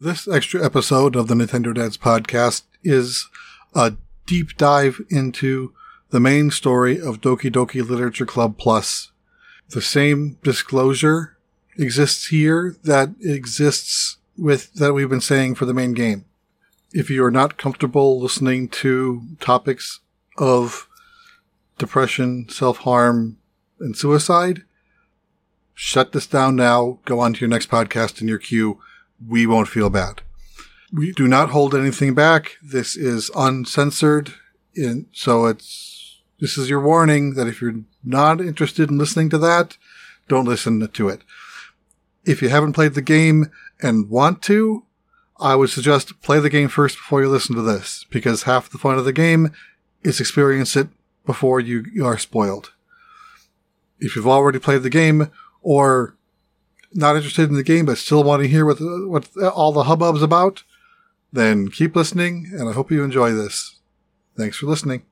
This 0.00 0.28
extra 0.28 0.64
episode 0.64 1.16
of 1.16 1.26
the 1.26 1.34
Nintendo 1.34 1.74
Dads 1.74 1.98
podcast 1.98 2.62
is 2.84 3.28
a 3.74 3.94
deep 4.26 4.56
dive 4.56 5.00
into 5.10 5.72
the 6.10 6.20
main 6.20 6.52
story 6.52 7.00
of 7.00 7.20
Doki 7.20 7.50
Doki 7.50 7.84
Literature 7.84 8.24
Club 8.24 8.58
Plus. 8.58 9.10
The 9.70 9.82
same 9.82 10.38
disclosure 10.44 11.36
exists 11.76 12.28
here 12.28 12.76
that 12.84 13.10
exists 13.20 14.18
with 14.36 14.72
that 14.74 14.92
we've 14.92 15.10
been 15.10 15.20
saying 15.20 15.56
for 15.56 15.64
the 15.64 15.74
main 15.74 15.94
game. 15.94 16.26
If 16.92 17.10
you 17.10 17.24
are 17.24 17.32
not 17.32 17.58
comfortable 17.58 18.20
listening 18.20 18.68
to 18.68 19.22
topics 19.40 19.98
of 20.36 20.86
depression, 21.76 22.48
self-harm, 22.48 23.36
and 23.80 23.96
suicide, 23.96 24.62
shut 25.74 26.12
this 26.12 26.28
down 26.28 26.54
now, 26.54 27.00
go 27.04 27.18
on 27.18 27.32
to 27.32 27.40
your 27.40 27.48
next 27.48 27.68
podcast 27.68 28.20
in 28.20 28.28
your 28.28 28.38
queue 28.38 28.78
we 29.26 29.46
won't 29.46 29.68
feel 29.68 29.90
bad. 29.90 30.22
We 30.92 31.12
do 31.12 31.28
not 31.28 31.50
hold 31.50 31.74
anything 31.74 32.14
back. 32.14 32.56
This 32.62 32.96
is 32.96 33.30
uncensored. 33.36 34.34
In, 34.74 35.06
so 35.12 35.46
it's, 35.46 36.20
this 36.40 36.56
is 36.56 36.70
your 36.70 36.80
warning 36.80 37.34
that 37.34 37.46
if 37.46 37.60
you're 37.60 37.80
not 38.04 38.40
interested 38.40 38.90
in 38.90 38.98
listening 38.98 39.28
to 39.30 39.38
that, 39.38 39.76
don't 40.28 40.44
listen 40.44 40.86
to 40.86 41.08
it. 41.08 41.22
If 42.24 42.42
you 42.42 42.48
haven't 42.48 42.74
played 42.74 42.94
the 42.94 43.02
game 43.02 43.50
and 43.82 44.08
want 44.08 44.42
to, 44.42 44.84
I 45.40 45.54
would 45.54 45.70
suggest 45.70 46.20
play 46.20 46.40
the 46.40 46.50
game 46.50 46.68
first 46.68 46.96
before 46.96 47.22
you 47.22 47.28
listen 47.28 47.54
to 47.56 47.62
this, 47.62 48.04
because 48.10 48.42
half 48.42 48.68
the 48.68 48.78
fun 48.78 48.98
of 48.98 49.04
the 49.04 49.12
game 49.12 49.52
is 50.02 50.20
experience 50.20 50.76
it 50.76 50.88
before 51.24 51.60
you, 51.60 51.84
you 51.92 52.04
are 52.06 52.18
spoiled. 52.18 52.72
If 54.00 54.16
you've 54.16 54.26
already 54.26 54.58
played 54.58 54.82
the 54.82 54.90
game 54.90 55.30
or 55.62 56.16
not 56.94 57.16
interested 57.16 57.48
in 57.48 57.56
the 57.56 57.62
game 57.62 57.86
but 57.86 57.98
still 57.98 58.24
want 58.24 58.42
to 58.42 58.48
hear 58.48 58.64
what 58.64 58.78
what 58.80 59.28
all 59.54 59.72
the 59.72 59.84
hubbub's 59.84 60.22
about, 60.22 60.62
then 61.32 61.68
keep 61.68 61.94
listening, 61.94 62.50
and 62.52 62.68
I 62.68 62.72
hope 62.72 62.90
you 62.90 63.04
enjoy 63.04 63.32
this. 63.32 63.76
Thanks 64.36 64.56
for 64.56 64.66
listening. 64.66 65.02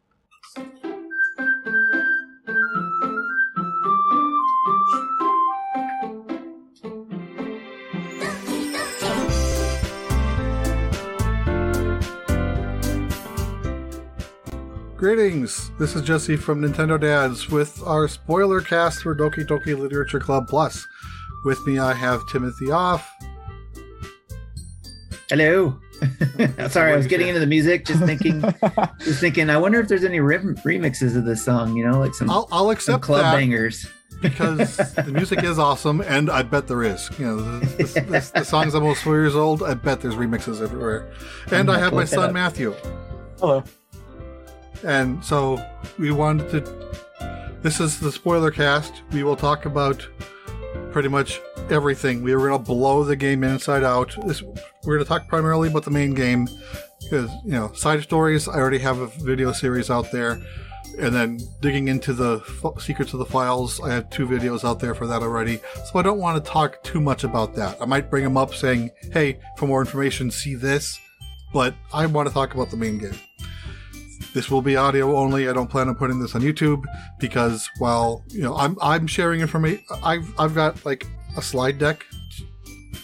Greetings! 14.96 15.70
This 15.78 15.94
is 15.94 16.02
Jesse 16.02 16.36
from 16.36 16.62
Nintendo 16.62 16.98
Dads 16.98 17.50
with 17.50 17.80
our 17.84 18.08
spoiler 18.08 18.62
cast 18.62 19.02
for 19.02 19.14
Doki 19.14 19.46
Doki 19.46 19.78
Literature 19.78 20.18
Club 20.18 20.48
Plus. 20.48 20.86
With 21.46 21.64
me, 21.64 21.78
I 21.78 21.94
have 21.94 22.26
Timothy 22.26 22.72
Off. 22.72 23.08
Hello. 25.28 25.78
Sorry, 26.68 26.92
I 26.92 26.96
was 26.96 27.06
getting 27.06 27.28
into 27.28 27.38
the 27.38 27.46
music, 27.46 27.84
just 27.84 28.02
thinking, 28.02 28.40
just 28.98 29.20
thinking. 29.20 29.48
I 29.48 29.56
wonder 29.56 29.78
if 29.78 29.86
there's 29.86 30.02
any 30.02 30.18
remixes 30.18 31.16
of 31.16 31.24
this 31.24 31.44
song. 31.44 31.76
You 31.76 31.86
know, 31.86 32.00
like 32.00 32.14
some. 32.14 32.28
I'll, 32.30 32.48
I'll 32.50 32.70
accept 32.70 33.04
club 33.04 33.22
that 33.22 33.36
bangers 33.36 33.86
because 34.20 34.76
the 34.76 35.12
music 35.12 35.44
is 35.44 35.56
awesome, 35.56 36.00
and 36.00 36.30
I 36.30 36.42
bet 36.42 36.66
there 36.66 36.82
is. 36.82 37.08
You 37.16 37.26
know, 37.26 37.60
this, 37.60 37.94
this, 37.94 38.30
the 38.30 38.42
song's 38.42 38.74
almost 38.74 39.04
four 39.04 39.14
years 39.14 39.36
old. 39.36 39.62
I 39.62 39.74
bet 39.74 40.00
there's 40.00 40.16
remixes 40.16 40.60
everywhere. 40.60 41.12
And 41.52 41.70
I 41.70 41.78
have 41.78 41.92
my 41.92 42.06
son 42.06 42.32
Matthew. 42.32 42.74
Hello. 43.38 43.62
And 44.82 45.24
so 45.24 45.64
we 45.96 46.10
wanted 46.10 46.50
to. 46.50 47.58
This 47.62 47.78
is 47.78 48.00
the 48.00 48.10
spoiler 48.10 48.50
cast. 48.50 49.02
We 49.12 49.22
will 49.22 49.36
talk 49.36 49.64
about 49.64 50.04
pretty 50.96 51.08
much 51.10 51.42
everything. 51.68 52.22
We 52.22 52.34
were 52.34 52.48
going 52.48 52.58
to 52.58 52.64
blow 52.64 53.04
the 53.04 53.16
game 53.16 53.44
inside 53.44 53.84
out. 53.84 54.16
This, 54.26 54.40
we're 54.40 54.94
going 54.94 55.00
to 55.00 55.04
talk 55.04 55.28
primarily 55.28 55.68
about 55.68 55.84
the 55.84 55.90
main 55.90 56.14
game 56.14 56.48
because, 57.02 57.30
you 57.44 57.50
know, 57.50 57.70
side 57.74 58.02
stories, 58.02 58.48
I 58.48 58.54
already 58.54 58.78
have 58.78 59.00
a 59.00 59.08
video 59.08 59.52
series 59.52 59.90
out 59.90 60.10
there. 60.10 60.40
And 60.98 61.14
then 61.14 61.38
digging 61.60 61.88
into 61.88 62.14
the 62.14 62.42
f- 62.64 62.80
secrets 62.80 63.12
of 63.12 63.18
the 63.18 63.26
files, 63.26 63.78
I 63.78 63.92
have 63.92 64.08
two 64.08 64.26
videos 64.26 64.64
out 64.64 64.80
there 64.80 64.94
for 64.94 65.06
that 65.06 65.20
already. 65.20 65.60
So 65.84 65.98
I 65.98 66.02
don't 66.02 66.18
want 66.18 66.42
to 66.42 66.50
talk 66.50 66.82
too 66.82 67.02
much 67.02 67.24
about 67.24 67.54
that. 67.56 67.76
I 67.78 67.84
might 67.84 68.08
bring 68.08 68.24
them 68.24 68.38
up 68.38 68.54
saying, 68.54 68.90
hey, 69.12 69.38
for 69.58 69.66
more 69.66 69.82
information, 69.82 70.30
see 70.30 70.54
this. 70.54 70.98
But 71.52 71.74
I 71.92 72.06
want 72.06 72.26
to 72.26 72.32
talk 72.32 72.54
about 72.54 72.70
the 72.70 72.78
main 72.78 72.96
game. 72.96 73.18
This 74.36 74.50
will 74.50 74.60
be 74.60 74.76
audio 74.76 75.16
only. 75.16 75.48
I 75.48 75.54
don't 75.54 75.70
plan 75.70 75.88
on 75.88 75.94
putting 75.94 76.20
this 76.20 76.34
on 76.34 76.42
YouTube 76.42 76.84
because 77.18 77.70
while 77.78 78.22
you 78.28 78.42
know 78.42 78.54
I'm 78.54 78.76
I'm 78.82 79.06
sharing 79.06 79.40
information, 79.40 79.82
I've 80.04 80.28
I've 80.38 80.54
got 80.54 80.84
like 80.84 81.06
a 81.38 81.40
slide 81.40 81.78
deck 81.78 82.04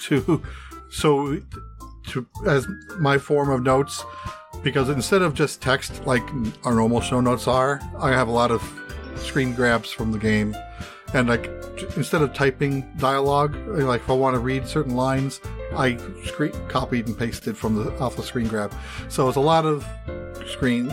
to 0.00 0.42
so 0.90 1.40
to 2.08 2.26
as 2.46 2.68
my 2.98 3.16
form 3.16 3.48
of 3.48 3.62
notes 3.62 4.04
because 4.62 4.90
instead 4.90 5.22
of 5.22 5.32
just 5.32 5.62
text 5.62 6.06
like 6.06 6.22
our 6.64 6.74
normal 6.74 7.00
show 7.00 7.22
notes 7.22 7.48
are, 7.48 7.80
I 7.98 8.10
have 8.10 8.28
a 8.28 8.32
lot 8.32 8.50
of 8.50 8.62
screen 9.16 9.54
grabs 9.54 9.90
from 9.90 10.12
the 10.12 10.18
game. 10.18 10.54
And 11.14 11.30
like 11.30 11.46
instead 11.96 12.20
of 12.20 12.34
typing 12.34 12.86
dialogue, 12.98 13.56
like 13.68 14.02
if 14.02 14.10
I 14.10 14.12
want 14.12 14.34
to 14.34 14.38
read 14.38 14.68
certain 14.68 14.96
lines, 14.96 15.40
I 15.74 15.96
screen 16.26 16.52
copied 16.68 17.06
and 17.06 17.16
pasted 17.16 17.56
from 17.56 17.74
the 17.76 17.98
off 18.00 18.16
the 18.16 18.22
screen 18.22 18.48
grab. 18.48 18.74
So 19.08 19.28
it's 19.28 19.38
a 19.38 19.40
lot 19.40 19.64
of 19.64 19.86
screen 20.46 20.90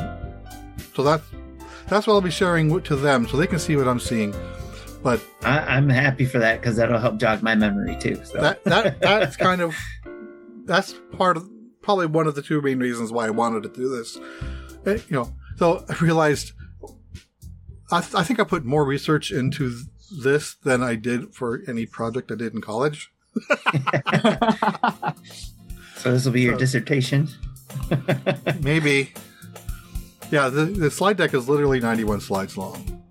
so 1.00 1.04
that's 1.04 1.24
that's 1.88 2.08
what 2.08 2.16
I'll 2.16 2.20
be 2.22 2.30
sharing 2.30 2.82
to 2.82 2.96
them, 2.98 3.26
so 3.26 3.38
they 3.38 3.48
can 3.48 3.58
see 3.58 3.78
what 3.78 3.88
I'm 3.88 4.02
seeing. 4.02 4.36
But 5.02 5.24
I, 5.44 5.78
am 5.78 5.88
happy 5.88 6.26
for 6.26 6.40
that 6.40 6.60
because 6.60 6.76
that'll 6.76 7.00
help 7.00 7.18
jog 7.18 7.42
my 7.42 7.56
memory 7.56 7.96
too. 8.02 8.22
So. 8.26 8.42
That 8.42 8.62
that 8.66 9.00
that's 9.02 9.38
kind 9.38 9.62
of 9.62 9.78
that's 10.66 10.94
part 11.14 11.38
of 11.38 11.50
probably 11.82 12.08
one 12.08 12.28
of 12.28 12.36
the 12.36 12.42
two 12.42 12.62
main 12.62 12.80
reasons 12.80 13.14
why 13.14 13.28
I 13.28 13.30
wanted 13.30 13.64
to 13.64 13.70
do 13.70 13.88
this. 13.88 14.18
It, 14.86 14.88
eh, 14.88 15.02
you 15.08 15.16
know, 15.16 15.34
so 15.56 15.86
I 15.88 15.96
realized 16.04 16.52
I, 17.94 18.02
th- 18.02 18.16
I 18.16 18.24
think 18.24 18.42
I 18.42 18.44
put 18.44 18.66
more 18.66 18.84
research 18.84 19.32
into 19.32 19.74
this 20.22 20.56
than 20.56 20.84
I 20.84 20.96
did 20.96 21.34
for 21.34 21.62
any 21.66 21.86
project 21.86 22.30
I 22.30 22.36
did 22.36 22.54
in 22.54 22.60
college. 22.60 23.10
so 25.96 26.12
this 26.12 26.26
will 26.26 26.34
be 26.34 26.42
your 26.42 26.56
so, 26.56 26.60
dissertation. 26.60 27.30
maybe 28.60 29.14
yeah, 30.32 30.50
the, 30.50 30.66
the 30.66 30.92
slide 30.92 31.18
deck 31.18 31.34
is 31.34 31.50
literally 31.50 31.80
91 31.80 32.22
slides 32.22 32.58
long. 32.58 33.04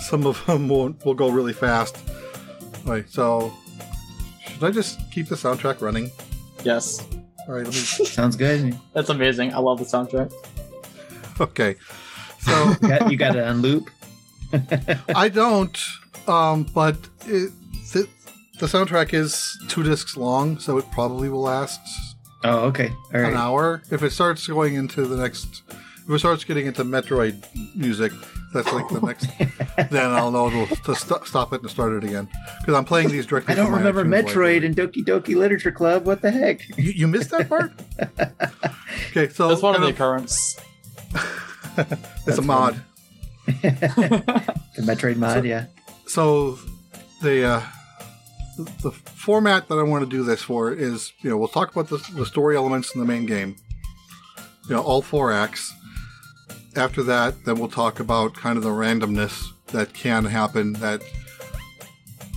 Some 0.00 0.26
of 0.26 0.44
them 0.46 0.68
will, 0.68 0.94
will 1.04 1.14
go 1.14 1.30
really 1.30 1.52
fast. 1.52 1.96
Right, 2.84 3.08
so 3.08 3.52
should 4.46 4.62
I 4.62 4.70
just 4.70 5.10
keep 5.10 5.28
the 5.28 5.34
soundtrack 5.34 5.80
running? 5.80 6.10
Yes. 6.62 7.06
All 7.48 7.54
right, 7.54 7.64
let 7.64 7.66
me... 7.66 7.72
Sounds 8.04 8.36
good. 8.36 8.78
That's 8.92 9.08
amazing. 9.08 9.54
I 9.54 9.58
love 9.58 9.78
the 9.78 9.84
soundtrack. 9.84 10.32
Okay, 11.40 11.76
so 12.40 12.74
you 12.82 12.88
got, 12.88 13.10
you 13.12 13.16
got 13.16 13.36
it 13.36 13.44
on 13.44 13.62
loop. 13.62 13.90
I 15.14 15.28
don't, 15.28 15.76
um, 16.28 16.64
but 16.74 16.96
it, 17.26 17.50
the, 17.92 18.08
the 18.60 18.66
soundtrack 18.66 19.14
is 19.14 19.58
two 19.68 19.82
discs 19.82 20.16
long, 20.16 20.58
so 20.58 20.78
it 20.78 20.84
probably 20.92 21.28
will 21.28 21.42
last. 21.42 21.80
Oh, 22.44 22.66
okay. 22.66 22.90
All 23.12 23.20
right. 23.20 23.32
An 23.32 23.38
hour. 23.38 23.82
If 23.90 24.02
it 24.02 24.10
starts 24.10 24.46
going 24.46 24.74
into 24.74 25.06
the 25.06 25.16
next 25.16 25.62
if 26.06 26.10
it 26.10 26.18
starts 26.18 26.44
getting 26.44 26.66
into 26.66 26.84
Metroid 26.84 27.42
music, 27.74 28.12
that's 28.52 28.70
like 28.72 28.88
the 28.88 29.00
next. 29.00 29.26
then 29.90 30.10
I'll 30.10 30.30
know 30.30 30.50
to, 30.50 30.66
to 30.82 30.94
st- 30.94 31.26
stop 31.26 31.52
it 31.54 31.62
and 31.62 31.70
start 31.70 31.94
it 31.94 32.04
again 32.04 32.28
because 32.60 32.74
I'm 32.74 32.84
playing 32.84 33.08
these 33.08 33.24
directly. 33.24 33.54
I 33.54 33.56
don't 33.56 33.72
remember 33.72 34.04
Metroid 34.04 34.66
and 34.66 34.76
Doki 34.76 35.02
Doki 35.02 35.34
Literature 35.34 35.72
Club. 35.72 36.06
What 36.06 36.20
the 36.20 36.30
heck? 36.30 36.60
You, 36.76 36.92
you 36.92 37.08
missed 37.08 37.30
that 37.30 37.48
part. 37.48 37.72
okay, 39.10 39.28
so 39.32 39.48
that's 39.48 39.62
one 39.62 39.74
of 39.74 39.80
the 39.80 39.88
occurrences. 39.88 40.60
it's 41.78 42.24
that's 42.26 42.38
a 42.38 42.42
mod. 42.42 42.82
the 43.46 44.52
Metroid 44.78 45.16
mod, 45.16 45.38
so, 45.38 45.42
yeah. 45.42 45.66
So 46.06 46.58
the 47.22 47.46
uh, 47.46 47.62
the, 48.58 48.64
the 48.82 48.90
format 48.90 49.68
that 49.68 49.76
I 49.76 49.82
want 49.82 50.04
to 50.04 50.10
do 50.10 50.22
this 50.22 50.42
for 50.42 50.70
is, 50.70 51.12
you 51.22 51.30
know, 51.30 51.38
we'll 51.38 51.48
talk 51.48 51.74
about 51.74 51.88
the, 51.88 51.96
the 52.14 52.26
story 52.26 52.56
elements 52.56 52.94
in 52.94 53.00
the 53.00 53.06
main 53.06 53.24
game. 53.24 53.56
You 54.68 54.76
know, 54.76 54.82
all 54.82 55.02
four 55.02 55.32
acts 55.32 55.72
after 56.76 57.02
that, 57.04 57.44
then 57.44 57.56
we'll 57.58 57.68
talk 57.68 58.00
about 58.00 58.34
kind 58.34 58.56
of 58.56 58.64
the 58.64 58.70
randomness 58.70 59.48
that 59.68 59.92
can 59.94 60.24
happen. 60.24 60.74
That 60.74 61.02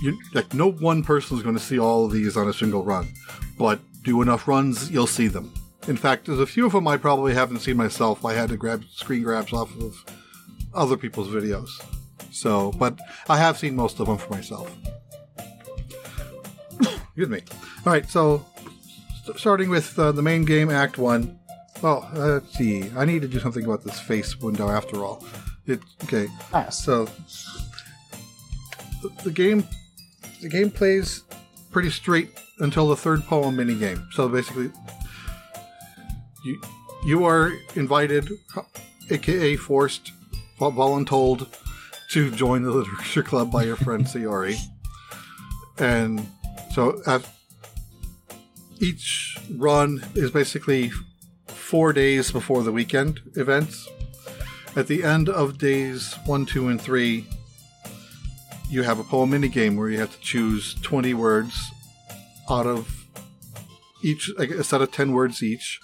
you 0.00 0.18
like, 0.34 0.54
no 0.54 0.70
one 0.70 1.02
person 1.02 1.36
is 1.36 1.42
going 1.42 1.56
to 1.56 1.62
see 1.62 1.78
all 1.78 2.04
of 2.04 2.12
these 2.12 2.36
on 2.36 2.48
a 2.48 2.52
single 2.52 2.84
run, 2.84 3.12
but 3.58 3.80
do 4.02 4.22
enough 4.22 4.48
runs, 4.48 4.90
you'll 4.90 5.06
see 5.06 5.28
them. 5.28 5.52
In 5.86 5.96
fact, 5.96 6.26
there's 6.26 6.40
a 6.40 6.46
few 6.46 6.66
of 6.66 6.72
them 6.72 6.86
I 6.86 6.96
probably 6.96 7.34
haven't 7.34 7.60
seen 7.60 7.76
myself. 7.76 8.24
I 8.24 8.34
had 8.34 8.50
to 8.50 8.56
grab 8.56 8.84
screen 8.90 9.22
grabs 9.22 9.52
off 9.52 9.74
of 9.80 10.04
other 10.74 10.96
people's 10.96 11.28
videos. 11.28 11.70
So, 12.30 12.72
but 12.72 12.98
I 13.28 13.38
have 13.38 13.58
seen 13.58 13.74
most 13.74 13.98
of 14.00 14.06
them 14.06 14.18
for 14.18 14.30
myself. 14.30 14.74
Excuse 16.80 17.28
me. 17.28 17.42
All 17.86 17.92
right, 17.92 18.08
so 18.08 18.44
st- 19.24 19.38
starting 19.38 19.70
with 19.70 19.98
uh, 19.98 20.12
the 20.12 20.22
main 20.22 20.44
game, 20.44 20.70
Act 20.70 20.98
One. 20.98 21.37
Well, 21.82 22.08
uh, 22.14 22.18
let's 22.18 22.52
see. 22.56 22.90
I 22.96 23.04
need 23.04 23.22
to 23.22 23.28
do 23.28 23.38
something 23.38 23.64
about 23.64 23.84
this 23.84 24.00
face 24.00 24.38
window 24.40 24.68
after 24.68 25.04
all. 25.04 25.24
It 25.66 25.80
okay. 26.04 26.28
Nice. 26.52 26.82
So 26.82 27.04
the, 29.02 29.10
the 29.24 29.30
game, 29.30 29.64
the 30.40 30.48
game 30.48 30.70
plays 30.70 31.22
pretty 31.70 31.90
straight 31.90 32.30
until 32.58 32.88
the 32.88 32.96
third 32.96 33.22
poem 33.24 33.56
minigame. 33.56 34.12
So 34.12 34.28
basically, 34.28 34.72
you 36.44 36.60
you 37.04 37.24
are 37.24 37.52
invited, 37.76 38.28
aka 39.10 39.56
forced, 39.56 40.12
vol- 40.58 40.72
voluntold, 40.72 41.46
to 42.10 42.30
join 42.30 42.62
the 42.62 42.70
literature 42.72 43.22
club 43.22 43.52
by 43.52 43.62
your 43.62 43.76
friend 43.76 44.04
Sayori. 44.04 44.58
And 45.78 46.26
so 46.72 47.00
at 47.06 47.28
each 48.80 49.36
run 49.56 50.04
is 50.14 50.30
basically 50.30 50.90
four 51.68 51.92
days 51.92 52.32
before 52.32 52.62
the 52.62 52.72
weekend 52.72 53.20
events. 53.34 53.90
At 54.74 54.86
the 54.86 55.04
end 55.04 55.28
of 55.28 55.58
days 55.58 56.14
one, 56.24 56.46
two, 56.46 56.68
and 56.68 56.80
three, 56.80 57.26
you 58.70 58.84
have 58.84 58.98
a 58.98 59.04
poem 59.04 59.28
mini 59.30 59.48
game 59.48 59.76
where 59.76 59.90
you 59.90 59.98
have 59.98 60.10
to 60.14 60.20
choose 60.20 60.76
20 60.80 61.12
words 61.12 61.60
out 62.48 62.66
of 62.66 63.04
each, 64.02 64.30
a 64.38 64.64
set 64.64 64.80
of 64.80 64.92
10 64.92 65.12
words 65.12 65.42
each. 65.42 65.78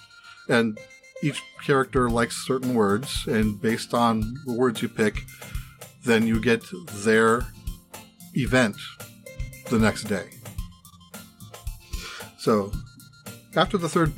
And 0.48 0.78
each 1.22 1.42
character 1.62 2.08
likes 2.08 2.46
certain 2.46 2.72
words, 2.72 3.26
and 3.26 3.60
based 3.60 3.92
on 3.92 4.40
the 4.46 4.54
words 4.54 4.80
you 4.80 4.88
pick, 4.88 5.24
then 6.06 6.26
you 6.26 6.40
get 6.40 6.62
their 7.04 7.42
event 8.34 8.76
the 9.68 9.78
next 9.78 10.04
day. 10.04 10.30
So, 12.38 12.72
after 13.54 13.76
the 13.76 13.90
third 13.90 14.14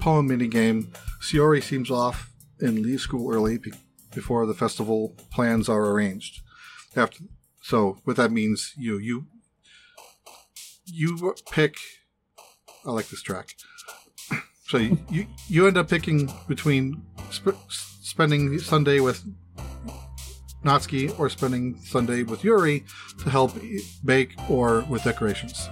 poem 0.00 0.26
mini 0.26 0.48
game, 0.48 0.92
Sayori 1.20 1.62
seems 1.62 1.90
off 1.90 2.30
and 2.60 2.80
leaves 2.80 3.02
school 3.02 3.32
early 3.32 3.58
be- 3.58 3.72
before 4.14 4.46
the 4.46 4.54
festival 4.54 5.14
plans 5.30 5.68
are 5.68 5.90
arranged. 5.90 6.40
After, 6.96 7.24
so 7.62 7.98
what 8.04 8.16
that 8.16 8.32
means, 8.32 8.72
you 8.76 8.98
you 8.98 9.26
you 10.86 11.34
pick. 11.50 11.76
I 12.84 12.90
like 12.90 13.08
this 13.08 13.22
track. 13.22 13.54
So 14.70 14.78
you 14.78 14.98
you, 15.10 15.26
you 15.48 15.66
end 15.66 15.76
up 15.76 15.88
picking 15.88 16.30
between 16.46 17.02
sp- 17.34 17.58
spending 17.68 18.60
Sunday 18.60 19.00
with 19.00 19.20
Natsuki 20.64 21.18
or 21.18 21.28
spending 21.28 21.76
Sunday 21.82 22.22
with 22.22 22.44
Yuri 22.44 22.84
to 23.18 23.30
help 23.30 23.50
bake 24.04 24.30
or 24.48 24.84
with 24.88 25.02
decorations. 25.02 25.68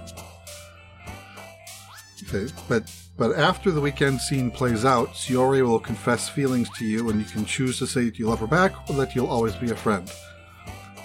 Okay, 2.27 2.51
but 2.67 2.91
but 3.19 3.37
after 3.37 3.69
the 3.69 3.81
weekend 3.81 4.21
scene 4.21 4.49
plays 4.49 4.85
out, 4.85 5.09
Sayori 5.09 5.61
will 5.61 5.79
confess 5.79 6.29
feelings 6.29 6.69
to 6.77 6.85
you, 6.85 7.09
and 7.09 7.19
you 7.19 7.25
can 7.25 7.43
choose 7.43 7.77
to 7.79 7.85
say 7.85 8.05
that 8.05 8.17
you 8.17 8.27
love 8.27 8.39
her 8.39 8.47
back 8.47 8.89
or 8.89 8.95
that 8.95 9.13
you'll 9.13 9.27
always 9.27 9.55
be 9.57 9.69
a 9.69 9.75
friend. 9.75 10.09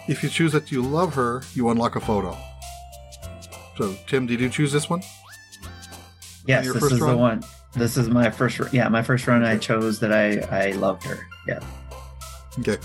If 0.07 0.23
you 0.23 0.29
choose 0.29 0.53
that 0.53 0.71
you 0.71 0.81
love 0.81 1.13
her, 1.15 1.43
you 1.55 1.69
unlock 1.71 1.97
a 1.97 2.01
photo. 2.01 2.39
So, 3.77 3.97
Tim, 4.07 4.27
did 4.27 4.39
you 4.39 4.49
choose 4.49 4.71
this 4.71 4.89
one? 4.89 5.03
Yes, 6.47 6.73
this 6.73 6.85
is 6.85 7.01
run? 7.01 7.11
the 7.11 7.17
one. 7.17 7.43
This 7.75 7.97
is 7.97 8.09
my 8.09 8.31
first. 8.31 8.73
Yeah, 8.73 8.89
my 8.89 9.03
first 9.03 9.27
run. 9.27 9.43
I 9.43 9.59
chose 9.59 9.99
that 9.99 10.13
I 10.13 10.39
I 10.67 10.71
loved 10.73 11.03
her. 11.05 11.27
Yeah. 11.49 11.59
Okay. 12.61 12.77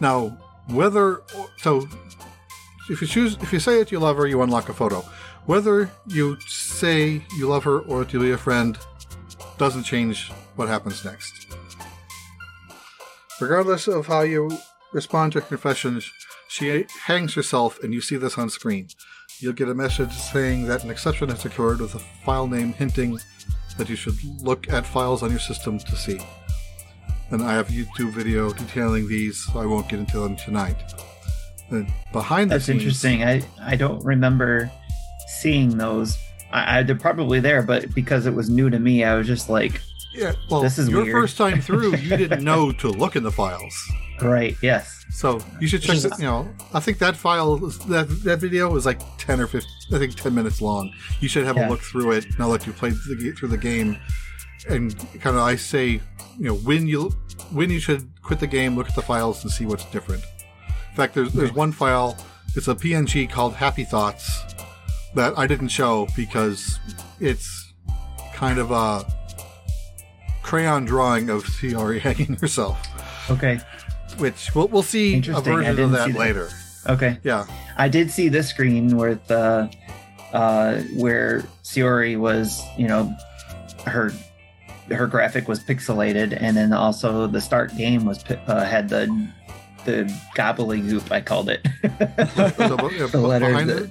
Now, 0.00 0.36
whether 0.66 1.22
so, 1.58 1.86
if 2.90 3.00
you 3.00 3.06
choose, 3.06 3.36
if 3.42 3.52
you 3.52 3.60
say 3.60 3.78
that 3.78 3.92
you 3.92 4.00
love 4.00 4.16
her, 4.16 4.26
you 4.26 4.42
unlock 4.42 4.68
a 4.68 4.74
photo. 4.74 5.04
Whether 5.46 5.90
you 6.08 6.36
say 6.82 7.24
you 7.38 7.46
love 7.46 7.64
her 7.64 7.78
or 7.80 8.04
to 8.04 8.18
be 8.18 8.32
a 8.32 8.36
friend 8.36 8.76
doesn't 9.56 9.84
change 9.84 10.30
what 10.56 10.68
happens 10.68 11.04
next. 11.04 11.32
Regardless 13.40 13.86
of 13.86 14.06
how 14.06 14.22
you 14.22 14.50
respond 14.92 15.32
to 15.32 15.40
her 15.40 15.46
confessions, 15.46 16.10
she 16.48 16.84
hangs 17.06 17.34
herself, 17.34 17.82
and 17.82 17.94
you 17.94 18.00
see 18.00 18.16
this 18.16 18.36
on 18.36 18.50
screen. 18.50 18.88
You'll 19.38 19.52
get 19.52 19.68
a 19.68 19.74
message 19.74 20.12
saying 20.12 20.66
that 20.66 20.84
an 20.84 20.90
exception 20.90 21.28
has 21.28 21.44
occurred 21.44 21.80
with 21.80 21.94
a 21.94 22.00
file 22.26 22.46
name 22.46 22.72
hinting 22.72 23.18
that 23.78 23.88
you 23.88 23.96
should 23.96 24.18
look 24.42 24.68
at 24.70 24.84
files 24.84 25.22
on 25.22 25.30
your 25.30 25.40
system 25.40 25.78
to 25.78 25.96
see 25.96 26.18
and 27.32 27.42
I 27.42 27.54
have 27.54 27.70
a 27.70 27.72
YouTube 27.72 28.10
video 28.10 28.52
detailing 28.52 29.08
these, 29.08 29.38
so 29.46 29.58
I 29.58 29.64
won't 29.64 29.88
get 29.88 29.98
into 29.98 30.20
them 30.20 30.36
tonight. 30.36 30.76
And 31.70 31.90
behind 32.12 32.50
the 32.50 32.56
That's 32.56 32.68
interesting. 32.68 33.24
I 33.24 33.42
I 33.60 33.74
don't 33.74 34.04
remember 34.04 34.70
seeing 35.40 35.78
those. 35.78 36.18
I, 36.52 36.78
I 36.78 36.82
they're 36.82 36.96
probably 36.96 37.40
there, 37.40 37.62
but 37.62 37.94
because 37.94 38.26
it 38.26 38.34
was 38.34 38.48
new 38.50 38.70
to 38.70 38.78
me, 38.78 39.04
I 39.04 39.14
was 39.14 39.26
just 39.26 39.48
like, 39.48 39.80
Yeah, 40.12 40.32
well, 40.50 40.60
This 40.62 40.78
is 40.78 40.88
your 40.88 41.02
weird. 41.04 41.12
first 41.14 41.36
time 41.36 41.60
through, 41.60 41.96
you 42.08 42.16
didn't 42.16 42.44
know 42.44 42.72
to 42.72 42.88
look 42.88 43.16
in 43.16 43.22
the 43.22 43.32
files, 43.32 43.74
right, 44.20 44.56
yes, 44.62 45.04
so 45.10 45.40
you 45.60 45.66
should 45.66 45.82
check. 45.82 45.98
That, 45.98 46.18
you 46.18 46.24
know, 46.24 46.48
I 46.74 46.80
think 46.80 46.98
that 46.98 47.16
file, 47.16 47.56
that 47.56 48.08
that 48.24 48.38
video 48.38 48.70
was 48.70 48.86
like 48.86 49.00
ten 49.18 49.40
or 49.40 49.46
fifteen, 49.46 49.96
I 49.96 49.98
think 49.98 50.14
ten 50.14 50.34
minutes 50.34 50.60
long. 50.60 50.92
You 51.20 51.28
should 51.28 51.44
have 51.44 51.56
a 51.56 51.68
look 51.68 51.80
through 51.80 52.12
it 52.12 52.26
now 52.38 52.50
that 52.52 52.66
you 52.66 52.72
played 52.72 52.94
the, 52.94 53.34
through 53.36 53.48
the 53.48 53.58
game, 53.58 53.98
and 54.68 54.96
kind 55.20 55.36
of 55.36 55.42
I 55.42 55.56
say, 55.56 56.00
you 56.38 56.44
know, 56.48 56.54
when 56.56 56.86
you 56.86 57.10
when 57.52 57.70
you 57.70 57.80
should 57.80 58.08
quit 58.22 58.40
the 58.40 58.46
game, 58.46 58.76
look 58.76 58.88
at 58.88 58.94
the 58.94 59.02
files 59.02 59.42
and 59.44 59.52
see 59.52 59.66
what's 59.66 59.84
different. 59.86 60.22
In 60.90 60.96
fact, 60.96 61.14
there's 61.14 61.32
there's 61.32 61.52
one 61.52 61.72
file. 61.72 62.16
It's 62.54 62.68
a 62.68 62.74
PNG 62.74 63.30
called 63.30 63.54
Happy 63.54 63.82
Thoughts 63.84 64.42
that 65.14 65.38
I 65.38 65.46
didn't 65.46 65.68
show 65.68 66.06
because 66.16 66.78
it's 67.20 67.72
kind 68.34 68.58
of 68.58 68.70
a 68.70 69.04
crayon 70.42 70.84
drawing 70.84 71.30
of 71.30 71.44
Sayori 71.44 72.00
hanging 72.06 72.36
herself, 72.36 72.78
okay, 73.30 73.60
which 74.18 74.54
we'll, 74.54 74.68
we'll 74.68 74.82
see 74.82 75.16
a 75.28 75.40
version 75.40 75.78
of 75.78 75.90
that 75.92 76.14
later. 76.14 76.48
okay. 76.88 77.18
Yeah, 77.22 77.46
I 77.76 77.88
did 77.88 78.10
see 78.10 78.28
this 78.28 78.48
screen 78.48 78.96
where 78.96 79.14
the 79.14 79.70
uh, 80.32 80.80
where 80.96 81.40
Sayori 81.62 82.18
was, 82.18 82.62
you 82.78 82.88
know, 82.88 83.14
her 83.86 84.12
her 84.90 85.06
graphic 85.06 85.48
was 85.48 85.60
pixelated, 85.60 86.36
and 86.38 86.56
then 86.56 86.72
also 86.72 87.26
the 87.26 87.40
start 87.40 87.76
game 87.76 88.04
was 88.04 88.24
uh, 88.46 88.64
had 88.64 88.88
the 88.88 89.06
the 89.84 90.04
gobbledygook 90.36 91.10
I 91.10 91.20
called 91.20 91.48
it. 91.50 91.66
The 91.82 93.38
behind 93.40 93.68
that- 93.70 93.74
the, 93.82 93.90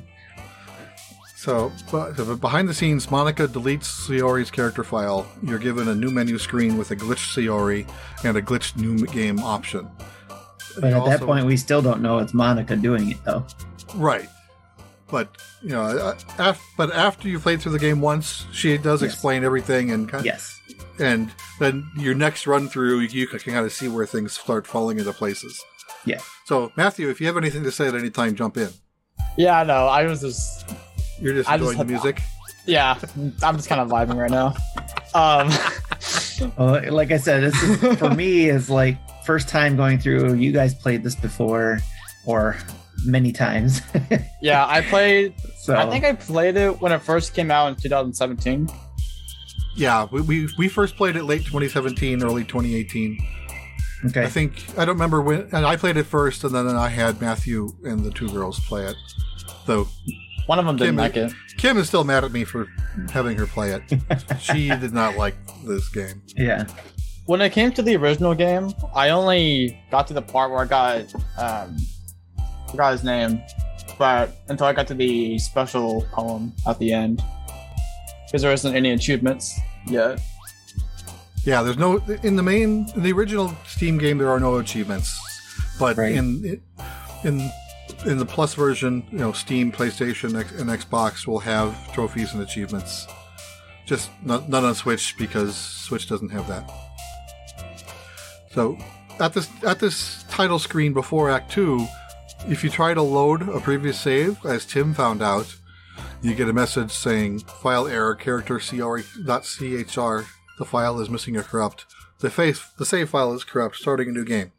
so, 1.43 1.71
so, 1.89 2.35
behind 2.35 2.69
the 2.69 2.73
scenes, 2.73 3.07
Monika 3.07 3.47
deletes 3.47 3.85
Sayori's 4.07 4.51
character 4.51 4.83
file. 4.83 5.25
You're 5.43 5.59
given 5.59 5.87
a 5.87 5.95
new 5.95 6.11
menu 6.11 6.37
screen 6.37 6.77
with 6.77 6.91
a 6.91 6.95
glitched 6.95 7.33
Sayori 7.35 7.87
and 8.23 8.37
a 8.37 8.41
glitched 8.41 8.77
new 8.77 9.05
game 9.07 9.39
option. 9.39 9.89
But 10.79 10.89
You 10.89 10.95
at 10.97 11.05
that 11.19 11.21
point, 11.25 11.45
we 11.45 11.57
still 11.57 11.81
don't 11.81 12.01
know 12.01 12.19
it's 12.19 12.31
Monika 12.33 12.79
doing 12.81 13.11
it, 13.11 13.17
though. 13.25 13.45
right? 13.95 14.29
But 15.09 15.35
you 15.61 15.69
know, 15.69 15.81
uh, 15.83 16.15
af- 16.39 16.61
but 16.77 16.93
after 16.93 17.27
you 17.27 17.37
played 17.39 17.61
through 17.61 17.73
the 17.73 17.79
game 17.79 17.99
once, 17.99 18.45
she 18.53 18.77
does 18.77 19.01
Yes. 19.01 19.11
explain 19.11 19.43
everything, 19.43 19.91
and 19.91 20.07
kind 20.07 20.23
Yes. 20.23 20.57
and 20.99 21.29
then 21.59 21.89
your 21.97 22.13
next 22.15 22.47
run 22.47 22.69
through, 22.69 22.99
you 22.99 23.27
can 23.27 23.39
kind 23.39 23.65
of 23.65 23.73
see 23.73 23.89
where 23.89 24.05
things 24.05 24.31
start 24.33 24.65
falling 24.65 24.99
into 24.99 25.11
places. 25.11 25.59
Yeah. 26.05 26.19
So, 26.45 26.71
Matthew, 26.77 27.09
if 27.09 27.19
you 27.19 27.27
have 27.27 27.35
anything 27.37 27.63
to 27.63 27.71
say 27.71 27.87
at 27.89 27.95
any 27.95 28.09
time, 28.09 28.35
jump 28.35 28.55
in. 28.57 28.69
Yeah, 29.37 29.59
I 29.59 29.63
know. 29.65 29.87
I 29.87 30.03
was 30.05 30.21
just, 30.21 30.69
You're 31.21 31.33
just 31.35 31.49
I 31.49 31.57
just 31.57 31.71
enjoying 31.71 31.87
the 31.87 31.93
had- 31.93 32.03
music. 32.03 32.21
yeah, 32.65 32.99
I'm 33.43 33.55
just 33.57 33.69
kind 33.69 33.79
of 33.81 33.89
vibing 33.89 34.17
right 34.17 34.31
now. 34.31 34.53
Um, 35.13 35.49
Well, 36.57 36.81
like 36.93 37.11
I 37.11 37.17
said, 37.17 37.43
this 37.43 37.61
is 37.63 37.97
for 37.99 38.09
me 38.09 38.49
is 38.49 38.69
like 38.69 38.97
first 39.25 39.47
time 39.47 39.75
going 39.77 39.99
through. 39.99 40.33
You 40.33 40.51
guys 40.51 40.73
played 40.73 41.03
this 41.03 41.15
before, 41.15 41.79
or 42.25 42.57
many 43.05 43.31
times. 43.31 43.81
yeah, 44.41 44.65
I 44.67 44.81
played. 44.81 45.33
so 45.59 45.75
I 45.75 45.89
think 45.89 46.03
I 46.05 46.13
played 46.13 46.57
it 46.57 46.81
when 46.81 46.91
it 46.91 46.99
first 46.99 47.33
came 47.35 47.51
out 47.51 47.67
in 47.69 47.75
2017. 47.75 48.67
Yeah, 49.75 50.07
we, 50.11 50.21
we 50.21 50.49
we 50.57 50.67
first 50.67 50.95
played 50.97 51.15
it 51.15 51.23
late 51.23 51.45
2017, 51.45 52.23
early 52.23 52.43
2018. 52.43 53.17
okay. 54.07 54.23
I 54.23 54.27
think 54.27 54.63
I 54.77 54.85
don't 54.85 54.95
remember 54.95 55.21
when, 55.21 55.41
and 55.53 55.65
I 55.65 55.75
played 55.77 55.97
it 55.97 56.03
first, 56.05 56.43
and 56.43 56.53
then 56.55 56.67
I 56.67 56.89
had 56.89 57.21
Matthew 57.21 57.69
and 57.83 58.03
the 58.03 58.11
two 58.11 58.29
girls 58.29 58.59
play 58.61 58.85
it. 58.85 58.95
Though 59.67 59.87
One 60.51 60.59
of 60.59 60.65
them 60.65 60.75
didn't 60.75 60.89
Kim- 60.89 60.97
like 60.97 61.15
it. 61.15 61.33
Kim 61.55 61.77
is 61.77 61.87
still 61.87 62.03
mad 62.03 62.25
at 62.25 62.33
me 62.33 62.43
for 62.43 62.67
having 63.09 63.37
her 63.37 63.45
play 63.45 63.71
it. 63.71 63.83
she 64.41 64.67
did 64.67 64.91
not 64.91 65.15
like 65.15 65.33
this 65.65 65.87
game. 65.87 66.21
yeah. 66.35 66.67
When 67.25 67.39
it 67.39 67.51
came 67.53 67.71
to 67.71 67.81
the 67.81 67.95
original 67.95 68.35
game, 68.35 68.73
I 68.93 69.11
only 69.11 69.81
got 69.91 70.07
to 70.07 70.13
the 70.13 70.21
part 70.21 70.51
where 70.51 70.59
I 70.59 70.65
got 70.65 71.13
um, 71.37 71.77
forgot 72.69 72.91
his 72.91 73.05
name, 73.05 73.41
but 73.97 74.35
until 74.49 74.67
I 74.67 74.73
got 74.73 74.87
to 74.87 74.93
the 74.93 75.39
special 75.39 76.01
poem 76.11 76.51
at 76.67 76.77
the 76.79 76.91
end, 76.91 77.23
because 78.25 78.41
there 78.41 78.51
isn't 78.51 78.75
any 78.75 78.91
achievements 78.91 79.57
yet. 79.87 80.19
Yeah, 81.45 81.63
there's 81.63 81.77
no 81.77 81.99
in 82.23 82.35
the 82.35 82.43
main 82.43 82.87
in 82.93 83.03
the 83.03 83.13
original 83.13 83.55
Steam 83.65 83.97
game. 83.97 84.17
There 84.17 84.29
are 84.29 84.39
no 84.41 84.57
achievements, 84.57 85.17
but 85.79 85.95
Right. 85.95 86.11
in 86.11 86.61
in 87.23 87.49
in 88.05 88.17
the 88.17 88.25
Plus 88.25 88.53
version, 88.53 89.05
you 89.11 89.19
know, 89.19 89.31
Steam, 89.31 89.71
PlayStation, 89.71 90.35
and 90.59 90.69
Xbox 90.69 91.27
will 91.27 91.39
have 91.39 91.93
trophies 91.93 92.33
and 92.33 92.41
achievements. 92.41 93.07
Just 93.85 94.09
not, 94.23 94.49
none 94.49 94.63
on 94.63 94.75
Switch 94.75 95.15
because 95.17 95.55
Switch 95.55 96.07
doesn't 96.07 96.29
have 96.29 96.47
that. 96.47 96.69
So 98.51 98.77
at 99.19 99.33
this 99.33 99.49
at 99.63 99.79
this 99.79 100.23
title 100.29 100.59
screen 100.59 100.93
before 100.93 101.29
Act 101.29 101.51
Two, 101.51 101.87
if 102.47 102.63
you 102.63 102.69
try 102.69 102.93
to 102.93 103.01
load 103.01 103.47
a 103.49 103.59
previous 103.59 103.99
save, 103.99 104.43
as 104.45 104.65
Tim 104.65 104.93
found 104.93 105.21
out, 105.21 105.55
you 106.21 106.35
get 106.35 106.49
a 106.49 106.53
message 106.53 106.91
saying 106.91 107.39
file 107.39 107.87
error 107.87 108.15
character 108.15 108.59
cr.chr. 108.59 110.21
The 110.57 110.65
file 110.65 110.99
is 110.99 111.09
missing 111.09 111.37
or 111.37 111.43
corrupt. 111.43 111.85
The 112.19 112.29
face 112.29 112.63
the 112.77 112.85
save 112.85 113.09
file 113.09 113.33
is 113.33 113.43
corrupt. 113.43 113.75
Starting 113.77 114.09
a 114.09 114.11
new 114.11 114.25
game. 114.25 114.51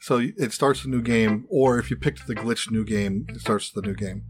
So 0.00 0.18
it 0.18 0.52
starts 0.52 0.84
a 0.84 0.88
new 0.88 1.02
game, 1.02 1.44
or 1.48 1.78
if 1.78 1.90
you 1.90 1.96
picked 1.96 2.26
the 2.26 2.34
glitch 2.34 2.70
new 2.70 2.84
game, 2.84 3.26
it 3.28 3.40
starts 3.40 3.70
the 3.70 3.82
new 3.82 3.94
game. 3.94 4.22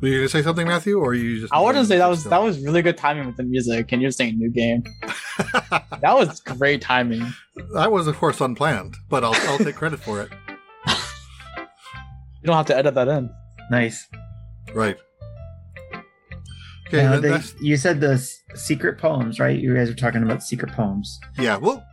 Were 0.00 0.08
you 0.08 0.18
gonna 0.18 0.28
say 0.28 0.42
something, 0.42 0.66
Matthew, 0.66 0.98
or 0.98 1.14
you 1.14 1.40
just? 1.40 1.52
I 1.52 1.60
wouldn't 1.60 1.86
say 1.86 1.96
that 1.98 2.08
was 2.08 2.24
that 2.24 2.42
was 2.42 2.58
really 2.58 2.82
good 2.82 2.96
timing 2.96 3.24
with 3.26 3.36
the 3.36 3.44
music, 3.44 3.92
and 3.92 4.02
you're 4.02 4.10
saying 4.10 4.36
new 4.36 4.50
game. 4.50 4.82
that 5.70 6.14
was 6.14 6.40
great 6.40 6.82
timing. 6.82 7.24
that 7.74 7.92
was, 7.92 8.08
of 8.08 8.16
course, 8.18 8.40
unplanned, 8.40 8.96
but 9.08 9.22
I'll 9.22 9.34
I'll 9.48 9.58
take 9.58 9.76
credit 9.76 10.00
for 10.00 10.20
it. 10.22 10.30
You 12.42 12.46
don't 12.48 12.56
have 12.56 12.66
to 12.66 12.76
edit 12.76 12.94
that 12.96 13.06
in. 13.06 13.30
Nice. 13.70 14.08
Right. 14.74 14.96
Okay. 16.88 17.04
Now, 17.04 17.12
then 17.12 17.22
they- 17.22 17.28
that's- 17.28 17.54
you 17.60 17.76
said 17.76 18.00
the 18.00 18.14
s- 18.14 18.36
secret 18.56 18.98
poems, 18.98 19.38
right? 19.38 19.56
You 19.56 19.72
guys 19.76 19.88
are 19.88 19.94
talking 19.94 20.24
about 20.24 20.42
secret 20.42 20.72
poems. 20.72 21.20
yeah. 21.38 21.56
Well, 21.56 21.76
I, 21.76 21.80
You 21.80 21.91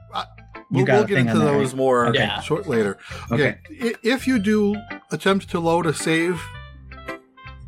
we'll, 0.72 0.86
got 0.86 0.94
we'll 0.96 1.06
get 1.06 1.18
into 1.20 1.40
those 1.40 1.70
right? 1.70 1.78
more 1.78 2.08
Okay. 2.08 2.20
Yeah. 2.20 2.42
short 2.42 2.68
later. 2.68 2.98
Okay. 3.32 3.58
I 3.70 3.96
If 4.04 4.28
you 4.28 4.40
do 4.40 4.76
attempt 5.12 5.50
to 5.52 5.60
load 5.60 5.86
a 5.86 5.94
save, 5.94 6.42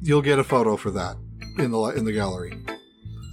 you'll 0.02 0.22
get 0.22 0.40
a 0.40 0.44
photo 0.44 0.78
for 0.78 0.92
that 0.92 1.16
in 1.58 1.72
the 1.72 1.80
in 1.96 2.06
the 2.06 2.14
gallery. 2.14 2.54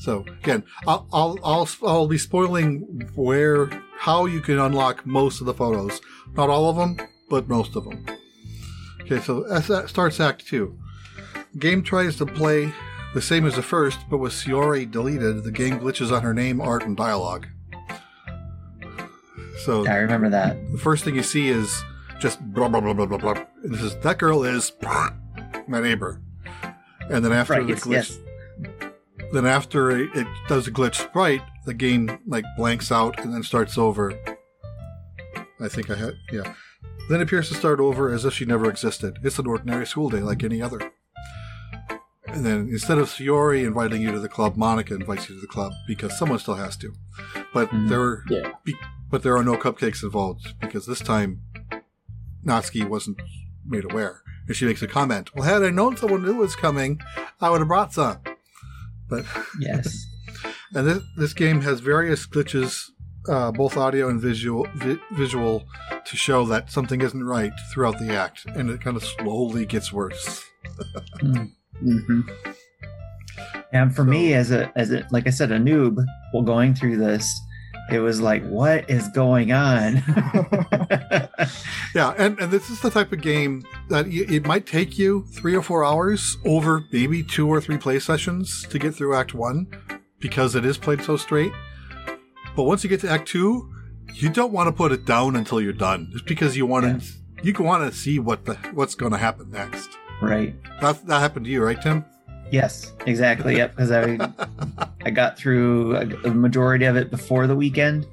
So 0.01 0.25
again, 0.43 0.65
I'll 0.87 1.07
I'll 1.13 1.39
I'll, 1.45 1.69
I'll 1.85 2.09
be 2.09 2.19
spoiling 2.19 3.11
where 3.15 3.67
how 3.99 4.27
you 4.27 4.41
can 4.41 4.59
unlock 4.59 5.05
most 5.07 5.41
of 5.41 5.47
the 5.47 5.55
photos. 5.55 6.01
Not 6.35 6.51
all 6.51 6.71
of 6.71 6.77
them, 6.77 6.97
but 7.29 7.49
most 7.49 7.77
of 7.77 7.85
them. 7.85 8.07
Okay, 9.03 9.21
so 9.21 9.45
as 9.45 9.67
that 9.69 9.89
starts 9.89 10.21
Act 10.21 10.47
Two. 10.47 10.79
Game 11.59 11.83
tries 11.83 12.17
to 12.17 12.27
play 12.27 12.73
the 13.15 13.23
same 13.23 13.47
as 13.47 13.57
the 13.57 13.63
first, 13.63 13.99
but 14.11 14.19
with 14.19 14.33
Sayori 14.35 14.89
deleted, 14.89 15.43
the 15.43 15.51
game 15.51 15.81
glitches 15.81 16.15
on 16.15 16.23
her 16.23 16.35
name, 16.35 16.61
art, 16.61 16.85
and 16.85 16.97
dialogue. 16.97 17.47
So 19.65 19.87
I 19.87 19.97
remember 19.97 20.31
that. 20.31 20.57
the 20.73 20.79
first 20.79 21.05
thing 21.05 21.15
you 21.17 21.23
see 21.23 21.49
is 21.49 21.83
just 22.21 22.41
blah 22.53 22.69
blah 22.69 22.81
blah 22.81 22.93
blah 22.95 23.07
blah 23.07 23.19
blah. 23.19 23.45
And 23.63 23.75
this 23.75 23.83
is 23.83 23.97
that 23.97 24.19
girl 24.19 24.45
is 24.45 24.73
my 25.69 25.81
neighbor. 25.81 26.21
And 27.11 27.25
then 27.25 27.33
after 27.33 27.55
Right, 27.55 27.67
the 27.67 27.75
glitch, 27.75 27.91
yes. 27.91 28.19
then 29.33 29.47
after 29.47 29.91
it, 29.91 30.11
it 30.15 30.27
does 30.49 30.67
a 30.67 30.71
glitch 30.71 30.97
sprite, 30.97 31.43
the 31.65 31.75
game 31.75 32.19
like 32.27 32.45
blanks 32.57 32.93
out 32.93 33.19
and 33.21 33.33
then 33.33 33.43
starts 33.43 33.79
over. 33.79 34.13
I 35.61 35.69
think 35.69 35.91
I 35.91 35.97
had 35.97 36.15
yeah. 36.33 36.55
Then 37.09 37.21
it 37.21 37.25
appears 37.25 37.49
to 37.49 37.55
start 37.55 37.81
over 37.81 38.13
as 38.13 38.25
if 38.27 38.35
she 38.35 38.45
never 38.45 38.69
existed. 38.69 39.19
It's 39.25 39.39
an 39.39 39.47
ordinary 39.47 39.87
school 39.87 40.11
day 40.11 40.21
like 40.21 40.45
any 40.45 40.61
other. 40.61 40.93
And 42.27 42.45
then 42.45 42.69
instead 42.71 42.99
of 42.99 43.09
Sayori 43.09 43.65
inviting 43.67 44.03
you 44.03 44.13
to 44.13 44.21
the 44.21 44.29
club, 44.29 44.57
Monika 44.57 44.91
invites 44.91 45.29
you 45.31 45.35
to 45.37 45.41
the 45.41 45.47
club 45.47 45.73
because 45.87 46.17
someone 46.19 46.39
still 46.39 46.55
has 46.57 46.77
to. 46.77 46.93
But 47.55 47.71
Mhm. 47.71 47.89
there 47.89 48.23
Yeah. 48.29 48.53
be, 48.65 48.77
but 49.11 49.23
there 49.23 49.37
are 49.37 49.45
no 49.45 49.57
cupcakes 49.57 50.03
involved 50.03 50.55
because 50.61 50.87
this 50.87 51.01
time 51.01 51.41
Natsuki 52.47 52.89
wasn't 52.89 53.21
made 53.67 53.85
aware. 53.91 54.23
And 54.47 54.57
she 54.57 54.65
makes 54.65 54.81
a 54.83 54.89
comment. 54.89 55.35
Well, 55.35 55.45
had 55.45 55.63
I 55.63 55.71
known 55.71 55.97
someone 55.97 56.23
knew 56.25 56.37
was 56.37 56.57
coming, 56.57 57.01
I 57.41 57.51
would 57.51 57.59
have 57.61 57.69
brought 57.69 57.93
some. 57.93 58.19
But 59.09 59.25
Yes. 59.61 60.07
and 60.75 60.87
this 60.87 61.03
this 61.17 61.33
game 61.35 61.61
has 61.63 61.81
various 61.81 62.27
glitches, 62.27 62.85
uh, 63.29 63.53
both 63.53 63.77
audio 63.77 64.09
and 64.09 64.21
visual 64.21 64.67
vi- 64.77 64.99
visual, 65.13 65.67
to 66.07 66.17
show 66.17 66.47
that 66.47 66.71
something 66.73 67.03
isn't 67.03 67.25
right 67.25 67.53
throughout 67.73 67.99
the 67.99 68.15
act, 68.15 68.47
and 68.47 68.71
it 68.71 68.81
kind 68.81 68.97
of 68.97 69.05
slowly 69.05 69.67
gets 69.67 69.93
worse. 69.93 70.43
Mm. 71.23 71.53
Mm-hmm. 71.83 72.21
And 73.73 73.95
for 73.95 74.03
So- 74.03 74.11
me, 74.11 74.33
as 74.35 74.51
a 74.51 74.73
as 74.77 74.93
a 74.93 75.07
like 75.11 75.27
I 75.27 75.31
said, 75.31 75.53
a 75.53 75.59
noob, 75.59 76.03
while 76.33 76.43
going 76.45 76.75
through 76.75 76.97
this, 76.97 77.29
it 77.91 78.01
was 78.01 78.21
like, 78.21 78.45
what 78.47 78.89
is 78.91 79.09
going 79.09 79.53
on? 79.53 80.03
Yeah, 81.95 82.15
and, 82.19 82.39
and 82.39 82.53
this 82.53 82.69
is 82.71 82.81
the 82.81 82.91
type 82.91 83.13
of 83.13 83.23
game 83.23 83.63
that 83.89 84.07
y- 84.07 84.27
it 84.29 84.47
might 84.47 84.67
take 84.67 84.99
you 84.99 85.25
three 85.33 85.55
or 85.55 85.63
four 85.63 85.85
hours 85.85 86.37
over 86.45 86.85
maybe 86.93 87.23
two 87.23 87.49
or 87.49 87.61
three 87.61 87.79
play 87.79 87.99
sessions 87.99 88.65
to 88.69 88.79
get 88.79 88.95
through 88.95 89.15
Act 89.15 89.33
One 89.35 89.67
because 90.21 90.55
it 90.55 90.65
is 90.67 90.77
played 90.77 91.03
so 91.03 91.17
straight. 91.17 91.53
But 92.55 92.65
once 92.65 92.85
you 92.85 92.91
get 92.91 93.01
to 93.01 93.11
Act 93.11 93.27
Two, 93.29 93.73
you 94.15 94.29
don't 94.29 94.53
want 94.53 94.69
to 94.69 94.73
put 94.73 94.93
it 94.93 95.07
down 95.07 95.35
until 95.35 95.61
you're 95.61 95.73
done, 95.73 96.11
just 96.13 96.27
because 96.27 96.57
you 96.57 96.67
want 96.67 97.01
to 97.03 97.13
you 97.43 97.55
want 97.59 97.91
to 97.91 97.97
see 97.99 98.19
what 98.19 98.45
the 98.45 98.55
what's 98.75 98.95
going 98.95 99.13
to 99.13 99.19
happen 99.19 99.51
next. 99.51 99.89
right. 100.21 100.55
That 100.81 101.07
that 101.07 101.21
happened 101.21 101.47
to 101.47 101.51
you, 101.51 101.65
right, 101.65 101.81
Tim? 101.81 102.05
Yes, 102.51 102.93
exactly. 103.07 103.57
Yep. 103.57 103.77
Because 103.77 103.91
I 103.91 104.33
I 105.05 105.11
got 105.11 105.39
through 105.39 105.97
a, 105.97 106.31
majority 106.31 106.85
of 106.85 106.97
it 106.97 107.11
before 107.11 107.47
the 107.47 107.57
weekend, 107.57 108.07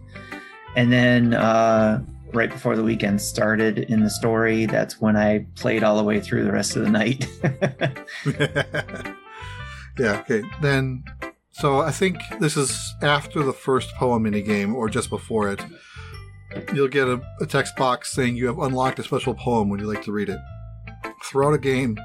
and 0.75 0.92
then 0.92 1.34
uh, 1.34 2.04
right 2.34 2.50
before 2.50 2.75
the 2.75 2.84
weekend 2.84 3.22
started 3.22 3.80
in 3.80 4.01
the 4.01 4.10
story, 4.10 4.65
that's 4.65 5.00
when 5.00 5.15
I 5.15 5.46
played 5.56 5.84
all 5.84 5.98
the 5.98 6.04
way 6.04 6.20
through 6.20 6.44
the 6.44 6.51
rest 6.51 6.75
of 6.75 6.84
the 6.84 6.89
night. 6.89 7.25
yeah. 9.98 10.20
Okay. 10.20 10.44
Then, 10.62 11.04
so 11.51 11.80
I 11.80 11.92
think 11.92 12.18
this 12.39 12.58
is 12.58 12.77
after 13.01 13.44
the 13.44 13.54
first 13.54 13.94
poem 13.96 14.24
mini 14.24 14.42
game, 14.42 14.75
or 14.75 14.89
just 14.89 15.10
before 15.10 15.51
it. 15.51 15.62
You'll 16.74 16.88
get 16.88 17.08
a, 17.08 17.22
a 17.42 17.46
text 17.46 17.75
box 17.75 18.13
saying 18.13 18.38
you 18.38 18.48
have 18.48 18.60
unlocked 18.60 19.00
a 19.00 19.04
special 19.04 19.34
poem. 19.34 19.68
Would 19.70 19.82
you 19.82 19.88
like 19.88 20.04
to 20.04 20.13
read 20.13 20.30
it? 20.30 20.39
Throughout 21.22 21.54
a 21.54 21.58
game, 21.58 21.98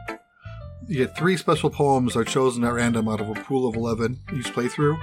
you 0.88 1.06
get 1.06 1.16
three 1.16 1.36
special 1.36 1.70
poems 1.70 2.16
are 2.16 2.24
chosen 2.24 2.64
at 2.64 2.72
random 2.72 3.08
out 3.08 3.20
of 3.20 3.28
a 3.28 3.34
pool 3.34 3.68
of 3.68 3.76
eleven 3.76 4.20
each 4.34 4.46
playthrough. 4.46 5.00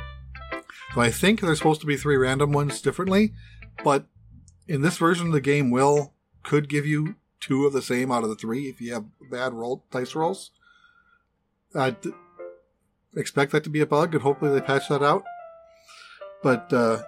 So 0.94 1.02
I 1.02 1.12
think 1.12 1.42
there's 1.42 1.58
supposed 1.58 1.82
to 1.82 1.88
be 1.88 1.98
three 1.98 2.18
random 2.18 2.52
ones 2.52 2.82
differently, 2.82 3.34
but 3.84 4.06
in 4.68 4.82
this 4.82 4.98
version 4.98 5.28
of 5.28 5.34
the 5.34 5.42
game, 5.42 5.72
will 5.72 6.14
could 6.44 6.70
give 6.70 6.86
you 6.86 7.16
two 7.40 7.66
of 7.66 7.74
the 7.74 7.82
same 7.82 8.12
out 8.12 8.24
of 8.24 8.30
the 8.30 8.36
three 8.36 8.68
if 8.68 8.82
you 8.82 8.94
have 8.94 9.06
bad 9.30 9.54
roll 9.54 9.86
dice 9.92 10.16
rolls. 10.16 10.52
I 11.76 11.92
d- 11.92 12.12
expect 13.16 13.52
that 13.52 13.64
to 13.66 13.70
be 13.70 13.82
a 13.82 13.86
bug, 13.86 14.14
and 14.14 14.24
hopefully 14.24 14.54
they 14.54 14.66
patch 14.66 14.88
that 14.90 15.04
out. 15.04 15.24
But 16.42 16.72
uh, 16.72 17.04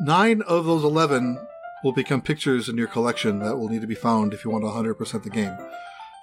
nine 0.00 0.42
of 0.42 0.64
those 0.66 0.84
eleven 0.84 1.38
will 1.82 1.92
become 1.92 2.20
pictures 2.20 2.68
in 2.68 2.76
your 2.76 2.88
collection 2.88 3.38
that 3.40 3.56
will 3.56 3.68
need 3.68 3.80
to 3.80 3.86
be 3.86 3.94
found 3.94 4.34
if 4.34 4.44
you 4.44 4.50
want 4.50 4.64
to 4.64 4.68
100% 4.68 5.22
the 5.22 5.30
game. 5.30 5.56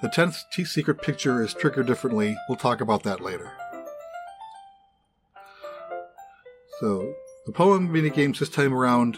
The 0.04 0.10
tenth 0.10 0.44
T 0.52 0.66
secret 0.66 1.02
picture 1.02 1.42
is 1.42 1.54
triggered 1.54 1.88
differently. 1.88 2.38
We'll 2.50 2.58
talk 2.58 2.82
about 2.82 3.04
that 3.04 3.22
later. 3.22 3.54
So 6.82 7.14
the 7.46 7.54
poem 7.54 7.90
mini 7.90 8.10
games 8.10 8.40
this 8.40 8.50
time 8.50 8.74
around 8.74 9.18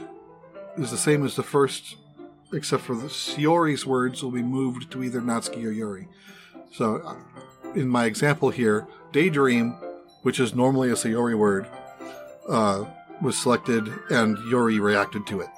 is 0.77 0.91
the 0.91 0.97
same 0.97 1.25
as 1.25 1.35
the 1.35 1.41
first, 1.41 1.95
except 2.53 2.83
for 2.83 2.93
the 2.93 3.07
Sayori's 3.07 3.87
words 3.87 4.21
will 4.21 4.29
be 4.29 4.43
moved 4.43 4.91
to 4.91 5.03
either 5.03 5.21
Natsuki 5.21 5.65
or 5.65 5.71
Yuri. 5.71 6.07
So, 6.71 6.97
uh, 6.97 7.15
in 7.73 7.89
my 7.89 8.05
example 8.05 8.51
here, 8.51 8.85
daydream, 9.11 9.71
which 10.21 10.39
is 10.39 10.53
normally 10.53 10.91
a 10.91 10.93
Sayori 10.93 11.35
word, 11.35 11.65
uh, 12.47 12.85
was 13.23 13.35
selected 13.35 13.91
and 14.11 14.37
Yuri 14.51 14.79
reacted 14.79 15.25
to 15.25 15.41
it. 15.41 15.49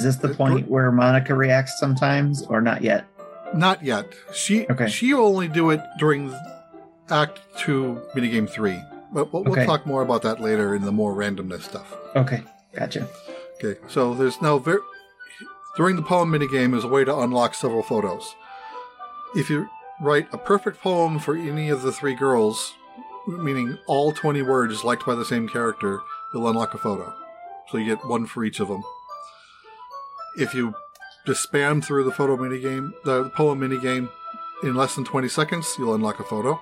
Is 0.00 0.04
this 0.04 0.16
the 0.16 0.30
uh, 0.30 0.34
point 0.34 0.68
where 0.70 0.90
Monika 0.90 1.36
reacts 1.36 1.78
sometimes, 1.78 2.42
or 2.46 2.62
not 2.62 2.80
yet? 2.82 3.04
Not 3.54 3.84
yet. 3.84 4.06
She 4.32 4.66
Okay. 4.68 4.88
she 4.88 5.12
will 5.12 5.26
only 5.26 5.46
do 5.48 5.68
it 5.70 5.80
during 5.98 6.34
Act 7.10 7.40
Two, 7.58 8.00
minigame 8.16 8.48
three. 8.48 8.80
But 9.12 9.30
we'll, 9.32 9.44
we'll 9.44 9.66
talk 9.66 9.86
more 9.86 10.02
about 10.02 10.22
that 10.22 10.40
later 10.40 10.74
in 10.74 10.82
the 10.82 10.92
more 10.92 11.14
randomness 11.14 11.62
stuff. 11.62 11.94
Okay, 12.16 12.42
gotcha. 12.74 13.08
Okay, 13.62 13.78
so 13.88 14.14
there's 14.14 14.40
now 14.40 14.56
ver- 14.58 14.80
during 15.76 15.96
the 15.96 16.02
poem 16.02 16.30
minigame 16.30 16.74
is 16.74 16.84
a 16.84 16.88
way 16.88 17.04
to 17.04 17.14
unlock 17.18 17.54
several 17.54 17.82
photos. 17.82 18.34
If 19.34 19.50
you 19.50 19.68
write 20.00 20.28
a 20.32 20.38
perfect 20.38 20.80
poem 20.80 21.18
for 21.18 21.36
any 21.36 21.68
of 21.68 21.82
the 21.82 21.92
three 21.92 22.14
girls, 22.14 22.72
meaning 23.26 23.76
all 23.86 24.12
20 24.12 24.40
words 24.42 24.82
liked 24.84 25.04
by 25.04 25.14
the 25.14 25.24
same 25.26 25.46
character, 25.48 26.00
you'll 26.32 26.48
unlock 26.48 26.72
a 26.74 26.78
photo. 26.78 27.12
So 27.68 27.76
you 27.78 27.84
get 27.96 28.06
one 28.06 28.26
for 28.26 28.44
each 28.44 28.60
of 28.60 28.68
them. 28.68 28.82
If 30.36 30.54
you 30.54 30.74
just 31.26 31.50
spam 31.50 31.84
through 31.84 32.04
the 32.04 32.12
photo 32.12 32.36
mini 32.36 32.60
game, 32.60 32.94
the 33.04 33.30
poem 33.30 33.60
mini 33.60 33.78
game, 33.78 34.10
in 34.62 34.74
less 34.74 34.94
than 34.94 35.04
20 35.04 35.28
seconds, 35.28 35.74
you'll 35.78 35.94
unlock 35.94 36.20
a 36.20 36.24
photo. 36.24 36.60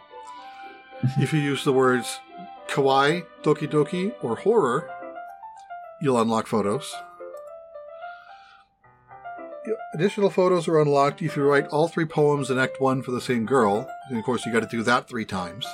if 1.19 1.33
you 1.33 1.41
use 1.41 1.65
the 1.65 1.73
words 1.73 2.21
kawaii, 2.69 3.25
doki 3.43 3.69
doki, 3.69 4.15
or 4.23 4.37
horror, 4.37 4.89
you'll 6.01 6.21
unlock 6.21 6.47
photos. 6.47 6.95
Additional 9.95 10.31
photos 10.31 10.69
are 10.69 10.81
unlocked 10.81 11.23
if 11.23 11.37
you 11.37 11.43
write 11.43 11.67
all 11.69 11.89
three 11.89 12.05
poems 12.05 12.51
in 12.51 12.59
Act 12.59 12.81
1 12.81 13.03
for 13.03 13.11
the 13.11 13.21
same 13.21 13.45
girl. 13.47 13.89
And 14.09 14.19
of 14.19 14.25
course, 14.25 14.47
you 14.47 14.53
got 14.53 14.61
to 14.61 14.77
do 14.77 14.83
that 14.85 15.09
three 15.09 15.25
times. 15.25 15.67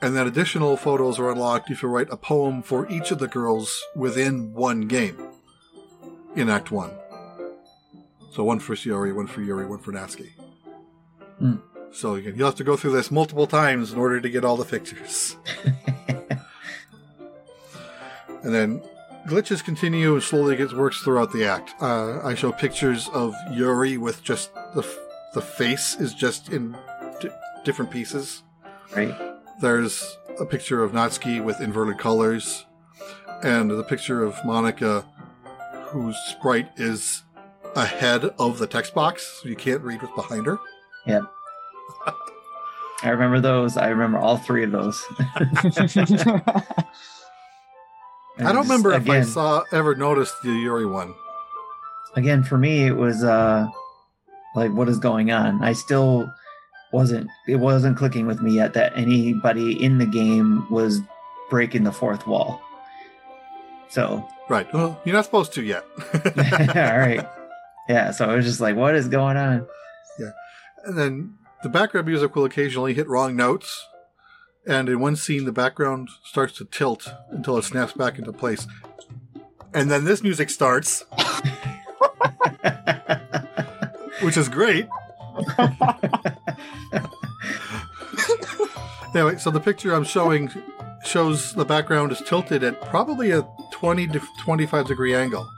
And 0.00 0.16
then 0.16 0.26
additional 0.26 0.76
photos 0.76 1.18
are 1.18 1.30
unlocked 1.30 1.70
if 1.70 1.82
you 1.82 1.88
write 1.88 2.08
a 2.10 2.16
poem 2.16 2.62
for 2.62 2.88
each 2.90 3.10
of 3.10 3.18
the 3.18 3.28
girls 3.28 3.82
within 3.94 4.52
one 4.54 4.82
game 4.82 5.29
in 6.36 6.48
Act 6.48 6.70
1. 6.70 6.90
So 8.32 8.44
one 8.44 8.60
for 8.60 8.74
Sayori, 8.74 9.14
one 9.14 9.26
for 9.26 9.42
Yuri, 9.42 9.66
one 9.66 9.78
for 9.78 9.92
Natsuki. 9.92 10.32
Hmm. 11.38 11.56
So 11.92 12.14
you 12.14 12.32
you'll 12.36 12.46
have 12.46 12.54
to 12.56 12.64
go 12.64 12.76
through 12.76 12.92
this 12.92 13.10
multiple 13.10 13.46
times 13.46 13.92
in 13.92 13.98
order 13.98 14.20
to 14.20 14.30
get 14.30 14.44
all 14.44 14.56
the 14.56 14.64
pictures. 14.64 15.36
And 18.42 18.54
then 18.54 18.82
glitches 19.26 19.62
continue 19.62 20.14
and 20.14 20.22
slowly 20.22 20.56
gets 20.56 20.72
works 20.72 21.00
throughout 21.00 21.32
the 21.32 21.44
act. 21.44 21.74
Uh, 21.80 22.20
I 22.24 22.34
show 22.34 22.52
pictures 22.52 23.08
of 23.12 23.34
Yuri 23.50 23.96
with 23.98 24.22
just 24.22 24.54
the 24.74 24.80
f- 24.82 24.98
the 25.34 25.42
face 25.42 25.96
is 26.00 26.14
just 26.14 26.48
in 26.48 26.76
d- 27.20 27.28
different 27.64 27.90
pieces. 27.90 28.42
right. 28.96 29.14
There's 29.60 30.16
a 30.40 30.46
picture 30.46 30.82
of 30.82 30.92
Natsuki 30.92 31.44
with 31.44 31.60
inverted 31.60 31.98
colors, 31.98 32.64
and 33.42 33.70
the 33.70 33.84
picture 33.84 34.24
of 34.24 34.34
Monika, 34.36 35.04
whose 35.90 36.16
sprite 36.30 36.70
is 36.76 37.22
ahead 37.76 38.24
of 38.38 38.58
the 38.58 38.66
text 38.66 38.94
box, 38.94 39.40
so 39.42 39.48
you 39.48 39.56
can't 39.56 39.82
read 39.82 40.02
what's 40.02 40.14
behind 40.14 40.46
her. 40.46 40.58
Yeah. 41.06 41.20
I 43.02 43.08
remember 43.10 43.40
those. 43.40 43.76
I 43.76 43.88
remember 43.88 44.18
all 44.18 44.36
three 44.36 44.64
of 44.64 44.72
those. 44.72 45.02
I 48.38 48.52
don't 48.52 48.62
remember 48.62 48.92
if 48.92 49.08
I 49.08 49.22
saw 49.22 49.64
ever 49.72 49.94
noticed 49.94 50.34
the 50.42 50.50
Yuri 50.52 50.86
one. 50.86 51.14
again 52.16 52.42
for 52.42 52.56
me 52.58 52.86
it 52.86 52.96
was 52.96 53.22
uh 53.22 53.66
like 54.56 54.72
what 54.72 54.88
is 54.88 54.98
going 54.98 55.30
on 55.30 55.62
i 55.62 55.72
still 55.72 56.28
wasn't 56.92 57.28
it 57.46 57.56
wasn't 57.56 57.96
clicking 57.96 58.26
with 58.26 58.40
me 58.42 58.52
yet 58.52 58.72
that 58.74 58.92
anybody 58.96 59.80
in 59.82 59.98
the 59.98 60.06
game 60.06 60.66
was 60.70 61.00
breaking 61.50 61.84
the 61.84 61.92
fourth 61.92 62.26
wall 62.26 62.60
so 63.90 64.26
Right. 64.50 64.70
Well, 64.74 65.00
you're 65.04 65.14
not 65.14 65.24
supposed 65.24 65.52
to 65.54 65.62
yet. 65.62 65.84
all 66.14 66.98
right 66.98 67.24
yeah 67.88 68.10
so 68.10 68.28
i 68.28 68.34
was 68.34 68.44
just 68.44 68.60
like 68.60 68.74
what 68.76 68.94
is 68.96 69.08
going 69.08 69.36
on 69.36 69.66
Yeah. 70.18 70.32
And 70.84 70.98
then 70.98 71.34
the 71.62 71.68
background 71.68 72.06
music 72.08 72.34
will 72.34 72.44
occasionally 72.44 72.92
hit 72.94 73.06
wrong 73.08 73.36
notes. 73.36 73.86
And 74.66 74.88
in 74.88 74.98
one 75.00 75.14
scene, 75.16 75.44
the 75.44 75.52
background 75.52 76.08
starts 76.24 76.54
to 76.58 76.64
tilt 76.64 77.08
until 77.30 77.56
it 77.58 77.64
snaps 77.64 77.92
back 77.92 78.18
into 78.18 78.32
place. 78.32 78.66
And 79.72 79.90
then 79.90 80.04
this 80.04 80.22
music 80.22 80.50
starts, 80.50 81.00
which 84.22 84.36
is 84.36 84.48
great. 84.48 84.86
Anyway, 89.14 89.36
so 89.38 89.50
the 89.50 89.60
picture 89.62 89.94
I'm 89.94 90.04
showing 90.04 90.50
shows 91.04 91.54
the 91.54 91.64
background 91.64 92.12
is 92.12 92.20
tilted 92.20 92.62
at 92.62 92.80
probably 92.82 93.30
a 93.32 93.42
20 93.80 94.08
to 94.08 94.20
25 94.38 94.86
degree 94.86 95.14
angle. 95.14 95.50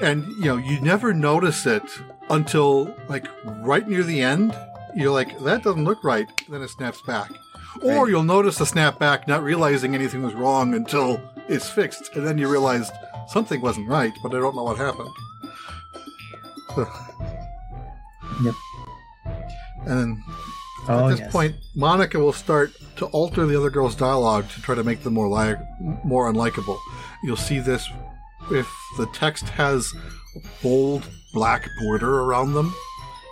And, 0.00 0.24
you 0.36 0.44
know, 0.44 0.56
you 0.56 0.80
never 0.80 1.12
notice 1.12 1.66
it 1.66 1.82
until, 2.30 2.94
like, 3.08 3.26
right 3.44 3.86
near 3.88 4.04
the 4.04 4.20
end. 4.22 4.56
You're 4.94 5.12
like, 5.12 5.38
that 5.40 5.64
doesn't 5.64 5.84
look 5.84 6.02
right. 6.04 6.28
Then 6.48 6.62
it 6.62 6.68
snaps 6.70 7.02
back. 7.02 7.30
Or 7.82 8.02
Right. 8.04 8.08
you'll 8.10 8.22
notice 8.22 8.56
the 8.58 8.66
snap 8.66 9.00
back, 9.00 9.26
not 9.26 9.42
realizing 9.42 9.94
anything 9.96 10.22
was 10.22 10.32
wrong 10.34 10.74
until 10.74 11.20
it's 11.48 11.68
fixed. 11.68 12.14
And 12.14 12.24
then 12.24 12.38
you 12.38 12.48
realize 12.48 12.90
something 13.28 13.60
wasn't 13.60 13.88
right, 13.88 14.12
but 14.22 14.32
I 14.32 14.38
don't 14.38 14.54
know 14.54 14.62
what 14.62 14.76
happened. 14.76 15.10
Yep. 18.44 18.54
And 19.86 19.98
then 19.98 20.24
oh 20.88 21.06
at 21.06 21.10
this 21.10 21.20
yes. 21.20 21.32
point, 21.32 21.56
Monika 21.76 22.14
will 22.20 22.32
start 22.32 22.72
to 22.96 23.06
alter 23.06 23.44
the 23.46 23.56
other 23.56 23.70
girl's 23.70 23.94
dialogue 23.96 24.48
to 24.50 24.62
try 24.62 24.74
to 24.74 24.84
make 24.84 25.02
them 25.02 25.14
more 25.14 25.28
li- 25.28 25.56
more 26.04 26.32
unlikable. 26.32 26.78
You'll 27.24 27.36
see 27.36 27.58
this 27.58 27.88
if 28.50 28.70
the 28.98 29.06
text 29.06 29.48
has 29.50 29.92
bold 30.62 31.08
black 31.32 31.68
border 31.80 32.20
around 32.20 32.52
them. 32.52 32.74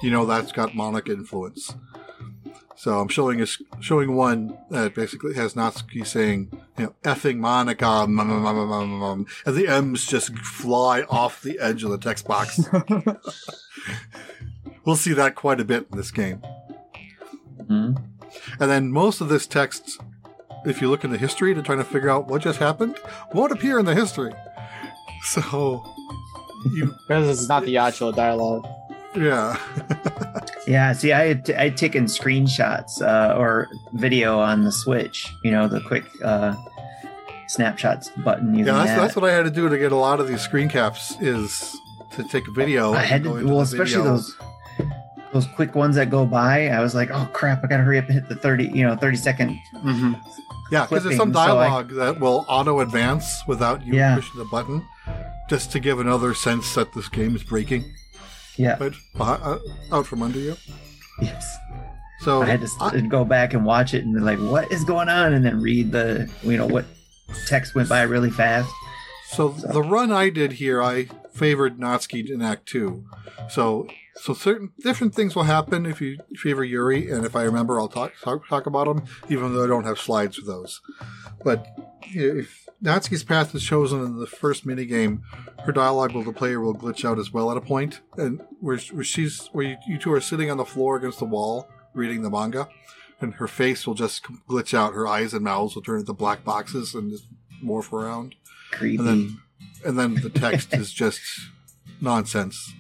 You 0.03 0.11
know 0.11 0.27
that's 0.27 0.53
got 0.53 0.71
Monika 0.71 1.11
influence. 1.11 1.75
So 2.75 2.99
I'm 2.99 3.09
showing 3.09 3.41
a, 3.41 3.47
showing 3.81 4.17
one 4.17 4.59
that 4.71 4.95
basically 4.95 5.35
has 5.35 5.55
Natsuki 5.55 6.05
saying, 6.05 6.49
you 6.77 6.87
know, 6.87 6.95
effing 7.05 7.37
Monika, 7.37 8.09
mum, 8.09 8.29
mum, 8.29 8.99
mum, 8.99 9.27
and 9.47 9.57
the 9.57 9.69
M's 9.69 10.05
just 10.05 10.37
fly 10.39 11.03
off 11.03 11.43
the 11.43 11.61
edge 11.61 11.85
of 11.85 11.91
the 11.91 11.99
text 11.99 12.27
box. 12.27 12.59
we'll 14.85 14.97
see 14.97 15.13
that 15.13 15.37
quite 15.37 15.61
a 15.61 15.65
bit 15.65 15.87
in 15.93 15.97
this 15.97 16.11
game. 16.11 16.43
Mhm. 17.59 18.03
And 18.59 18.71
then 18.71 18.91
most 18.91 19.21
of 19.21 19.29
this 19.29 19.47
text, 19.47 20.01
if 20.65 20.81
you 20.81 20.89
look 20.91 21.05
in 21.05 21.11
the 21.11 21.19
history 21.19 21.55
to 21.55 21.63
try 21.63 21.77
to 21.77 21.85
figure 21.85 22.11
out 22.11 22.27
what 22.29 22.43
just 22.43 22.59
happened, 22.59 22.97
won't 23.33 23.53
appear 23.53 23.79
in 23.79 23.85
the 23.85 23.95
history. 23.95 24.33
So, 25.25 25.85
you, 26.73 26.87
because 27.09 27.29
it's 27.41 27.49
not 27.49 27.65
the 27.65 27.77
actual 27.79 28.13
dialogue. 28.13 28.67
yeah. 29.17 29.57
yeah 30.67 30.93
see 30.95 31.13
i 31.13 31.25
had 31.27 31.45
t- 31.45 31.55
i'd 31.57 31.77
taken 31.77 32.07
screenshots 32.07 33.03
uh, 33.03 33.35
or 33.37 33.69
video 33.93 34.39
on 34.39 34.65
the 34.65 34.73
switch 34.73 35.31
you 35.45 35.51
know 35.51 35.69
the 35.69 35.81
quick 35.83 36.05
uh 36.25 36.55
snapshots 37.47 38.09
button 38.25 38.55
using 38.55 38.67
Yeah, 38.73 38.79
that's, 38.79 38.91
that. 38.91 39.01
that's 39.01 39.17
what 39.17 39.25
I 39.29 39.33
had 39.35 39.43
to 39.45 39.51
do 39.51 39.69
to 39.69 39.77
get 39.77 39.93
a 39.93 39.97
lot 39.97 40.19
of 40.19 40.29
these 40.29 40.41
screen 40.41 40.71
caps 40.71 41.15
is 41.21 41.77
to 42.13 42.25
take 42.25 42.49
a 42.49 42.53
video. 42.53 42.95
I 42.95 43.03
had 43.03 43.25
to, 43.25 43.33
well, 43.45 43.61
especially 43.61 43.97
video. 43.97 44.05
those 44.17 44.35
those 45.33 45.47
quick 45.47 45.75
ones 45.75 45.97
that 45.97 46.11
go 46.11 46.25
by. 46.27 46.69
I 46.69 46.81
was 46.81 46.95
like, 46.95 47.11
oh 47.11 47.29
crap, 47.33 47.65
I 47.65 47.67
gotta 47.69 47.83
hurry 47.83 47.99
up 47.99 48.05
and 48.07 48.15
hit 48.15 48.29
the 48.29 48.37
thirty, 48.37 48.65
you 48.75 48.85
know, 48.85 48.97
thirty 48.97 49.17
second. 49.17 49.59
Mm-hmm. 49.77 50.13
Yeah, 50.71 50.87
because 50.87 51.05
there's 51.05 51.17
some 51.17 51.33
clipping, 51.33 51.49
so 51.51 51.59
I- 51.59 51.65
dialogue 51.69 51.91
that 51.97 52.21
will 52.21 52.45
auto 52.49 52.81
advance 52.81 53.43
without 53.47 53.85
you 53.87 53.95
Yeah. 53.95 54.15
pushing 54.17 54.39
the 54.39 54.47
button, 54.47 54.85
just 55.51 55.71
to 55.73 55.81
give 55.81 56.01
another 56.01 56.35
sense 56.35 56.75
that 56.75 56.93
this 56.95 57.09
game 57.09 57.37
is 57.37 57.43
breaking. 57.43 57.85
Yeah, 58.57 58.77
But 58.79 58.95
uh, 59.19 59.59
out 59.91 60.07
from 60.07 60.23
under 60.23 60.39
you. 60.39 60.57
yes. 61.21 61.57
So 62.21 62.43
I 62.43 62.47
had 62.47 62.61
to 62.61 62.69
I- 62.81 63.01
go 63.01 63.25
back 63.25 63.53
and 63.55 63.65
watch 63.65 63.95
it 63.95 64.05
and 64.05 64.15
be 64.15 64.21
like, 64.21 64.39
what 64.39 64.71
is 64.71 64.85
going 64.85 65.09
on? 65.09 65.33
And 65.33 65.45
then 65.45 65.61
read 65.61 65.91
the, 65.93 66.31
you 66.43 66.57
know, 66.57 66.67
what 66.67 66.85
text 67.49 67.75
went 67.75 67.89
by 67.89 68.03
really 68.03 68.31
fast. 68.31 68.71
So 69.31 69.49
the 69.49 69.83
run 69.83 70.13
I 70.13 70.29
did 70.29 70.53
here, 70.53 70.83
I 70.83 71.07
favored 71.33 71.79
Natsuki 71.79 72.31
in 72.31 72.43
Act 72.43 72.67
Two. 72.67 73.05
So 73.49 73.89
so 74.17 74.35
certain 74.35 74.73
different 74.81 75.15
things 75.15 75.35
will 75.35 75.45
happen 75.45 75.87
if 75.87 76.01
you 76.01 76.19
favor 76.37 76.65
Yuri, 76.65 77.11
and 77.11 77.25
if 77.25 77.35
I 77.35 77.43
remember, 77.43 77.81
I'll 77.81 77.89
talk 77.89 78.13
talk, 78.23 78.47
talk 78.49 78.67
about 78.67 78.87
them, 78.87 79.05
even 79.29 79.55
though 79.55 79.65
I 79.65 79.67
don't 79.67 79.85
have 79.85 79.99
slides 79.99 80.37
for 80.37 80.47
those. 80.47 80.81
But 81.45 81.67
if 82.03 82.67
Natsuki's 82.83 83.25
path 83.25 83.55
is 83.55 83.65
chosen 83.65 84.05
in 84.05 84.19
the 84.19 84.27
first 84.27 84.67
minigame, 84.67 85.23
her 85.65 85.73
dialogue 85.73 86.15
with 86.15 86.27
the 86.27 86.33
player 86.33 86.61
will 86.61 86.75
glitch 86.75 87.05
out 87.05 87.19
as 87.19 87.33
well 87.33 87.51
at 87.51 87.57
a 87.57 87.61
point, 87.61 88.01
and 88.17 88.43
where, 88.61 88.79
where 88.79 89.05
she's 89.05 89.49
where 89.53 89.79
you, 89.87 89.99
two 89.99 90.13
are 90.13 90.21
sitting 90.21 90.51
on 90.51 90.57
the 90.57 90.65
floor 90.65 90.97
against 90.97 91.19
the 91.19 91.25
wall 91.25 91.69
reading 91.95 92.23
the 92.23 92.31
manga, 92.31 92.69
and 93.21 93.35
her 93.35 93.49
face 93.49 93.87
will 93.87 93.95
just 93.95 94.25
glitch 94.49 94.75
out. 94.75 94.95
Her 94.95 95.07
eyes 95.07 95.33
and 95.33 95.45
mouths 95.45 95.75
will 95.75 95.83
turn 95.83 96.01
into 96.01 96.13
black 96.13 96.45
boxes 96.45 96.95
and 96.95 97.11
just 97.11 97.27
morph 97.65 97.93
around 97.93 98.35
Creepy. 98.73 98.97
and 98.97 99.07
then 99.07 99.39
and 99.85 99.99
then 99.99 100.15
the 100.17 100.31
text 100.31 100.75
is 100.75 100.93
just 100.93 101.21
nonsense. 102.01 102.75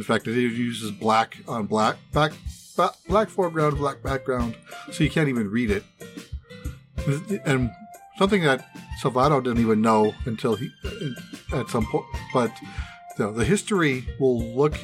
In 0.00 0.04
fact, 0.04 0.26
it 0.26 0.34
uses 0.34 0.90
black 0.92 1.36
on 1.46 1.66
black 1.66 1.98
back 2.10 2.32
ba- 2.74 2.94
black 3.06 3.28
foreground, 3.28 3.76
black 3.76 4.02
background, 4.02 4.56
so 4.90 5.04
you 5.04 5.10
can't 5.10 5.28
even 5.28 5.50
read 5.50 5.70
it. 5.70 5.84
And 7.44 7.70
something 8.16 8.42
that 8.44 8.66
Salvato 9.02 9.44
didn't 9.44 9.60
even 9.60 9.82
know 9.82 10.14
until 10.24 10.54
he 10.54 10.70
at 11.52 11.68
some 11.68 11.84
point, 11.84 12.06
but 12.32 12.50
you 12.62 12.68
know, 13.26 13.30
the 13.30 13.44
history 13.44 14.08
will 14.18 14.42
look 14.42 14.74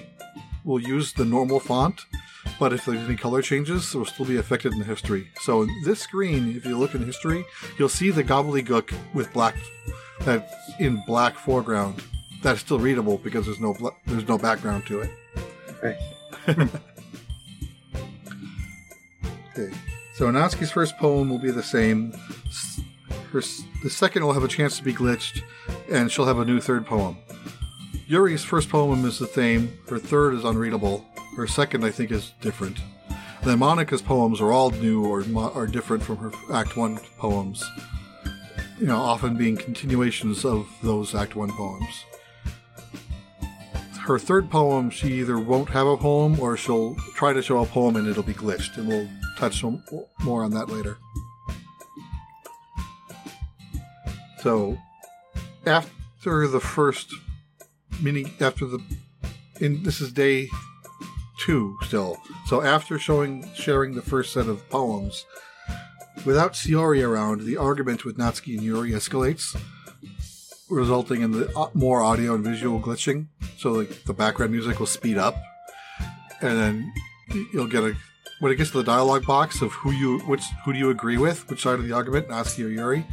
will 0.65 0.81
use 0.81 1.15
the 1.15 1.25
normal 1.25 1.61
font. 1.61 2.05
But 2.61 2.75
if 2.75 2.85
there's 2.85 3.01
any 3.01 3.17
color 3.17 3.41
changes, 3.41 3.95
it 3.95 3.97
will 3.97 4.05
still 4.05 4.27
be 4.27 4.37
affected 4.37 4.75
in 4.75 4.81
the 4.81 4.85
history. 4.85 5.29
So 5.41 5.63
in 5.63 5.71
this 5.83 6.01
screen, 6.01 6.55
if 6.59 6.67
you 6.67 6.77
look 6.77 6.95
in 6.95 7.03
history, 7.07 7.47
you'll 7.79 7.89
see 7.89 8.11
the 8.11 8.23
gobbledygook 8.23 8.93
with 9.15 9.33
black 9.33 9.57
that's 10.21 10.53
in 10.79 11.03
black 11.07 11.37
foreground 11.37 12.03
that's 12.43 12.61
still 12.61 12.79
readable 12.79 13.19
because 13.19 13.47
there's 13.47 13.61
no 13.61 13.75
bla- 13.75 13.95
there's 14.07 14.27
no 14.29 14.39
background 14.39 14.87
to 14.87 15.01
it. 15.01 15.11
Right. 15.83 15.97
Okay, 19.59 19.75
so 20.15 20.27
Natsuki's 20.31 20.71
first 20.71 20.97
poem 20.99 21.31
will 21.31 21.39
be 21.39 21.51
the 21.51 21.63
same. 21.63 22.13
Her 23.33 23.39
s- 23.39 23.63
the 23.83 23.89
second 23.91 24.23
will 24.25 24.35
have 24.35 24.45
a 24.45 24.49
chance 24.49 24.77
to 24.77 24.85
be 24.85 24.93
glitched, 24.93 25.43
and 25.91 26.11
she'll 26.13 26.27
have 26.27 26.39
a 26.39 26.45
new 26.45 26.61
third 26.61 26.87
poem. 26.87 27.17
Yuri's 28.07 28.45
first 28.45 28.69
poem 28.69 29.05
is 29.07 29.19
the 29.19 29.27
same. 29.27 29.79
Her 29.89 29.99
third 29.99 30.35
is 30.35 30.45
unreadable. 30.45 31.07
Her 31.37 31.47
second, 31.47 31.85
I 31.85 31.91
think, 31.91 32.11
is 32.11 32.33
different. 32.43 32.79
then 33.45 33.59
Monika's 33.59 34.03
poems 34.03 34.41
are 34.41 34.53
all 34.53 34.71
new 34.73 35.07
or 35.07 35.23
mo- 35.23 35.53
are 35.55 35.67
different 35.67 36.03
from 36.03 36.17
her 36.19 36.31
Act 36.53 36.77
One 36.77 36.99
poems. 37.19 37.65
You 38.79 38.89
know, 38.89 38.99
often 38.99 39.37
being 39.37 39.57
continuations 39.57 40.45
of 40.45 40.69
those 40.83 41.15
Act 41.15 41.35
One 41.35 41.51
poems. 41.51 42.05
Her 44.07 44.21
third 44.21 44.51
poem, 44.51 44.91
she 44.91 45.15
either 45.15 45.37
won't 45.37 45.71
have 45.71 45.89
a 45.89 45.97
poem 45.97 46.39
or 46.39 46.57
she'll 46.57 46.95
try 47.17 47.33
to 47.33 47.43
show 47.43 47.61
a 47.61 47.67
poem 47.67 47.97
and 47.97 48.07
it'll 48.07 48.23
be 48.23 48.35
glitched, 48.35 48.77
and 48.77 48.87
we'll 48.87 49.09
touch 49.37 49.61
some, 49.61 49.83
more 50.21 50.45
on 50.45 50.53
that 50.53 50.69
later. 50.69 50.99
So, 54.39 54.79
after 55.67 56.47
the 56.47 56.61
first 56.61 57.13
mini, 58.01 58.33
after 58.41 58.67
the 58.67 58.79
in 59.61 59.83
this 59.83 60.01
is 60.01 60.13
day 60.13 60.51
two 61.41 61.77
still. 61.83 62.17
So 62.47 62.63
after 62.63 63.01
showing 63.01 63.51
sharing 63.55 63.97
the 63.97 64.03
first 64.03 64.33
set 64.33 64.47
of 64.47 64.69
poems, 64.71 65.25
without 66.25 66.53
Sayori 66.53 67.05
around, 67.05 67.41
the 67.41 67.57
argument 67.57 68.05
with 68.05 68.19
Natsuki 68.19 68.55
and 68.55 68.63
Yuri 68.63 68.93
escalates, 68.93 69.61
resulting 70.69 71.23
in 71.23 71.33
the 71.33 71.57
uh, 71.57 71.69
more 71.75 72.03
audio 72.03 72.35
and 72.35 72.45
visual 72.45 72.81
glitching. 72.81 73.27
So 73.59 73.73
like 73.73 74.05
the 74.05 74.15
background 74.15 74.53
music 74.53 74.79
will 74.79 74.87
speed 74.87 75.19
up, 75.19 75.37
and 76.41 76.59
then 76.59 76.93
you'll 77.53 77.69
get 77.69 77.85
a 77.85 77.95
when 78.41 78.53
it 78.53 78.57
gets 78.57 78.71
to 78.71 78.79
the 78.79 78.85
dialogue 78.85 79.25
box 79.27 79.63
of 79.63 79.73
who 79.73 79.93
you 79.93 80.19
which 80.21 80.45
who 80.65 80.73
do 80.73 80.79
you 80.79 80.91
agree 80.91 81.19
with, 81.19 81.49
which 81.49 81.63
side 81.63 81.79
of 81.79 81.87
the 81.87 81.93
argument, 81.93 82.29
Natsuki 82.29 82.65
or 82.65 82.69
Yuri. 82.69 83.07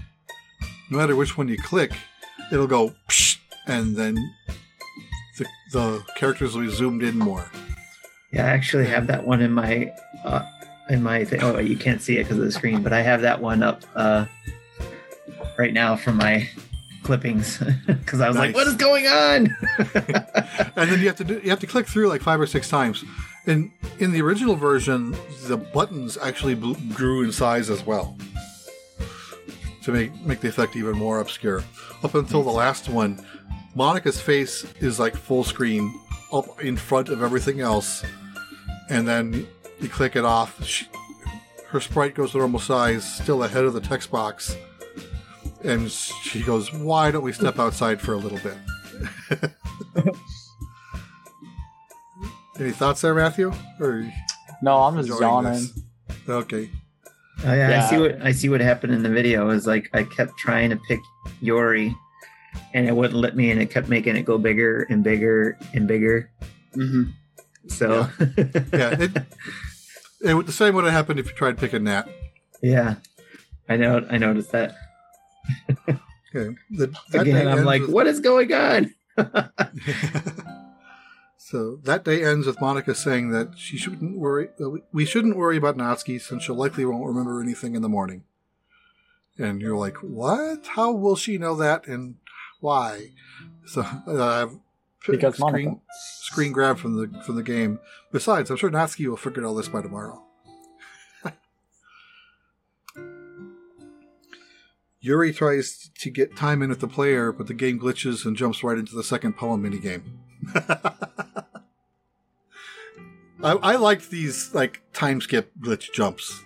No 0.90 0.98
matter 0.98 1.16
which 1.16 1.38
one 1.38 1.48
you 1.48 1.58
click, 1.58 1.92
it'll 2.52 2.68
go 2.68 2.94
and 3.68 3.96
then 3.96 4.16
the, 5.38 5.46
the 5.72 6.04
characters 6.16 6.56
will 6.56 6.64
be 6.64 6.70
zoomed 6.70 7.04
in 7.04 7.18
more. 7.18 7.50
Yeah, 8.32 8.46
I 8.46 8.50
actually 8.50 8.86
have 8.88 9.08
that 9.08 9.26
one 9.26 9.42
in 9.42 9.52
my 9.52 9.92
uh, 10.24 10.44
in 10.90 11.04
my 11.04 11.24
thing. 11.24 11.42
Oh, 11.44 11.60
you 11.60 11.78
can't 11.78 12.02
see 12.02 12.18
it 12.18 12.24
because 12.24 12.38
of 12.38 12.46
the 12.46 12.52
screen, 12.52 12.82
but 12.84 12.94
I 12.94 13.02
have 13.02 13.22
that 13.22 13.42
one 13.42 13.64
up 13.64 13.84
uh, 13.96 14.26
right 15.58 15.74
now 15.74 15.96
for 15.96 16.12
my 16.12 16.50
clippings 17.04 17.58
because 17.88 18.22
I 18.22 18.28
was 18.28 18.38
like, 18.38 18.56
"What 18.56 18.68
is 18.68 18.76
going 18.76 19.06
on?" 19.06 19.56
and 20.76 20.90
then 20.90 21.00
you 21.00 21.08
have 21.08 21.18
to 21.18 21.24
do, 21.24 21.40
you 21.44 21.50
have 21.50 21.60
to 21.60 21.68
click 21.68 21.88
through 21.88 22.08
like 22.08 22.22
five 22.22 22.40
or 22.40 22.48
six 22.48 22.70
times. 22.70 23.04
And 23.46 23.72
in 24.00 24.12
the 24.12 24.22
original 24.22 24.56
version, 24.56 25.16
the 25.48 25.58
buttons 25.58 26.18
actually 26.18 26.56
grew 26.94 27.24
in 27.24 27.32
size 27.32 27.70
as 27.70 27.86
well 27.86 28.18
to 29.84 29.92
make 29.92 30.16
make 30.22 30.40
the 30.40 30.48
effect 30.48 30.76
even 30.76 30.98
more 30.98 31.20
obscure. 31.20 31.64
Up 32.04 32.16
until 32.16 32.44
the 32.44 32.52
last 32.52 32.90
one, 32.90 33.24
Monika's 33.76 34.20
face 34.20 34.66
is 34.80 35.00
like 35.00 35.16
full 35.16 35.44
screen 35.44 35.94
up 36.32 36.62
in 36.62 36.78
front 36.78 37.10
of 37.10 37.22
everything 37.22 37.60
else, 37.60 38.04
and 38.90 39.08
then 39.08 39.48
you 39.80 39.90
click 39.90 40.16
it 40.16 40.26
off. 40.26 40.64
She, 40.64 40.88
her 41.68 41.80
sprite 41.80 42.16
goes 42.16 42.32
to 42.32 42.38
normal 42.38 42.60
size, 42.60 43.04
still 43.04 43.44
ahead 43.44 43.66
of 43.66 43.74
the 43.74 43.82
text 43.82 44.12
box, 44.12 44.56
and 45.64 45.90
she 45.92 46.42
goes, 46.44 46.72
"Why 46.74 47.12
don't 47.12 47.24
we 47.24 47.32
step 47.34 47.60
outside 47.60 48.02
for 48.02 48.14
a 48.14 48.18
little 48.18 48.40
bit?" 48.40 49.52
Any 52.60 52.72
thoughts 52.72 53.02
there, 53.02 53.16
Matthew? 53.16 53.52
Or 53.80 54.08
No, 54.62 54.78
I'm 54.78 54.96
just 54.98 55.10
enjoying 55.10 55.22
yawning. 55.22 55.52
this? 55.54 55.74
Okay. 56.30 56.70
Oh 57.46 57.54
yeah, 57.54 57.70
Yeah. 57.70 57.84
I 57.86 57.90
see 57.90 57.98
what 57.98 58.22
I 58.22 58.32
see 58.32 58.50
what 58.50 58.62
happened 58.62 58.94
in 58.94 59.02
the 59.04 59.10
video 59.10 59.50
is 59.50 59.66
like 59.66 59.90
I 59.94 60.04
kept 60.04 60.38
trying 60.38 60.70
to 60.70 60.76
pick 60.88 61.00
Yuri 61.42 61.96
and 62.76 62.88
it 62.88 62.96
wouldn't 62.96 63.20
let 63.20 63.36
me 63.36 63.50
and 63.52 63.60
it 63.60 63.72
kept 63.72 63.90
making 63.90 64.16
it 64.16 64.24
go 64.24 64.38
bigger 64.38 64.84
and 64.90 65.04
bigger 65.04 65.58
and 65.74 65.88
bigger. 65.88 66.30
hmm 66.76 67.06
So 67.68 68.08
Yeah, 68.20 68.96
it, 69.00 69.12
it 70.22 70.46
the 70.46 70.52
same 70.52 70.76
would 70.76 70.84
have 70.86 70.94
happened 70.94 71.20
if 71.20 71.26
you 71.28 71.34
tried 71.34 71.58
picking 71.58 71.86
Nat. 71.86 72.08
yeah. 72.62 72.96
I 73.68 73.78
know 73.78 74.06
I 74.12 74.18
noticed 74.18 74.52
that. 74.52 74.76
Okay. 76.36 76.56
The, 76.72 76.96
Again, 77.14 77.48
I'm 77.48 77.66
like, 77.66 77.82
with- 77.82 77.92
what 77.92 78.08
is 78.08 78.20
going 78.20 78.52
on? 78.54 78.94
so 81.38 81.76
that 81.84 82.04
day 82.04 82.24
ends 82.24 82.48
with 82.48 82.58
Monika 82.58 82.96
saying 82.96 83.30
that 83.32 83.58
she 83.58 83.78
shouldn't 83.78 84.18
worry. 84.18 84.50
we- 84.92 85.06
shouldn't 85.06 85.36
worry 85.38 85.58
about 85.58 85.78
Natsuki 85.78 86.20
since 86.20 86.44
she'll 86.44 86.56
likely 86.56 86.86
won't 86.86 87.06
remember 87.06 87.42
anything 87.42 87.76
in 87.76 87.82
the 87.82 87.90
morning. 87.90 88.24
And 89.38 89.62
you're 89.62 89.78
like, 89.78 89.98
what? 89.98 90.66
How 90.76 90.92
will 90.92 91.16
she 91.16 91.38
know 91.40 91.56
that, 91.56 91.88
and 91.88 92.16
why? 92.60 93.14
So 93.66 93.82
uh, 93.82 94.48
Because 95.08 95.38
screen, 95.38 95.70
Monika. 95.70 95.80
screen 96.22 96.52
grab 96.52 96.78
from 96.78 96.96
the 96.98 97.24
from 97.24 97.36
the 97.36 97.42
game. 97.44 97.80
Besides, 98.12 98.52
I'm 98.52 98.58
sure 98.58 98.70
Natsuki 98.70 99.08
will 99.08 99.18
figure 99.18 99.44
all 99.44 99.56
this 99.56 99.68
by 99.70 99.82
tomorrow. 99.82 100.24
Yuri 105.04 105.34
tries 105.34 105.92
to 106.00 106.10
get 106.10 106.34
time 106.38 106.62
in 106.62 106.70
with 106.70 106.80
the 106.80 106.88
player, 106.88 107.34
but 107.34 107.48
the 107.48 107.54
game 107.54 107.78
glitches 107.78 108.26
and 108.26 108.38
jumps 108.38 108.64
right 108.64 108.78
into 108.78 108.96
the 108.96 109.04
second 109.04 109.34
poem 109.36 109.62
minigame. 109.62 110.02
I, 113.44 113.52
I 113.52 113.76
liked 113.76 114.10
these 114.10 114.56
like 114.56 114.82
time 114.94 115.20
skip 115.20 115.52
glitch 115.60 115.92
jumps. 115.92 116.46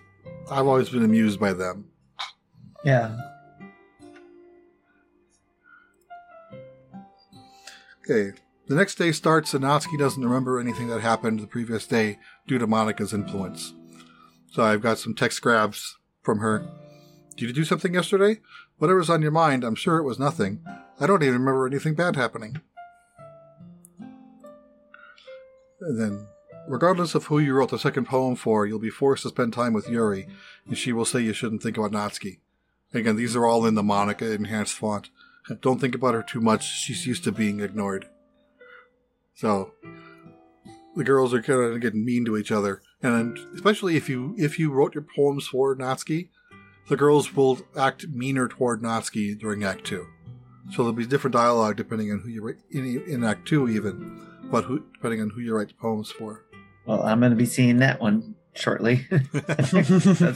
I've 0.50 0.66
always 0.66 0.90
been 0.90 1.04
amused 1.04 1.40
by 1.40 1.54
them. 1.54 1.86
Yeah. 2.84 3.16
Okay. 8.04 8.32
The 8.66 8.76
next 8.76 8.96
day 8.96 9.12
starts 9.12 9.54
and 9.54 9.64
Natsuki 9.64 10.00
doesn't 10.00 10.26
remember 10.26 10.60
anything 10.60 10.88
that 10.88 11.02
happened 11.02 11.42
the 11.42 11.48
previous 11.48 11.86
day 11.86 12.18
due 12.48 12.58
to 12.58 12.66
Monika's 12.66 13.14
influence. 13.14 13.76
So 14.50 14.64
I've 14.64 14.82
got 14.82 14.98
some 14.98 15.14
text 15.14 15.44
grabs 15.44 16.00
from 16.24 16.40
her. 16.40 16.68
Did 17.38 17.50
you 17.50 17.54
do 17.54 17.66
something 17.66 17.94
yesterday? 17.94 18.40
Whatever's 18.80 19.12
on 19.12 19.22
your 19.22 19.32
mind, 19.32 19.64
I'm 19.64 19.76
sure 19.76 19.98
it 19.98 20.04
was 20.04 20.18
nothing. 20.18 20.66
I 21.00 21.06
don't 21.06 21.22
even 21.22 21.36
remember 21.36 21.68
anything 21.68 21.94
bad 21.94 22.16
happening. 22.16 22.60
And 25.80 26.02
then, 26.02 26.28
regardless 26.68 27.14
of 27.14 27.26
who 27.26 27.38
you 27.38 27.54
wrote 27.54 27.70
the 27.70 27.78
second 27.78 28.08
poem 28.08 28.36
for, 28.36 28.66
you'll 28.66 28.80
be 28.80 28.90
forced 28.90 29.22
to 29.22 29.30
spend 29.30 29.54
time 29.54 29.74
with 29.74 29.88
Yuri, 29.88 30.28
and 30.66 30.76
she 30.76 30.92
will 30.92 31.06
say 31.06 31.22
you 31.22 31.32
shouldn't 31.32 31.62
think 31.62 31.78
about 31.78 31.92
Natsuki. 31.92 32.40
Again, 32.92 33.16
these 33.16 33.36
are 33.36 33.46
all 33.46 33.68
in 33.68 33.76
the 33.76 33.84
Monika 33.84 34.34
enhanced 34.34 34.74
font. 34.74 35.12
Don't 35.62 35.80
think 35.80 35.94
about 35.94 36.16
her 36.16 36.24
too 36.24 36.42
much. 36.42 36.66
She's 36.66 37.06
used 37.06 37.24
to 37.26 37.32
being 37.32 37.60
ignored. 37.60 38.10
So 39.36 39.74
the 40.96 41.04
girls 41.04 41.36
are 41.36 41.44
kind 41.44 41.62
of 41.62 41.82
getting 41.82 42.04
mean 42.04 42.26
to 42.26 42.36
each 42.36 42.52
other, 42.52 42.82
and 43.04 43.38
especially 43.54 43.96
if 43.96 44.10
you 44.10 44.34
if 44.40 44.58
you 44.58 44.72
wrote 44.72 44.96
your 44.96 45.06
poems 45.16 45.46
for 45.46 45.76
Natsuki, 45.76 46.30
the 46.90 46.96
girls 46.98 47.36
will 47.36 47.60
act 47.78 48.08
meaner 48.08 48.48
toward 48.48 48.82
Natsuki 48.82 49.38
during 49.38 49.64
Act 49.64 49.86
Two. 49.86 50.08
So 50.72 50.78
there'll 50.84 50.94
be 50.94 51.06
different 51.06 51.34
dialogue 51.34 51.78
depending 51.78 52.12
on 52.12 52.20
who 52.20 52.30
you 52.30 52.42
write 52.42 52.58
in, 52.72 53.02
in 53.08 53.24
Act 53.24 53.48
Two, 53.48 53.70
even, 53.70 54.28
but 54.52 54.66
who 54.66 54.84
depending 54.94 55.22
on 55.22 55.30
who 55.32 55.42
you 55.42 55.56
write 55.56 55.70
the 55.70 55.74
poems 55.76 56.12
for. 56.12 56.44
Well, 56.86 57.04
I'm 57.04 57.20
going 57.20 57.32
to 57.32 57.38
be 57.38 57.46
seeing 57.46 57.78
that 57.78 58.00
one 58.02 58.36
shortly. 58.54 59.06
that's 59.12 59.74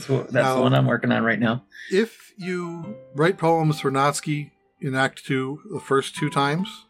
what 0.08 0.28
that's 0.28 0.32
Now- 0.32 0.56
the 0.56 0.62
one 0.62 0.74
I'm 0.74 0.86
working 0.86 1.12
on 1.12 1.22
right 1.24 1.38
now. 1.40 1.64
if 1.90 2.32
you 2.38 2.96
write 3.14 3.38
poems 3.38 3.80
for 3.80 3.90
Natsuki 3.90 4.50
in 4.80 4.94
Act 4.94 5.24
Two 5.24 5.60
the 5.70 5.80
first 5.80 6.14
two 6.16 6.30
times, 6.30 6.86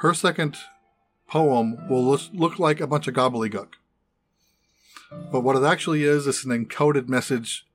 her 0.00 0.12
second 0.14 0.56
poem 1.26 1.88
will 1.88 2.04
look, 2.04 2.20
look 2.32 2.58
like 2.58 2.80
a 2.80 2.86
bunch 2.86 3.06
of 3.08 3.14
gobbledygook. 3.14 3.68
But 5.32 5.40
what 5.40 5.56
it 5.56 5.64
actually 5.64 6.04
is 6.04 6.26
is 6.26 6.44
an 6.44 6.50
encoded 6.66 7.08
message, 7.08 7.66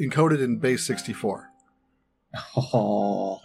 encoded 0.00 0.42
in 0.42 0.58
base 0.58 0.86
64. 0.86 1.50
Oh, 2.56 3.40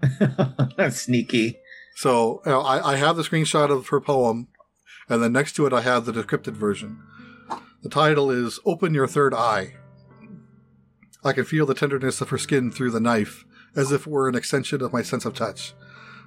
that's 0.76 1.02
sneaky. 1.02 1.58
So 1.96 2.42
you 2.46 2.52
know, 2.52 2.60
I, 2.60 2.92
I 2.92 2.96
have 2.96 3.16
the 3.16 3.22
screenshot 3.22 3.70
of 3.70 3.88
her 3.88 4.00
poem, 4.00 4.48
and 5.08 5.22
then 5.22 5.32
next 5.32 5.54
to 5.54 5.66
it 5.66 5.72
I 5.72 5.80
have 5.80 6.04
the 6.04 6.12
decrypted 6.12 6.54
version. 6.54 7.02
The 7.82 7.88
title 7.88 8.30
is 8.30 8.60
Open 8.64 8.94
Your 8.94 9.06
Third 9.06 9.34
Eye. 9.34 9.74
I 11.24 11.32
can 11.32 11.44
feel 11.44 11.66
the 11.66 11.74
tenderness 11.74 12.20
of 12.20 12.28
her 12.28 12.38
skin 12.38 12.70
through 12.70 12.92
the 12.92 13.00
knife, 13.00 13.44
as 13.74 13.90
if 13.90 14.02
it 14.02 14.10
were 14.10 14.28
an 14.28 14.36
extension 14.36 14.82
of 14.82 14.92
my 14.92 15.02
sense 15.02 15.24
of 15.24 15.34
touch. 15.34 15.74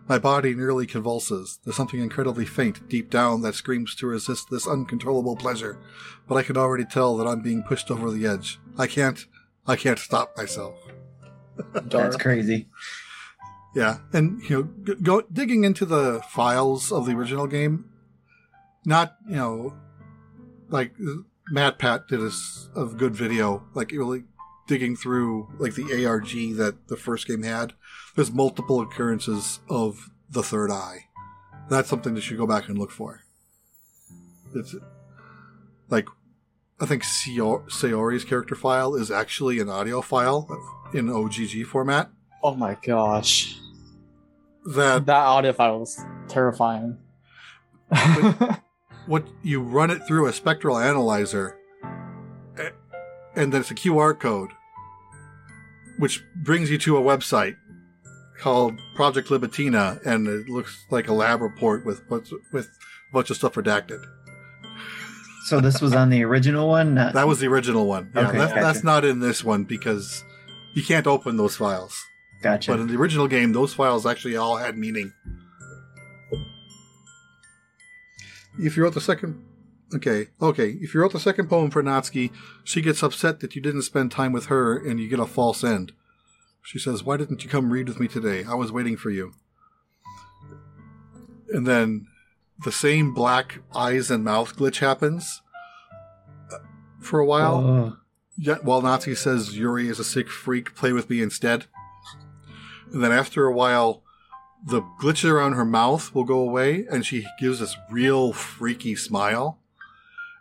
My 0.08 0.20
body 0.20 0.54
nearly 0.54 0.86
convulses. 0.86 1.60
There's 1.64 1.76
something 1.76 2.02
incredibly 2.02 2.46
faint 2.46 2.90
deep 2.90 3.10
down 3.10 3.42
that 3.42 3.56
screams 3.56 3.96
to 3.96 4.08
resist 4.08 4.50
this 4.50 4.68
uncontrollable 4.68 5.38
pleasure, 5.38 5.78
but 6.28 6.36
I 6.36 6.44
can 6.44 6.58
already 6.58 6.86
tell 6.86 7.16
that 7.18 7.28
I'm 7.28 7.42
being 7.42 7.64
pushed 7.64 7.90
over 7.90 8.12
the 8.12 8.26
edge. 8.26 8.60
I 8.78 8.88
can't, 8.88 9.26
I 9.68 9.76
can't 9.76 10.00
stop 10.00 10.36
myself. 10.38 10.76
That's 11.74 12.18
crazy. 12.18 12.68
Yeah, 13.76 14.00
and 14.12 14.42
you 14.50 14.56
know, 14.64 14.70
g- 14.84 15.02
go 15.02 15.22
digging 15.22 15.64
into 15.64 15.86
the 15.86 16.22
files 16.30 16.92
of 16.92 17.06
the 17.06 17.14
original 17.14 17.48
game, 17.48 17.86
not 18.86 19.16
you 19.28 19.36
know, 19.36 19.74
like 20.70 20.94
Matt 21.50 21.80
Pat 21.80 22.08
did 22.08 22.20
a 22.22 22.86
good 22.86 23.16
video, 23.16 23.64
like 23.74 23.92
really 23.92 24.24
digging 24.68 24.96
through 24.96 25.50
like 25.58 25.76
the 25.76 26.06
ARG 26.06 26.30
that 26.58 26.88
the 26.88 26.98
first 26.98 27.28
game 27.28 27.44
had. 27.44 27.74
There's 28.16 28.32
multiple 28.32 28.82
occurrences 28.82 29.60
of 29.70 30.10
the 30.30 30.44
third 30.44 30.72
eye. 30.72 31.06
That's 31.70 31.90
something 31.90 32.14
that 32.14 32.20
you 32.22 32.26
should 32.26 32.38
go 32.38 32.48
back 32.48 32.68
and 32.68 32.78
look 32.78 32.92
for. 32.92 33.22
It's 34.54 34.76
like 35.90 36.08
I 36.82 36.86
think 36.88 37.04
Sayori's 37.04 38.26
character 38.26 38.56
file 38.56 38.96
is 38.96 39.12
actually 39.12 39.60
an 39.60 39.70
audio 39.70 40.02
file 40.02 40.48
in 40.94 41.10
OGG 41.10 41.66
format. 41.68 42.10
Oh 42.44 42.56
my 42.56 42.76
gosh. 42.84 43.60
That 44.66 45.06
That 45.06 45.16
audio 45.16 45.54
file 45.54 45.80
was 45.80 46.04
terrifying. 46.28 46.98
what 49.06 49.28
you 49.44 49.62
run 49.62 49.92
it 49.92 50.08
through 50.08 50.26
a 50.28 50.34
spectral 50.34 50.78
analyzer 50.78 51.58
and 53.36 53.52
then 53.54 53.62
it's 53.62 53.72
a 53.72 53.76
QR 53.76 54.18
code 54.18 54.50
which 55.98 56.24
brings 56.44 56.72
you 56.72 56.78
to 56.80 56.98
a 56.98 57.02
website 57.02 57.56
called 58.40 58.80
Project 58.96 59.30
Libitina 59.30 60.04
and 60.06 60.28
it 60.28 60.50
looks 60.50 60.86
like 60.90 61.08
a 61.08 61.14
lab 61.14 61.42
report 61.42 61.86
with 61.86 62.02
with 62.10 62.66
a 62.66 63.14
bunch 63.14 63.30
of 63.30 63.36
stuff 63.38 63.54
redacted. 63.54 64.04
So 65.46 65.60
this 65.60 65.82
was 65.82 65.94
on 65.94 66.10
the 66.10 66.24
original 66.24 66.68
one. 66.70 66.94
Not, 66.94 67.14
That 67.14 67.28
was 67.28 67.40
the 67.40 67.48
original 67.48 67.88
one. 67.88 68.12
Yeah, 68.16 68.28
Okay, 68.30 68.38
that's, 68.38 68.54
gotcha. 68.54 68.64
that's 68.64 68.84
not 68.84 69.04
in 69.06 69.20
this 69.20 69.44
one 69.44 69.64
because 69.64 70.24
you 70.76 70.84
can't 70.84 71.08
open 71.08 71.38
those 71.38 71.56
files. 71.56 72.00
gotcha. 72.42 72.72
But 72.72 72.80
in 72.80 72.88
the 72.88 72.96
original 72.96 73.28
game, 73.28 73.52
those 73.54 73.74
files 73.74 74.06
actually 74.06 74.36
all 74.38 74.58
had 74.58 74.78
meaning. 74.78 75.12
If 78.60 78.78
you 78.78 78.84
wrote 78.84 78.94
the 78.94 79.02
second. 79.02 79.44
Okay, 79.94 80.28
okay. 80.42 80.70
If 80.82 80.94
you 80.94 81.02
wrote 81.02 81.12
the 81.12 81.20
second 81.20 81.50
poem 81.50 81.70
for 81.70 81.84
Natsuki, 81.84 82.32
she 82.64 82.82
gets 82.82 83.04
upset 83.04 83.40
that 83.42 83.56
you 83.56 83.62
didn't 83.62 83.82
spend 83.82 84.12
time 84.12 84.32
with 84.32 84.46
her 84.46 84.78
and 84.78 85.00
you 85.00 85.10
get 85.10 85.20
a 85.20 85.26
false 85.26 85.64
end. 85.64 85.92
She 86.64 86.80
says, 86.80 87.04
Why 87.04 87.18
didn't 87.18 87.44
you 87.44 87.50
come 87.50 87.74
read 87.74 87.88
with 87.90 88.00
me 88.00 88.08
today? 88.08 88.46
I 88.48 88.54
was 88.54 88.72
waiting 88.72 88.96
for 88.96 89.10
you. 89.10 89.34
And 91.50 91.68
then 91.68 92.08
the 92.64 92.72
same 92.72 93.14
black 93.14 93.60
eyes 93.76 94.12
and 94.12 94.24
mouth 94.24 94.56
glitch 94.56 94.80
happens 94.80 95.42
uh, 96.52 96.58
for 97.00 97.20
a 97.20 97.26
while. 97.26 97.56
Oh, 97.56 97.98
Yeah, 98.38 98.58
while 98.62 98.82
Natsuki 98.82 99.18
says 99.18 99.58
Yuri 99.58 99.88
is 99.88 100.00
a 100.00 100.04
sick 100.04 100.30
freak, 100.30 100.76
play 100.76 100.94
with 100.94 101.10
me 101.10 101.22
instead. 101.22 101.66
And 102.92 103.04
then 103.04 103.12
after 103.12 103.46
a 103.46 103.54
while, 103.54 104.04
the 104.66 104.82
glitches 105.02 105.30
around 105.30 105.54
her 105.54 105.66
mouth 105.66 106.14
will 106.14 106.24
go 106.24 106.40
away, 106.40 106.86
and 106.92 107.06
she 107.06 107.26
gives 107.40 107.60
this 107.60 107.76
real 107.90 108.34
freaky 108.34 108.96
smile. 108.96 109.60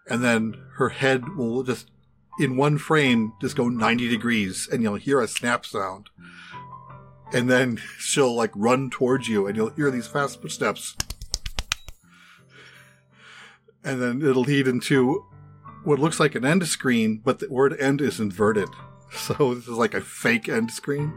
And 0.08 0.22
then 0.22 0.56
her 0.76 0.90
head 0.90 1.36
will 1.36 1.62
just, 1.62 1.90
in 2.38 2.56
one 2.56 2.76
frame, 2.78 3.32
just 3.40 3.56
go 3.56 3.68
90 3.68 4.08
degrees, 4.08 4.68
and 4.70 4.82
you'll 4.82 4.96
hear 4.96 5.20
a 5.20 5.28
snap 5.28 5.64
sound. 5.64 6.10
And 7.32 7.48
then 7.48 7.76
she'll 7.98 8.34
like 8.34 8.52
run 8.54 8.90
towards 8.90 9.28
you, 9.28 9.46
and 9.46 9.56
you'll 9.56 9.70
hear 9.70 9.90
these 9.90 10.06
fast 10.06 10.42
footsteps. 10.42 10.96
And 13.84 14.00
then 14.00 14.22
it'll 14.22 14.42
lead 14.42 14.68
into 14.68 15.24
what 15.84 15.98
looks 15.98 16.20
like 16.20 16.34
an 16.34 16.44
end 16.44 16.66
screen, 16.66 17.20
but 17.24 17.38
the 17.38 17.48
word 17.48 17.78
end 17.80 18.00
is 18.00 18.20
inverted. 18.20 18.68
So 19.12 19.54
this 19.54 19.64
is 19.66 19.70
like 19.70 19.94
a 19.94 20.00
fake 20.00 20.48
end 20.48 20.70
screen. 20.70 21.12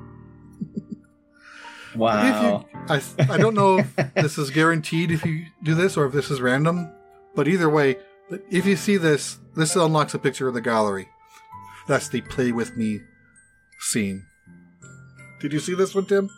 wow. 1.96 2.66
If 2.90 3.00
you, 3.20 3.26
I, 3.30 3.34
I 3.36 3.38
don't 3.38 3.54
know 3.54 3.78
if 3.78 3.96
this 4.16 4.40
is 4.40 4.50
guaranteed 4.50 5.12
if 5.12 5.24
you 5.24 5.46
do 5.62 5.76
this 5.76 5.96
or 5.96 6.08
if 6.08 6.12
this 6.12 6.32
is 6.32 6.42
random, 6.42 6.92
but 7.36 7.48
either 7.48 7.70
way, 7.70 7.98
if 8.50 8.66
you 8.66 8.76
see 8.78 8.98
this, 8.98 9.38
this 9.56 9.76
unlocks 9.76 10.16
a 10.16 10.18
picture 10.18 10.48
of 10.48 10.56
the 10.56 10.62
gallery. 10.62 11.08
That's 11.88 12.10
the 12.10 12.22
play 12.22 12.52
with 12.52 12.76
me 12.76 13.02
scene. 13.80 14.26
Did 15.40 15.54
you 15.54 15.60
see 15.60 15.76
this 15.76 15.94
one, 15.94 16.06
Tim? 16.08 16.32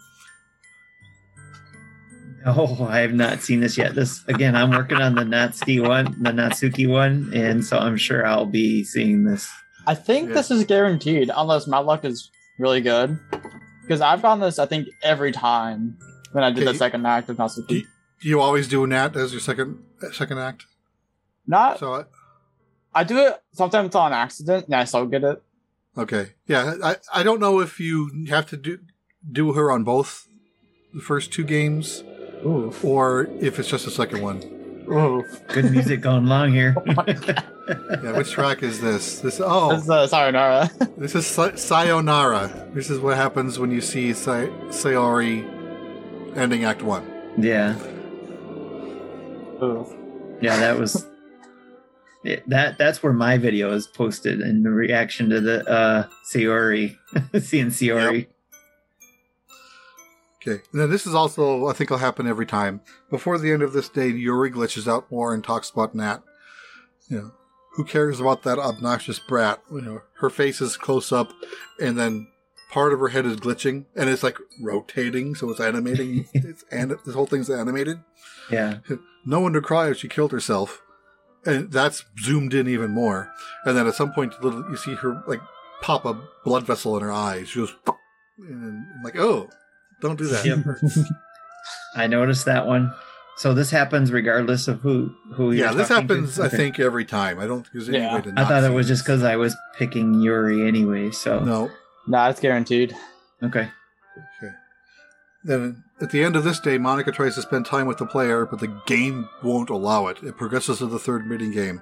Oh, 2.48 2.86
I 2.88 3.00
have 3.00 3.14
not 3.14 3.42
seen 3.42 3.60
this 3.60 3.76
yet. 3.78 3.96
This 3.96 4.24
again, 4.28 4.56
I'm 4.56 4.70
working 4.70 4.98
on 4.98 5.16
the 5.16 5.24
Natsuki 5.24 5.82
one, 5.86 6.16
the 6.22 6.30
Natsuki 6.32 6.88
one, 6.88 7.32
and 7.34 7.66
so 7.66 7.78
I'm 7.78 7.98
sure 7.98 8.26
I'll 8.26 8.46
be 8.46 8.84
seeing 8.84 9.24
this. 9.24 9.50
I 9.88 9.96
think 9.96 10.30
Yeah. 10.30 10.36
this 10.36 10.52
is 10.52 10.64
guaranteed, 10.66 11.32
unless 11.36 11.66
my 11.68 11.80
luck 11.80 12.06
is 12.06 12.30
really 12.60 12.82
good. 12.82 13.18
Because 13.82 14.02
I've 14.02 14.22
gotten 14.22 14.42
this, 14.42 14.60
I 14.60 14.66
think, 14.68 14.88
every 15.04 15.32
time 15.32 15.98
when 16.34 16.44
I 16.44 16.50
did 16.52 16.64
Okay. 16.64 16.72
the 16.72 16.78
second 16.78 17.06
act 17.06 17.30
of 17.30 17.38
Natsuki. 17.38 17.68
Do 17.68 17.82
Do 18.22 18.30
you 18.30 18.40
always 18.40 18.68
do 18.68 18.86
Nat 18.88 19.16
as 19.16 19.32
your 19.32 19.42
second 19.42 19.80
uh, 20.04 20.12
second 20.12 20.38
act? 20.40 20.66
Not, 21.48 21.80
So, 21.80 21.94
I- 21.96 22.06
I 22.94 23.04
do 23.04 23.18
it 23.18 23.42
sometimes 23.54 23.94
on 23.96 24.14
accident, 24.14 24.66
and 24.68 24.76
I 24.76 24.84
still 24.86 25.06
get 25.08 25.24
it. 25.24 25.42
okay, 25.98 26.34
yeah, 26.48 26.76
I 26.84 26.96
I 27.14 27.24
don't 27.24 27.40
know 27.40 27.60
if 27.60 27.80
you 27.80 28.26
have 28.30 28.46
to 28.52 28.58
do 28.58 28.80
do 29.32 29.54
her 29.54 29.72
on 29.72 29.84
both 29.84 30.28
the 30.94 31.02
first 31.02 31.34
two 31.34 31.44
games 31.44 32.04
Ooh. 32.46 32.74
or 32.84 33.28
if 33.40 33.60
it's 33.60 33.70
just 33.70 33.86
the 33.86 33.92
second 33.92 34.22
one. 34.22 34.42
Ooh. 34.92 35.24
Good 35.50 35.72
music 35.72 36.02
going 36.02 36.26
along 36.26 36.54
here. 36.54 36.76
Yeah, 37.68 38.12
which 38.16 38.30
track 38.30 38.62
is 38.62 38.80
this? 38.80 39.22
This 39.22 39.42
oh, 39.44 39.74
This 39.74 39.86
is 39.86 39.90
uh, 39.90 40.06
Sayonara. 40.06 40.70
This 41.00 41.16
is 41.16 41.26
Sa- 41.26 41.56
Sayonara. 41.56 42.70
This 42.76 42.92
is 42.92 43.00
what 43.00 43.18
happens 43.18 43.58
when 43.58 43.72
you 43.72 43.82
see 43.82 44.14
Say- 44.14 44.52
Sayori 44.68 45.44
ending 46.38 46.64
Act 46.64 46.84
1. 46.84 47.34
yeah, 47.40 47.76
Ooh. 49.64 50.38
yeah, 50.42 50.58
that 50.58 50.78
was 50.78 51.08
it, 52.24 52.48
that. 52.50 52.78
That's 52.78 53.02
where 53.02 53.14
my 53.14 53.40
video 53.40 53.72
is 53.74 53.88
posted 53.88 54.42
in 54.42 54.64
reaction 54.64 55.30
to 55.32 55.42
the 55.42 55.68
uh 55.68 56.08
Sayori, 56.32 56.98
seeing 57.42 57.68
Sayori. 57.68 58.28
Okay. 60.48 60.62
Now, 60.74 60.86
this 60.86 61.08
is 61.08 61.16
also, 61.16 61.68
I 61.68 61.74
think, 61.74 61.90
will 61.90 61.98
happen 61.98 62.28
every 62.28 62.46
time. 62.46 62.82
Before 63.10 63.38
the 63.38 63.52
end 63.52 63.64
of 63.64 63.74
this 63.74 63.90
day, 63.90 64.10
Yuri 64.10 64.52
glitches 64.52 64.88
out 64.88 65.12
more 65.12 65.34
and 65.34 65.44
talks 65.44 65.70
about 65.70 65.96
Nat. 65.96 66.22
You 67.10 67.18
know, 67.18 67.32
who 67.74 67.84
cares 67.84 68.20
about 68.20 68.44
that 68.44 68.60
obnoxious 68.60 69.20
brat? 69.20 69.62
You 69.72 69.82
know, 69.82 70.02
her 70.20 70.30
face 70.30 70.62
is 70.62 70.78
close 70.78 71.12
up, 71.12 71.32
and 71.80 71.98
then 71.98 72.28
part 72.72 72.94
of 72.94 73.00
her 73.00 73.10
head 73.10 73.26
is 73.26 73.38
glitching, 73.38 73.86
and 73.96 74.10
it's 74.10 74.24
like 74.24 74.38
rotating, 74.62 75.36
so 75.36 75.50
it's 75.50 75.60
animating. 75.60 76.28
it's 76.34 76.64
and 76.72 76.92
this 77.06 77.16
whole 77.16 77.28
thing's 77.28 77.50
animated. 77.50 78.00
Yeah, 78.50 78.80
no 79.26 79.40
one 79.40 79.54
to 79.54 79.62
cry 79.62 79.90
if 79.90 79.98
she 79.98 80.08
killed 80.08 80.32
herself. 80.32 80.82
And 81.48 81.72
that's 81.72 82.04
zoomed 82.20 82.56
in 82.56 82.68
even 82.68 82.90
more. 82.90 83.32
And 83.66 83.78
then 83.78 83.86
at 83.86 83.94
some 83.94 84.14
point, 84.14 84.34
little 84.44 84.68
you 84.70 84.78
see 84.78 84.96
her 84.96 85.24
like 85.28 85.42
pop 85.80 86.04
a 86.06 86.20
blood 86.44 86.64
vessel 86.64 86.98
in 86.98 87.04
her 87.04 87.12
eyes. 87.12 87.50
She 87.50 87.60
goes, 87.60 87.76
and 88.40 88.86
I'm 88.96 89.04
like, 89.04 89.16
oh, 89.16 89.50
don't 90.02 90.18
do 90.18 90.28
that. 90.28 90.46
Yep. 90.46 91.06
I 91.96 92.08
noticed 92.08 92.46
that 92.46 92.68
one. 92.68 92.94
So 93.38 93.54
this 93.54 93.70
happens 93.72 94.12
regardless 94.12 94.68
of 94.68 94.80
who 94.82 95.14
who. 95.34 95.52
yeah, 95.52 95.66
you're 95.66 95.74
this 95.80 95.88
talking 95.90 96.08
to? 96.08 96.14
happens, 96.16 96.40
I 96.40 96.48
think, 96.50 96.80
every 96.80 97.04
time. 97.06 97.40
I 97.40 97.48
don't 97.48 97.64
think 97.64 97.74
there's 97.74 97.90
any 97.90 97.98
Yeah. 98.00 98.16
way 98.16 98.22
to 98.22 98.30
I 98.30 98.34
not 98.34 98.48
thought 98.48 98.64
it 98.64 98.72
was 98.72 98.88
this. 98.88 99.00
just 99.00 99.06
because 99.06 99.24
I 99.24 99.36
was 99.36 99.56
picking 99.78 100.22
Yuri 100.22 100.66
anyway. 100.68 101.12
So 101.12 101.40
No. 101.40 101.70
Nah, 102.08 102.30
it's 102.30 102.40
guaranteed. 102.40 102.96
okay. 103.44 103.70
Okay. 104.42 104.54
Then 105.44 105.84
at 106.02 106.12
the 106.12 106.24
end 106.24 106.36
of 106.36 106.44
this 106.44 106.60
day, 106.60 106.78
Monika 106.78 107.14
tries 107.14 107.36
to 107.36 107.42
spend 107.42 107.66
time 107.66 107.88
with 107.88 107.98
the 107.98 108.06
player, 108.06 108.46
but 108.46 108.60
the 108.60 108.82
game 108.86 109.28
won't 109.44 109.70
allow 109.70 110.08
it. 110.08 110.24
It 110.24 110.38
progresses 110.38 110.80
to 110.80 110.88
the 110.88 111.00
third 111.00 111.24
minigame. 111.26 111.82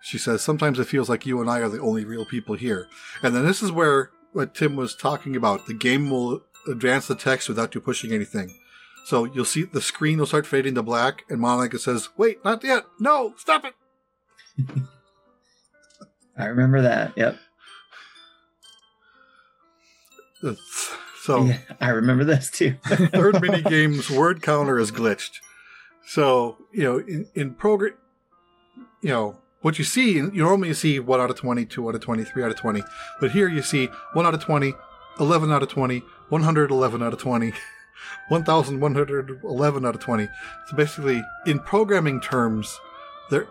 She 0.00 0.16
says, 0.18 0.42
Sometimes 0.42 0.78
it 0.78 0.86
feels 0.86 1.08
like 1.08 1.26
you 1.26 1.40
and 1.40 1.50
I 1.50 1.58
are 1.60 1.68
the 1.68 1.80
only 1.80 2.04
real 2.04 2.24
people 2.24 2.54
here. 2.54 2.86
And 3.22 3.34
then 3.34 3.44
this 3.44 3.62
is 3.62 3.70
where 3.72 4.10
what 4.32 4.54
Tim 4.54 4.76
was 4.76 4.94
talking 4.94 5.34
about. 5.36 5.66
The 5.66 5.74
game 5.74 6.08
will 6.10 6.42
advance 6.68 7.06
the 7.08 7.14
text 7.14 7.48
without 7.48 7.74
you 7.74 7.80
pushing 7.80 8.12
anything. 8.12 8.54
So 9.06 9.24
you'll 9.24 9.44
see 9.44 9.62
the 9.64 9.80
screen 9.80 10.18
will 10.18 10.26
start 10.26 10.46
fading 10.46 10.74
to 10.74 10.82
black, 10.82 11.24
and 11.30 11.40
Monika 11.40 11.78
says, 11.78 12.08
Wait, 12.16 12.44
not 12.44 12.62
yet. 12.62 12.84
No, 13.00 13.32
stop 13.36 13.64
it. 13.64 13.74
I 16.36 16.46
remember 16.46 16.82
that. 16.82 17.12
Yep. 17.16 17.36
It's- 20.44 20.92
So. 21.22 21.42
Yeah, 21.44 21.58
I 21.80 21.90
remember 21.90 22.24
this 22.24 22.50
too. 22.50 22.76
third 22.84 23.40
mini 23.42 23.62
game's 23.62 24.08
word 24.10 24.40
counter 24.42 24.78
is 24.78 24.90
glitched. 24.90 25.40
So, 26.06 26.56
you 26.72 26.82
know, 26.84 26.98
in, 26.98 27.26
in 27.34 27.54
program, 27.54 27.94
you 29.02 29.10
know, 29.10 29.38
what 29.60 29.78
you 29.78 29.84
see, 29.84 30.12
you 30.14 30.30
normally 30.30 30.72
see 30.74 31.00
1 31.00 31.20
out 31.20 31.28
of 31.30 31.36
20, 31.36 31.66
2 31.66 31.88
out 31.88 31.94
of 31.94 32.00
20, 32.00 32.24
3 32.24 32.44
out 32.44 32.50
of 32.50 32.56
20. 32.56 32.82
But 33.20 33.32
here 33.32 33.48
you 33.48 33.60
see 33.62 33.88
1 34.14 34.24
out 34.26 34.32
of 34.32 34.40
20, 34.40 34.72
11 35.20 35.52
out 35.52 35.62
of 35.62 35.68
20, 35.68 36.02
111 36.28 37.02
out 37.02 37.12
of 37.12 37.18
20, 37.18 37.52
1111 38.28 39.84
out 39.86 39.94
of 39.94 40.00
20. 40.00 40.28
So 40.68 40.76
basically, 40.76 41.22
in 41.46 41.58
programming 41.60 42.20
terms, 42.20 42.78
they're 43.30 43.48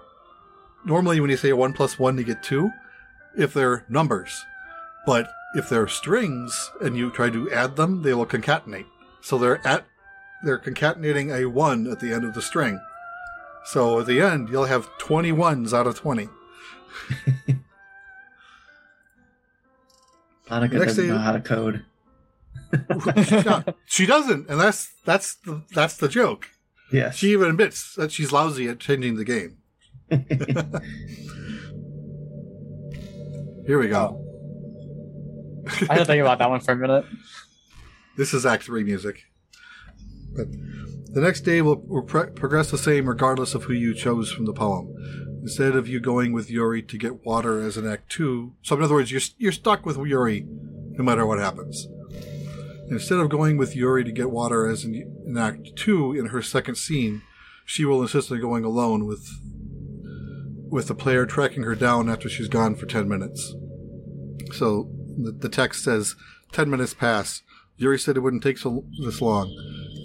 normally 0.85 1.19
when 1.19 1.29
you 1.29 1.37
say 1.37 1.51
1 1.53 1.73
plus 1.73 1.97
1, 1.99 2.17
you 2.17 2.23
get 2.23 2.43
2 2.43 2.71
if 3.35 3.53
they're 3.53 3.85
numbers. 3.89 4.45
But 5.05 5.31
if 5.55 5.69
they're 5.69 5.87
strings 5.87 6.71
and 6.81 6.97
you 6.97 7.09
try 7.11 7.29
to 7.29 7.51
add 7.51 7.75
them, 7.75 8.01
they 8.03 8.13
will 8.13 8.25
concatenate. 8.25 8.85
So 9.21 9.37
they're 9.37 9.65
at 9.65 9.85
they're 10.43 10.59
concatenating 10.59 11.33
a 11.35 11.45
one 11.45 11.87
at 11.87 11.99
the 11.99 12.13
end 12.13 12.23
of 12.23 12.33
the 12.35 12.41
string. 12.41 12.79
So 13.65 13.99
at 14.01 14.05
the 14.05 14.21
end, 14.21 14.49
you'll 14.49 14.65
have 14.65 14.87
21s 14.99 15.73
out 15.73 15.87
of 15.87 15.95
20. 15.97 16.29
Monika 20.49 20.73
Next 20.73 20.73
doesn't 20.73 20.95
thing- 21.03 21.07
know 21.13 21.17
how 21.17 21.31
to 21.33 21.39
code. 21.41 21.83
She's 23.25 23.45
not- 23.45 23.75
she 23.85 24.05
doesn't, 24.05 24.49
and 24.49 24.59
that's 24.59 24.89
that's 25.05 25.35
the 25.35 25.63
that's 25.73 25.97
the 25.97 26.07
joke. 26.07 26.49
Yes. 26.91 27.15
She 27.17 27.31
even 27.31 27.49
admits 27.49 27.95
that 27.95 28.11
she's 28.11 28.31
lousy 28.31 28.67
at 28.69 28.79
changing 28.79 29.15
the 29.17 29.25
game. 29.25 29.57
Here 33.65 33.77
we 33.79 33.89
go. 33.89 34.23
I 35.89 35.93
had 35.95 35.97
to 35.99 36.05
think 36.05 36.21
about 36.21 36.39
that 36.39 36.49
one 36.49 36.61
for 36.61 36.71
a 36.71 36.75
minute. 36.77 37.05
This 38.15 38.33
is 38.33 38.45
Act 38.45 38.63
3 38.63 38.83
music. 38.85 39.23
But 40.33 40.47
the 41.13 41.19
next 41.21 41.41
day 41.41 41.61
will, 41.61 41.81
will 41.85 42.03
pro- 42.03 42.31
progress 42.31 42.71
the 42.71 42.77
same 42.77 43.07
regardless 43.09 43.53
of 43.53 43.63
who 43.65 43.73
you 43.73 43.93
chose 43.93 44.31
from 44.31 44.45
the 44.45 44.53
poem. 44.53 44.93
Instead 45.41 45.75
of 45.75 45.87
you 45.89 45.99
going 45.99 46.31
with 46.31 46.49
Yuri 46.49 46.81
to 46.83 46.97
get 46.97 47.25
water 47.25 47.61
as 47.61 47.75
an 47.75 47.85
Act 47.85 48.09
2, 48.11 48.53
so 48.61 48.77
in 48.77 48.83
other 48.83 48.95
words, 48.95 49.11
you're, 49.11 49.21
you're 49.37 49.51
stuck 49.51 49.85
with 49.85 49.97
Yuri 49.97 50.45
no 50.47 51.03
matter 51.03 51.25
what 51.25 51.39
happens. 51.39 51.87
Instead 52.89 53.19
of 53.19 53.29
going 53.29 53.57
with 53.57 53.75
Yuri 53.75 54.03
to 54.03 54.11
get 54.11 54.31
water 54.31 54.67
as 54.67 54.85
in, 54.85 54.95
in 55.25 55.37
Act 55.37 55.75
2 55.75 56.13
in 56.13 56.27
her 56.27 56.41
second 56.41 56.75
scene, 56.75 57.21
she 57.65 57.83
will 57.83 58.01
insist 58.01 58.31
on 58.31 58.39
going 58.39 58.63
alone 58.63 59.05
with 59.05 59.27
with 60.69 60.87
the 60.87 60.95
player 60.95 61.25
tracking 61.25 61.63
her 61.63 61.75
down 61.75 62.09
after 62.09 62.27
she's 62.27 62.49
gone 62.49 62.75
for 62.75 62.85
10 62.85 63.07
minutes. 63.07 63.55
So 64.53 64.89
the, 65.17 65.31
the 65.31 65.49
text 65.49 65.83
says 65.83 66.15
10 66.51 66.69
minutes 66.69 66.93
pass. 66.93 67.41
Yuri 67.77 67.97
said 67.99 68.17
it 68.17 68.21
wouldn't 68.21 68.43
take 68.43 68.57
so 68.57 68.83
this 69.03 69.21
long. 69.21 69.49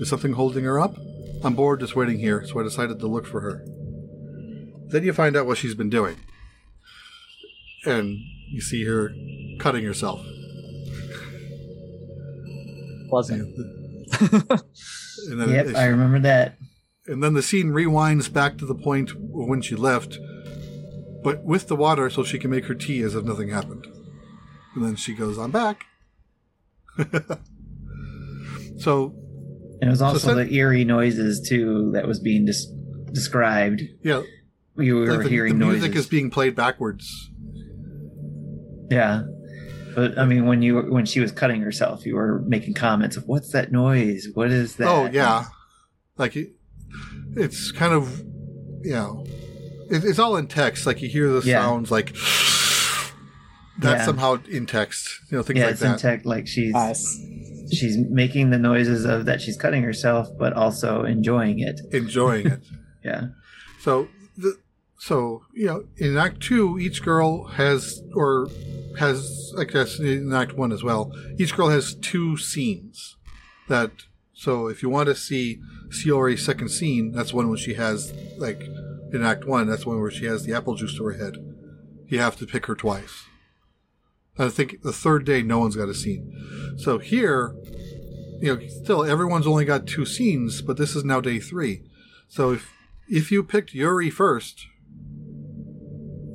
Is 0.00 0.08
something 0.08 0.34
holding 0.34 0.64
her 0.64 0.78
up? 0.78 0.94
I'm 1.44 1.54
bored 1.54 1.80
just 1.80 1.96
waiting 1.96 2.18
here, 2.18 2.44
so 2.46 2.60
I 2.60 2.62
decided 2.62 3.00
to 3.00 3.06
look 3.06 3.26
for 3.26 3.40
her. 3.40 3.64
Then 4.86 5.04
you 5.04 5.12
find 5.12 5.36
out 5.36 5.46
what 5.46 5.58
she's 5.58 5.74
been 5.74 5.90
doing. 5.90 6.16
And 7.84 8.18
you 8.50 8.60
see 8.60 8.84
her 8.84 9.12
cutting 9.58 9.84
herself. 9.84 10.24
Pleasant. 13.12 13.54
Uh, 14.20 14.56
and 15.30 15.38
then 15.40 15.50
Yep, 15.50 15.66
it- 15.66 15.76
I 15.76 15.86
remember 15.86 16.18
that. 16.20 16.56
and 17.06 17.22
then 17.22 17.34
the 17.34 17.42
scene 17.42 17.68
rewinds 17.68 18.32
back 18.32 18.56
to 18.58 18.64
the 18.66 18.74
point 18.74 19.10
when 19.16 19.60
she 19.60 19.76
left, 19.76 20.16
but 21.22 21.44
with 21.44 21.68
the 21.68 21.76
water 21.76 22.08
so 22.08 22.24
she 22.24 22.38
can 22.38 22.50
make 22.50 22.64
her 22.66 22.74
tea 22.74 23.02
as 23.02 23.14
if 23.14 23.24
nothing 23.24 23.50
happened. 23.50 23.86
And 24.74 24.82
then 24.84 24.96
she 24.96 25.12
goes, 25.14 25.36
I'm 25.38 25.50
back. 25.50 25.84
so, 28.78 29.14
And 29.80 29.88
it 29.88 29.90
was 29.90 30.02
also 30.02 30.18
sen- 30.28 30.36
the 30.36 30.54
eerie 30.54 30.84
noises 30.84 31.46
too 31.46 31.90
that 31.92 32.06
was 32.06 32.18
being 32.20 32.44
dis- 32.46 32.66
described. 33.12 33.82
yeah, 34.02 34.22
You 34.76 34.96
were 34.96 35.06
like 35.12 35.24
the, 35.24 35.28
hearing 35.28 35.58
the 35.58 35.66
music 35.66 35.90
noises. 35.90 36.04
is 36.06 36.10
being 36.10 36.30
played 36.30 36.54
backwards. 36.56 37.30
yeah, 38.90 39.22
but 39.94 40.18
I 40.18 40.24
mean, 40.24 40.46
when 40.46 40.62
you 40.62 40.80
when 40.82 41.06
she 41.06 41.20
was 41.20 41.32
cutting 41.32 41.60
herself, 41.62 42.04
you 42.06 42.14
were 42.16 42.40
making 42.46 42.74
comments 42.74 43.16
of 43.16 43.24
"What's 43.26 43.50
that 43.52 43.72
noise? 43.72 44.26
What 44.34 44.50
is 44.50 44.76
that?" 44.76 44.88
Oh, 44.88 45.08
yeah. 45.12 45.44
Like, 46.18 46.36
it, 46.36 46.50
it's 47.36 47.72
kind 47.72 47.92
of, 47.94 48.18
you 48.82 48.92
know, 48.92 49.24
it, 49.90 50.04
it's 50.04 50.18
all 50.18 50.36
in 50.36 50.46
text. 50.46 50.86
Like, 50.86 51.00
you 51.02 51.08
hear 51.08 51.28
the 51.28 51.40
Yeah. 51.46 51.62
sounds 51.62 51.90
like, 51.90 52.12
that's 53.78 54.00
Yeah. 54.00 54.04
somehow 54.04 54.38
in 54.50 54.66
text, 54.66 55.08
you 55.30 55.36
know, 55.38 55.42
things 55.42 55.58
yeah, 55.58 55.64
like 55.66 55.72
it's 55.74 55.82
in 55.82 55.92
that. 55.92 55.98
tech. 56.00 56.24
Like 56.24 56.46
she's 56.46 56.72
Nice. 56.72 57.18
she's 57.72 57.96
making 57.96 58.50
the 58.50 58.58
noises 58.58 59.04
of 59.04 59.24
that 59.24 59.40
she's 59.40 59.56
cutting 59.56 59.82
herself, 59.82 60.28
but 60.38 60.52
also 60.52 61.04
enjoying 61.04 61.60
it. 61.60 61.80
Enjoying 61.92 62.46
it. 62.46 62.60
Yeah, 63.04 63.22
So 63.80 64.06
the 64.36 64.58
so 64.96 65.42
you 65.52 65.66
know 65.66 65.84
in 65.96 66.16
Act 66.16 66.40
Two, 66.40 66.78
each 66.78 67.02
girl 67.02 67.46
has 67.48 68.00
or 68.14 68.46
has 68.98 69.54
I 69.58 69.64
guess 69.64 69.98
in 69.98 70.32
Act 70.32 70.54
One 70.54 70.72
as 70.72 70.82
well. 70.82 71.12
Each 71.38 71.54
girl 71.54 71.68
has 71.68 71.94
two 71.94 72.36
scenes 72.36 73.16
that. 73.68 73.90
So 74.34 74.66
if 74.66 74.82
you 74.82 74.88
want 74.88 75.08
to 75.08 75.14
see 75.14 75.60
Sayori's 75.90 76.44
second 76.44 76.70
scene, 76.70 77.12
that's 77.12 77.32
one 77.32 77.48
when 77.48 77.58
she 77.58 77.74
has 77.74 78.12
like 78.38 78.62
in 79.12 79.22
Act 79.22 79.44
One. 79.44 79.68
That's 79.68 79.86
one 79.86 80.00
where 80.00 80.10
she 80.10 80.24
has 80.24 80.44
the 80.44 80.54
apple 80.54 80.74
juice 80.74 80.96
to 80.96 81.04
her 81.04 81.12
head. 81.12 81.36
You 82.08 82.18
have 82.18 82.36
to 82.36 82.46
pick 82.46 82.66
her 82.66 82.74
twice. 82.74 83.26
I 84.38 84.48
think 84.48 84.82
the 84.82 84.92
third 84.92 85.24
day, 85.26 85.42
no 85.42 85.58
one's 85.58 85.76
got 85.76 85.88
a 85.88 85.94
scene. 85.94 86.74
So 86.78 86.98
here, 86.98 87.54
you 88.40 88.56
know, 88.56 88.66
still 88.82 89.04
everyone's 89.04 89.46
only 89.46 89.64
got 89.64 89.86
two 89.86 90.06
scenes, 90.06 90.62
but 90.62 90.76
this 90.76 90.96
is 90.96 91.04
now 91.04 91.20
day 91.20 91.38
three. 91.38 91.84
So 92.28 92.52
if 92.52 92.72
if 93.08 93.30
you 93.30 93.42
picked 93.42 93.74
Yuri 93.74 94.08
first, 94.08 94.66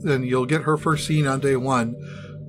then 0.01 0.23
you'll 0.23 0.45
get 0.45 0.61
her 0.63 0.77
first 0.77 1.07
scene 1.07 1.25
on 1.25 1.39
day 1.39 1.55
one. 1.55 1.95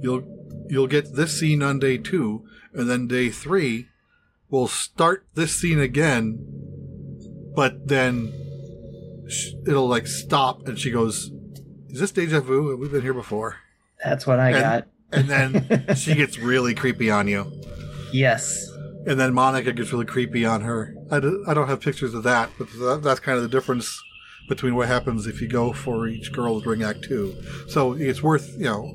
You'll 0.01 0.67
you'll 0.69 0.87
get 0.87 1.15
this 1.15 1.39
scene 1.39 1.63
on 1.63 1.79
day 1.79 1.99
two, 1.99 2.45
and 2.73 2.89
then 2.89 3.07
day 3.09 3.31
three, 3.31 3.89
we'll 4.51 4.69
start 4.69 5.27
this 5.35 5.55
scene 5.59 5.81
again, 5.81 6.39
but 7.55 7.89
then 7.89 8.33
sh- 9.29 9.53
it'll 9.67 9.89
like 9.89 10.07
stop, 10.07 10.67
and 10.69 10.79
she 10.79 10.91
goes, 10.91 11.31
"Is 11.89 12.01
this 12.01 12.13
deja 12.13 12.41
vu? 12.41 12.69
We've 12.71 12.79
we 12.79 12.89
been 12.89 13.03
here 13.03 13.15
before?" 13.15 13.57
that's 14.05 14.27
what 14.27 14.39
I 14.39 14.51
And- 14.51 14.61
got. 14.61 14.89
And 15.11 15.29
then 15.29 15.87
she 15.97 16.15
gets 16.15 16.39
really 16.39 16.75
creepy 16.75 17.11
on 17.11 17.29
you, 17.29 17.51
Yes, 18.13 18.71
and 19.07 19.19
then 19.19 19.33
Monika 19.33 19.75
gets 19.75 19.91
really 19.91 20.05
creepy 20.05 20.45
on 20.45 20.61
her. 20.61 20.95
I, 21.11 21.19
do, 21.19 21.43
I 21.49 21.55
don't 21.55 21.67
have 21.67 21.81
pictures 21.81 22.13
of 22.13 22.25
that, 22.25 22.51
but 22.59 22.69
that, 22.73 23.01
that's 23.03 23.19
kind 23.21 23.37
of 23.39 23.43
the 23.43 23.49
difference 23.49 24.03
between 24.51 24.75
what 24.75 24.87
happens 24.87 25.27
if 25.27 25.41
you 25.41 25.49
go 25.49 25.73
for 25.73 26.07
each 26.07 26.31
girl 26.31 26.61
during 26.61 26.83
Act 26.83 27.05
Two. 27.05 27.35
So 27.69 27.95
it's 27.95 28.23
worth 28.23 28.53
you 28.59 28.65
know 28.65 28.93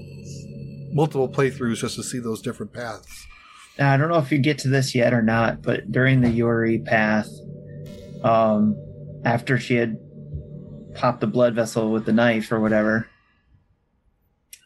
multiple 0.94 1.30
playthroughs 1.30 1.78
just 1.78 1.96
to 1.96 2.04
see 2.04 2.20
those 2.20 2.42
different 2.42 2.74
paths. 2.74 3.28
Now, 3.80 3.92
I 3.92 3.98
don't 3.98 4.10
know 4.10 4.20
if 4.20 4.32
you 4.32 4.38
get 4.38 4.60
to 4.60 4.70
this 4.70 4.94
yet 4.94 5.14
or 5.14 5.22
not, 5.22 5.62
but 5.62 5.92
during 5.92 6.22
the 6.22 6.30
Yuri 6.30 6.80
path, 6.80 7.28
um, 8.24 8.76
after 9.26 9.58
she 9.58 9.76
had 9.76 9.98
popped 10.96 11.22
the 11.22 11.28
blood 11.28 11.56
vessel 11.56 11.92
with 11.92 12.06
the 12.06 12.14
knife 12.14 12.52
or 12.52 12.60
whatever, 12.60 13.08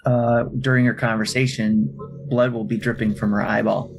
uh, 0.05 0.43
during 0.59 0.85
her 0.85 0.93
conversation, 0.93 1.97
blood 2.29 2.51
will 2.53 2.63
be 2.65 2.77
dripping 2.77 3.15
from 3.15 3.31
her 3.31 3.41
eyeball. 3.41 3.91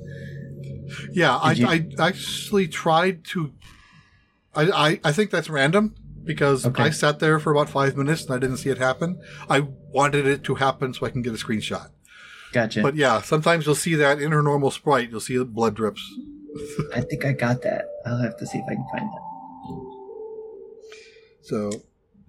Yeah, 1.12 1.38
I, 1.38 1.54
Did 1.54 2.00
I 2.00 2.08
actually 2.08 2.68
tried 2.68 3.24
to. 3.26 3.52
I, 4.54 4.62
I 4.70 5.00
I 5.04 5.12
think 5.12 5.30
that's 5.30 5.50
random 5.50 5.94
because 6.24 6.64
Okay. 6.66 6.84
I 6.84 6.90
sat 6.90 7.18
there 7.18 7.38
for 7.38 7.52
about 7.52 7.68
five 7.68 7.96
minutes 7.96 8.24
and 8.24 8.34
I 8.34 8.38
didn't 8.38 8.56
see 8.58 8.70
it 8.70 8.78
happen. 8.78 9.20
I 9.50 9.60
wanted 9.60 10.26
it 10.26 10.44
to 10.44 10.54
happen 10.56 10.94
so 10.94 11.04
I 11.06 11.10
can 11.10 11.20
get 11.22 11.34
a 11.34 11.36
screenshot. 11.36 11.90
Gotcha. 12.52 12.82
But 12.82 12.96
yeah, 12.96 13.20
sometimes 13.20 13.66
you'll 13.66 13.74
see 13.74 13.94
that 13.96 14.20
in 14.20 14.32
her 14.32 14.42
normal 14.42 14.70
sprite. 14.70 15.10
You'll 15.10 15.20
see 15.20 15.36
the 15.36 15.44
blood 15.44 15.74
drips. 15.74 16.02
I 16.94 17.00
think 17.02 17.24
I 17.24 17.32
got 17.32 17.62
that. 17.62 17.84
I'll 18.06 18.22
have 18.22 18.36
to 18.38 18.46
see 18.46 18.58
if 18.58 18.64
I 18.68 18.74
can 18.74 18.86
find 18.92 19.08
that. 19.10 19.22
So, 21.42 21.70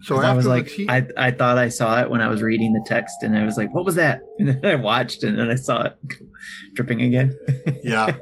so 0.01 0.17
I 0.17 0.33
was 0.33 0.45
the 0.45 0.49
like, 0.49 0.67
tea- 0.67 0.87
I, 0.89 1.05
I 1.17 1.31
thought 1.31 1.57
I 1.57 1.69
saw 1.69 2.01
it 2.01 2.09
when 2.09 2.21
I 2.21 2.27
was 2.29 2.41
reading 2.41 2.73
the 2.73 2.83
text, 2.85 3.17
and 3.21 3.37
I 3.37 3.43
was 3.43 3.57
like, 3.57 3.73
"What 3.73 3.83
was 3.85 3.95
that?" 3.95 4.21
And 4.39 4.47
then 4.47 4.65
I 4.65 4.75
watched, 4.75 5.23
and 5.23 5.37
then 5.37 5.49
I 5.49 5.55
saw 5.55 5.83
it 5.87 5.97
dripping 6.73 7.01
again. 7.01 7.37
yeah. 7.83 8.15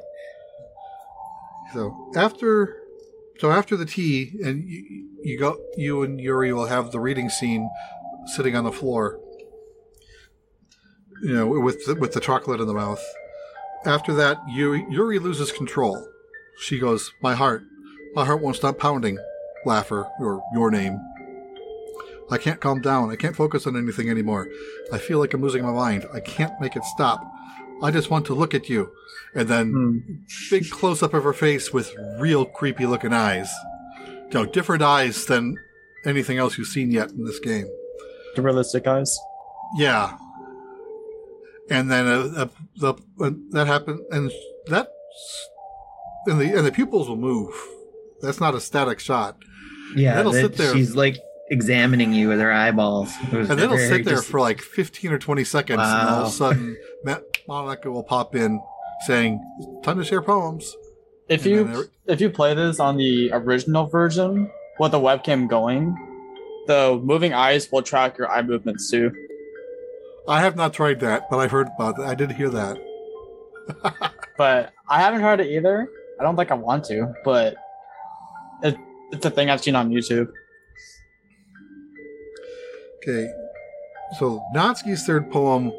So 1.74 2.12
after, 2.16 2.82
so 3.40 3.52
after 3.52 3.76
the 3.76 3.86
tea, 3.86 4.40
and 4.44 4.64
you, 4.68 5.08
you 5.22 5.40
go, 5.40 5.58
you 5.76 6.02
and 6.02 6.20
Yuri 6.20 6.52
will 6.54 6.66
have 6.66 6.92
the 6.92 7.00
reading 7.00 7.30
scene, 7.30 7.70
sitting 8.36 8.56
on 8.56 8.64
the 8.64 8.72
floor. 8.72 9.20
You 11.24 11.34
know, 11.34 11.48
with 11.48 11.86
the, 11.86 11.96
with 11.96 12.14
the 12.14 12.20
chocolate 12.20 12.62
in 12.62 12.68
the 12.68 12.74
mouth. 12.74 13.04
After 13.86 14.14
that, 14.16 14.38
Yuri, 14.50 14.86
Yuri 14.90 15.20
loses 15.20 15.52
control. 15.52 16.08
She 16.60 16.80
goes, 16.80 17.12
"My 17.22 17.36
heart, 17.36 17.64
my 18.16 18.26
heart 18.26 18.42
won't 18.42 18.56
stop 18.56 18.78
pounding." 18.78 19.18
Laugher, 19.66 20.08
or 20.20 20.42
your 20.54 20.72
name. 20.72 21.00
I 22.30 22.38
can't 22.38 22.60
calm 22.60 22.82
down. 22.82 23.10
I 23.10 23.16
can't 23.16 23.36
focus 23.36 23.66
on 23.68 23.78
anything 23.78 24.10
anymore. 24.10 24.48
I 24.92 24.98
feel 24.98 25.20
like 25.20 25.34
I'm 25.34 25.42
losing 25.42 25.64
my 25.64 25.72
mind. 25.72 26.06
I 26.14 26.20
can't 26.20 26.60
make 26.62 26.76
it 26.76 26.84
stop. 26.84 27.24
I 27.82 27.92
just 27.92 28.10
want 28.10 28.26
to 28.28 28.34
look 28.34 28.54
at 28.54 28.70
you. 28.70 28.92
And 29.36 29.48
then 29.48 29.72
Hmm. 29.72 30.14
big 30.50 30.70
close 30.70 31.02
up 31.04 31.14
of 31.14 31.24
her 31.24 31.34
face 31.34 31.72
with 31.74 31.94
real 32.20 32.46
creepy 32.46 32.86
looking 32.86 33.14
eyes. 33.14 33.50
You 34.32 34.34
know, 34.34 34.46
different 34.46 34.82
eyes 34.84 35.26
than 35.26 35.56
anything 36.06 36.38
else 36.38 36.58
you've 36.58 36.68
seen 36.68 36.92
yet 36.92 37.12
in 37.12 37.24
this 37.26 37.40
game. 37.40 37.68
The 38.36 38.42
realistic 38.42 38.88
eyes. 38.88 39.18
Yeah. 39.78 40.18
And 41.70 41.92
then 41.92 42.08
uh, 42.08 42.34
uh, 42.44 42.48
the 42.78 42.94
when 43.16 43.50
that 43.52 43.68
happened, 43.68 44.00
and 44.12 44.32
that 44.68 44.88
and 46.28 46.40
the 46.40 46.54
and 46.58 46.66
the 46.66 46.72
pupils 46.72 47.10
will 47.10 47.18
move. 47.18 47.54
That's 48.22 48.40
not 48.40 48.56
a 48.56 48.60
static 48.62 49.00
shot, 49.00 49.38
yeah, 49.96 50.16
That'll 50.16 50.32
that- 50.32 50.42
sit 50.42 50.58
there. 50.58 50.74
she's 50.74 50.96
like 50.96 51.18
examining 51.52 52.14
you 52.14 52.30
with 52.30 52.40
her 52.40 52.52
eyeballs. 52.52 53.14
it 53.32 53.50
and 53.50 53.60
it'll 53.60 53.78
sit 53.78 54.04
there 54.06 54.16
just- 54.16 54.28
for 54.30 54.40
like 54.40 54.60
fifteen 54.62 55.12
or 55.12 55.20
twenty 55.20 55.44
seconds, 55.44 55.82
and 55.82 56.10
all 56.10 56.22
of 56.24 56.28
a 56.28 56.32
sudden, 56.32 56.78
Ma- 57.04 57.20
Monika 57.48 57.86
will 57.92 58.04
pop 58.04 58.34
in 58.36 58.62
saying, 59.06 59.40
"Time 59.84 59.98
to 59.98 60.04
share 60.06 60.22
poems." 60.22 60.74
If 61.30 61.46
And 61.46 61.52
you 61.54 61.60
every- 61.68 61.88
if 62.08 62.22
you 62.22 62.30
play 62.30 62.54
this 62.54 62.80
on 62.80 62.96
the 62.98 63.30
original 63.34 63.86
version 63.88 64.50
with 64.80 64.92
the 64.94 65.00
webcam 65.00 65.48
going, 65.50 65.96
the 66.68 67.00
moving 67.04 67.34
eyes 67.34 67.70
will 67.72 67.82
track 67.82 68.18
your 68.18 68.30
eye 68.32 68.42
movements 68.42 68.90
too. 68.90 69.12
I 70.28 70.42
have 70.42 70.56
not 70.56 70.74
tried 70.74 71.00
that, 71.00 71.30
but 71.30 71.38
I've 71.38 71.52
heard 71.52 71.70
about 71.76 71.98
that. 71.98 72.06
I 72.06 72.16
did 72.16 72.32
hear 72.34 72.50
that. 72.50 72.78
But 74.38 74.72
I 74.88 75.02
haven't 75.02 75.22
tried 75.22 75.40
it 75.40 75.48
either. 75.48 75.90
I 76.20 76.24
don't 76.24 76.36
think 76.36 76.52
I 76.52 76.54
want 76.54 76.86
to, 76.86 77.14
but 77.26 77.56
it, 78.62 78.78
it's 79.12 79.26
a 79.26 79.32
thing 79.32 79.50
I've 79.50 79.62
seen 79.62 79.76
on 79.76 79.90
YouTube. 79.90 80.32
Okay, 82.98 83.28
so 84.20 84.44
Natsuki's 84.54 85.06
third 85.06 85.32
poem 85.32 85.72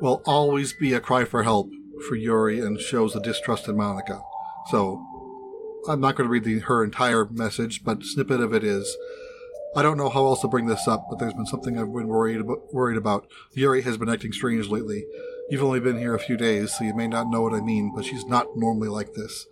will 0.00 0.22
always 0.26 0.72
be 0.72 0.94
a 0.94 1.00
cry 1.00 1.24
for 1.24 1.42
help 1.42 1.70
for 2.08 2.16
Yuri 2.16 2.60
and 2.60 2.80
shows 2.80 3.14
a 3.14 3.20
distrust 3.20 3.68
in 3.68 3.76
Monika. 3.76 4.22
So 4.70 5.04
I'm 5.88 6.00
not 6.00 6.16
going 6.16 6.26
to 6.28 6.32
read 6.32 6.44
the, 6.44 6.60
her 6.60 6.82
entire 6.82 7.26
message, 7.26 7.84
but 7.84 8.04
snippet 8.04 8.40
of 8.40 8.54
it 8.54 8.64
is. 8.64 8.96
I 9.74 9.82
don't 9.82 9.96
know 9.96 10.10
how 10.10 10.26
else 10.26 10.42
to 10.42 10.48
bring 10.48 10.66
this 10.66 10.86
up, 10.86 11.06
but 11.08 11.18
there's 11.18 11.34
been 11.34 11.46
something 11.46 11.78
I've 11.78 11.92
been 11.92 12.08
worried 12.08 12.40
about. 12.40 12.72
Worried 12.74 12.98
about. 12.98 13.26
Yuri 13.52 13.82
has 13.82 13.96
been 13.96 14.08
acting 14.08 14.32
strange 14.32 14.68
lately. 14.68 15.04
You've 15.48 15.62
only 15.62 15.80
been 15.80 15.98
here 15.98 16.14
a 16.14 16.20
few 16.20 16.36
days, 16.36 16.72
so 16.72 16.84
you 16.84 16.94
may 16.94 17.08
not 17.08 17.28
know 17.28 17.42
what 17.42 17.54
I 17.54 17.60
mean, 17.60 17.92
but 17.94 18.04
she's 18.04 18.24
not 18.24 18.56
normally 18.56 18.88
like 18.88 19.14
this. 19.14 19.46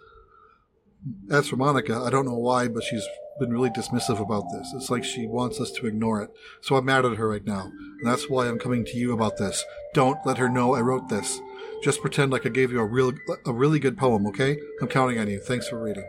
As 1.30 1.48
for 1.48 1.56
Monika, 1.56 2.06
I 2.06 2.10
don't 2.10 2.26
know 2.26 2.36
why, 2.36 2.68
but 2.68 2.84
she's 2.84 3.06
been 3.38 3.50
really 3.50 3.70
dismissive 3.70 4.20
about 4.20 4.44
this. 4.52 4.72
It's 4.74 4.90
like 4.90 5.02
she 5.02 5.26
wants 5.26 5.60
us 5.60 5.70
to 5.72 5.86
ignore 5.86 6.22
it. 6.22 6.30
So 6.60 6.76
I'm 6.76 6.84
mad 6.84 7.06
at 7.06 7.16
her 7.16 7.28
right 7.28 7.44
now. 7.44 7.72
And 7.72 8.06
that's 8.06 8.28
why 8.28 8.46
I'm 8.46 8.58
coming 8.58 8.84
to 8.84 8.96
you 8.98 9.12
about 9.12 9.38
this. 9.38 9.64
Don't 9.94 10.24
let 10.26 10.38
her 10.38 10.48
know 10.48 10.74
I 10.74 10.80
wrote 10.82 11.08
this. 11.08 11.40
Just 11.82 12.02
pretend 12.02 12.30
like 12.30 12.44
I 12.44 12.50
gave 12.50 12.70
you 12.70 12.80
a 12.80 12.84
real, 12.84 13.12
a 13.46 13.52
really 13.52 13.78
good 13.78 13.96
poem, 13.96 14.26
okay? 14.26 14.58
I'm 14.82 14.88
counting 14.88 15.18
on 15.18 15.28
you. 15.28 15.40
Thanks 15.40 15.68
for 15.68 15.82
reading. 15.82 16.04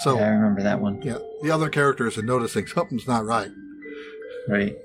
So, 0.00 0.16
yeah, 0.18 0.26
I 0.26 0.28
remember 0.30 0.62
that 0.62 0.80
one. 0.80 1.00
yeah, 1.02 1.18
the 1.42 1.50
other 1.50 1.68
characters 1.68 2.18
are 2.18 2.22
noticing 2.22 2.66
something's 2.66 3.06
not 3.06 3.24
right. 3.24 3.50
Right. 4.48 4.76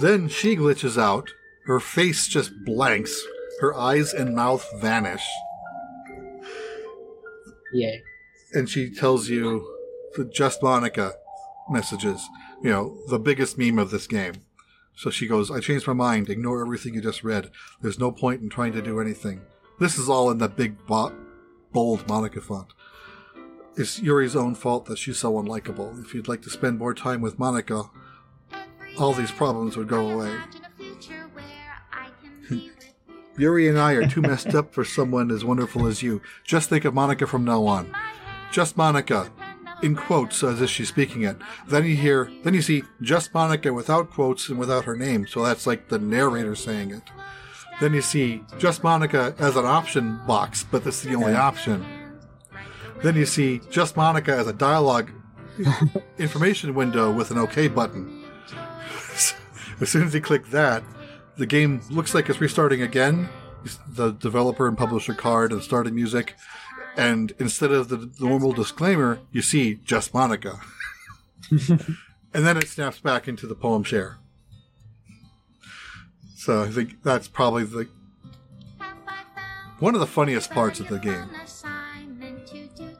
Then 0.00 0.28
she 0.28 0.56
glitches 0.56 1.00
out. 1.00 1.30
Her 1.66 1.80
face 1.80 2.26
just 2.28 2.50
blanks. 2.64 3.20
Her 3.60 3.74
eyes 3.74 4.12
and 4.14 4.34
mouth 4.34 4.66
vanish. 4.80 5.24
Yay. 7.72 8.02
And 8.54 8.68
she 8.68 8.90
tells 8.90 9.28
you 9.28 9.66
the 10.16 10.24
Just 10.24 10.60
Monika 10.62 11.12
messages. 11.68 12.26
You 12.62 12.70
know, 12.70 12.98
the 13.08 13.18
biggest 13.18 13.58
meme 13.58 13.78
of 13.78 13.90
this 13.90 14.06
game. 14.06 14.34
So 14.96 15.10
she 15.10 15.28
goes, 15.28 15.50
I 15.50 15.60
changed 15.60 15.86
my 15.86 15.92
mind. 15.92 16.28
Ignore 16.28 16.60
everything 16.62 16.94
you 16.94 17.00
just 17.00 17.22
read. 17.22 17.50
There's 17.80 17.98
no 18.00 18.10
point 18.10 18.40
in 18.40 18.48
trying 18.48 18.72
to 18.72 18.82
do 18.82 19.00
anything. 19.00 19.42
This 19.78 19.96
is 19.98 20.08
all 20.08 20.30
in 20.30 20.38
the 20.38 20.48
big, 20.48 20.86
bo- 20.86 21.14
bold 21.72 22.06
Monika 22.06 22.42
font. 22.42 22.72
It's 23.76 24.00
Yuri's 24.00 24.34
own 24.34 24.54
fault 24.54 24.86
that 24.86 24.98
she's 24.98 25.18
so 25.18 25.34
unlikable. 25.34 26.02
If 26.04 26.14
you'd 26.14 26.28
like 26.28 26.42
to 26.42 26.50
spend 26.50 26.78
more 26.78 26.94
time 26.94 27.20
with 27.20 27.38
Monika, 27.38 27.90
all 28.98 29.12
these 29.12 29.30
problems 29.30 29.76
would 29.76 29.88
go 29.88 30.10
away. 30.10 30.36
Yuri 33.38 33.68
and 33.68 33.78
I 33.78 33.92
are 33.92 34.08
too 34.08 34.20
messed 34.20 34.54
up 34.54 34.74
for 34.74 34.84
someone 34.84 35.30
as 35.30 35.44
wonderful 35.44 35.86
as 35.86 36.02
you. 36.02 36.20
Just 36.42 36.68
think 36.68 36.84
of 36.84 36.94
Monika 36.94 37.28
from 37.28 37.44
now 37.44 37.64
on. 37.66 37.94
Just 38.50 38.76
Monika, 38.76 39.30
in 39.82 39.94
quotes 39.94 40.42
as 40.42 40.60
if 40.60 40.70
she's 40.70 40.88
speaking 40.88 41.22
it. 41.22 41.36
Then 41.68 41.84
you 41.84 41.94
hear, 41.94 42.30
then 42.42 42.54
you 42.54 42.62
see 42.62 42.82
just 43.00 43.32
Monika 43.32 43.72
without 43.72 44.10
quotes 44.10 44.48
and 44.48 44.58
without 44.58 44.84
her 44.84 44.96
name. 44.96 45.26
So 45.26 45.44
that's 45.44 45.66
like 45.66 45.88
the 45.88 45.98
narrator 45.98 46.54
saying 46.54 46.90
it. 46.90 47.02
Then 47.80 47.94
you 47.94 48.02
see 48.02 48.42
just 48.58 48.82
Monika 48.82 49.38
as 49.38 49.56
an 49.56 49.64
option 49.64 50.20
box, 50.26 50.64
but 50.68 50.84
that's 50.84 51.02
the 51.02 51.14
only 51.14 51.34
option. 51.34 51.84
Then 53.02 53.14
you 53.14 53.26
see 53.26 53.60
just 53.70 53.94
Monika 53.94 54.30
as 54.30 54.48
a 54.48 54.52
dialogue 54.52 55.10
information 56.18 56.74
window 56.74 57.12
with 57.12 57.30
an 57.30 57.38
OK 57.38 57.68
button. 57.68 58.24
as 59.80 59.88
soon 59.88 60.06
as 60.06 60.14
you 60.14 60.20
click 60.20 60.46
that, 60.48 60.82
the 61.36 61.46
game 61.46 61.80
looks 61.90 62.14
like 62.14 62.28
it's 62.28 62.40
restarting 62.40 62.82
again. 62.82 63.28
The 63.86 64.10
developer 64.10 64.66
and 64.66 64.76
publisher 64.76 65.14
card 65.14 65.52
and 65.52 65.62
starting 65.62 65.94
music. 65.94 66.34
And 66.96 67.32
instead 67.38 67.70
of 67.70 67.88
the 67.88 68.10
normal 68.18 68.52
disclaimer, 68.52 69.20
you 69.30 69.42
see 69.42 69.76
just 69.84 70.12
Monika. 70.12 70.60
and 71.50 72.46
then 72.46 72.56
it 72.56 72.66
snaps 72.66 72.98
back 72.98 73.28
into 73.28 73.46
the 73.46 73.54
poem 73.54 73.84
share. 73.84 74.18
So 76.38 76.62
I 76.62 76.68
think 76.68 77.02
that's 77.02 77.26
probably 77.26 77.64
the 77.64 77.88
one 79.80 79.94
of 79.94 80.00
the 80.00 80.06
funniest 80.06 80.52
parts 80.52 80.78
of 80.78 80.86
the 80.86 81.00
game. 81.00 81.28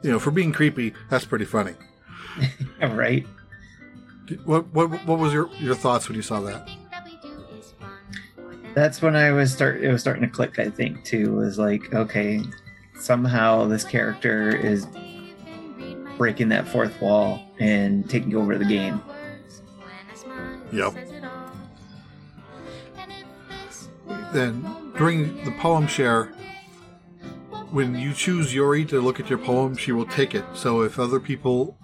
You 0.03 0.11
know, 0.11 0.19
for 0.19 0.29
being 0.29 0.51
creepy, 0.51 0.93
that's 1.09 1.23
pretty 1.23 1.45
funny. 1.45 1.75
right. 2.81 3.25
What 4.43 4.67
what 4.73 4.89
what 5.05 5.19
was 5.19 5.31
your 5.31 5.49
your 5.57 5.73
thoughts 5.73 6.09
when 6.09 6.17
you 6.17 6.21
saw 6.21 6.41
that? 6.41 6.69
That's 8.75 9.01
when 9.01 9.15
I 9.15 9.31
was 9.31 9.53
start. 9.53 9.81
It 9.81 9.89
was 9.89 10.01
starting 10.01 10.23
to 10.23 10.29
click. 10.29 10.59
I 10.59 10.69
think 10.69 11.05
too 11.05 11.33
was 11.33 11.57
like, 11.57 11.93
okay, 11.93 12.41
somehow 12.99 13.67
this 13.67 13.85
character 13.85 14.53
is 14.53 14.85
breaking 16.17 16.49
that 16.49 16.67
fourth 16.67 16.99
wall 16.99 17.41
and 17.57 18.09
taking 18.09 18.35
over 18.35 18.57
the 18.57 18.65
game. 18.65 19.01
Yep. 20.73 21.08
Then 24.33 24.93
during 24.97 25.43
the 25.43 25.51
poem 25.59 25.87
share, 25.87 26.33
when 27.71 27.95
you 27.95 28.13
choose 28.13 28.53
Yuri 28.53 28.85
to 28.85 29.01
look 29.01 29.19
at 29.19 29.29
your 29.29 29.39
poem, 29.39 29.75
she 29.75 29.91
will 29.91 30.05
take 30.05 30.33
it. 30.35 30.45
So 30.53 30.81
if 30.81 30.99
other 30.99 31.19
people 31.19 31.77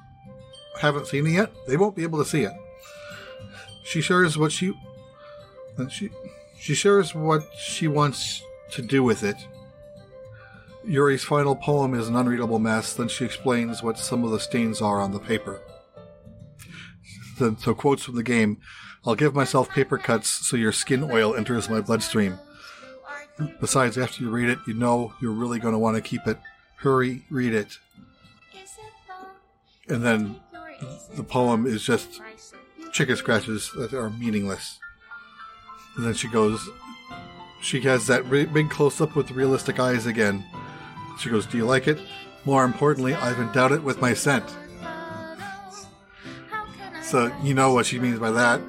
haven't 0.80 1.08
seen 1.08 1.28
it 1.28 1.32
yet, 1.32 1.52
they 1.68 1.78
won't 1.78 1.96
be 1.96 2.04
able 2.04 2.20
to 2.20 2.30
see 2.30 2.44
it. 2.44 2.54
She 3.84 4.02
shares 4.02 4.38
what 4.38 4.52
she 4.52 4.74
she 5.90 6.10
she 6.60 6.74
shares 6.74 7.14
what 7.14 7.44
she 7.58 7.88
wants 7.88 8.42
to 8.72 8.82
do 8.82 9.04
with 9.04 9.24
it. 9.24 9.36
Yuri's 10.84 11.24
final 11.24 11.56
poem 11.56 11.94
is 11.94 12.08
an 12.08 12.16
unreadable 12.16 12.60
mess. 12.60 12.94
Then 12.94 13.08
she 13.08 13.26
explains 13.26 13.84
what 13.84 13.98
some 13.98 14.24
of 14.24 14.32
the 14.32 14.40
stains 14.40 14.82
are 14.82 15.02
on 15.02 15.12
the 15.12 15.20
paper. 15.20 15.62
So 17.38 17.74
quotes 17.74 18.04
from 18.04 18.16
the 18.16 18.24
game: 18.24 18.58
"I'll 19.06 19.16
give 19.16 19.36
myself 19.36 19.70
paper 19.70 19.98
cuts 19.98 20.30
so 20.30 20.58
your 20.58 20.72
skin 20.72 21.04
oil 21.04 21.36
enters 21.36 21.70
my 21.70 21.82
bloodstream." 21.82 22.40
Besides, 23.60 23.98
after 23.98 24.24
you 24.24 24.30
read 24.30 24.50
it, 24.50 24.60
you 24.66 24.74
know 24.74 25.14
you're 25.22 25.32
really 25.32 25.60
going 25.60 25.74
to 25.74 25.80
want 25.80 25.96
to 25.98 26.02
keep 26.02 26.26
it. 26.26 26.38
Hurry, 26.78 27.26
read 27.30 27.54
it. 27.54 27.80
And 29.90 30.04
then 30.04 30.40
the 31.16 31.24
poem 31.24 31.66
is 31.66 31.84
just 31.84 32.22
chicken 32.92 33.16
scratches 33.18 33.72
that 33.76 33.94
are 33.94 34.10
meaningless. 34.10 34.80
And 35.96 36.06
then 36.06 36.14
she 36.14 36.30
goes, 36.30 36.70
she 37.62 37.82
has 37.82 38.08
that 38.08 38.30
big 38.30 38.70
close 38.70 39.02
up 39.02 39.16
with 39.16 39.32
realistic 39.32 39.80
eyes 39.80 40.06
again. 40.06 40.46
She 41.20 41.30
goes, 41.30 41.46
Do 41.46 41.58
you 41.58 41.66
like 41.66 41.88
it? 41.88 42.00
More 42.46 42.64
importantly, 42.64 43.16
I've 43.16 43.40
endowed 43.40 43.72
it 43.72 43.84
with 43.84 44.00
my 44.00 44.14
scent. 44.14 44.46
So 47.02 47.36
you 47.42 47.54
know 47.54 47.74
what 47.74 47.86
she 47.86 48.00
means 48.00 48.20
by 48.20 48.32
that. 48.32 48.62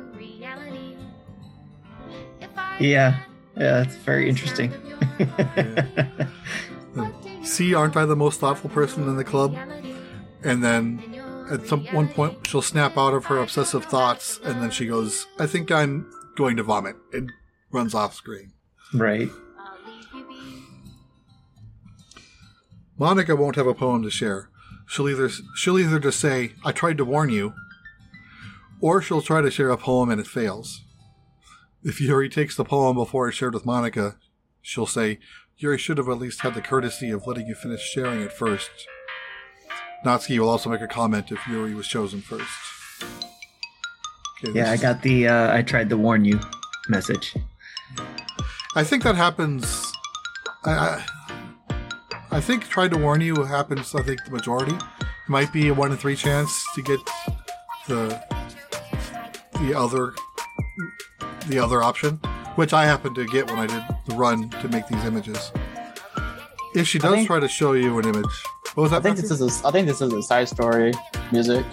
Yeah, 2.78 3.18
yeah, 3.56 3.82
that's 3.82 3.96
very 3.96 4.28
interesting. 4.28 4.72
See, 7.42 7.74
aren't 7.74 7.96
I 7.96 8.04
the 8.04 8.16
most 8.16 8.40
thoughtful 8.40 8.70
person 8.70 9.08
in 9.08 9.16
the 9.16 9.24
club? 9.24 9.56
And 10.42 10.62
then 10.62 11.02
at 11.50 11.66
some 11.66 11.84
one 11.86 12.08
point, 12.08 12.46
she'll 12.46 12.62
snap 12.62 12.98
out 12.98 13.14
of 13.14 13.26
her 13.26 13.38
obsessive 13.38 13.84
thoughts, 13.84 14.40
and 14.44 14.62
then 14.62 14.70
she 14.70 14.86
goes, 14.86 15.26
I 15.38 15.46
think 15.46 15.70
I'm 15.70 16.10
going 16.36 16.56
to 16.56 16.62
vomit, 16.62 16.96
and 17.12 17.32
runs 17.70 17.94
off 17.94 18.14
screen. 18.14 18.52
right. 18.94 19.30
Monika 22.98 23.36
won't 23.36 23.56
have 23.56 23.66
a 23.66 23.74
poem 23.74 24.02
to 24.02 24.10
share. 24.10 24.48
She'll 24.86 25.08
either 25.08 25.28
she'll 25.54 25.78
either 25.78 25.98
just 25.98 26.18
say, 26.18 26.52
"I 26.64 26.72
tried 26.72 26.96
to 26.96 27.04
warn 27.04 27.28
you," 27.28 27.52
or 28.80 29.02
she'll 29.02 29.20
try 29.20 29.42
to 29.42 29.50
share 29.50 29.70
a 29.70 29.76
poem 29.76 30.10
and 30.10 30.18
it 30.18 30.26
fails. 30.26 30.82
If 31.86 32.00
Yuri 32.00 32.28
takes 32.28 32.56
the 32.56 32.64
poem 32.64 32.96
before 32.96 33.28
it's 33.28 33.36
shared 33.36 33.54
with 33.54 33.64
Monika, 33.64 34.16
she'll 34.60 34.88
say, 34.88 35.20
"Yuri 35.56 35.78
should 35.78 35.98
have 35.98 36.08
at 36.08 36.18
least 36.18 36.40
had 36.40 36.54
the 36.54 36.60
courtesy 36.60 37.12
of 37.12 37.28
letting 37.28 37.46
you 37.46 37.54
finish 37.54 37.80
sharing 37.80 38.20
it 38.22 38.32
first. 38.32 38.72
Natsuki 40.04 40.40
will 40.40 40.48
also 40.48 40.68
make 40.68 40.80
a 40.80 40.88
comment 40.88 41.30
if 41.30 41.46
Yuri 41.46 41.74
was 41.74 41.86
chosen 41.86 42.22
first. 42.22 42.50
Okay, 44.42 44.58
Yeah, 44.58 44.72
I 44.72 44.76
got 44.78 45.02
the 45.02 45.28
uh, 45.28 45.56
I 45.56 45.62
tried 45.62 45.88
to 45.90 45.96
warn 45.96 46.24
you 46.24 46.40
message. 46.88 47.36
I 48.74 48.82
think 48.82 49.04
that 49.04 49.14
happens. 49.14 49.92
I, 50.64 50.72
I, 50.72 51.06
I 52.32 52.40
think 52.40 52.68
tried 52.68 52.90
to 52.90 52.98
warn 52.98 53.20
you 53.20 53.44
happens. 53.44 53.94
I 53.94 54.02
think 54.02 54.24
the 54.24 54.32
majority 54.32 54.76
might 55.28 55.52
be 55.52 55.68
a 55.68 55.74
one 55.74 55.92
in 55.92 55.98
three 55.98 56.16
chance 56.16 56.52
to 56.74 56.82
get 56.82 56.98
the 57.86 58.20
the 59.60 59.72
other 59.72 60.14
the 61.48 61.58
other 61.58 61.82
option, 61.82 62.16
which 62.56 62.72
I 62.72 62.84
happened 62.84 63.14
to 63.16 63.26
get 63.26 63.48
when 63.50 63.58
I 63.58 63.66
did 63.66 63.82
the 64.06 64.14
run 64.14 64.50
to 64.50 64.68
make 64.68 64.86
these 64.88 65.04
images. 65.04 65.52
If 66.74 66.86
she 66.86 66.98
does 66.98 67.14
think- 67.14 67.26
try 67.26 67.40
to 67.40 67.48
show 67.48 67.72
you 67.72 67.98
an 67.98 68.04
image, 68.06 68.26
what 68.74 68.82
was 68.82 68.90
that? 68.90 68.98
I 68.98 69.00
think 69.00 69.16
Matthew? 69.16 69.28
this 69.30 69.40
is 69.40 69.64
a, 69.64 69.66
I 69.66 69.70
think 69.70 69.86
this 69.86 70.00
is 70.00 70.12
a 70.12 70.22
side 70.22 70.48
story 70.48 70.92
music. 71.32 71.64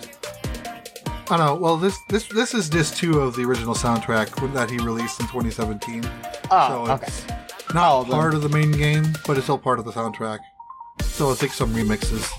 I 1.30 1.38
know. 1.38 1.56
Well, 1.56 1.78
this 1.78 1.98
this 2.10 2.28
this 2.28 2.54
is 2.54 2.70
disc 2.70 2.96
two 2.96 3.20
of 3.20 3.36
the 3.36 3.44
original 3.44 3.74
soundtrack 3.74 4.54
that 4.54 4.70
he 4.70 4.78
released 4.78 5.20
in 5.20 5.26
2017. 5.28 6.04
Oh, 6.52 6.86
so 6.86 6.92
okay. 6.94 7.08
it's 7.08 7.74
not 7.74 7.92
Oh, 7.92 8.04
then- 8.04 8.12
part 8.12 8.34
of 8.34 8.42
the 8.42 8.50
main 8.50 8.72
game, 8.72 9.06
but 9.26 9.38
it's 9.38 9.46
still 9.46 9.58
part 9.58 9.80
of 9.80 9.86
the 9.86 9.92
soundtrack. 9.92 10.40
So 11.02 11.32
I 11.32 11.34
think 11.36 11.54
some 11.54 11.74
remixes. 11.74 12.30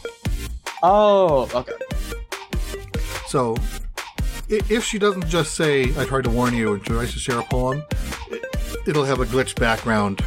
Oh, 0.82 1.48
okay. 1.54 1.72
So 3.26 3.56
if 4.48 4.84
she 4.84 4.98
doesn't 4.98 5.28
just 5.28 5.54
say 5.54 5.92
"I 5.98 6.04
tried 6.04 6.24
to 6.24 6.30
warn 6.30 6.54
you" 6.54 6.74
and 6.74 6.82
tries 6.82 7.12
to 7.12 7.18
share 7.18 7.38
a 7.38 7.44
poem, 7.44 7.84
it, 8.30 8.44
it'll 8.86 9.04
have 9.04 9.20
a 9.20 9.26
glitch 9.26 9.54
background, 9.58 10.22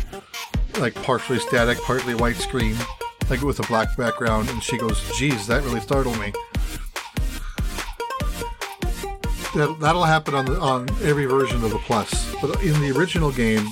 like 0.79 0.95
partially 1.03 1.39
static, 1.39 1.77
partly 1.83 2.15
white 2.15 2.37
screen, 2.37 2.75
like 3.29 3.41
with 3.41 3.59
a 3.59 3.67
black 3.67 3.95
background, 3.97 4.49
and 4.49 4.61
she 4.63 4.77
goes, 4.77 5.01
"Geez, 5.17 5.47
that 5.47 5.63
really 5.63 5.81
startled 5.81 6.19
me." 6.19 6.33
That, 9.55 9.77
that'll 9.79 10.03
happen 10.03 10.35
on 10.35 10.45
the, 10.45 10.59
on 10.59 10.87
every 11.01 11.25
version 11.25 11.63
of 11.63 11.71
the 11.71 11.79
plus, 11.79 12.33
but 12.41 12.61
in 12.61 12.79
the 12.81 12.91
original 12.95 13.31
game, 13.31 13.67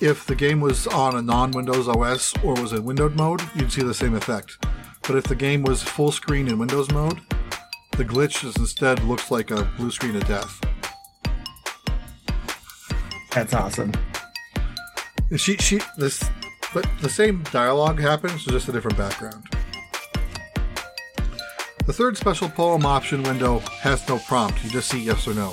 if 0.00 0.26
the 0.26 0.34
game 0.34 0.60
was 0.60 0.88
on 0.88 1.14
a 1.14 1.22
non-Windows 1.22 1.86
OS 1.86 2.34
or 2.42 2.54
was 2.54 2.72
in 2.72 2.84
windowed 2.84 3.14
mode, 3.14 3.40
you'd 3.54 3.70
see 3.70 3.82
the 3.82 3.94
same 3.94 4.14
effect. 4.14 4.58
But 5.02 5.14
if 5.14 5.24
the 5.24 5.36
game 5.36 5.62
was 5.62 5.80
full 5.82 6.10
screen 6.10 6.48
in 6.48 6.58
Windows 6.58 6.90
mode, 6.90 7.20
the 7.92 8.04
glitch 8.04 8.44
is 8.44 8.56
instead 8.56 9.02
looks 9.04 9.30
like 9.30 9.50
a 9.50 9.64
blue 9.76 9.90
screen 9.90 10.16
of 10.16 10.26
death. 10.26 10.60
That's 13.32 13.54
awesome. 13.54 13.92
And 15.30 15.40
She 15.40 15.56
she 15.56 15.80
this 15.96 16.22
but 16.74 16.86
the 17.00 17.08
same 17.08 17.42
dialogue 17.52 18.00
happens, 18.00 18.44
just 18.44 18.68
a 18.68 18.72
different 18.72 18.96
background. 18.96 19.46
The 21.84 21.92
third 21.92 22.16
special 22.16 22.48
poem 22.48 22.86
option 22.86 23.22
window 23.24 23.58
has 23.80 24.08
no 24.08 24.18
prompt. 24.20 24.62
You 24.64 24.70
just 24.70 24.88
see 24.88 25.02
yes 25.02 25.26
or 25.26 25.34
no. 25.34 25.52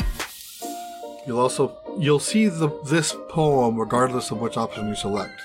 You'll 1.26 1.40
also 1.40 1.78
you'll 1.98 2.20
see 2.20 2.48
the 2.48 2.70
this 2.86 3.16
poem 3.30 3.78
regardless 3.78 4.32
of 4.32 4.40
which 4.40 4.56
option 4.56 4.88
you 4.88 4.96
select. 4.96 5.42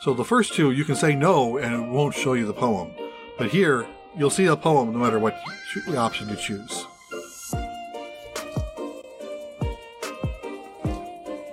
So 0.00 0.14
the 0.14 0.24
first 0.24 0.54
two 0.54 0.70
you 0.70 0.84
can 0.84 0.96
say 0.96 1.14
no 1.14 1.56
and 1.56 1.74
it 1.74 1.88
won't 1.88 2.14
show 2.14 2.34
you 2.34 2.46
the 2.46 2.52
poem. 2.52 2.92
But 3.38 3.50
here 3.50 3.86
you'll 4.16 4.30
see 4.30 4.46
a 4.46 4.56
poem 4.56 4.92
no 4.92 4.98
matter 4.98 5.18
what 5.18 5.38
option 5.96 6.28
you 6.28 6.36
choose. 6.36 6.86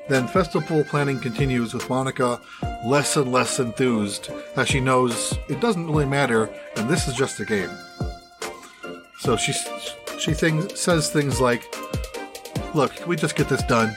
Then 0.10 0.28
festival 0.28 0.84
planning 0.84 1.20
continues 1.20 1.74
with 1.74 1.84
Monika 1.84 2.40
less 2.86 3.16
and 3.16 3.32
less 3.32 3.60
enthused 3.60 4.30
as 4.56 4.68
she 4.68 4.80
knows 4.80 5.38
it 5.48 5.60
doesn't 5.60 5.88
really 5.88 6.06
matter 6.06 6.50
and 6.76 6.90
this 6.90 7.08
is 7.08 7.16
just 7.16 7.40
a 7.40 7.46
game. 7.46 7.72
So 9.20 9.38
she 9.38 9.54
she 10.20 10.34
things 10.34 10.80
says 10.80 11.10
things 11.10 11.40
like, 11.40 11.64
"Look, 12.76 12.96
can 12.96 13.08
we 13.08 13.16
just 13.16 13.36
get 13.36 13.48
this 13.48 13.64
done? 13.64 13.96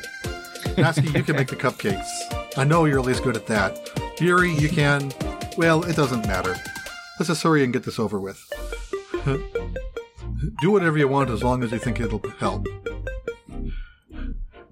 Natsuki, 0.77 1.17
you 1.17 1.25
can 1.25 1.37
make 1.37 1.49
the 1.49 1.57
cupcakes. 1.65 2.09
I 2.57 2.65
know 2.65 2.85
you're 2.85 3.01
at 3.01 3.05
least 3.05 3.25
good 3.25 3.37
at 3.37 3.47
that. 3.47 3.91
Yuri, 4.21 4.53
you 4.53 4.69
can. 4.69 5.13
Well, 5.59 5.83
it 5.85 5.97
doesn't 5.97 6.27
matter. 6.27 6.57
Let's 7.19 7.29
just 7.29 7.43
hurry 7.43 7.65
and 7.65 7.73
get 7.73 7.85
this 7.85 7.99
over 7.99 8.21
with. 8.21 8.41
Do 10.61 10.71
whatever 10.71 10.99
you 10.99 11.09
want 11.09 11.31
as 11.31 11.43
long 11.43 11.63
as 11.63 11.73
you 11.73 11.79
think 11.79 12.01
it'll 12.01 12.23
help." 12.39 12.67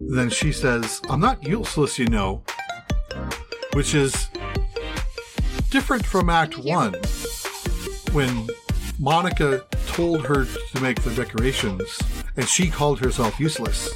Then 0.01 0.29
she 0.31 0.53
says, 0.53 1.01
"I'm 1.09 1.21
not 1.21 1.43
useless, 1.47 1.99
you 1.99 2.07
know," 2.07 2.43
which 3.73 3.95
is 3.95 4.29
different 5.71 6.05
from 6.05 6.29
Act 6.31 6.59
One 6.59 6.95
when 8.13 8.47
Monika 9.01 9.65
told 9.87 10.27
her 10.27 10.45
to 10.45 10.81
make 10.81 11.03
the 11.03 11.15
decorations, 11.15 11.99
and 12.37 12.49
she 12.49 12.69
called 12.69 13.01
herself 13.01 13.41
useless. 13.41 13.91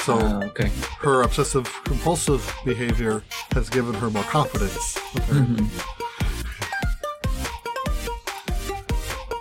So 0.00 0.18
Oh, 0.18 0.42
okay. 0.46 0.70
her 1.00 1.22
obsessive 1.22 1.70
compulsive 1.84 2.52
behavior 2.64 3.22
has 3.52 3.68
given 3.68 3.94
her 3.94 4.10
more 4.10 4.24
confidence. 4.24 4.96
Mhm. 5.28 5.68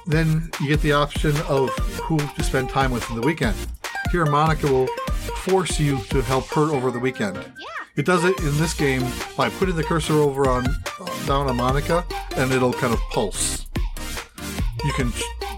Then 0.05 0.49
you 0.59 0.67
get 0.67 0.81
the 0.81 0.93
option 0.93 1.35
of 1.47 1.69
who 2.03 2.17
to 2.17 2.43
spend 2.43 2.69
time 2.69 2.91
with 2.91 3.07
in 3.09 3.15
the 3.15 3.25
weekend. 3.25 3.55
Here, 4.11 4.25
Monika 4.25 4.69
will 4.69 4.87
force 5.37 5.79
you 5.79 5.99
to 6.09 6.21
help 6.21 6.47
her 6.49 6.71
over 6.73 6.91
the 6.91 6.99
weekend. 6.99 7.37
It 7.95 8.05
does 8.05 8.23
it 8.23 8.39
in 8.39 8.57
this 8.57 8.73
game 8.73 9.05
by 9.35 9.49
putting 9.49 9.75
the 9.75 9.83
cursor 9.83 10.13
over 10.13 10.49
on 10.49 10.63
down 11.25 11.47
on 11.47 11.57
Monika, 11.57 12.05
and 12.37 12.51
it'll 12.51 12.73
kind 12.73 12.93
of 12.93 12.99
pulse. 13.11 13.67
You 14.83 14.93
can 14.93 15.11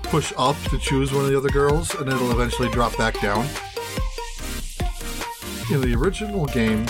push 0.03 0.33
up 0.37 0.55
to 0.69 0.77
choose 0.77 1.13
one 1.13 1.25
of 1.25 1.31
the 1.31 1.37
other 1.37 1.49
girls, 1.49 1.95
and 1.95 2.09
it'll 2.09 2.31
eventually 2.31 2.69
drop 2.69 2.97
back 2.97 3.19
down. 3.21 3.45
In 5.71 5.81
the 5.81 5.95
original 5.95 6.45
game, 6.47 6.85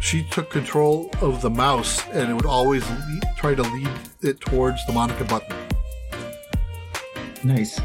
she 0.00 0.24
took 0.30 0.50
control 0.50 1.10
of 1.20 1.42
the 1.42 1.50
mouse, 1.50 2.06
and 2.08 2.30
it 2.30 2.34
would 2.34 2.46
always 2.46 2.88
lead, 2.88 3.22
try 3.36 3.54
to 3.54 3.62
lead 3.62 3.90
it 4.20 4.40
towards 4.40 4.84
the 4.86 4.92
Monika 4.92 5.28
button. 5.28 5.71
Nice. 7.44 7.80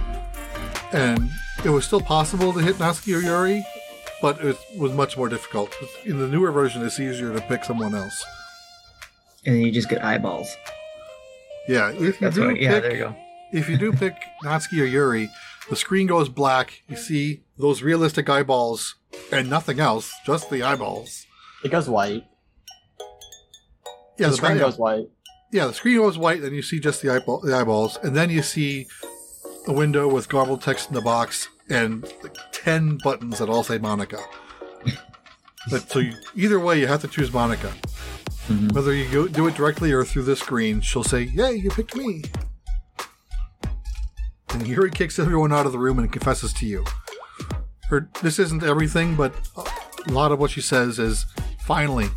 and 0.94 1.30
it 1.66 1.70
was 1.70 1.86
still 1.86 2.02
possible 2.02 2.54
to 2.54 2.60
hit 2.60 2.76
Natsuki 2.76 3.16
or 3.16 3.20
Yuri, 3.22 3.66
but 4.22 4.44
it 4.44 4.58
was 4.78 4.94
much 4.94 5.18
more 5.18 5.30
difficult. 5.30 5.76
In 6.06 6.20
the 6.20 6.28
newer 6.28 6.52
version, 6.52 6.86
it's 6.86 7.00
easier 7.00 7.34
to 7.34 7.42
pick 7.42 7.64
someone 7.66 7.96
else. 7.96 8.24
And 9.46 9.56
then 9.56 9.62
you 9.64 9.72
just 9.72 9.90
get 9.90 10.04
eyeballs. 10.04 10.56
Yeah, 11.68 11.90
if 11.92 12.00
you 12.00 12.14
That's 12.20 12.36
do 12.36 12.46
what. 12.48 12.60
Yeah, 12.62 12.74
pick, 12.74 12.84
there 12.84 12.92
you 12.94 13.00
go. 13.00 13.16
if 13.52 13.70
you 13.70 13.78
do 13.78 13.92
pick 13.92 14.16
Natsuki 14.44 14.82
or 14.82 14.86
Yuri, 14.86 15.30
the 15.70 15.76
screen 15.76 16.08
goes 16.08 16.30
black. 16.30 16.84
You 16.88 16.96
see 16.96 17.44
those 17.58 17.82
realistic 17.82 18.30
eyeballs 18.30 18.96
and 19.32 19.50
nothing 19.50 19.80
else, 19.80 20.14
just 20.26 20.50
the 20.50 20.64
eyeballs. 20.64 21.26
It 21.64 21.72
goes 21.72 21.90
white. 21.90 22.26
Yeah, 24.18 24.28
the 24.28 24.32
the, 24.32 24.38
screen 24.38 24.52
yeah, 24.54 24.60
goes 24.60 24.78
white. 24.78 25.10
yeah, 25.52 25.68
the 25.68 25.74
screen 25.74 25.98
goes 25.98 26.18
white, 26.18 26.42
and 26.42 26.56
you 26.56 26.62
see 26.62 26.80
just 26.80 27.02
the, 27.02 27.10
eyeball, 27.14 27.42
the 27.42 27.56
eyeballs, 27.56 27.98
and 28.02 28.16
then 28.16 28.30
you 28.30 28.42
see 28.42 28.88
a 29.68 29.74
window 29.74 30.08
with 30.08 30.30
garbled 30.30 30.62
text 30.62 30.90
in 30.90 30.96
the 30.96 31.02
box 31.02 31.50
and 31.70 32.04
like, 32.24 32.36
ten 32.52 32.98
buttons 33.04 33.40
that 33.40 33.50
all 33.50 33.64
say 33.64 33.78
Monika. 33.78 34.22
but 35.70 35.90
so 35.90 36.00
you, 36.00 36.14
either 36.36 36.60
way, 36.60 36.80
you 36.80 36.88
have 36.88 37.02
to 37.02 37.08
choose 37.08 37.30
Monika. 37.30 37.72
Mhm. 38.48 38.72
Whether 38.72 38.94
you 38.94 39.10
go, 39.12 39.28
do 39.28 39.48
it 39.48 39.56
directly 39.56 39.92
or 39.92 40.06
through 40.06 40.24
the 40.24 40.36
screen, 40.38 40.80
she'll 40.80 41.04
say, 41.04 41.24
"Yay, 41.24 41.56
you 41.56 41.70
picked 41.70 41.96
me!" 41.96 42.24
And 44.50 44.66
Yuri 44.66 44.90
kicks 44.90 45.20
everyone 45.20 45.52
out 45.52 45.66
of 45.66 45.74
the 45.74 45.80
room 45.80 46.00
and 46.00 46.12
confesses 46.12 46.54
to 46.54 46.66
you. 46.66 46.86
Her 47.90 48.10
this 48.22 48.40
isn't 48.40 48.64
everything, 48.64 49.16
but 49.16 49.34
a 50.08 50.12
lot 50.12 50.32
of 50.32 50.40
what 50.40 50.52
she 50.52 50.62
says 50.62 50.98
is, 51.00 51.26
"Finally, 51.66 52.10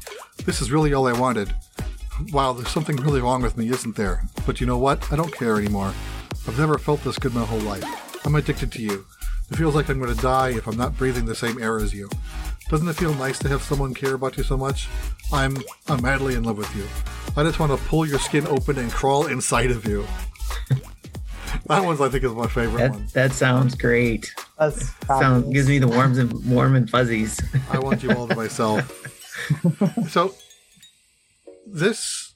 this 0.44 0.62
is 0.62 0.70
really 0.70 0.94
all 0.94 1.08
I 1.08 1.12
wanted." 1.12 1.52
Wow, 2.32 2.52
there's 2.52 2.68
something 2.68 2.96
really 2.96 3.20
wrong 3.20 3.42
with 3.42 3.56
me, 3.56 3.68
isn't 3.70 3.96
there? 3.96 4.22
But 4.46 4.60
you 4.60 4.66
know 4.66 4.78
what? 4.78 5.10
I 5.12 5.16
don't 5.16 5.32
care 5.34 5.56
anymore. 5.58 5.92
I've 6.46 6.58
never 6.58 6.78
felt 6.78 7.02
this 7.04 7.18
good 7.18 7.34
my 7.34 7.44
whole 7.44 7.60
life. 7.60 7.84
I'm 8.26 8.34
addicted 8.34 8.72
to 8.72 8.82
you. 8.82 9.06
It 9.50 9.56
feels 9.56 9.74
like 9.74 9.88
I'm 9.88 9.98
going 9.98 10.14
to 10.14 10.22
die 10.22 10.50
if 10.50 10.66
I'm 10.66 10.76
not 10.76 10.96
breathing 10.96 11.26
the 11.26 11.34
same 11.34 11.60
air 11.62 11.78
as 11.78 11.92
you. 11.92 12.08
Doesn't 12.68 12.88
it 12.88 12.94
feel 12.94 13.14
nice 13.14 13.38
to 13.40 13.48
have 13.48 13.62
someone 13.62 13.94
care 13.94 14.14
about 14.14 14.36
you 14.36 14.44
so 14.44 14.56
much? 14.56 14.88
I'm 15.32 15.56
I'm 15.88 16.00
madly 16.02 16.34
in 16.34 16.44
love 16.44 16.56
with 16.56 16.74
you. 16.76 16.86
I 17.36 17.42
just 17.42 17.58
want 17.58 17.72
to 17.72 17.88
pull 17.88 18.06
your 18.06 18.20
skin 18.20 18.46
open 18.46 18.78
and 18.78 18.92
crawl 18.92 19.26
inside 19.26 19.72
of 19.72 19.84
you. 19.86 20.06
that 21.66 21.84
one's 21.84 22.00
I 22.00 22.08
think 22.08 22.22
is 22.22 22.32
my 22.32 22.46
favorite 22.46 22.90
one. 22.90 23.06
That 23.06 23.12
that 23.12 23.32
sounds 23.32 23.74
great. 23.74 24.32
That's 24.56 24.92
Sounds 25.06 25.52
gives 25.52 25.68
me 25.68 25.80
the 25.80 25.88
warms 25.88 26.18
and 26.18 26.32
warm 26.48 26.76
and 26.76 26.88
fuzzies. 26.88 27.40
I 27.70 27.78
want 27.80 28.04
you 28.04 28.12
all 28.12 28.28
to 28.28 28.34
myself. 28.36 28.86
so 30.08 30.34
this 31.66 32.29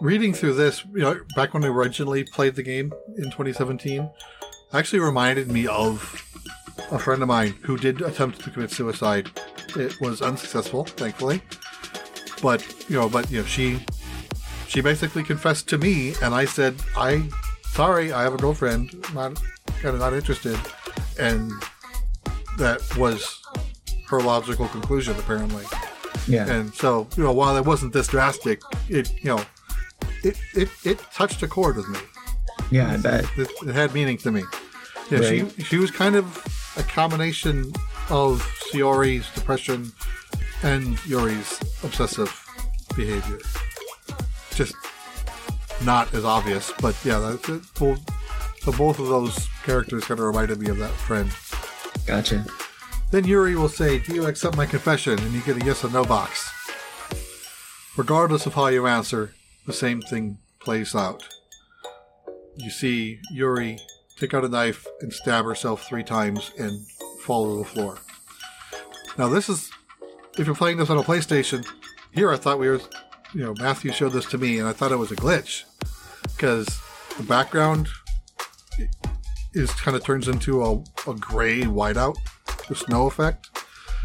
reading 0.00 0.32
through 0.32 0.54
this, 0.54 0.84
you 0.92 1.00
know, 1.00 1.20
back 1.36 1.54
when 1.54 1.64
I 1.64 1.68
originally 1.68 2.24
played 2.24 2.54
the 2.54 2.62
game 2.62 2.92
in 3.16 3.24
2017, 3.24 4.10
actually 4.72 5.00
reminded 5.00 5.50
me 5.50 5.66
of 5.66 6.24
a 6.90 6.98
friend 6.98 7.22
of 7.22 7.28
mine 7.28 7.54
who 7.62 7.76
did 7.76 8.02
attempt 8.02 8.40
to 8.40 8.50
commit 8.50 8.70
suicide. 8.70 9.30
It 9.76 10.00
was 10.00 10.22
unsuccessful, 10.22 10.84
thankfully. 10.84 11.42
But 12.42 12.64
you 12.88 12.96
know, 12.96 13.08
but 13.08 13.30
you 13.30 13.40
know, 13.40 13.44
she 13.44 13.80
she 14.68 14.80
basically 14.80 15.24
confessed 15.24 15.68
to 15.70 15.78
me, 15.78 16.14
and 16.22 16.34
I 16.34 16.44
said, 16.44 16.76
"I 16.96 17.28
sorry, 17.64 18.12
I 18.12 18.22
have 18.22 18.34
a 18.34 18.36
girlfriend. 18.36 18.92
Not 19.12 19.40
kind 19.80 19.94
of 19.94 19.98
not 19.98 20.12
interested," 20.12 20.58
and 21.18 21.50
that 22.58 22.80
was 22.96 23.42
her 24.06 24.20
logical 24.20 24.68
conclusion, 24.68 25.16
apparently. 25.18 25.64
Yeah. 26.26 26.46
And 26.46 26.74
so, 26.74 27.08
you 27.16 27.24
know, 27.24 27.32
while 27.32 27.56
it 27.56 27.64
wasn't 27.64 27.92
this 27.92 28.08
drastic, 28.08 28.60
it 28.88 29.12
you 29.22 29.36
know, 29.36 29.44
it 30.22 30.38
it, 30.54 30.68
it 30.84 30.98
touched 31.12 31.42
a 31.42 31.48
chord 31.48 31.76
with 31.76 31.88
me. 31.88 31.98
Yeah, 32.70 32.92
I 32.92 32.96
bet. 32.98 33.24
It, 33.36 33.50
it 33.66 33.74
had 33.74 33.94
meaning 33.94 34.18
to 34.18 34.30
me. 34.30 34.42
Yeah, 35.10 35.18
Right. 35.20 35.52
she 35.56 35.62
she 35.62 35.76
was 35.78 35.90
kind 35.90 36.16
of 36.16 36.26
a 36.76 36.82
combination 36.82 37.72
of 38.10 38.42
Sayori's 38.70 39.28
depression 39.34 39.92
and 40.62 40.98
Yuri's 41.06 41.58
obsessive 41.82 42.30
behavior. 42.96 43.38
Just 44.54 44.74
not 45.84 46.12
as 46.14 46.24
obvious, 46.24 46.72
but 46.80 46.96
yeah, 47.04 47.18
that's 47.20 47.48
it. 47.48 47.62
So 48.62 48.72
both 48.72 48.98
of 48.98 49.06
those 49.08 49.48
characters 49.64 50.04
kind 50.04 50.18
of 50.20 50.26
reminded 50.26 50.58
me 50.60 50.68
of 50.68 50.78
that 50.78 50.90
friend. 50.90 51.30
Gotcha. 52.06 52.44
Then 53.10 53.24
Yuri 53.24 53.54
will 53.54 53.68
say, 53.68 53.98
Do 53.98 54.14
you 54.14 54.26
accept 54.26 54.56
my 54.56 54.66
confession? 54.66 55.18
And 55.18 55.32
you 55.32 55.40
get 55.42 55.62
a 55.62 55.64
yes 55.64 55.84
or 55.84 55.90
no 55.90 56.04
box. 56.04 56.50
Regardless 57.96 58.46
of 58.46 58.54
how 58.54 58.66
you 58.66 58.86
answer, 58.86 59.32
the 59.68 59.74
same 59.74 60.00
thing 60.00 60.38
plays 60.60 60.94
out. 60.94 61.22
You 62.56 62.70
see 62.70 63.20
Yuri 63.30 63.78
take 64.16 64.32
out 64.32 64.44
a 64.44 64.48
knife 64.48 64.86
and 65.00 65.12
stab 65.12 65.44
herself 65.44 65.86
three 65.86 66.02
times 66.02 66.50
and 66.58 66.84
fall 67.20 67.52
to 67.52 67.58
the 67.58 67.68
floor. 67.68 67.98
Now, 69.18 69.28
this 69.28 69.50
is, 69.50 69.70
if 70.38 70.46
you're 70.46 70.56
playing 70.56 70.78
this 70.78 70.88
on 70.88 70.96
a 70.96 71.02
PlayStation, 71.02 71.66
here 72.12 72.32
I 72.32 72.36
thought 72.36 72.58
we 72.58 72.68
were, 72.68 72.80
you 73.34 73.44
know, 73.44 73.54
Matthew 73.58 73.92
showed 73.92 74.12
this 74.12 74.24
to 74.30 74.38
me 74.38 74.58
and 74.58 74.66
I 74.66 74.72
thought 74.72 74.90
it 74.90 74.96
was 74.96 75.12
a 75.12 75.16
glitch. 75.16 75.64
Because 76.22 76.66
the 77.18 77.24
background 77.24 77.88
is 79.52 79.70
kind 79.72 79.96
of 79.96 80.02
turns 80.02 80.28
into 80.28 80.64
a, 80.64 81.10
a 81.10 81.14
gray 81.14 81.62
whiteout, 81.62 82.16
the 82.68 82.74
snow 82.74 83.06
effect. 83.06 83.50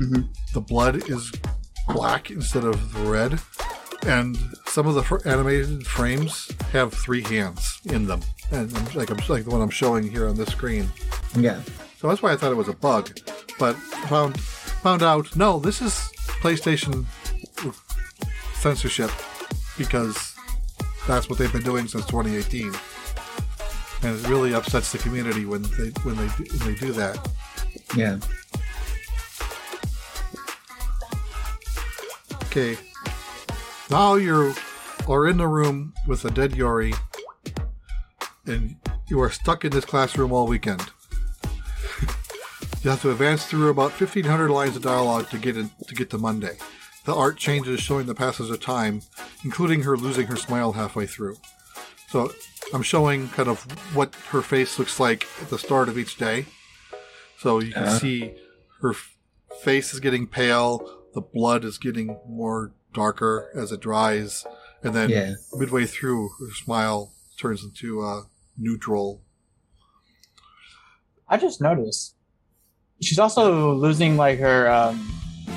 Mhm. 0.02 0.28
The 0.54 0.62
blood 0.62 1.10
is 1.10 1.32
black 1.88 2.32
instead 2.32 2.66
of 2.66 2.94
the 2.94 3.10
red, 3.10 3.40
and 4.06 4.38
some 4.68 4.88
of 4.88 4.96
the 4.96 5.04
fr- 5.04 5.26
animated 5.26 5.86
frames 5.88 6.52
have 6.72 6.94
three 6.94 7.22
hands 7.22 7.80
in 7.86 8.06
them, 8.08 8.22
and 8.52 8.74
I'm- 8.76 8.88
like 8.96 9.10
I'm 9.10 9.18
like 9.30 9.46
the 9.46 9.52
one 9.52 9.62
I'm 9.62 9.70
showing 9.70 10.10
here 10.10 10.28
on 10.28 10.36
this 10.36 10.50
screen. 10.50 10.92
Yeah. 11.36 11.62
So 12.00 12.08
that's 12.10 12.22
why 12.22 12.32
I 12.34 12.36
thought 12.36 12.52
it 12.52 12.56
was 12.58 12.68
a 12.68 12.74
bug, 12.74 13.18
but 13.60 13.76
found 14.10 14.40
found 14.40 15.04
out 15.04 15.36
no, 15.36 15.60
this 15.60 15.82
is 15.82 15.94
PlayStation 16.42 17.06
censorship 18.56 19.12
because 19.78 20.34
that's 21.08 21.30
what 21.30 21.38
they've 21.40 21.52
been 21.54 21.64
doing 21.64 21.88
since 21.88 22.06
2018, 22.06 22.74
and 24.04 24.20
it 24.20 24.28
really 24.28 24.54
upsets 24.54 24.92
the 24.92 24.98
community 24.98 25.46
when 25.46 25.62
they 25.64 25.90
when 26.04 26.16
they 26.18 26.28
when 26.28 26.60
they 26.74 26.76
do 26.76 26.92
that. 26.94 27.18
Yeah. 27.96 28.18
Okay, 32.46 32.78
now 33.94 34.16
you're 34.16 34.56
in 35.28 35.38
the 35.38 35.48
room 35.48 35.94
with 36.08 36.26
a 36.26 36.32
dead 36.32 36.56
Yuri, 36.56 36.94
and 38.48 38.76
you 39.08 39.22
are 39.22 39.30
stuck 39.30 39.64
in 39.64 39.70
this 39.70 39.86
classroom 39.86 40.32
all 40.32 40.48
weekend. 40.48 40.82
you 42.82 42.90
have 42.90 43.04
to 43.04 43.12
advance 43.12 43.46
through 43.46 43.70
about 43.70 43.92
1,500 43.92 44.50
lines 44.50 44.76
of 44.76 44.82
dialogue 44.82 45.30
to 45.30 45.38
get 45.38 45.56
in, 45.58 45.70
to 45.88 45.94
get 45.94 46.10
to 46.10 46.18
Monday. 46.18 46.58
The 47.06 47.14
art 47.14 47.38
changes, 47.38 47.82
showing 47.82 48.08
the 48.08 48.16
passage 48.16 48.50
of 48.50 48.60
time, 48.60 49.04
including 49.44 49.84
her 49.84 49.96
losing 49.96 50.26
her 50.26 50.38
smile 50.38 50.72
halfway 50.72 51.06
through. 51.06 51.36
So 52.10 52.32
I'm 52.74 52.82
showing 52.82 53.30
kind 53.30 53.48
of 53.48 53.62
what 53.96 54.16
her 54.32 54.42
face 54.42 54.80
looks 54.80 55.00
like 55.00 55.28
at 55.40 55.50
the 55.52 55.60
start 55.60 55.88
of 55.88 56.00
each 56.00 56.18
day. 56.18 56.48
So 57.38 57.60
you 57.60 57.74
can 57.74 57.84
Uh. 57.84 58.00
see 58.00 58.34
her 58.82 58.92
f- 58.92 59.16
face 59.62 59.94
is 59.94 60.00
getting 60.00 60.26
pale, 60.26 61.02
the 61.14 61.22
blood 61.22 61.64
is 61.64 61.78
getting 61.78 62.18
more 62.28 62.72
darker 62.94 63.50
as 63.56 63.72
it 63.72 63.80
dries, 63.82 64.46
and 64.84 64.94
then 64.94 65.10
Yeah. 65.10 65.34
midway 65.56 65.86
through, 65.86 66.30
her 66.40 66.52
smile 66.54 67.12
turns 67.40 67.64
into 67.64 68.02
uh, 68.02 68.22
neutral. 68.58 69.22
I 71.28 71.38
just 71.38 71.62
noticed. 71.62 72.16
She's 73.02 73.20
also 73.20 73.74
losing 73.74 74.18
like 74.18 74.40
her 74.40 74.70
um, 74.72 75.00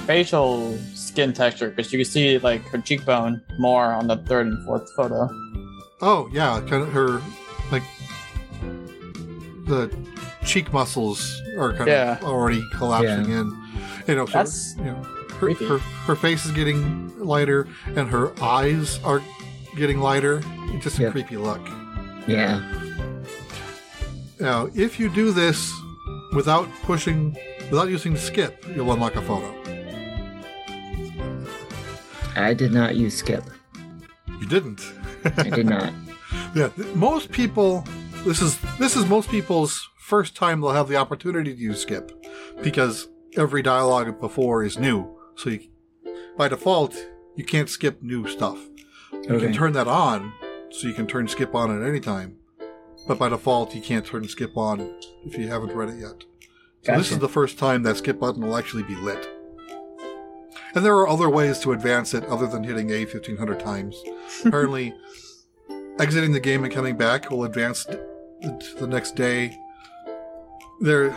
facial 0.07 0.77
skin 0.95 1.33
texture 1.33 1.71
because 1.71 1.93
you 1.93 1.99
can 1.99 2.05
see 2.07 2.39
like 2.39 2.63
her 2.69 2.79
cheekbone 2.79 3.43
more 3.59 3.93
on 3.93 4.07
the 4.07 4.17
third 4.17 4.47
and 4.47 4.65
fourth 4.65 4.89
photo. 4.97 5.29
Oh 6.01 6.29
yeah, 6.33 6.61
kind 6.69 6.83
of 6.83 6.93
her 6.93 7.21
like 7.71 7.83
the 9.67 9.95
cheek 10.45 10.73
muscles 10.73 11.41
are 11.59 11.73
kind 11.73 11.89
Yeah. 11.89 12.19
of 12.19 12.25
already 12.25 12.63
collapsing 12.75 13.31
in. 13.33 13.53
You 14.07 14.15
know, 14.15 14.27
so 14.27 14.33
That's 14.33 14.77
you 14.79 14.85
know, 14.85 15.03
her, 15.39 15.53
her 15.55 15.79
her 15.79 16.15
face 16.17 16.45
is 16.47 16.53
getting 16.53 17.17
lighter, 17.19 17.67
and 17.95 18.09
her 18.09 18.33
eyes 18.43 18.99
are 19.05 19.23
getting 19.77 19.99
lighter. 20.01 20.43
It's 20.73 20.85
just 20.85 20.99
a 20.99 21.03
Yep. 21.03 21.13
creepy 21.13 21.37
look. 21.37 21.61
Yeah. 22.27 22.61
Now, 24.41 24.69
if 24.75 24.99
you 25.01 25.09
do 25.09 25.33
this 25.33 25.73
without 26.35 26.69
pushing, 26.83 27.37
without 27.71 27.89
using 27.89 28.17
skip, 28.17 28.65
you'll 28.75 28.93
unlock 28.93 29.17
a 29.17 29.23
photo. 29.23 29.53
I 32.37 32.53
did 32.55 32.73
not 32.73 32.97
use 32.97 33.17
skip. 33.17 33.45
You 34.41 34.47
didn't. 34.47 34.83
I 35.37 35.51
did 35.51 35.67
not. 35.67 35.93
Yeah, 36.55 36.69
most 36.95 37.31
people. 37.33 37.85
This 38.25 38.41
is 38.41 38.59
this 38.79 38.97
is 38.97 39.05
most 39.07 39.29
people's 39.31 39.89
first 39.99 40.35
time 40.35 40.61
they'll 40.61 40.71
have 40.73 40.89
the 40.89 40.97
opportunity 40.97 41.53
to 41.55 41.59
use 41.61 41.81
skip, 41.83 42.11
because 42.63 43.09
every 43.37 43.63
dialogue 43.63 44.19
before 44.21 44.63
is 44.65 44.79
new. 44.79 45.16
So 45.37 45.51
you, 45.51 45.61
by 46.37 46.49
default, 46.49 46.95
you 47.35 47.45
can't 47.45 47.69
skip 47.69 48.03
new 48.03 48.27
stuff. 48.29 48.59
You 49.13 49.35
Okay. 49.35 49.47
can 49.47 49.53
turn 49.53 49.73
that 49.75 49.89
on, 49.89 50.33
so 50.71 50.89
you 50.89 50.95
can 50.95 51.07
turn 51.07 51.29
skip 51.29 51.55
on 51.55 51.71
at 51.83 51.87
any 51.87 52.01
time. 52.01 52.37
But 53.07 53.19
by 53.19 53.29
default, 53.29 53.75
you 53.75 53.81
can't 53.81 54.05
turn 54.05 54.27
skip 54.29 54.57
on 54.57 54.81
if 55.25 55.37
you 55.39 55.49
haven't 55.49 55.73
read 55.75 55.91
it 55.91 55.99
yet. 56.01 56.25
So 56.83 56.97
this 56.97 57.11
is 57.13 57.19
the 57.19 57.29
first 57.29 57.59
time 57.59 57.83
that 57.83 57.97
skip 57.97 58.19
button 58.21 58.43
will 58.43 58.57
actually 58.57 58.83
be 58.85 58.95
lit. 58.97 59.29
And 60.75 60.85
there 60.85 60.97
are 60.97 61.09
other 61.09 61.29
ways 61.31 61.59
to 61.61 61.73
advance 61.73 62.15
it 62.15 62.25
other 62.27 62.47
than 62.47 62.63
hitting 62.65 62.91
A 62.91 63.05
1500 63.05 63.59
times. 63.61 63.97
Apparently, 64.45 64.95
exiting 65.99 66.33
the 66.33 66.41
game 66.41 66.65
and 66.65 66.73
coming 66.73 66.97
back 66.97 67.31
will 67.31 67.45
advance 67.45 67.85
t- 67.85 67.93
t- 68.43 68.75
the 68.79 68.87
next 68.87 69.17
day. 69.17 69.59
There, 70.81 71.15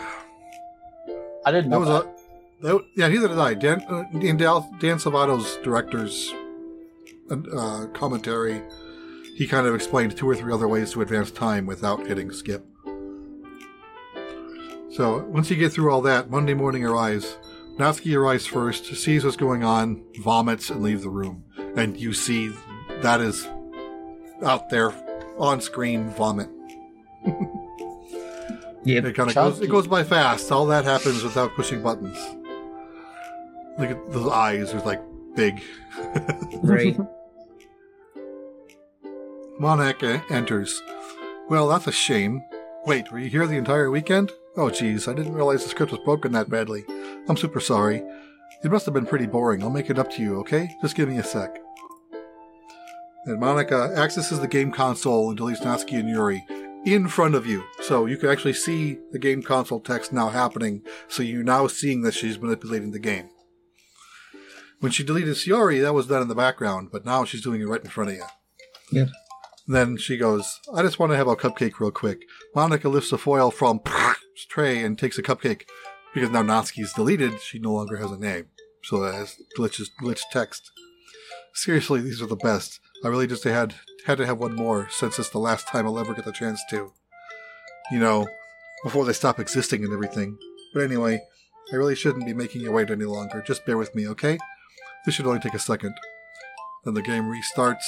I 1.45 1.51
didn't 1.51 1.69
that 1.69 1.75
know 1.75 1.79
was 1.79 1.89
that. 1.89 2.18
That, 2.61 2.83
yeah, 2.95 3.07
neither 3.07 3.29
did 3.29 3.37
I. 3.37 3.53
Dan, 3.53 3.81
uh, 3.89 4.03
in 4.19 4.37
Dal, 4.37 4.69
Dan 4.79 4.97
Salvato's 4.97 5.57
director's 5.63 6.33
uh, 7.31 7.85
commentary, 7.93 8.61
he 9.35 9.47
kind 9.47 9.65
of 9.65 9.73
explained 9.73 10.17
two 10.17 10.29
or 10.29 10.35
three 10.35 10.51
other 10.51 10.67
ways 10.67 10.91
to 10.91 11.01
advance 11.01 11.31
time 11.31 11.65
without 11.65 12.05
hitting 12.05 12.31
skip. 12.31 12.65
So 14.91 15.23
once 15.27 15.49
you 15.49 15.55
get 15.55 15.71
through 15.71 15.91
all 15.91 16.01
that, 16.01 16.29
Monday 16.29 16.53
morning 16.53 16.83
arrives. 16.83 17.37
Natsuki 17.77 18.17
arrives 18.17 18.45
first, 18.45 18.85
sees 18.97 19.23
what's 19.23 19.37
going 19.37 19.63
on, 19.63 20.03
vomits, 20.19 20.69
and 20.69 20.83
leaves 20.83 21.03
the 21.03 21.09
room. 21.09 21.45
And 21.77 21.95
you 21.95 22.11
see 22.11 22.51
that 23.01 23.21
is 23.21 23.47
out 24.43 24.69
there 24.69 24.91
on 25.37 25.61
screen 25.61 26.09
vomit. 26.09 26.49
Yep. 28.83 29.05
It 29.05 29.15
kind 29.15 29.29
of 29.29 29.35
goes. 29.35 29.61
It 29.61 29.69
goes 29.69 29.87
by 29.87 30.03
fast. 30.03 30.51
All 30.51 30.65
that 30.67 30.83
happens 30.85 31.21
without 31.23 31.53
pushing 31.53 31.81
buttons. 31.81 32.17
Look 33.79 33.91
at 33.91 34.11
those 34.11 34.31
eyes; 34.31 34.73
are 34.73 34.81
like 34.81 35.01
big. 35.35 35.61
Right. 36.61 36.97
Monika 39.59 40.23
enters. 40.31 40.81
Well, 41.49 41.67
that's 41.67 41.87
a 41.87 41.91
shame. 41.91 42.41
Wait, 42.85 43.11
were 43.11 43.19
you 43.19 43.29
here 43.29 43.45
the 43.45 43.57
entire 43.57 43.91
weekend? 43.91 44.31
Oh, 44.55 44.69
geez, 44.69 45.07
I 45.07 45.13
didn't 45.13 45.33
realize 45.33 45.63
the 45.63 45.69
script 45.69 45.91
was 45.91 46.01
broken 46.01 46.31
that 46.31 46.49
badly. 46.49 46.85
I'm 47.27 47.35
super 47.37 47.59
sorry. 47.59 48.03
It 48.63 48.71
must 48.71 48.85
have 48.85 48.93
been 48.93 49.05
pretty 49.05 49.25
boring. 49.25 49.61
I'll 49.61 49.69
make 49.69 49.89
it 49.89 49.99
up 49.99 50.11
to 50.11 50.21
you, 50.21 50.39
okay? 50.39 50.75
Just 50.81 50.95
give 50.95 51.09
me 51.09 51.17
a 51.17 51.23
sec. 51.23 51.59
And 53.25 53.41
Monika 53.41 53.89
uh, 53.89 54.01
accesses 54.01 54.39
the 54.39 54.47
game 54.47 54.71
console 54.71 55.29
and 55.29 55.39
deletes 55.39 55.61
Natsuki 55.61 55.99
and 55.99 56.09
Yuri 56.09 56.45
in 56.85 57.07
front 57.07 57.35
of 57.35 57.45
you. 57.45 57.63
So 57.81 58.05
you 58.05 58.17
can 58.17 58.29
actually 58.29 58.53
see 58.53 58.97
the 59.11 59.19
game 59.19 59.43
console 59.43 59.79
text 59.79 60.13
now 60.13 60.29
happening, 60.29 60.83
so 61.07 61.21
you're 61.21 61.43
now 61.43 61.67
seeing 61.67 62.01
that 62.03 62.13
she's 62.13 62.39
manipulating 62.39 62.91
the 62.91 62.99
game. 62.99 63.29
When 64.79 64.91
she 64.91 65.03
deleted 65.03 65.35
Sayori, 65.35 65.81
that 65.81 65.93
was 65.93 66.07
done 66.07 66.21
in 66.21 66.27
the 66.29 66.35
background, 66.35 66.89
but 66.91 67.05
now 67.05 67.25
she's 67.25 67.41
doing 67.41 67.61
it 67.61 67.67
right 67.67 67.83
in 67.83 67.89
front 67.89 68.11
of 68.11 68.15
you. 68.15 68.25
Yep. 68.91 69.09
Then 69.67 69.97
she 69.97 70.17
goes, 70.17 70.59
I 70.73 70.81
just 70.81 70.99
want 70.99 71.11
to 71.11 71.17
have 71.17 71.27
a 71.27 71.35
cupcake 71.35 71.79
real 71.79 71.91
quick. 71.91 72.21
Monika 72.55 72.91
lifts 72.91 73.11
the 73.11 73.17
foil 73.17 73.51
from 73.51 73.81
tray 74.49 74.83
and 74.83 74.97
takes 74.97 75.17
a 75.17 75.23
cupcake. 75.23 75.63
Because 76.13 76.31
now 76.31 76.41
Natsuki's 76.41 76.93
deleted, 76.93 77.39
she 77.39 77.59
no 77.59 77.73
longer 77.73 77.97
has 77.97 78.11
a 78.11 78.17
name. 78.17 78.47
So 78.83 79.03
it 79.03 79.13
has 79.13 79.35
glitches, 79.57 79.89
glitch 80.01 80.21
text. 80.31 80.71
Seriously, 81.53 82.01
these 82.01 82.21
are 82.21 82.27
the 82.27 82.35
best. 82.35 82.79
I 83.03 83.09
really 83.09 83.27
just 83.27 83.43
had 83.43 83.75
had 84.05 84.17
to 84.17 84.25
have 84.25 84.39
one 84.39 84.55
more 84.55 84.87
since 84.89 85.19
it's 85.19 85.29
the 85.29 85.39
last 85.39 85.67
time 85.67 85.85
I'll 85.85 85.99
ever 85.99 86.13
get 86.13 86.25
the 86.25 86.31
chance 86.31 86.61
to. 86.71 86.93
You 87.91 87.99
know, 87.99 88.27
before 88.83 89.05
they 89.05 89.13
stop 89.13 89.39
existing 89.39 89.83
and 89.83 89.93
everything. 89.93 90.37
But 90.73 90.83
anyway, 90.83 91.21
I 91.71 91.75
really 91.75 91.95
shouldn't 91.95 92.25
be 92.25 92.33
making 92.33 92.61
you 92.61 92.71
wait 92.71 92.89
any 92.89 93.05
longer. 93.05 93.43
Just 93.45 93.65
bear 93.65 93.77
with 93.77 93.93
me, 93.93 94.07
okay? 94.07 94.39
This 95.05 95.15
should 95.15 95.27
only 95.27 95.39
take 95.39 95.53
a 95.53 95.59
second. 95.59 95.95
Then 96.83 96.93
the 96.93 97.01
game 97.01 97.25
restarts 97.25 97.85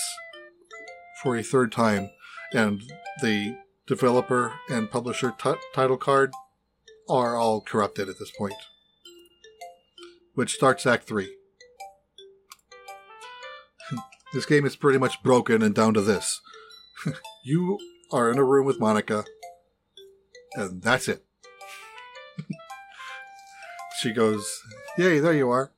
for 1.21 1.35
a 1.37 1.43
third 1.43 1.71
time, 1.71 2.09
and 2.53 2.81
the 3.21 3.57
developer 3.87 4.53
and 4.69 4.89
publisher 4.89 5.33
t- 5.37 5.53
title 5.73 5.97
card 5.97 6.31
are 7.09 7.35
all 7.35 7.61
corrupted 7.61 8.09
at 8.09 8.19
this 8.19 8.31
point. 8.31 8.55
Which 10.33 10.53
starts 10.53 10.85
Act 10.85 11.07
3. 11.07 11.35
this 14.33 14.45
game 14.45 14.65
is 14.65 14.75
pretty 14.75 14.97
much 14.97 15.21
broken 15.21 15.61
and 15.61 15.75
down 15.75 15.93
to 15.93 16.01
this. 16.01 16.39
you 17.43 17.77
are 18.11 18.31
in 18.31 18.37
a 18.37 18.43
room 18.43 18.65
with 18.65 18.79
Monika, 18.79 19.25
and 20.53 20.81
that's 20.81 21.07
it. 21.07 21.25
she 24.01 24.11
goes, 24.11 24.61
Yay, 24.97 25.19
there 25.19 25.33
you 25.33 25.49
are. 25.49 25.71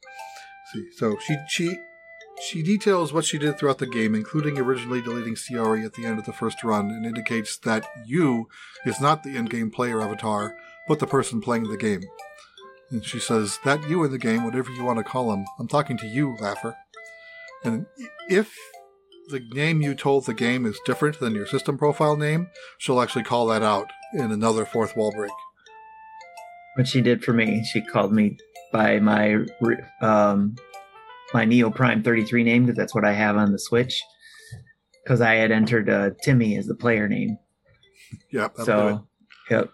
See, 0.73 0.91
so 0.97 1.17
she 1.19 1.37
she 1.47 1.77
she 2.49 2.63
details 2.63 3.13
what 3.13 3.25
she 3.25 3.37
did 3.37 3.57
throughout 3.57 3.77
the 3.77 3.87
game, 3.87 4.15
including 4.15 4.57
originally 4.57 5.01
deleting 5.01 5.35
Sayori 5.35 5.85
at 5.85 5.93
the 5.93 6.05
end 6.05 6.17
of 6.17 6.25
the 6.25 6.33
first 6.33 6.63
run, 6.63 6.89
and 6.89 7.05
indicates 7.05 7.57
that 7.57 7.85
you 8.05 8.47
is 8.85 8.99
not 8.99 9.23
the 9.23 9.35
in-game 9.35 9.69
player 9.69 10.01
avatar, 10.01 10.55
but 10.87 10.99
the 10.99 11.07
person 11.07 11.41
playing 11.41 11.69
the 11.69 11.77
game. 11.77 12.01
And 12.89 13.05
she 13.05 13.19
says, 13.19 13.59
that 13.63 13.87
you 13.89 14.03
in 14.03 14.11
the 14.11 14.17
game, 14.17 14.43
whatever 14.43 14.69
you 14.71 14.83
want 14.83 14.97
to 14.97 15.03
call 15.03 15.31
him, 15.33 15.45
I'm 15.59 15.67
talking 15.67 15.97
to 15.97 16.07
you, 16.07 16.35
Laffer. 16.39 16.75
And 17.63 17.85
if 18.29 18.55
the 19.29 19.39
name 19.53 19.81
you 19.81 19.95
told 19.95 20.25
the 20.25 20.33
game 20.33 20.65
is 20.65 20.79
different 20.85 21.19
than 21.19 21.33
your 21.33 21.47
system 21.47 21.77
profile 21.77 22.17
name, 22.17 22.49
she'll 22.77 23.01
actually 23.01 23.23
call 23.23 23.47
that 23.47 23.63
out 23.63 23.87
in 24.13 24.31
another 24.31 24.65
fourth 24.65 24.95
wall 24.97 25.11
break. 25.11 25.31
What 26.75 26.87
she 26.87 27.01
did 27.01 27.23
for 27.23 27.33
me, 27.33 27.63
she 27.63 27.81
called 27.81 28.13
me 28.13 28.37
by 28.73 28.99
my 28.99 29.37
um, 30.01 30.55
my 31.33 31.45
Neo 31.45 31.69
Prime 31.69 32.03
33 32.03 32.43
name 32.43 32.65
because 32.65 32.75
that's 32.75 32.93
what 32.93 33.05
I 33.05 33.13
have 33.13 33.37
on 33.37 33.53
the 33.53 33.59
Switch. 33.59 34.03
Because 35.03 35.21
I 35.21 35.35
had 35.35 35.51
entered 35.51 35.89
uh, 35.89 36.11
Timmy 36.21 36.57
as 36.57 36.65
the 36.65 36.75
player 36.75 37.07
name. 37.07 37.37
Yep. 38.31 38.55
that'll 38.55 38.65
do 38.65 38.95
it. 38.95 38.99
So, 38.99 39.07
yep. 39.55 39.69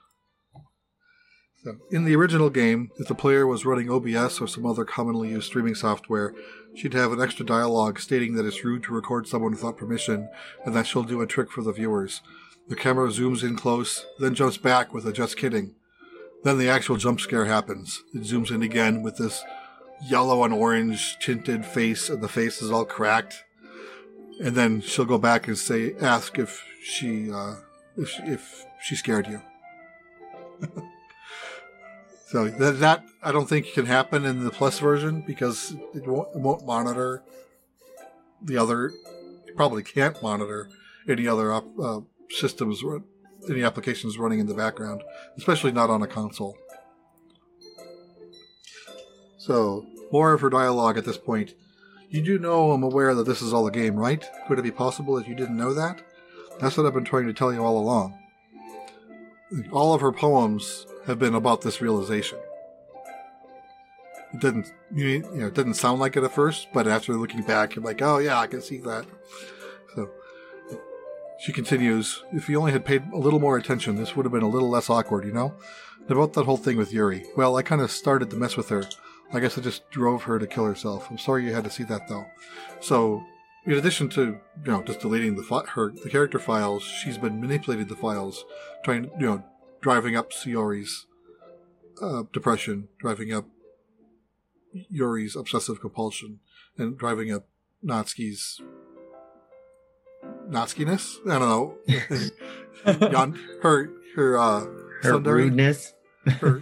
So, 1.64 1.76
in 1.91 2.06
the 2.06 2.16
original 2.16 2.50
game, 2.50 2.89
if 2.97 3.08
the 3.08 3.16
player 3.16 3.45
was 3.45 3.66
running 3.66 3.91
OBS 3.91 4.39
or 4.39 4.47
some 4.47 4.66
other 4.66 4.86
commonly 4.86 5.30
used 5.30 5.47
streaming 5.47 5.76
software, 5.76 6.34
she'd 6.74 6.93
have 6.93 7.12
an 7.12 7.22
extra 7.22 7.45
dialogue 7.45 8.00
stating 8.00 8.36
that 8.36 8.45
it's 8.45 8.64
rude 8.64 8.84
to 8.84 8.93
record 8.93 9.28
someone 9.28 9.52
without 9.52 9.78
permission 9.78 10.30
and 10.66 10.74
that 10.74 10.88
she'll 10.88 11.04
do 11.04 11.22
a 11.22 11.28
trick 11.28 11.52
for 11.52 11.62
the 11.62 11.74
viewers. 11.74 12.22
The 12.70 12.76
camera 12.76 13.10
zooms 13.10 13.43
in 13.43 13.56
close, 13.56 14.06
then 14.20 14.36
jumps 14.36 14.58
back 14.58 14.93
with 14.93 15.06
a 15.06 15.12
just 15.12 15.38
kidding. 15.38 15.76
Then 16.43 16.57
the 16.57 16.69
actual 16.69 16.97
jump 16.97 17.19
scare 17.19 17.45
happens. 17.45 18.03
It 18.13 18.21
zooms 18.21 18.51
in 18.51 18.61
again 18.61 19.03
with 19.03 19.17
this 19.17 19.43
yellow 20.07 20.43
and 20.43 20.53
orange 20.53 21.17
tinted 21.19 21.65
face, 21.65 22.09
and 22.09 22.21
the 22.21 22.29
face 22.29 22.61
is 22.61 22.71
all 22.71 22.85
cracked. 22.85 23.43
And 24.41 24.55
then 24.55 24.81
she'll 24.81 25.05
go 25.05 25.17
back 25.17 25.47
and 25.47 25.57
say, 25.57 25.95
ask 25.99 26.39
if 26.39 26.63
she, 26.81 27.31
uh, 27.31 27.55
if 27.97 28.09
she, 28.09 28.23
if 28.23 28.65
she 28.81 28.95
scared 28.95 29.27
you. 29.27 29.41
So 32.29 32.47
that, 32.47 32.79
that 32.79 33.05
I 33.23 33.31
don't 33.31 33.49
think 33.49 33.73
can 33.73 33.87
happen 33.87 34.23
in 34.23 34.43
the 34.43 34.51
plus 34.51 34.77
version 34.77 35.21
because 35.25 35.73
it 35.95 36.05
won't, 36.05 36.27
it 36.35 36.39
won't 36.39 36.63
monitor 36.63 37.23
the 38.39 38.55
other. 38.55 38.91
It 39.47 39.55
probably 39.55 39.81
can't 39.81 40.21
monitor 40.21 40.69
any 41.07 41.27
other 41.27 41.51
uh, 41.51 42.01
systems, 42.29 42.83
any 43.49 43.63
applications 43.63 44.17
running 44.17 44.39
in 44.39 44.47
the 44.47 44.53
background, 44.53 45.03
especially 45.37 45.71
not 45.71 45.89
on 45.89 46.01
a 46.01 46.07
console. 46.07 46.57
So 49.37 49.85
more 50.11 50.33
of 50.33 50.41
her 50.41 50.49
dialogue 50.49 50.97
at 50.97 51.05
this 51.05 51.17
point. 51.17 51.53
You 52.09 52.21
do 52.23 52.39
know 52.39 52.71
I'm 52.71 52.83
aware 52.83 53.13
that 53.13 53.25
this 53.25 53.41
is 53.41 53.53
all 53.53 53.67
a 53.67 53.71
game, 53.71 53.95
right? 53.95 54.25
Could 54.47 54.57
it 54.57 54.63
be 54.63 54.71
possible 54.71 55.15
that 55.15 55.27
you 55.27 55.35
didn't 55.35 55.57
know 55.57 55.73
that? 55.73 56.01
That's 56.59 56.75
what 56.75 56.85
I've 56.85 56.93
been 56.93 57.05
trying 57.05 57.27
to 57.27 57.33
tell 57.33 57.53
you 57.53 57.63
all 57.63 57.77
along. 57.77 58.17
All 59.71 59.93
of 59.93 60.01
her 60.01 60.11
poems 60.11 60.85
have 61.05 61.19
been 61.19 61.35
about 61.35 61.61
this 61.61 61.81
realization. 61.81 62.39
It 64.33 64.41
didn't, 64.41 64.71
you 64.93 65.19
know, 65.21 65.47
it 65.47 65.53
didn't 65.53 65.75
sound 65.75 65.99
like 65.99 66.17
it 66.17 66.23
at 66.23 66.31
first, 66.31 66.67
but 66.73 66.87
after 66.87 67.13
looking 67.13 67.43
back, 67.43 67.75
you're 67.75 67.85
like, 67.85 68.01
oh 68.01 68.17
yeah, 68.17 68.39
I 68.39 68.47
can 68.47 68.61
see 68.61 68.77
that. 68.79 69.05
She 71.39 71.53
continues, 71.53 72.23
if 72.33 72.49
you 72.49 72.59
only 72.59 72.73
had 72.73 72.85
paid 72.85 73.03
a 73.13 73.17
little 73.17 73.39
more 73.39 73.57
attention, 73.57 73.95
this 73.95 74.15
would 74.15 74.25
have 74.25 74.33
been 74.33 74.43
a 74.43 74.49
little 74.49 74.69
less 74.69 74.89
awkward, 74.89 75.25
you 75.25 75.31
know? 75.31 75.53
About 76.09 76.33
that 76.33 76.45
whole 76.45 76.57
thing 76.57 76.75
with 76.75 76.91
Yuri. 76.91 77.23
Well, 77.37 77.55
I 77.55 77.61
kind 77.61 77.81
of 77.81 77.91
started 77.91 78.29
to 78.31 78.35
mess 78.35 78.57
with 78.57 78.69
her. 78.69 78.83
I 79.31 79.39
guess 79.39 79.57
I 79.57 79.61
just 79.61 79.89
drove 79.91 80.23
her 80.23 80.39
to 80.39 80.47
kill 80.47 80.65
herself. 80.65 81.09
I'm 81.09 81.19
sorry 81.19 81.45
you 81.45 81.53
had 81.53 81.63
to 81.65 81.69
see 81.69 81.83
that 81.83 82.07
though. 82.07 82.25
So, 82.79 83.23
in 83.65 83.73
addition 83.73 84.09
to 84.09 84.39
you 84.65 84.71
know 84.71 84.81
just 84.81 85.01
deleting 85.01 85.35
the 85.35 85.43
fi- 85.43 85.67
her 85.67 85.91
the 85.91 86.09
character 86.09 86.39
files, 86.39 86.83
she's 86.83 87.19
been 87.19 87.39
manipulating 87.39 87.87
the 87.87 87.95
files, 87.95 88.43
trying 88.83 89.11
you 89.19 89.27
know 89.27 89.43
driving 89.81 90.15
up 90.15 90.31
Sayori's 90.31 91.05
uh, 92.01 92.23
depression, 92.33 92.87
driving 92.99 93.31
up 93.31 93.45
Yuri's 94.73 95.35
obsessive 95.35 95.79
compulsion, 95.79 96.39
and 96.77 96.97
driving 96.97 97.31
up 97.31 97.47
Natsuki's 97.85 98.59
Natskiness. 100.50 101.16
I 101.30 101.39
don't 101.39 101.50
know. 101.50 101.78
Yon- 103.12 103.39
her 103.62 103.89
her 104.16 104.38
uh, 104.38 104.60
Her 104.62 105.14
tsundere? 105.14 105.34
rudeness. 105.34 105.93
Her- 106.26 106.60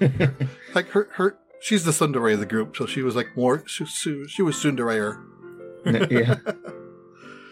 like 0.75 0.89
her 0.89 1.07
her 1.13 1.37
she's 1.61 1.83
the 1.85 1.91
tsundere 1.91 2.33
of 2.33 2.39
the 2.39 2.45
group, 2.45 2.75
so 2.75 2.85
she 2.85 3.01
was 3.01 3.15
like 3.15 3.35
more 3.35 3.63
she, 3.67 3.85
she, 3.85 4.41
was 4.41 4.55
tsundere 4.55 5.21
yeah. 6.11 6.35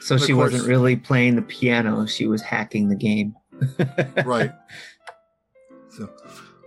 So 0.02 0.18
she 0.18 0.34
course. 0.34 0.52
wasn't 0.54 0.70
really 0.70 0.96
playing 0.98 1.36
the 1.36 1.42
piano; 1.42 2.06
she 2.06 2.28
was 2.28 2.44
hacking 2.44 2.90
the 2.90 2.96
game. 2.96 3.34
right. 4.24 4.52
So, 5.90 6.10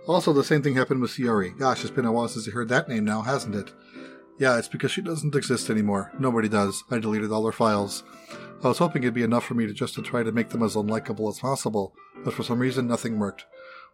also 0.07 0.33
the 0.33 0.43
same 0.43 0.61
thing 0.61 0.75
happened 0.75 1.01
with 1.01 1.11
Sayori. 1.11 1.57
Gosh, 1.57 1.81
it's 1.81 1.91
been 1.91 2.03
a 2.05 2.11
while 2.11 2.27
since 2.27 2.49
I 2.49 2.51
heard 2.51 2.67
that 2.69 2.89
name 2.89 3.05
now, 3.05 3.21
hasn't 3.21 3.55
it? 3.55 3.71
Yeah, 4.39 4.57
it's 4.57 4.69
because 4.69 4.91
she 4.91 5.01
doesn't 5.01 5.35
exist 5.35 5.69
anymore. 5.69 6.13
Nobody 6.17 6.47
does. 6.47 6.85
I 6.89 6.99
deleted 6.99 7.31
all 7.31 7.45
her 7.45 7.51
files. 7.51 8.03
I 8.63 8.69
was 8.69 8.77
hoping 8.77 9.03
it'd 9.03 9.13
be 9.13 9.23
enough 9.23 9.45
for 9.45 9.53
me 9.53 9.67
to 9.67 9.73
just 9.73 9.95
to 9.95 10.01
try 10.01 10.23
to 10.23 10.31
make 10.31 10.49
them 10.49 10.63
as 10.63 10.75
unlikable 10.75 11.29
as 11.29 11.39
possible, 11.39 11.93
but 12.23 12.33
for 12.33 12.43
some 12.43 12.59
reason 12.59 12.87
nothing 12.87 13.19
worked. 13.19 13.45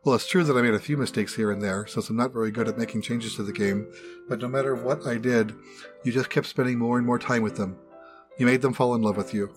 Well, 0.03 0.13
it's 0.13 0.27
true 0.27 0.43
that 0.43 0.55
I 0.55 0.61
made 0.61 0.75
a 0.75 0.79
few 0.79 0.97
mistakes 0.97 1.35
here 1.35 1.49
and 1.49 1.63
there, 1.63 1.87
since 1.87 2.09
I'm 2.11 2.15
not 2.15 2.31
very 2.31 2.51
good 2.51 2.67
at 2.67 2.77
making 2.77 3.01
changes 3.01 3.35
to 3.35 3.43
the 3.43 3.51
game, 3.51 3.91
but 4.29 4.39
no 4.39 4.47
matter 4.47 4.75
what 4.75 5.07
I 5.07 5.17
did, 5.17 5.55
you 6.03 6.11
just 6.11 6.29
kept 6.29 6.45
spending 6.45 6.77
more 6.77 6.99
and 6.99 7.07
more 7.07 7.17
time 7.17 7.41
with 7.41 7.57
them. 7.57 7.77
You 8.37 8.45
made 8.45 8.61
them 8.61 8.73
fall 8.73 8.93
in 8.93 9.01
love 9.01 9.17
with 9.17 9.33
you. 9.33 9.51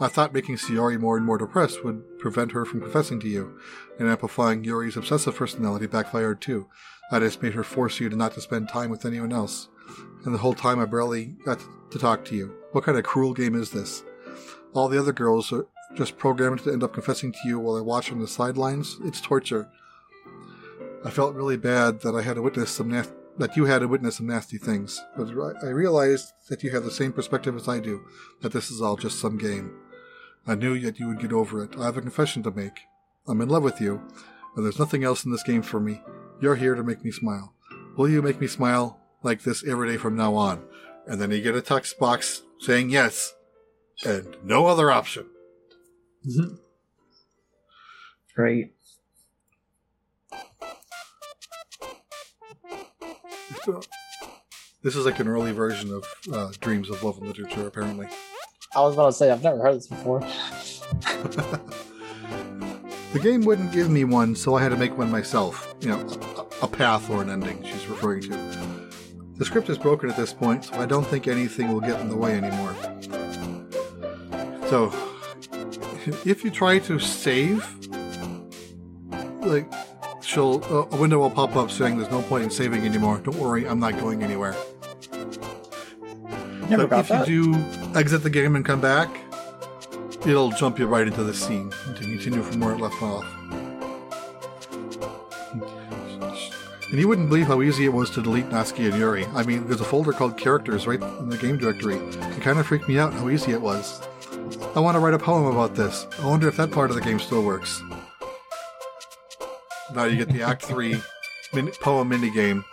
I 0.00 0.08
thought 0.08 0.32
making 0.32 0.56
Sayori 0.56 0.98
more 0.98 1.16
and 1.16 1.26
more 1.26 1.38
depressed 1.38 1.84
would 1.84 2.18
prevent 2.18 2.52
her 2.52 2.64
from 2.64 2.80
confessing 2.80 3.20
to 3.20 3.28
you, 3.28 3.58
and 3.98 4.08
amplifying 4.08 4.64
Yuri's 4.64 4.96
obsessive 4.96 5.36
personality 5.36 5.86
backfired 5.86 6.40
too. 6.40 6.66
I 7.10 7.18
just 7.20 7.42
made 7.42 7.54
her 7.54 7.64
force 7.64 8.00
you 8.00 8.08
to 8.08 8.16
not 8.16 8.34
to 8.34 8.40
spend 8.40 8.68
time 8.68 8.90
with 8.90 9.04
anyone 9.04 9.32
else. 9.32 9.68
And 10.24 10.34
the 10.34 10.38
whole 10.38 10.54
time 10.54 10.78
I 10.78 10.84
barely 10.84 11.36
got 11.44 11.60
to 11.90 11.98
talk 11.98 12.24
to 12.26 12.34
you. 12.34 12.54
What 12.72 12.84
kind 12.84 12.98
of 12.98 13.04
cruel 13.04 13.32
game 13.32 13.54
is 13.54 13.70
this? 13.70 14.02
All 14.74 14.88
the 14.88 14.98
other 14.98 15.12
girls 15.12 15.52
are 15.52 15.66
just 15.94 16.18
programmed 16.18 16.60
to 16.60 16.72
end 16.72 16.82
up 16.82 16.92
confessing 16.92 17.32
to 17.32 17.38
you 17.44 17.58
while 17.58 17.76
I 17.76 17.80
watch 17.80 18.12
on 18.12 18.20
the 18.20 18.28
sidelines. 18.28 18.98
It's 19.04 19.20
torture. 19.20 19.70
I 21.04 21.10
felt 21.10 21.34
really 21.34 21.56
bad 21.56 22.00
that 22.02 22.14
I 22.14 22.22
had 22.22 22.34
to 22.34 22.42
witness 22.42 22.70
some 22.70 22.88
nas- 22.88 23.12
that 23.38 23.56
you 23.56 23.64
had 23.64 23.80
to 23.80 23.88
witness 23.88 24.16
some 24.16 24.26
nasty 24.26 24.58
things, 24.58 25.02
but 25.16 25.28
I 25.62 25.68
realized 25.68 26.32
that 26.48 26.62
you 26.62 26.70
have 26.70 26.84
the 26.84 26.90
same 26.90 27.12
perspective 27.12 27.54
as 27.56 27.68
I 27.68 27.78
do, 27.78 28.04
that 28.42 28.52
this 28.52 28.70
is 28.70 28.82
all 28.82 28.96
just 28.96 29.20
some 29.20 29.38
game. 29.38 29.72
I 30.46 30.54
knew 30.54 30.78
that 30.80 30.98
you 30.98 31.08
would 31.08 31.20
get 31.20 31.32
over 31.32 31.62
it. 31.62 31.76
I 31.78 31.84
have 31.84 31.96
a 31.96 32.02
confession 32.02 32.42
to 32.42 32.50
make. 32.50 32.80
I'm 33.26 33.40
in 33.40 33.48
love 33.48 33.62
with 33.62 33.80
you, 33.80 34.02
and 34.56 34.64
there's 34.64 34.78
nothing 34.78 35.04
else 35.04 35.24
in 35.24 35.30
this 35.30 35.42
game 35.42 35.62
for 35.62 35.78
me. 35.78 36.02
You're 36.40 36.56
here 36.56 36.74
to 36.74 36.82
make 36.82 37.04
me 37.04 37.10
smile. 37.10 37.54
Will 37.96 38.08
you 38.08 38.22
make 38.22 38.40
me 38.40 38.46
smile 38.46 39.00
like 39.22 39.42
this 39.42 39.64
every 39.66 39.88
day 39.88 39.96
from 39.96 40.16
now 40.16 40.34
on? 40.34 40.64
And 41.06 41.20
then 41.20 41.30
you 41.30 41.40
get 41.40 41.54
a 41.54 41.62
text 41.62 41.98
box 41.98 42.42
saying 42.60 42.90
yes, 42.90 43.34
and 44.04 44.36
no 44.42 44.66
other 44.66 44.90
option. 44.90 45.26
Mm-hmm. 46.26 46.54
Right. 48.36 48.72
This 54.82 54.96
is 54.96 55.04
like 55.04 55.18
an 55.20 55.28
early 55.28 55.52
version 55.52 55.92
of 55.92 56.04
uh, 56.32 56.52
Dreams 56.60 56.88
of 56.90 57.02
Love 57.02 57.18
and 57.18 57.26
Literature, 57.26 57.66
apparently. 57.66 58.08
I 58.74 58.80
was 58.80 58.94
about 58.94 59.06
to 59.06 59.12
say 59.12 59.30
I've 59.30 59.42
never 59.42 59.60
heard 59.60 59.76
this 59.76 59.86
before. 59.86 60.22
The 63.12 63.20
game 63.20 63.40
wouldn't 63.40 63.72
give 63.72 63.88
me 63.88 64.04
one, 64.04 64.36
so 64.36 64.54
I 64.54 64.62
had 64.62 64.68
to 64.68 64.76
make 64.76 64.98
one 64.98 65.10
myself. 65.10 65.74
You 65.80 65.88
know, 65.88 66.06
a, 66.60 66.64
a 66.64 66.68
path 66.68 67.08
or 67.08 67.22
an 67.22 67.30
ending 67.30 67.64
she's 67.64 67.86
referring 67.86 68.20
to. 68.24 68.90
The 69.36 69.46
script 69.46 69.70
is 69.70 69.78
broken 69.78 70.10
at 70.10 70.16
this 70.16 70.34
point, 70.34 70.66
so 70.66 70.74
I 70.74 70.84
don't 70.84 71.06
think 71.06 71.26
anything 71.26 71.72
will 71.72 71.80
get 71.80 72.00
in 72.00 72.10
the 72.10 72.16
way 72.16 72.36
anymore. 72.36 72.76
So, 74.68 74.92
if 76.28 76.44
you 76.44 76.50
try 76.50 76.80
to 76.80 76.98
save, 76.98 77.66
like, 79.40 79.72
she'll 80.28 80.62
a 80.64 80.94
a 80.94 80.96
window 81.00 81.18
will 81.18 81.30
pop 81.30 81.56
up 81.56 81.70
saying 81.70 81.96
there's 81.96 82.10
no 82.10 82.20
point 82.22 82.44
in 82.44 82.50
saving 82.50 82.84
anymore. 82.84 83.18
Don't 83.18 83.36
worry, 83.38 83.66
I'm 83.66 83.80
not 83.80 83.98
going 83.98 84.22
anywhere. 84.22 84.54
Never 86.68 86.86
But 86.86 86.90
got 86.90 87.00
if 87.00 87.08
that. 87.08 87.28
you 87.28 87.54
do 87.54 87.64
exit 87.94 88.22
the 88.22 88.30
game 88.30 88.54
and 88.54 88.64
come 88.64 88.80
back, 88.80 89.08
it'll 90.26 90.50
jump 90.50 90.78
you 90.78 90.86
right 90.86 91.06
into 91.06 91.24
the 91.24 91.32
scene 91.32 91.70
to 91.70 92.00
continue 92.02 92.42
from 92.42 92.60
where 92.60 92.74
it 92.74 92.80
left 92.80 93.00
off. 93.02 93.24
And 96.90 96.98
you 96.98 97.06
wouldn't 97.08 97.28
believe 97.28 97.46
how 97.46 97.60
easy 97.62 97.84
it 97.84 97.92
was 97.92 98.08
to 98.10 98.22
delete 98.22 98.48
Natsuki 98.48 98.90
and 98.90 98.98
Yuri. 98.98 99.26
I 99.34 99.42
mean, 99.42 99.66
there's 99.66 99.80
a 99.82 99.84
folder 99.84 100.12
called 100.12 100.38
Characters 100.38 100.86
right 100.86 101.00
in 101.20 101.28
the 101.28 101.36
game 101.36 101.58
directory. 101.58 101.96
It 101.96 102.40
kind 102.42 102.58
of 102.58 102.66
freaked 102.66 102.88
me 102.88 102.98
out 102.98 103.12
how 103.12 103.28
easy 103.28 103.52
it 103.52 103.60
was. 103.60 104.00
I 104.74 104.80
want 104.80 104.94
to 104.94 104.98
write 105.00 105.12
a 105.14 105.18
poem 105.18 105.44
about 105.46 105.74
this. 105.74 106.06
I 106.18 106.26
wonder 106.26 106.48
if 106.48 106.56
that 106.56 106.70
part 106.70 106.88
of 106.90 106.96
the 106.96 107.02
game 107.02 107.18
still 107.18 107.42
works. 107.42 107.82
Now 109.94 110.04
you 110.04 110.16
get 110.16 110.28
the 110.28 110.42
Act 110.42 110.62
3 110.64 111.00
mini- 111.54 111.72
poem 111.80 112.10
minigame. 112.10 112.64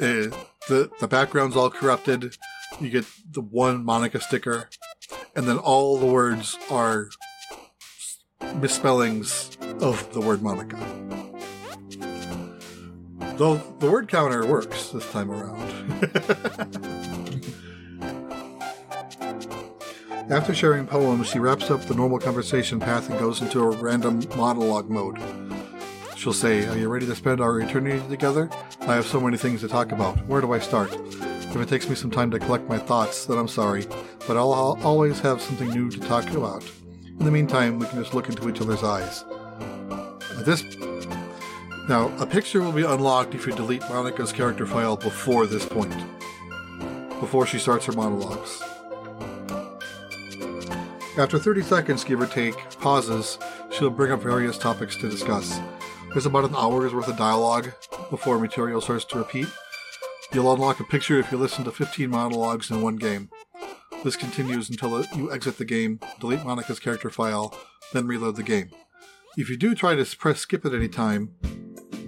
Uh, 0.00 0.30
the, 0.68 0.90
the 1.00 1.08
background's 1.08 1.56
all 1.56 1.70
corrupted. 1.70 2.36
You 2.80 2.90
get 2.90 3.06
the 3.32 3.40
one 3.40 3.84
Monika 3.84 4.20
sticker, 4.22 4.68
and 5.34 5.48
then 5.48 5.58
all 5.58 5.98
the 5.98 6.06
words 6.06 6.56
are 6.70 7.08
misspellings 8.56 9.56
of 9.80 10.12
the 10.12 10.20
word 10.20 10.40
Monika. 10.40 10.78
Though 13.38 13.56
the 13.78 13.90
word 13.90 14.08
counter 14.08 14.44
works 14.46 14.90
this 14.90 15.10
time 15.10 15.30
around. 15.30 15.58
After 20.30 20.54
sharing 20.54 20.86
poems, 20.86 21.28
she 21.28 21.38
wraps 21.38 21.70
up 21.70 21.80
the 21.82 21.94
normal 21.94 22.18
conversation 22.18 22.78
path 22.78 23.08
and 23.08 23.18
goes 23.18 23.40
into 23.40 23.60
a 23.62 23.70
random 23.70 24.20
monologue 24.36 24.90
mode. 24.90 25.18
She'll 26.28 26.34
say, 26.34 26.66
Are 26.66 26.76
you 26.76 26.90
ready 26.90 27.06
to 27.06 27.16
spend 27.16 27.40
our 27.40 27.58
eternity 27.58 28.06
together? 28.06 28.50
I 28.82 28.94
have 28.96 29.06
so 29.06 29.18
many 29.18 29.38
things 29.38 29.62
to 29.62 29.68
talk 29.68 29.92
about. 29.92 30.18
Where 30.26 30.42
do 30.42 30.52
I 30.52 30.58
start? 30.58 30.92
If 30.92 31.56
it 31.56 31.70
takes 31.70 31.88
me 31.88 31.94
some 31.94 32.10
time 32.10 32.30
to 32.32 32.38
collect 32.38 32.68
my 32.68 32.76
thoughts, 32.76 33.24
then 33.24 33.38
I'm 33.38 33.48
sorry, 33.48 33.86
but 34.26 34.36
I'll, 34.36 34.52
I'll 34.52 34.78
always 34.84 35.20
have 35.20 35.40
something 35.40 35.70
new 35.70 35.90
to 35.90 35.98
talk 36.00 36.28
about. 36.32 36.70
In 37.18 37.24
the 37.24 37.30
meantime, 37.30 37.78
we 37.78 37.86
can 37.86 37.98
just 37.98 38.12
look 38.12 38.28
into 38.28 38.46
each 38.46 38.60
other's 38.60 38.82
eyes. 38.82 39.24
This 40.40 40.62
now, 41.88 42.14
a 42.18 42.26
picture 42.26 42.60
will 42.60 42.72
be 42.72 42.84
unlocked 42.84 43.34
if 43.34 43.46
you 43.46 43.54
delete 43.54 43.80
Monika's 43.80 44.30
character 44.30 44.66
file 44.66 44.98
before 44.98 45.46
this 45.46 45.64
point, 45.64 45.96
before 47.20 47.46
she 47.46 47.58
starts 47.58 47.86
her 47.86 47.92
monologues. 47.92 48.62
After 51.16 51.38
30 51.38 51.62
seconds, 51.62 52.04
give 52.04 52.20
or 52.20 52.26
take, 52.26 52.54
pauses, 52.80 53.38
she'll 53.70 53.88
bring 53.88 54.12
up 54.12 54.20
various 54.20 54.58
topics 54.58 54.94
to 54.96 55.08
discuss. 55.08 55.58
There's 56.12 56.26
about 56.26 56.44
an 56.44 56.56
hour's 56.56 56.94
worth 56.94 57.08
of 57.08 57.16
dialogue 57.16 57.72
before 58.10 58.38
material 58.38 58.80
starts 58.80 59.04
to 59.06 59.18
repeat. 59.18 59.46
You'll 60.32 60.52
unlock 60.52 60.80
a 60.80 60.84
picture 60.84 61.18
if 61.18 61.30
you 61.30 61.38
listen 61.38 61.64
to 61.64 61.70
15 61.70 62.10
monologues 62.10 62.70
in 62.70 62.82
one 62.82 62.96
game. 62.96 63.30
This 64.04 64.16
continues 64.16 64.70
until 64.70 65.04
you 65.14 65.32
exit 65.32 65.58
the 65.58 65.64
game, 65.64 66.00
delete 66.20 66.40
Monika's 66.40 66.80
character 66.80 67.10
file, 67.10 67.54
then 67.92 68.06
reload 68.06 68.36
the 68.36 68.42
game. 68.42 68.70
If 69.36 69.48
you 69.50 69.56
do 69.56 69.74
try 69.74 69.94
to 69.94 70.16
press 70.16 70.40
skip 70.40 70.64
at 70.64 70.74
any 70.74 70.88
time, 70.88 71.28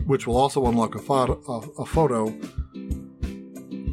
which 0.07 0.27
will 0.27 0.37
also 0.37 0.67
unlock 0.67 0.95
a 0.95 0.99
photo, 0.99 1.41
a, 1.49 1.83
a 1.83 1.87
photo 1.87 2.35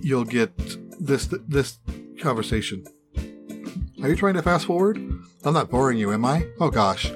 you'll 0.02 0.26
get 0.26 0.58
this 1.00 1.28
this 1.48 1.80
conversation. 2.20 2.86
Are 4.02 4.10
you 4.10 4.16
trying 4.16 4.36
to 4.36 4.42
fast 4.42 4.66
forward? 4.66 4.98
I'm 5.44 5.54
not 5.54 5.70
boring 5.70 5.98
you, 5.98 6.12
am 6.14 6.24
I? 6.24 6.48
Oh 6.60 6.70
gosh. 6.70 7.12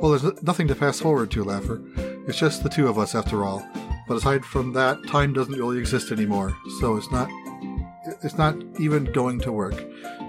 Well, 0.00 0.10
there's 0.10 0.42
nothing 0.42 0.66
to 0.68 0.74
fast 0.74 1.02
forward 1.02 1.30
to, 1.30 1.44
Laugher. 1.44 1.80
It's 2.26 2.38
just 2.38 2.62
the 2.62 2.68
two 2.68 2.88
of 2.88 2.98
us, 2.98 3.14
after 3.14 3.44
all. 3.44 3.66
But 4.08 4.16
aside 4.16 4.44
from 4.44 4.72
that, 4.74 5.06
time 5.06 5.32
doesn't 5.32 5.54
really 5.54 5.78
exist 5.78 6.10
anymore, 6.12 6.56
so 6.80 6.96
it's 6.96 7.10
not 7.10 7.30
it's 8.22 8.36
not 8.36 8.56
even 8.80 9.04
going 9.04 9.40
to 9.40 9.52
work. 9.52 9.74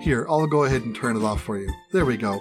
Here, 0.02 0.26
I'll 0.30 0.48
go 0.48 0.64
ahead 0.64 0.84
and 0.84 0.96
turn 0.96 1.18
it 1.18 1.24
off 1.24 1.42
for 1.42 1.58
you. 1.58 1.72
There 1.92 2.06
we 2.06 2.18
go. 2.18 2.40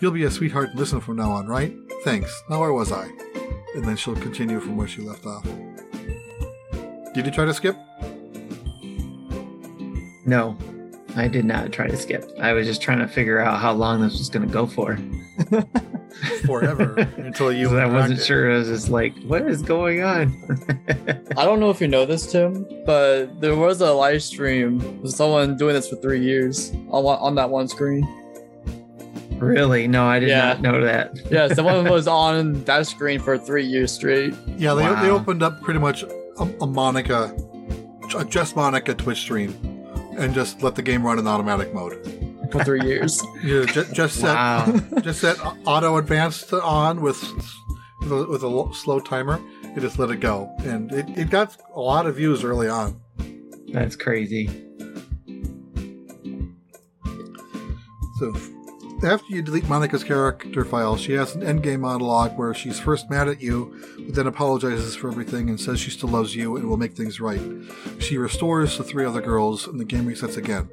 You'll 0.00 0.12
be 0.12 0.24
a 0.24 0.30
sweetheart 0.30 0.70
and 0.70 0.78
listen 0.78 1.00
from 1.00 1.16
now 1.16 1.30
on, 1.30 1.46
right? 1.46 1.74
Thanks. 2.04 2.42
Now 2.48 2.60
where 2.60 2.72
was 2.72 2.90
I? 2.90 3.10
and 3.74 3.84
then 3.84 3.96
she'll 3.96 4.16
continue 4.16 4.60
from 4.60 4.76
where 4.76 4.88
she 4.88 5.02
left 5.02 5.26
off. 5.26 5.44
Did 7.14 7.26
you 7.26 7.32
try 7.32 7.44
to 7.44 7.54
skip? 7.54 7.76
No, 10.24 10.56
I 11.16 11.28
did 11.28 11.44
not 11.44 11.72
try 11.72 11.86
to 11.86 11.96
skip. 11.96 12.30
I 12.40 12.52
was 12.52 12.66
just 12.66 12.80
trying 12.80 12.98
to 13.00 13.08
figure 13.08 13.38
out 13.40 13.60
how 13.60 13.72
long 13.72 14.00
this 14.00 14.18
was 14.18 14.28
going 14.28 14.46
to 14.46 14.52
go 14.52 14.66
for. 14.66 14.98
Forever 16.44 17.08
until 17.16 17.52
you. 17.52 17.78
I 17.78 17.86
wasn't 17.86 18.20
sure. 18.20 18.52
I 18.52 18.58
was 18.58 18.68
just 18.68 18.90
like, 18.90 19.16
"What 19.22 19.42
is 19.42 19.62
going 19.62 20.02
on?" 20.02 20.28
I 21.36 21.44
don't 21.44 21.58
know 21.58 21.70
if 21.70 21.80
you 21.80 21.88
know 21.88 22.04
this, 22.04 22.30
Tim, 22.30 22.66
but 22.84 23.40
there 23.40 23.56
was 23.56 23.80
a 23.80 23.92
live 23.92 24.22
stream 24.22 25.00
with 25.00 25.12
someone 25.12 25.56
doing 25.56 25.74
this 25.74 25.88
for 25.88 25.96
three 25.96 26.22
years 26.22 26.70
on 26.90 27.04
on 27.04 27.34
that 27.36 27.48
one 27.50 27.66
screen. 27.66 28.06
Really? 29.38 29.88
No, 29.88 30.06
I 30.06 30.20
did 30.20 30.28
yeah. 30.28 30.52
not 30.52 30.60
know 30.60 30.84
that. 30.84 31.18
yeah, 31.30 31.48
someone 31.48 31.88
was 31.90 32.06
on 32.06 32.62
that 32.64 32.86
screen 32.86 33.18
for 33.18 33.36
three 33.36 33.64
years 33.64 33.90
straight. 33.90 34.34
Yeah, 34.56 34.74
they, 34.74 34.82
wow. 34.82 35.02
they 35.02 35.10
opened 35.10 35.42
up 35.42 35.60
pretty 35.62 35.80
much 35.80 36.04
a, 36.04 36.08
a 36.38 36.66
Monika, 36.66 37.32
a 38.14 38.24
just 38.24 38.54
Monika 38.54 38.96
Twitch 38.96 39.18
stream, 39.18 39.52
and 40.16 40.34
just 40.34 40.62
let 40.62 40.74
the 40.74 40.82
game 40.82 41.04
run 41.04 41.18
in 41.18 41.26
automatic 41.26 41.72
mode 41.74 41.94
for 42.50 42.64
three 42.64 42.82
years. 42.82 43.22
yeah, 43.42 43.64
just, 43.64 43.94
just 43.94 44.20
set 44.20 44.34
wow. 44.34 44.80
just 45.02 45.20
set 45.20 45.36
auto 45.66 45.96
advanced 45.96 46.52
on 46.52 47.00
with 47.00 47.22
with 48.02 48.42
a 48.42 48.70
slow 48.74 49.00
timer. 49.00 49.40
You 49.74 49.80
just 49.80 49.98
let 49.98 50.10
it 50.10 50.20
go, 50.20 50.54
and 50.60 50.92
it, 50.92 51.06
it 51.16 51.30
got 51.30 51.56
a 51.74 51.80
lot 51.80 52.06
of 52.06 52.16
views 52.16 52.44
early 52.44 52.68
on. 52.68 53.00
That's 53.68 53.96
crazy. 53.96 54.48
So 58.18 58.34
after 59.04 59.34
you 59.34 59.42
delete 59.42 59.64
Monika's 59.64 60.04
character 60.04 60.64
file, 60.64 60.96
she 60.96 61.12
has 61.14 61.34
an 61.34 61.42
endgame 61.42 61.80
monologue 61.80 62.38
where 62.38 62.54
she's 62.54 62.78
first 62.78 63.10
mad 63.10 63.28
at 63.28 63.40
you, 63.40 63.74
but 64.06 64.14
then 64.14 64.26
apologizes 64.26 64.94
for 64.94 65.08
everything 65.08 65.48
and 65.48 65.60
says 65.60 65.80
she 65.80 65.90
still 65.90 66.08
loves 66.08 66.36
you 66.36 66.56
and 66.56 66.68
will 66.68 66.76
make 66.76 66.92
things 66.92 67.20
right. 67.20 67.40
She 67.98 68.16
restores 68.18 68.78
the 68.78 68.84
three 68.84 69.04
other 69.04 69.20
girls, 69.20 69.66
and 69.66 69.80
the 69.80 69.84
game 69.84 70.06
resets 70.06 70.36
again. 70.36 70.68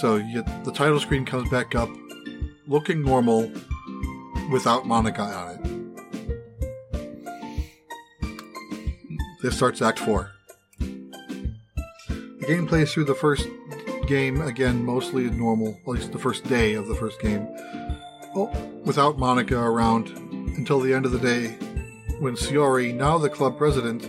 So 0.00 0.16
you, 0.16 0.42
the 0.64 0.72
title 0.72 1.00
screen 1.00 1.24
comes 1.24 1.50
back 1.50 1.74
up, 1.74 1.90
looking 2.66 3.02
normal, 3.02 3.50
without 4.50 4.84
Monika 4.84 5.20
on 5.20 5.50
it. 5.54 5.76
This 9.42 9.56
starts 9.56 9.82
Act 9.82 9.98
4. 9.98 10.30
The 10.78 12.46
game 12.46 12.66
plays 12.66 12.92
through 12.92 13.04
the 13.04 13.14
first 13.14 13.48
game 14.06 14.40
again 14.40 14.84
mostly 14.84 15.30
normal, 15.30 15.78
at 15.82 15.88
least 15.88 16.12
the 16.12 16.18
first 16.18 16.44
day 16.44 16.74
of 16.74 16.86
the 16.86 16.94
first 16.94 17.20
game, 17.20 17.46
well, 18.34 18.52
without 18.84 19.16
Monika 19.16 19.60
around 19.60 20.08
until 20.56 20.80
the 20.80 20.92
end 20.92 21.06
of 21.06 21.12
the 21.12 21.18
day, 21.18 21.48
when 22.20 22.34
Sayori, 22.34 22.94
now 22.94 23.18
the 23.18 23.30
club 23.30 23.58
president, 23.58 24.08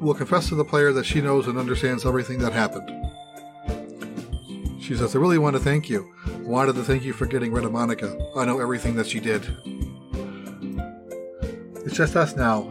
will 0.00 0.14
confess 0.14 0.48
to 0.48 0.54
the 0.54 0.64
player 0.64 0.92
that 0.92 1.04
she 1.04 1.20
knows 1.20 1.46
and 1.46 1.58
understands 1.58 2.06
everything 2.06 2.38
that 2.38 2.52
happened. 2.52 2.90
She 4.80 4.94
says, 4.96 5.14
I 5.14 5.18
really 5.18 5.38
want 5.38 5.54
to 5.54 5.60
thank 5.60 5.90
you. 5.90 6.12
I 6.26 6.38
wanted 6.42 6.74
to 6.76 6.82
thank 6.82 7.02
you 7.02 7.12
for 7.12 7.26
getting 7.26 7.52
rid 7.52 7.64
of 7.64 7.72
Monika. 7.72 8.18
I 8.36 8.44
know 8.44 8.60
everything 8.60 8.94
that 8.96 9.06
she 9.06 9.20
did. 9.20 9.44
It's 11.84 11.96
just 11.96 12.16
us 12.16 12.36
now. 12.36 12.70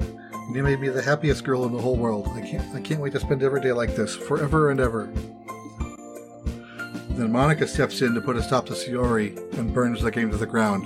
You 0.54 0.64
may 0.64 0.76
be 0.76 0.90
the 0.90 1.02
happiest 1.02 1.44
girl 1.44 1.66
in 1.66 1.74
the 1.74 1.82
whole 1.82 1.98
world. 1.98 2.28
I 2.30 2.42
can't 2.42 2.76
I 2.76 2.80
can't 2.80 3.02
wait 3.02 3.14
to 3.14 3.20
spend 3.20 3.44
every 3.44 3.62
day 3.62 3.74
like 3.74 3.96
this, 3.96 4.16
forever 4.16 4.72
and 4.72 4.80
ever. 4.80 5.12
Then 7.18 7.34
Monika 7.34 7.68
steps 7.68 8.04
in 8.04 8.14
to 8.14 8.22
put 8.22 8.38
a 8.38 8.44
stop 8.44 8.68
to 8.68 8.74
Sayori 8.74 9.36
and 9.58 9.74
burns 9.74 10.04
the 10.04 10.12
game 10.12 10.30
to 10.30 10.38
the 10.38 10.46
ground. 10.46 10.86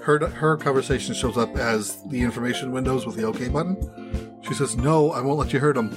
Her, 0.00 0.24
her 0.28 0.56
conversation 0.56 1.12
shows 1.12 1.36
up 1.36 1.56
as 1.56 2.00
the 2.04 2.20
information 2.20 2.70
windows 2.70 3.04
with 3.04 3.16
the 3.16 3.24
OK 3.24 3.48
button. 3.48 4.38
She 4.42 4.54
says, 4.54 4.76
No, 4.76 5.10
I 5.10 5.20
won't 5.20 5.40
let 5.40 5.52
you 5.52 5.58
hurt 5.58 5.76
him. 5.76 5.90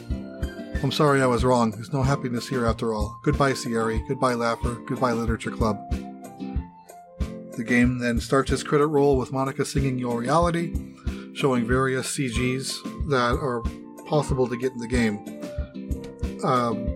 I'm 0.82 0.92
sorry 0.92 1.22
I 1.22 1.28
was 1.28 1.46
wrong. 1.46 1.70
There's 1.70 1.94
no 1.94 2.02
happiness 2.02 2.48
here 2.48 2.66
after 2.66 2.96
all. 2.96 3.20
Goodbye, 3.24 3.54
Sayori. 3.54 4.08
Goodbye, 4.08 4.34
Laugher. 4.34 4.76
Goodbye, 4.88 5.14
Literature 5.14 5.52
Club. 5.52 5.78
The 7.56 7.64
game 7.64 8.00
then 8.00 8.20
starts 8.20 8.52
its 8.52 8.64
credit 8.64 8.88
roll 8.88 9.18
with 9.18 9.32
Monika 9.32 9.68
singing 9.68 10.00
Your 10.00 10.20
Reality, 10.20 10.74
showing 11.36 11.68
various 11.68 12.08
CGs 12.18 13.10
that 13.10 13.38
are 13.40 13.62
possible 14.08 14.48
to 14.48 14.58
get 14.58 14.72
in 14.72 14.80
the 14.80 14.88
game. 14.88 15.20
Um, 16.44 16.88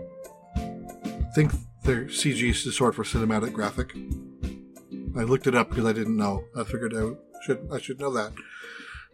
think 1.36 1.52
their 1.90 2.06
CG 2.06 2.68
is 2.68 2.76
short 2.76 2.94
for 2.94 3.04
cinematic 3.04 3.52
graphic. 3.52 3.96
I 5.18 5.24
looked 5.24 5.48
it 5.48 5.56
up 5.56 5.70
because 5.70 5.86
I 5.86 5.92
didn't 5.92 6.18
know. 6.18 6.44
I 6.56 6.64
figured 6.64 6.94
I 6.96 7.16
should 7.44 7.68
I 7.72 7.80
should 7.80 8.00
know 8.00 8.12
that. 8.12 8.32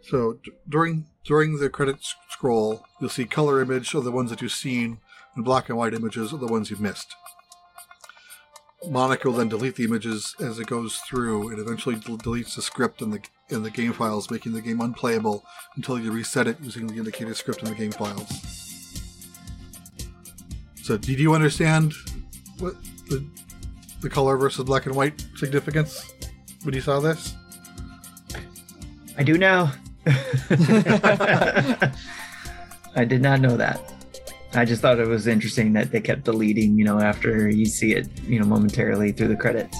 So 0.02 0.34
d- 0.44 0.52
during 0.68 1.06
during 1.24 1.58
the 1.58 1.70
credits 1.70 2.14
scroll, 2.28 2.84
you'll 3.00 3.08
see 3.08 3.24
color 3.24 3.62
image 3.62 3.94
of 3.94 4.04
the 4.04 4.12
ones 4.12 4.28
that 4.28 4.42
you've 4.42 4.52
seen, 4.52 4.98
and 5.34 5.42
black 5.42 5.70
and 5.70 5.78
white 5.78 5.94
images 5.94 6.34
of 6.34 6.40
the 6.40 6.46
ones 6.46 6.68
you've 6.68 6.82
missed. 6.82 7.14
Monika 8.84 9.24
will 9.24 9.32
then 9.32 9.48
delete 9.48 9.76
the 9.76 9.84
images 9.84 10.36
as 10.38 10.58
it 10.58 10.66
goes 10.66 10.98
through, 11.08 11.48
and 11.48 11.58
eventually 11.58 11.94
del- 11.94 12.18
deletes 12.18 12.56
the 12.56 12.62
script 12.62 13.00
in 13.00 13.08
the 13.08 13.20
in 13.48 13.62
the 13.62 13.70
game 13.70 13.94
files, 13.94 14.30
making 14.30 14.52
the 14.52 14.60
game 14.60 14.82
unplayable 14.82 15.46
until 15.76 15.98
you 15.98 16.12
reset 16.12 16.46
it 16.46 16.60
using 16.60 16.86
the 16.86 16.98
indicated 16.98 17.36
script 17.36 17.62
in 17.62 17.70
the 17.70 17.74
game 17.74 17.92
files. 17.92 18.28
So, 20.82 20.98
did 20.98 21.18
you 21.18 21.34
understand 21.34 21.94
what 22.58 22.74
the 23.08 23.24
the 24.00 24.10
color 24.10 24.36
versus 24.36 24.64
black 24.64 24.86
and 24.86 24.94
white 24.94 25.24
significance 25.36 26.12
when 26.62 26.74
you 26.74 26.80
saw 26.80 27.00
this? 27.00 27.34
I 29.18 29.22
do 29.22 29.38
now. 29.38 29.72
I 32.94 33.04
did 33.04 33.22
not 33.22 33.40
know 33.40 33.56
that. 33.56 33.80
I 34.54 34.64
just 34.64 34.80
thought 34.80 34.98
it 34.98 35.08
was 35.08 35.26
interesting 35.26 35.72
that 35.74 35.90
they 35.90 36.00
kept 36.00 36.24
deleting, 36.24 36.78
you 36.78 36.84
know, 36.84 36.98
after 37.00 37.48
you 37.48 37.66
see 37.66 37.92
it, 37.92 38.08
you 38.22 38.38
know, 38.38 38.46
momentarily 38.46 39.12
through 39.12 39.28
the 39.28 39.36
credits. 39.36 39.76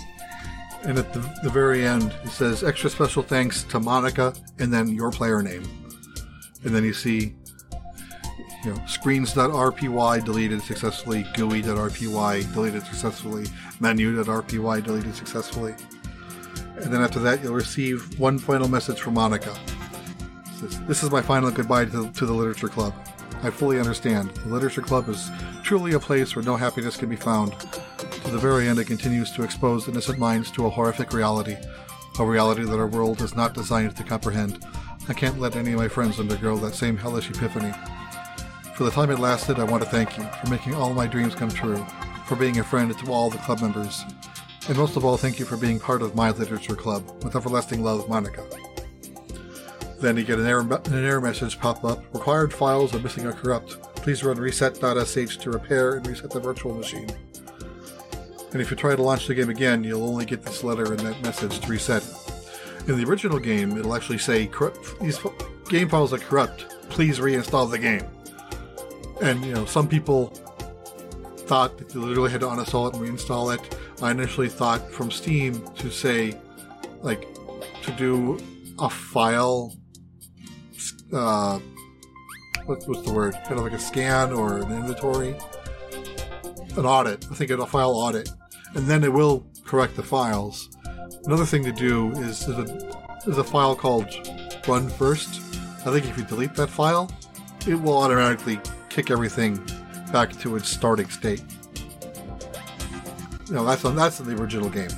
And 0.83 0.99
at 0.99 1.12
the, 1.12 1.20
the 1.43 1.51
very 1.51 1.87
end, 1.87 2.12
it 2.24 2.31
says 2.31 2.62
extra 2.62 2.91
special 2.91 3.22
thanks 3.22 3.62
to 3.64 3.81
Monika 3.81 4.39
and 4.59 4.72
then 4.72 4.89
your 4.89 5.11
player 5.11 5.43
name. 5.43 5.64
And 6.64 6.74
then 6.74 6.85
you 6.85 6.93
see 6.93 7.35
you 8.67 8.75
know, 8.75 8.87
screens.rpy 8.87 10.25
deleted 10.25 10.61
successfully, 10.61 11.23
GUI.rpy 11.35 12.53
deleted 12.53 12.83
successfully, 12.83 13.47
menu.rpy 13.79 14.85
deleted 14.85 15.14
successfully. 15.14 15.75
And 16.77 16.93
then 16.93 17.01
after 17.01 17.21
that, 17.21 17.43
you'll 17.43 17.55
receive 17.55 18.19
one 18.19 18.41
final 18.41 18.67
message 18.67 19.01
from 19.01 19.14
Monika. 19.14 19.57
Says, 20.59 20.81
this 20.83 21.05
is 21.05 21.11
my 21.11 21.23
final 21.23 21.53
goodbye 21.53 21.85
to, 21.85 22.11
to 22.11 22.27
the 22.27 22.33
Literature 22.33 22.69
Club. 22.69 22.93
I 23.45 23.51
fully 23.51 23.79
understand. 23.79 24.31
The 24.31 24.49
Literature 24.49 24.83
Club 24.83 25.09
is 25.09 25.31
truly 25.62 25.93
a 25.93 26.01
place 26.01 26.35
where 26.35 26.45
no 26.45 26.57
happiness 26.57 26.97
can 26.97 27.09
be 27.09 27.17
found. 27.17 27.53
To 27.61 28.31
the 28.31 28.39
very 28.39 28.67
end, 28.67 28.81
it 28.81 28.87
continues 28.87 29.31
to 29.33 29.45
expose 29.45 29.87
innocent 29.87 30.19
minds 30.19 30.51
to 30.53 30.67
a 30.67 30.71
horrific 30.71 31.12
reality, 31.12 31.57
a 32.19 32.25
reality 32.25 32.64
that 32.64 32.79
our 32.79 32.89
world 32.89 33.23
is 33.23 33.37
not 33.37 33.55
designed 33.55 33.95
to 33.97 34.03
comprehend, 34.03 34.64
I 35.09 35.12
can't 35.12 35.39
let 35.39 35.55
any 35.55 35.73
of 35.73 35.79
my 35.79 35.87
friends 35.87 36.19
undergo 36.19 36.57
that 36.57 36.75
same 36.75 36.97
hellish 36.97 37.31
epiphany. 37.31 37.73
For 38.77 38.85
the 38.85 38.91
time 38.91 39.11
it 39.11 39.18
lasted, 39.18 39.59
I 39.59 39.64
want 39.64 39.83
to 39.83 39.89
thank 39.89 40.18
you 40.18 40.24
for 40.24 40.51
making 40.51 40.74
all 40.74 40.93
my 40.93 41.07
dreams 41.07 41.35
come 41.35 41.49
true, 41.49 41.85
for 42.27 42.37
being 42.37 42.59
a 42.59 42.64
friend 42.64 42.97
to 42.97 43.11
all 43.11 43.31
the 43.31 43.39
club 43.39 43.62
members, 43.62 44.05
and 44.68 44.77
most 44.77 44.97
of 44.97 45.05
all, 45.05 45.16
thank 45.16 45.39
you 45.39 45.45
for 45.45 45.57
being 45.57 45.79
part 45.79 46.03
of 46.03 46.16
my 46.16 46.31
literature 46.33 46.74
club. 46.74 47.03
With 47.22 47.37
everlasting 47.37 47.85
love, 47.85 48.07
Monika. 48.07 48.45
Then 50.01 50.16
you 50.16 50.24
get 50.24 50.41
an 50.41 50.47
error, 50.47 50.61
an 50.61 51.05
error 51.05 51.20
message 51.20 51.59
pop 51.59 51.85
up. 51.85 52.05
Required 52.12 52.53
files 52.53 52.93
are 52.95 52.99
missing 52.99 53.24
or 53.24 53.33
corrupt. 53.33 53.81
Please 53.95 54.24
run 54.24 54.39
reset.sh 54.39 55.37
to 55.39 55.51
repair 55.51 55.95
and 55.95 56.07
reset 56.07 56.31
the 56.31 56.41
virtual 56.41 56.74
machine. 56.74 57.09
And 58.53 58.61
if 58.61 58.70
you 58.70 58.77
try 58.77 58.97
to 58.97 59.03
launch 59.03 59.27
the 59.27 59.35
game 59.35 59.51
again, 59.51 59.85
you'll 59.85 60.09
only 60.09 60.24
get 60.24 60.43
this 60.43 60.64
letter 60.64 60.93
and 60.93 61.01
that 61.01 61.22
message 61.22 61.61
to 61.61 61.68
reset. 61.68 62.05
In 62.89 62.99
the 62.99 63.09
original 63.09 63.39
game, 63.39 63.79
it'll 63.79 63.95
actually 63.95 64.18
say, 64.18 64.51
these 65.01 65.18
game 65.68 65.89
files 65.89 66.12
are 66.12 66.18
corrupt. 66.18 66.68
Please 66.91 67.20
reinstall 67.20 67.70
the 67.70 67.79
game. 67.79 68.05
And, 69.21 69.45
you 69.45 69.55
know, 69.55 69.64
some 69.64 69.89
people 69.89 70.27
thought 71.47 71.79
that 71.79 71.95
literally 71.95 72.31
had 72.31 72.41
to 72.41 72.47
uninstall 72.47 72.89
it 72.89 72.97
and 72.97 73.19
reinstall 73.19 73.55
it. 73.55 73.79
I 74.03 74.11
initially 74.11 74.49
thought 74.49 74.91
from 74.91 75.11
Steam 75.11 75.62
to 75.77 75.91
say, 75.91 76.37
like, 77.03 77.27
to 77.83 77.93
do 77.93 78.39
a 78.79 78.91
file, 78.91 79.75
uh, 81.12 81.59
what, 82.67 82.87
what's 82.87 83.03
the 83.03 83.12
word? 83.12 83.35
Kind 83.45 83.59
of 83.59 83.61
like 83.61 83.73
a 83.73 83.79
scan 83.79 84.33
or 84.33 84.59
an 84.59 84.73
inventory, 84.73 85.37
an 86.77 86.85
audit. 86.85 87.25
I 87.31 87.35
think 87.35 87.51
a 87.51 87.67
file 87.67 87.93
audit, 87.93 88.29
and 88.75 88.87
then 88.87 89.05
it 89.05 89.12
will 89.12 89.47
correct 89.64 89.97
the 89.97 90.03
files. 90.03 90.69
Another 91.25 91.47
thing 91.47 91.64
to 91.64 91.73
do 91.73 92.11
is 92.12 92.45
there's 92.45 92.71
a, 92.71 92.99
there's 93.25 93.39
a 93.39 93.45
file 93.45 93.75
called 93.75 94.09
run 94.69 94.89
first. 94.91 95.41
I 95.87 95.93
think 95.93 96.07
if 96.07 96.19
you 96.19 96.25
delete 96.25 96.55
that 96.55 96.69
file, 96.69 97.11
it 97.67 97.75
will 97.75 97.99
automatically 97.99 98.61
kick 98.97 99.11
everything 99.11 99.62
back 100.11 100.32
to 100.40 100.57
its 100.57 100.70
starting 100.70 101.11
state. 101.11 101.42
You 103.47 103.55
know, 103.57 103.64
that's 103.66 103.84
on, 103.84 103.94
that's 103.94 104.16
the 104.16 104.34
original 104.34 104.70
game. 104.70 104.88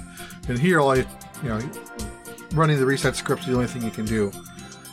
And 0.49 0.57
here, 0.57 0.78
all 0.78 0.92
I, 0.92 0.99
you 1.42 1.49
know, 1.49 1.61
running 2.53 2.78
the 2.78 2.86
reset 2.86 3.16
script 3.16 3.42
is 3.42 3.49
the 3.49 3.55
only 3.55 3.66
thing 3.66 3.82
you 3.82 3.90
can 3.90 4.05
do. 4.05 4.30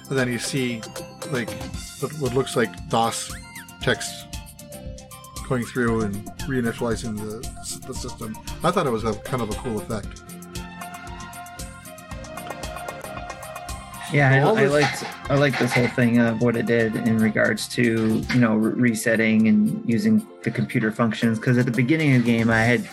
And 0.10 0.18
then 0.18 0.28
you 0.28 0.40
see, 0.40 0.82
like, 1.32 1.52
what 2.20 2.34
looks 2.34 2.56
like 2.56 2.90
DOS 2.90 3.32
text 3.80 4.26
going 5.48 5.66
through 5.66 6.02
and 6.02 6.16
reinitializing 6.48 7.16
the, 7.16 7.88
the 7.88 7.94
system. 7.94 8.36
I 8.64 8.72
thought 8.72 8.88
it 8.88 8.92
was 8.92 9.04
a 9.04 9.14
kind 9.20 9.44
of 9.44 9.52
a 9.52 9.54
cool 9.54 9.78
effect. 9.78 10.24
Yeah, 14.16 14.46
I, 14.48 14.64
I 14.64 14.68
liked 14.68 15.04
I 15.30 15.36
liked 15.36 15.60
this 15.60 15.74
whole 15.74 15.90
thing 15.90 16.20
of 16.20 16.42
what 16.42 16.56
it 16.56 16.68
did 16.68 16.96
in 16.96 17.18
regards 17.18 17.68
to 17.70 18.24
you 18.34 18.40
know 18.40 18.56
re- 18.56 18.90
resetting 18.90 19.50
and 19.50 19.84
using 19.86 20.26
the 20.44 20.52
computer 20.52 20.90
functions. 20.90 21.38
Because 21.38 21.58
at 21.58 21.66
the 21.66 21.72
beginning 21.74 22.16
of 22.16 22.24
the 22.24 22.32
game, 22.32 22.50
I 22.50 22.62
had 22.62 22.88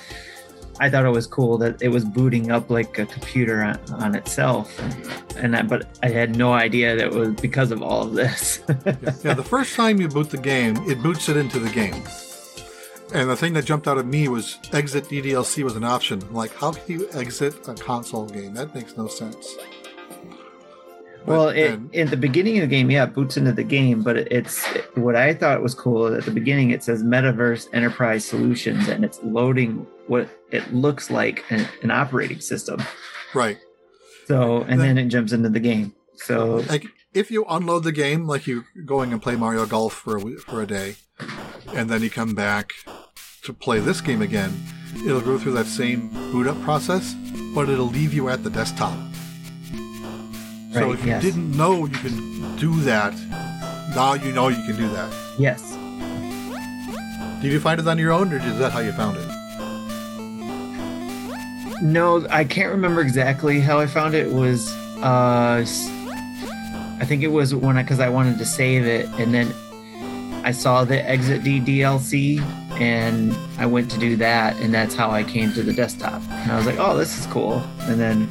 I 0.81 0.91
thought 0.91 1.05
it 1.05 1.11
was 1.11 1.29
cool 1.29 1.59
that 1.59 1.81
it 1.81 1.91
was 1.91 2.05
booting 2.05 2.51
up 2.51 2.71
like 2.71 2.99
a 2.99 3.07
computer 3.07 3.63
on, 3.63 3.79
on 3.93 4.17
itself, 4.17 4.77
and 5.37 5.55
I, 5.55 5.63
but 5.63 5.87
I 6.03 6.09
had 6.09 6.35
no 6.35 6.55
idea 6.55 6.97
that 6.97 7.05
it 7.05 7.13
was 7.13 7.35
because 7.35 7.71
of 7.71 7.83
all 7.83 8.03
of 8.03 8.15
this. 8.15 8.61
yeah, 8.69 8.77
yeah, 9.23 9.35
the 9.35 9.45
first 9.45 9.77
time 9.77 10.01
you 10.01 10.09
boot 10.09 10.29
the 10.29 10.39
game, 10.39 10.77
it 10.91 11.01
boots 11.05 11.29
it 11.29 11.37
into 11.37 11.61
the 11.61 11.71
game. 11.71 12.03
And 13.15 13.31
the 13.31 13.37
thing 13.37 13.53
that 13.53 13.65
jumped 13.65 13.87
out 13.87 13.97
at 13.97 14.07
me 14.07 14.27
was 14.27 14.59
exit 14.73 15.05
DDLC 15.05 15.63
was 15.63 15.77
an 15.77 15.85
option. 15.85 16.21
I'm 16.21 16.35
like, 16.35 16.53
how 16.57 16.73
can 16.73 16.99
you 16.99 17.09
exit 17.13 17.69
a 17.69 17.75
console 17.75 18.27
game? 18.27 18.55
That 18.55 18.75
makes 18.75 18.97
no 18.97 19.07
sense. 19.07 19.55
Well, 21.27 21.49
it, 21.49 21.79
in 21.93 22.09
the 22.09 22.17
beginning 22.17 22.59
of 22.59 22.63
the 22.63 22.67
game, 22.67 22.91
yeah, 22.91 23.05
it 23.05 23.15
boots 23.15 23.37
into 23.37 23.53
the 23.53 23.63
game, 23.63 24.03
but 24.03 24.17
it's 24.17 24.65
what 24.95 25.15
I 25.15 25.35
thought 25.35 25.63
was 25.63 25.75
cool. 25.75 26.15
At 26.15 26.25
the 26.25 26.31
beginning, 26.31 26.71
it 26.71 26.83
says 26.83 27.03
Metaverse 27.03 27.69
Enterprise 27.73 28.25
Solutions, 28.25 28.89
and 28.89 29.05
it's 29.05 29.23
loading 29.23 29.87
what 30.09 30.29
it 30.51 30.75
looks 30.75 31.11
like 31.11 31.45
an, 31.51 31.67
an 31.83 31.91
operating 31.91 32.41
system. 32.41 32.83
Right. 33.35 33.59
So, 34.27 34.63
and 34.63 34.81
then, 34.81 34.97
then, 34.97 34.99
it 34.99 35.09
jumps 35.09 35.33
into 35.33 35.49
the 35.49 35.61
game. 35.61 35.95
So, 36.15 36.65
like, 36.69 36.87
if 37.15 37.31
you 37.31 37.45
unload 37.49 37.85
the 37.85 37.93
game, 37.93 38.27
like 38.27 38.47
you 38.47 38.65
going 38.85 39.13
and 39.13 39.23
play 39.23 39.37
Mario 39.37 39.67
Golf 39.67 39.95
for 39.95 40.17
a, 40.17 40.37
for 40.39 40.63
a 40.63 40.67
day, 40.67 40.97
and 41.75 41.89
then 41.89 42.03
you 42.03 42.11
come 42.11 42.35
back 42.35 42.73
to 43.43 43.53
play 43.53 43.81
this 43.81 44.01
game 44.01 44.23
again, 44.23 44.53
it'll 45.05 45.21
go 45.21 45.39
through 45.39 45.53
that 45.53 45.67
same 45.67 46.09
boot 46.33 46.47
up 46.47 46.61
process, 46.63 47.15
but 47.55 47.69
it'll 47.69 47.87
leave 47.87 48.13
you 48.13 48.29
at 48.29 48.45
the 48.45 48.51
desktop. 48.51 48.97
So 50.73 50.81
right, 50.81 50.95
if 50.95 51.05
you 51.05 51.11
yes. 51.11 51.23
didn't 51.23 51.55
know 51.57 51.85
you 51.85 51.99
can 51.99 52.57
do 52.57 52.81
that, 52.81 53.13
now 53.95 54.15
you 54.15 54.33
know 54.33 54.49
you 54.49 54.57
can 54.65 54.77
do 54.77 54.89
that. 54.89 55.13
Yes. 55.39 55.77
Did 57.43 57.53
you 57.53 57.61
find 57.61 57.79
it 57.79 57.87
on 57.87 57.99
your 57.99 58.13
own, 58.13 58.33
or 58.33 58.37
is 58.37 58.59
that 58.59 58.73
how 58.73 58.79
you 58.81 58.93
found 58.93 59.19
it? 59.19 59.29
No, 61.83 62.27
I 62.31 62.45
can't 62.45 62.71
remember 62.71 63.01
exactly 63.01 63.61
how 63.61 63.81
I 63.81 63.87
found 63.87 64.15
it. 64.15 64.29
it 64.29 64.33
was 64.33 64.73
uh, 65.03 65.65
I 67.01 67.05
think 67.05 67.23
it 67.23 67.29
was 67.29 67.55
when 67.55 67.77
I 67.77 67.83
because 67.83 68.01
I 68.01 68.09
wanted 68.09 68.39
to 68.39 68.47
save 68.47 68.87
it, 68.87 69.07
and 69.19 69.35
then 69.35 69.53
I 70.45 70.53
saw 70.53 70.85
the 70.85 71.03
Exit 71.07 71.43
D 71.43 71.61
DLC, 71.61 72.41
and 72.81 73.37
I 73.59 73.67
went 73.67 73.91
to 73.91 73.99
do 73.99 74.17
that, 74.17 74.57
and 74.57 74.73
that's 74.73 74.95
how 74.95 75.11
I 75.11 75.25
came 75.25 75.53
to 75.53 75.63
the 75.63 75.73
desktop. 75.73 76.23
And 76.31 76.53
I 76.53 76.57
was 76.57 76.65
like, 76.65 76.79
"Oh, 76.79 76.97
this 76.97 77.19
is 77.19 77.27
cool," 77.27 77.63
and 77.81 78.01
then 78.01 78.29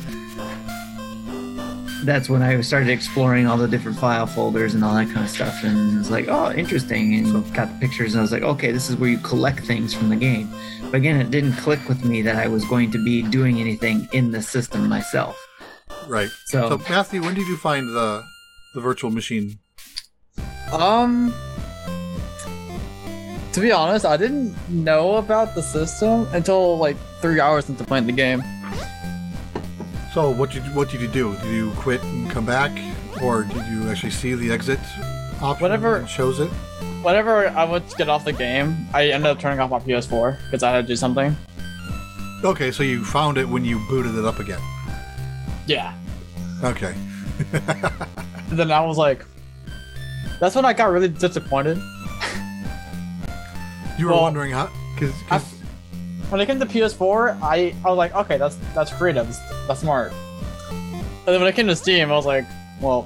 that's 2.03 2.29
when 2.29 2.41
I 2.41 2.59
started 2.61 2.89
exploring 2.89 3.47
all 3.47 3.57
the 3.57 3.67
different 3.67 3.97
file 3.97 4.25
folders 4.25 4.73
and 4.73 4.83
all 4.83 4.93
that 4.95 5.07
kind 5.07 5.25
of 5.25 5.29
stuff. 5.29 5.63
And 5.63 5.95
it 5.95 5.97
was 5.97 6.11
like, 6.11 6.27
oh, 6.27 6.51
interesting. 6.51 7.15
And 7.15 7.53
got 7.53 7.67
the 7.67 7.79
pictures. 7.79 8.13
And 8.13 8.19
I 8.19 8.21
was 8.21 8.31
like, 8.31 8.43
okay, 8.43 8.71
this 8.71 8.89
is 8.89 8.95
where 8.95 9.09
you 9.09 9.17
collect 9.19 9.61
things 9.61 9.93
from 9.93 10.09
the 10.09 10.15
game. 10.15 10.49
But 10.83 10.95
again, 10.95 11.19
it 11.19 11.31
didn't 11.31 11.53
click 11.53 11.87
with 11.87 12.03
me 12.03 12.21
that 12.23 12.35
I 12.35 12.47
was 12.47 12.65
going 12.65 12.91
to 12.91 13.03
be 13.03 13.21
doing 13.21 13.59
anything 13.59 14.07
in 14.11 14.31
the 14.31 14.41
system 14.41 14.87
myself. 14.87 15.37
Right. 16.07 16.29
So, 16.45 16.69
so 16.69 16.77
Matthew, 16.89 17.21
when 17.21 17.35
did 17.35 17.47
you 17.47 17.57
find 17.57 17.87
the 17.87 18.23
the 18.73 18.81
virtual 18.81 19.11
machine? 19.11 19.59
Um, 20.71 21.33
to 23.53 23.59
be 23.59 23.71
honest, 23.71 24.05
I 24.05 24.17
didn't 24.17 24.55
know 24.69 25.17
about 25.17 25.55
the 25.55 25.61
system 25.61 26.27
until 26.31 26.77
like 26.77 26.95
three 27.21 27.39
hours 27.39 27.69
into 27.69 27.83
playing 27.83 28.07
the 28.07 28.13
game. 28.13 28.41
So 30.13 30.29
what 30.29 30.51
did 30.51 30.65
you, 30.65 30.71
what 30.71 30.89
did 30.89 30.99
you 30.99 31.07
do? 31.07 31.37
Did 31.37 31.55
you 31.55 31.71
quit 31.77 32.03
and 32.03 32.29
come 32.29 32.45
back, 32.45 32.71
or 33.23 33.43
did 33.43 33.65
you 33.67 33.89
actually 33.89 34.11
see 34.11 34.33
the 34.33 34.51
exit 34.51 34.79
option? 35.41 35.61
Whatever 35.61 36.03
chose 36.03 36.41
it. 36.41 36.49
Whenever 37.01 37.47
I 37.47 37.63
went 37.63 37.89
to 37.89 37.95
get 37.95 38.09
off 38.09 38.25
the 38.25 38.33
game, 38.33 38.75
I 38.93 39.07
ended 39.07 39.31
up 39.31 39.39
turning 39.39 39.61
off 39.61 39.71
my 39.71 39.79
PS4 39.79 40.37
because 40.45 40.63
I 40.63 40.71
had 40.71 40.81
to 40.81 40.87
do 40.87 40.97
something. 40.97 41.33
Okay, 42.43 42.71
so 42.71 42.83
you 42.83 43.05
found 43.05 43.37
it 43.37 43.47
when 43.47 43.63
you 43.63 43.79
booted 43.87 44.15
it 44.15 44.25
up 44.25 44.39
again. 44.39 44.59
Yeah. 45.65 45.95
Okay. 46.61 46.93
and 47.53 47.63
then 48.59 48.69
I 48.69 48.85
was 48.85 48.97
like, 48.97 49.25
that's 50.41 50.55
when 50.55 50.65
I 50.65 50.73
got 50.73 50.91
really 50.91 51.07
disappointed. 51.07 51.77
You 53.97 54.07
were 54.07 54.11
well, 54.11 54.23
wondering 54.23 54.51
how, 54.51 54.69
because 54.93 55.13
when 56.31 56.39
it 56.39 56.45
came 56.45 56.59
to 56.59 56.65
PS4, 56.65 57.39
I, 57.41 57.75
I 57.83 57.89
was 57.89 57.97
like, 57.97 58.15
okay, 58.15 58.37
that's 58.37 58.55
that's 58.73 58.91
that's, 58.91 59.39
that's 59.67 59.81
smart. 59.81 60.13
And 60.71 61.27
then 61.27 61.41
when 61.41 61.47
it 61.47 61.55
came 61.55 61.67
to 61.67 61.75
Steam, 61.75 62.09
I 62.09 62.15
was 62.15 62.25
like, 62.25 62.45
well, 62.79 63.05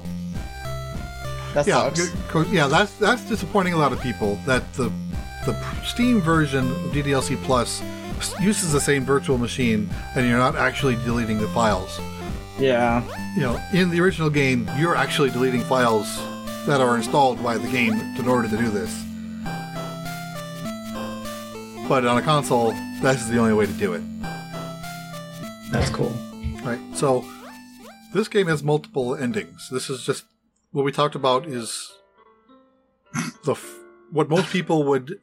that 1.52 1.66
yeah, 1.66 1.92
sucks. 1.92 2.50
Yeah, 2.52 2.68
that's 2.68 2.94
that's 2.94 3.28
disappointing 3.28 3.74
a 3.74 3.78
lot 3.78 3.92
of 3.92 4.00
people. 4.00 4.38
That 4.46 4.72
the 4.74 4.92
the 5.44 5.60
Steam 5.82 6.20
version 6.20 6.70
of 6.70 6.92
DDLC 6.92 7.36
Plus 7.42 7.82
uses 8.40 8.72
the 8.72 8.80
same 8.80 9.04
virtual 9.04 9.38
machine, 9.38 9.90
and 10.14 10.28
you're 10.28 10.38
not 10.38 10.54
actually 10.54 10.94
deleting 10.96 11.38
the 11.38 11.48
files. 11.48 11.98
Yeah. 12.58 13.02
You 13.34 13.42
know, 13.42 13.60
in 13.72 13.90
the 13.90 14.00
original 14.00 14.30
game, 14.30 14.70
you're 14.78 14.96
actually 14.96 15.30
deleting 15.30 15.62
files 15.62 16.16
that 16.66 16.80
are 16.80 16.96
installed 16.96 17.42
by 17.42 17.58
the 17.58 17.68
game 17.68 17.94
in 18.18 18.28
order 18.28 18.48
to 18.48 18.56
do 18.56 18.70
this. 18.70 19.02
But 21.88 22.04
on 22.06 22.18
a 22.18 22.22
console, 22.22 22.74
that's 23.02 23.28
the 23.28 23.38
only 23.38 23.54
way 23.54 23.66
to 23.66 23.72
do 23.72 23.92
it. 23.92 24.02
That's 25.70 25.90
cool. 25.90 26.14
Right. 26.62 26.80
So 26.94 27.24
this 28.12 28.28
game 28.28 28.46
has 28.46 28.62
multiple 28.62 29.14
endings. 29.14 29.68
This 29.70 29.90
is 29.90 30.04
just 30.04 30.24
what 30.72 30.84
we 30.84 30.92
talked 30.92 31.14
about 31.14 31.46
is 31.46 31.92
the 33.44 33.54
what 34.10 34.28
most 34.28 34.50
people 34.50 34.84
would 34.84 35.20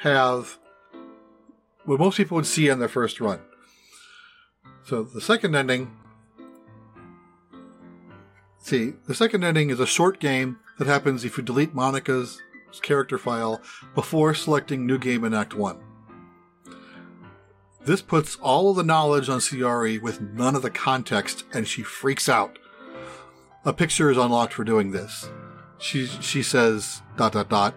have 0.00 0.58
what 1.84 1.98
most 1.98 2.16
people 2.16 2.34
would 2.36 2.46
see 2.46 2.70
on 2.70 2.78
their 2.78 2.88
first 2.88 3.20
run. 3.20 3.40
So 4.86 5.02
the 5.02 5.20
second 5.20 5.54
ending 5.54 5.90
see, 8.64 8.94
the 9.06 9.14
second 9.14 9.44
ending 9.44 9.70
is 9.70 9.78
a 9.78 9.86
short 9.86 10.18
game 10.18 10.58
that 10.78 10.86
happens 10.86 11.24
if 11.24 11.36
you 11.36 11.44
delete 11.44 11.74
Monika's 11.74 12.40
character 12.82 13.18
file 13.18 13.60
before 13.94 14.34
selecting 14.34 14.86
new 14.86 14.98
game 14.98 15.24
in 15.24 15.34
Act 15.34 15.54
1. 15.54 15.78
This 17.84 18.00
puts 18.00 18.36
all 18.36 18.70
of 18.70 18.76
the 18.76 18.82
knowledge 18.82 19.28
on 19.28 19.40
Sayori 19.40 20.00
with 20.00 20.20
none 20.20 20.56
of 20.56 20.62
the 20.62 20.70
context, 20.70 21.44
and 21.52 21.68
she 21.68 21.82
freaks 21.82 22.28
out. 22.28 22.58
a 23.66 23.72
picture 23.72 24.10
is 24.10 24.18
unlocked 24.18 24.54
for 24.54 24.64
doing 24.64 24.90
this. 24.90 25.28
She 25.78 26.06
she 26.06 26.42
says 26.42 27.02
dot 27.16 27.32
dot 27.32 27.48
dot. 27.48 27.74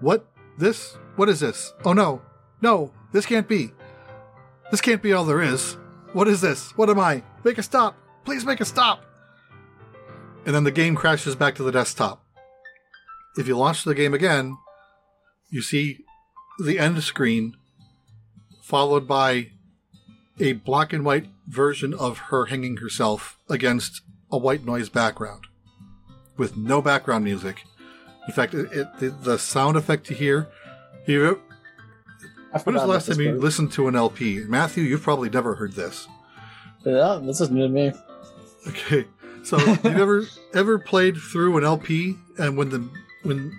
What 0.00 0.26
this? 0.56 0.96
What 1.16 1.28
is 1.28 1.40
this? 1.40 1.72
Oh 1.84 1.92
no, 1.92 2.22
no, 2.60 2.92
this 3.12 3.26
can't 3.26 3.48
be. 3.48 3.72
This 4.70 4.80
can't 4.80 5.02
be 5.02 5.12
all 5.12 5.24
there 5.24 5.42
is. 5.42 5.76
What 6.12 6.28
is 6.28 6.40
this? 6.40 6.72
What 6.76 6.90
am 6.90 6.98
I? 6.98 7.22
Make 7.44 7.58
a 7.58 7.62
stop! 7.62 7.96
Please 8.24 8.44
make 8.44 8.60
a 8.60 8.64
stop! 8.64 9.04
And 10.44 10.54
then 10.54 10.64
the 10.64 10.70
game 10.70 10.94
crashes 10.94 11.36
back 11.36 11.54
to 11.56 11.62
the 11.62 11.72
desktop. 11.72 12.24
If 13.36 13.46
you 13.46 13.56
launch 13.56 13.84
the 13.84 13.94
game 13.94 14.14
again, 14.14 14.56
you 15.50 15.62
see 15.62 16.04
the 16.58 16.78
end 16.78 17.02
screen 17.02 17.57
followed 18.68 19.08
by 19.08 19.46
a 20.38 20.52
black 20.52 20.92
and 20.92 21.02
white 21.02 21.26
version 21.46 21.94
of 21.94 22.18
her 22.28 22.44
hanging 22.46 22.76
herself 22.76 23.38
against 23.48 24.02
a 24.30 24.36
white 24.36 24.62
noise 24.62 24.90
background 24.90 25.46
with 26.36 26.54
no 26.54 26.82
background 26.82 27.24
music. 27.24 27.64
In 28.26 28.34
fact, 28.34 28.52
it, 28.52 28.70
it, 28.70 28.98
the, 28.98 29.08
the 29.08 29.38
sound 29.38 29.78
effect 29.78 30.10
you 30.10 30.16
hear, 30.16 30.48
you, 31.06 31.40
when 32.64 32.74
was 32.74 32.82
the 32.82 32.88
last 32.88 33.08
time 33.08 33.18
you 33.22 33.30
part. 33.30 33.40
listened 33.40 33.72
to 33.72 33.88
an 33.88 33.96
LP? 33.96 34.44
Matthew, 34.46 34.84
you've 34.84 35.02
probably 35.02 35.30
never 35.30 35.54
heard 35.54 35.72
this. 35.72 36.06
Yeah, 36.84 37.20
this 37.22 37.40
is 37.40 37.50
new 37.50 37.62
to 37.62 37.68
me. 37.70 37.92
Okay, 38.68 39.06
so 39.44 39.56
you've 39.56 39.86
ever 39.86 40.26
ever 40.52 40.78
played 40.78 41.16
through 41.16 41.56
an 41.56 41.64
LP 41.64 42.16
and 42.36 42.58
when 42.58 42.68
the 42.68 42.86
when 43.22 43.58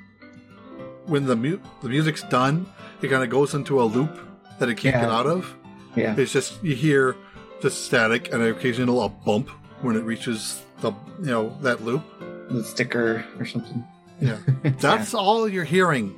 when 1.07 1.25
the 1.25 1.35
mu- 1.35 1.59
the 1.81 1.89
music's 1.89 2.21
done, 2.21 2.71
it 3.01 3.07
kind 3.07 3.23
of 3.23 3.31
goes 3.31 3.55
into 3.55 3.81
a 3.81 3.85
loop 3.85 4.29
that 4.59 4.69
it 4.69 4.75
can't 4.75 4.95
Yeah. 4.95 5.01
get 5.01 5.09
out 5.09 5.25
of. 5.27 5.55
Yeah. 5.95 6.15
It's 6.17 6.31
just 6.31 6.63
you 6.63 6.75
hear 6.75 7.15
just 7.61 7.85
static 7.85 8.31
and 8.33 8.41
an 8.43 8.49
occasional 8.51 9.01
a 9.03 9.09
bump 9.09 9.49
when 9.81 9.95
it 9.95 10.03
reaches 10.03 10.61
the 10.81 10.91
you 11.19 11.25
know 11.27 11.57
that 11.61 11.83
loop. 11.83 12.03
The 12.49 12.63
sticker 12.63 13.25
or 13.39 13.45
something. 13.45 13.83
Yeah, 14.21 14.37
that's 14.81 15.13
all 15.13 15.47
you're 15.47 15.63
hearing 15.63 16.13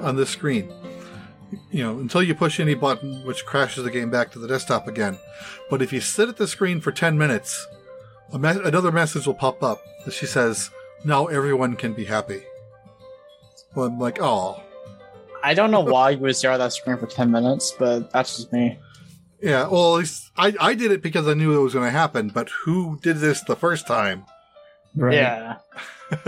on 0.00 0.14
this 0.16 0.28
screen. 0.28 0.70
You 1.70 1.82
know, 1.84 1.98
until 1.98 2.22
you 2.22 2.34
push 2.34 2.60
any 2.60 2.74
button, 2.74 3.24
which 3.24 3.46
crashes 3.46 3.82
the 3.82 3.90
game 3.90 4.10
back 4.10 4.30
to 4.32 4.38
the 4.38 4.46
desktop 4.46 4.86
again. 4.86 5.16
But 5.70 5.80
if 5.80 5.90
you 5.90 6.02
sit 6.02 6.28
at 6.28 6.36
the 6.36 6.46
screen 6.46 6.82
for 6.82 6.92
10 6.92 7.16
minutes, 7.16 7.66
a 8.30 8.38
me- 8.38 8.50
another 8.62 8.92
message 8.92 9.26
will 9.26 9.32
pop 9.32 9.62
up 9.62 9.82
that 10.04 10.12
she 10.12 10.26
says, 10.26 10.68
Now 11.02 11.28
everyone 11.28 11.76
can 11.76 11.94
be 11.94 12.04
happy. 12.04 12.42
Well, 13.74 13.86
I'm 13.86 13.98
like, 13.98 14.18
oh. 14.20 14.62
I 15.42 15.54
don't 15.54 15.70
know 15.70 15.80
why 15.80 16.10
you 16.10 16.18
would 16.18 16.36
stare 16.36 16.52
at 16.52 16.58
that 16.58 16.72
screen 16.72 16.98
for 16.98 17.06
10 17.06 17.30
minutes, 17.30 17.72
but 17.78 18.10
that's 18.12 18.36
just 18.36 18.52
me. 18.52 18.78
Yeah, 19.40 19.68
well, 19.68 20.02
I, 20.36 20.54
I 20.60 20.74
did 20.74 20.92
it 20.92 21.02
because 21.02 21.26
I 21.26 21.34
knew 21.34 21.58
it 21.58 21.62
was 21.62 21.72
going 21.72 21.86
to 21.86 21.90
happen, 21.90 22.28
but 22.28 22.50
who 22.64 22.98
did 23.00 23.18
this 23.18 23.42
the 23.42 23.56
first 23.56 23.86
time? 23.86 24.26
Right. 24.94 25.14
Yeah. 25.14 25.56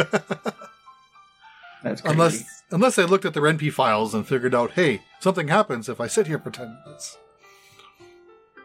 That's 1.83 2.01
crazy. 2.01 2.15
unless 2.15 2.63
unless 2.71 2.99
I 2.99 3.05
looked 3.05 3.25
at 3.25 3.35
the 3.35 3.41
RenP 3.41 3.73
files 3.73 4.15
and 4.15 4.27
figured 4.27 4.55
out, 4.55 4.71
hey, 4.73 5.03
something 5.21 5.49
happens 5.49 5.89
if 5.89 6.01
I 6.01 6.07
sit 6.07 6.29
here 6.29 6.39
for 6.39 6.51
10 6.51 6.79
minutes. 6.85 7.19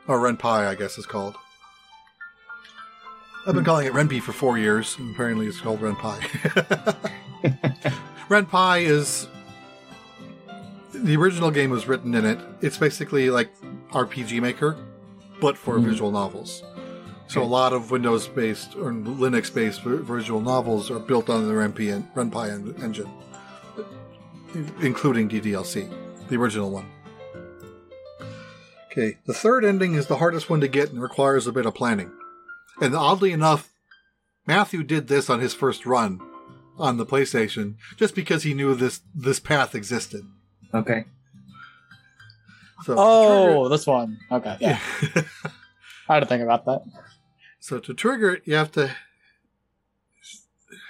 Or 0.08 0.20
RenPy, 0.20 0.68
I 0.68 0.76
guess 0.76 0.98
is 0.98 1.06
called. 1.06 1.36
I've 3.46 3.54
been 3.54 3.64
hmm. 3.64 3.66
calling 3.66 3.88
it 3.88 3.94
RenP 3.94 4.22
for 4.22 4.34
four 4.34 4.58
years, 4.58 4.96
and 5.00 5.14
apparently 5.14 5.48
it's 5.48 5.60
called 5.60 5.82
RenPy. 5.82 6.20
RenPy 8.30 8.82
is 8.82 9.28
the 11.04 11.16
original 11.16 11.52
game 11.52 11.70
was 11.70 11.88
written 11.88 12.14
in 12.16 12.26
it. 12.26 12.40
It's 12.62 12.78
basically 12.78 13.30
like 13.30 13.50
RPG 13.92 14.42
Maker, 14.42 14.76
but 15.40 15.58
for 15.58 15.78
Mhm. 15.78 15.86
visual 15.86 16.12
novels. 16.12 16.64
So 17.28 17.42
a 17.42 17.46
lot 17.46 17.74
of 17.74 17.92
Windows-based 17.92 18.76
or 18.78 18.94
Linux-based 18.94 19.82
visual 19.84 20.42
novels 20.42 20.90
are 20.90 21.00
built 21.00 21.30
on 21.30 21.48
the 21.48 21.54
en- 21.92 22.08
RenPy 22.16 22.82
engine, 22.82 23.10
including 24.82 25.28
DDLC, 25.28 25.90
the 26.30 26.38
original 26.38 26.72
one. 26.72 26.86
Okay, 28.92 29.18
the 29.26 29.34
third 29.34 29.66
ending 29.66 29.94
is 29.94 30.08
the 30.08 30.18
hardest 30.18 30.50
one 30.50 30.62
to 30.62 30.68
get 30.68 30.92
and 30.92 31.02
requires 31.02 31.46
a 31.46 31.52
bit 31.52 31.66
of 31.66 31.76
planning. 31.76 32.12
And 32.82 32.96
oddly 32.96 33.32
enough, 33.32 33.70
Matthew 34.48 34.84
did 34.84 35.08
this 35.08 35.30
on 35.30 35.40
his 35.42 35.54
first 35.54 35.86
run 35.86 36.22
on 36.78 36.98
the 36.98 37.06
PlayStation 37.06 37.76
just 37.98 38.16
because 38.16 38.44
he 38.44 38.54
knew 38.54 38.74
this 38.74 39.02
this 39.14 39.40
path 39.40 39.76
existed. 39.76 40.26
Okay. 40.74 41.06
So 42.84 42.96
Oh, 42.98 43.68
this 43.70 43.86
one. 43.88 44.18
Okay. 44.32 44.56
to 44.60 44.64
Yeah. 44.64 44.80
I 46.10 46.14
had 46.14 46.20
to 46.22 46.26
think 46.26 46.44
about 46.44 46.66
that. 46.66 46.84
so 47.60 47.80
to 47.80 47.94
trigger 47.94 48.32
it, 48.36 48.44
you 48.46 48.56
have 48.56 48.72
to 48.74 48.96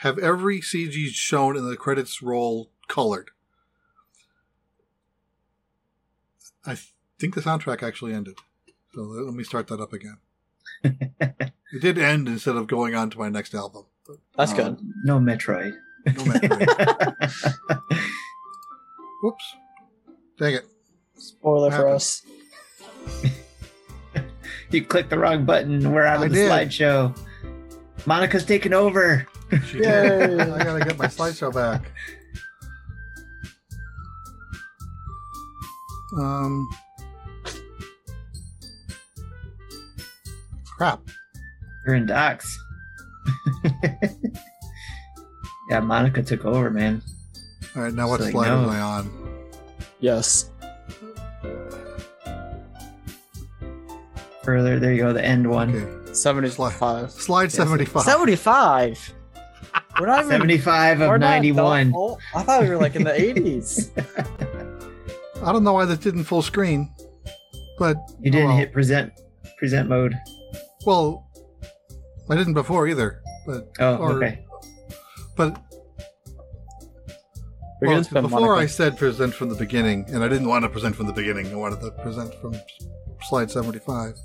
have 0.01 0.19
every 0.19 0.59
CG 0.61 1.07
shown 1.07 1.55
in 1.57 1.67
the 1.67 1.75
credits 1.77 2.21
roll 2.21 2.69
colored. 2.87 3.31
I 6.65 6.71
th- 6.75 6.93
think 7.19 7.33
the 7.35 7.41
soundtrack 7.41 7.81
actually 7.81 8.13
ended. 8.13 8.37
So 8.93 9.01
let 9.01 9.33
me 9.33 9.43
start 9.43 9.67
that 9.67 9.79
up 9.81 9.93
again. 9.93 10.17
It 11.73 11.81
did 11.81 11.97
end 11.97 12.29
instead 12.29 12.55
of 12.55 12.67
going 12.67 12.95
on 12.95 13.09
to 13.09 13.19
my 13.19 13.27
next 13.27 13.53
album. 13.53 13.83
But 14.07 14.17
That's 14.37 14.53
Uh, 14.53 14.55
good. 14.55 14.77
No 15.03 15.19
Metroid. 15.19 15.73
no 16.05 16.25
matter. 16.25 17.17
Whoops. 19.21 19.55
Dang 20.39 20.53
it. 20.55 20.65
Spoiler 21.17 21.71
for 21.71 21.87
us. 21.87 22.21
you 24.71 24.83
clicked 24.85 25.09
the 25.09 25.17
wrong 25.17 25.45
button. 25.45 25.91
We're 25.91 26.05
out 26.05 26.19
I 26.19 26.25
of 26.25 26.31
the 26.31 26.35
did. 26.35 26.51
slideshow. 26.51 27.17
Monika's 28.01 28.45
taking 28.45 28.73
over. 28.73 29.27
She 29.65 29.77
Yay. 29.77 29.83
did. 29.83 30.39
I 30.41 30.63
gotta 30.63 30.83
get 30.85 30.97
my 30.97 31.07
slideshow 31.07 31.53
back. 31.53 31.91
Um. 36.17 36.69
Crap. 40.77 41.01
You're 41.85 41.95
in 41.95 42.05
docs. 42.05 42.57
yeah, 43.63 43.71
Monika 45.81 46.25
took 46.25 46.45
over, 46.45 46.69
man. 46.69 47.01
All 47.75 47.81
right, 47.83 47.93
now 47.93 48.07
what 48.07 48.15
It's 48.21 48.25
like, 48.25 48.31
slide 48.33 48.47
no. 48.49 48.63
am 48.63 48.69
I 48.69 48.79
on? 48.79 49.36
Yes. 49.99 50.51
Further, 54.43 54.79
there 54.79 54.93
you 54.93 54.99
go, 55.01 55.13
the 55.13 55.23
end 55.23 55.49
one. 55.49 55.75
Okay. 55.75 56.13
75. 56.13 57.11
Slide 57.11 57.51
75. 57.51 58.03
75? 58.03 59.13
We're 59.99 60.05
not 60.07 60.19
even. 60.19 60.31
75 60.31 60.99
we're 60.99 61.15
of 61.15 61.21
not 61.21 61.27
91. 61.27 61.91
that. 61.91 62.17
I 62.35 62.43
thought 62.43 62.61
we 62.61 62.69
were 62.69 62.77
like 62.77 62.95
in 62.95 63.03
the 63.03 63.11
80s. 63.11 63.89
I 65.43 65.51
don't 65.51 65.63
know 65.63 65.73
why 65.73 65.85
this 65.85 65.99
didn't 65.99 66.23
full 66.25 66.41
screen, 66.41 66.93
but 67.77 67.97
You 68.21 68.31
didn't 68.31 68.47
well. 68.49 68.57
hit 68.57 68.71
present 68.73 69.11
present 69.57 69.89
mode. 69.89 70.15
Well, 70.85 71.27
I 72.29 72.35
didn't 72.35 72.53
before 72.53 72.87
either, 72.87 73.21
but 73.45 73.69
Oh, 73.79 73.97
Or- 73.97 74.11
okay. 74.13 74.45
but 75.35 75.59
We're 77.81 77.89
well, 77.89 78.21
before 78.21 78.55
I 78.55 78.65
said 78.65 78.97
present 78.97 79.33
from 79.33 79.49
the 79.49 79.55
beginning, 79.55 80.05
and 80.09 80.23
I 80.23 80.27
didn't 80.27 80.47
want 80.47 80.63
to 80.63 80.69
present 80.69 80.95
from 80.95 81.05
the 81.05 81.13
beginning. 81.13 81.51
I 81.51 81.55
wanted 81.55 81.81
to 81.81 81.91
present 81.91 82.33
from 82.35 82.55
slide 83.21 83.51
75. 83.51 84.15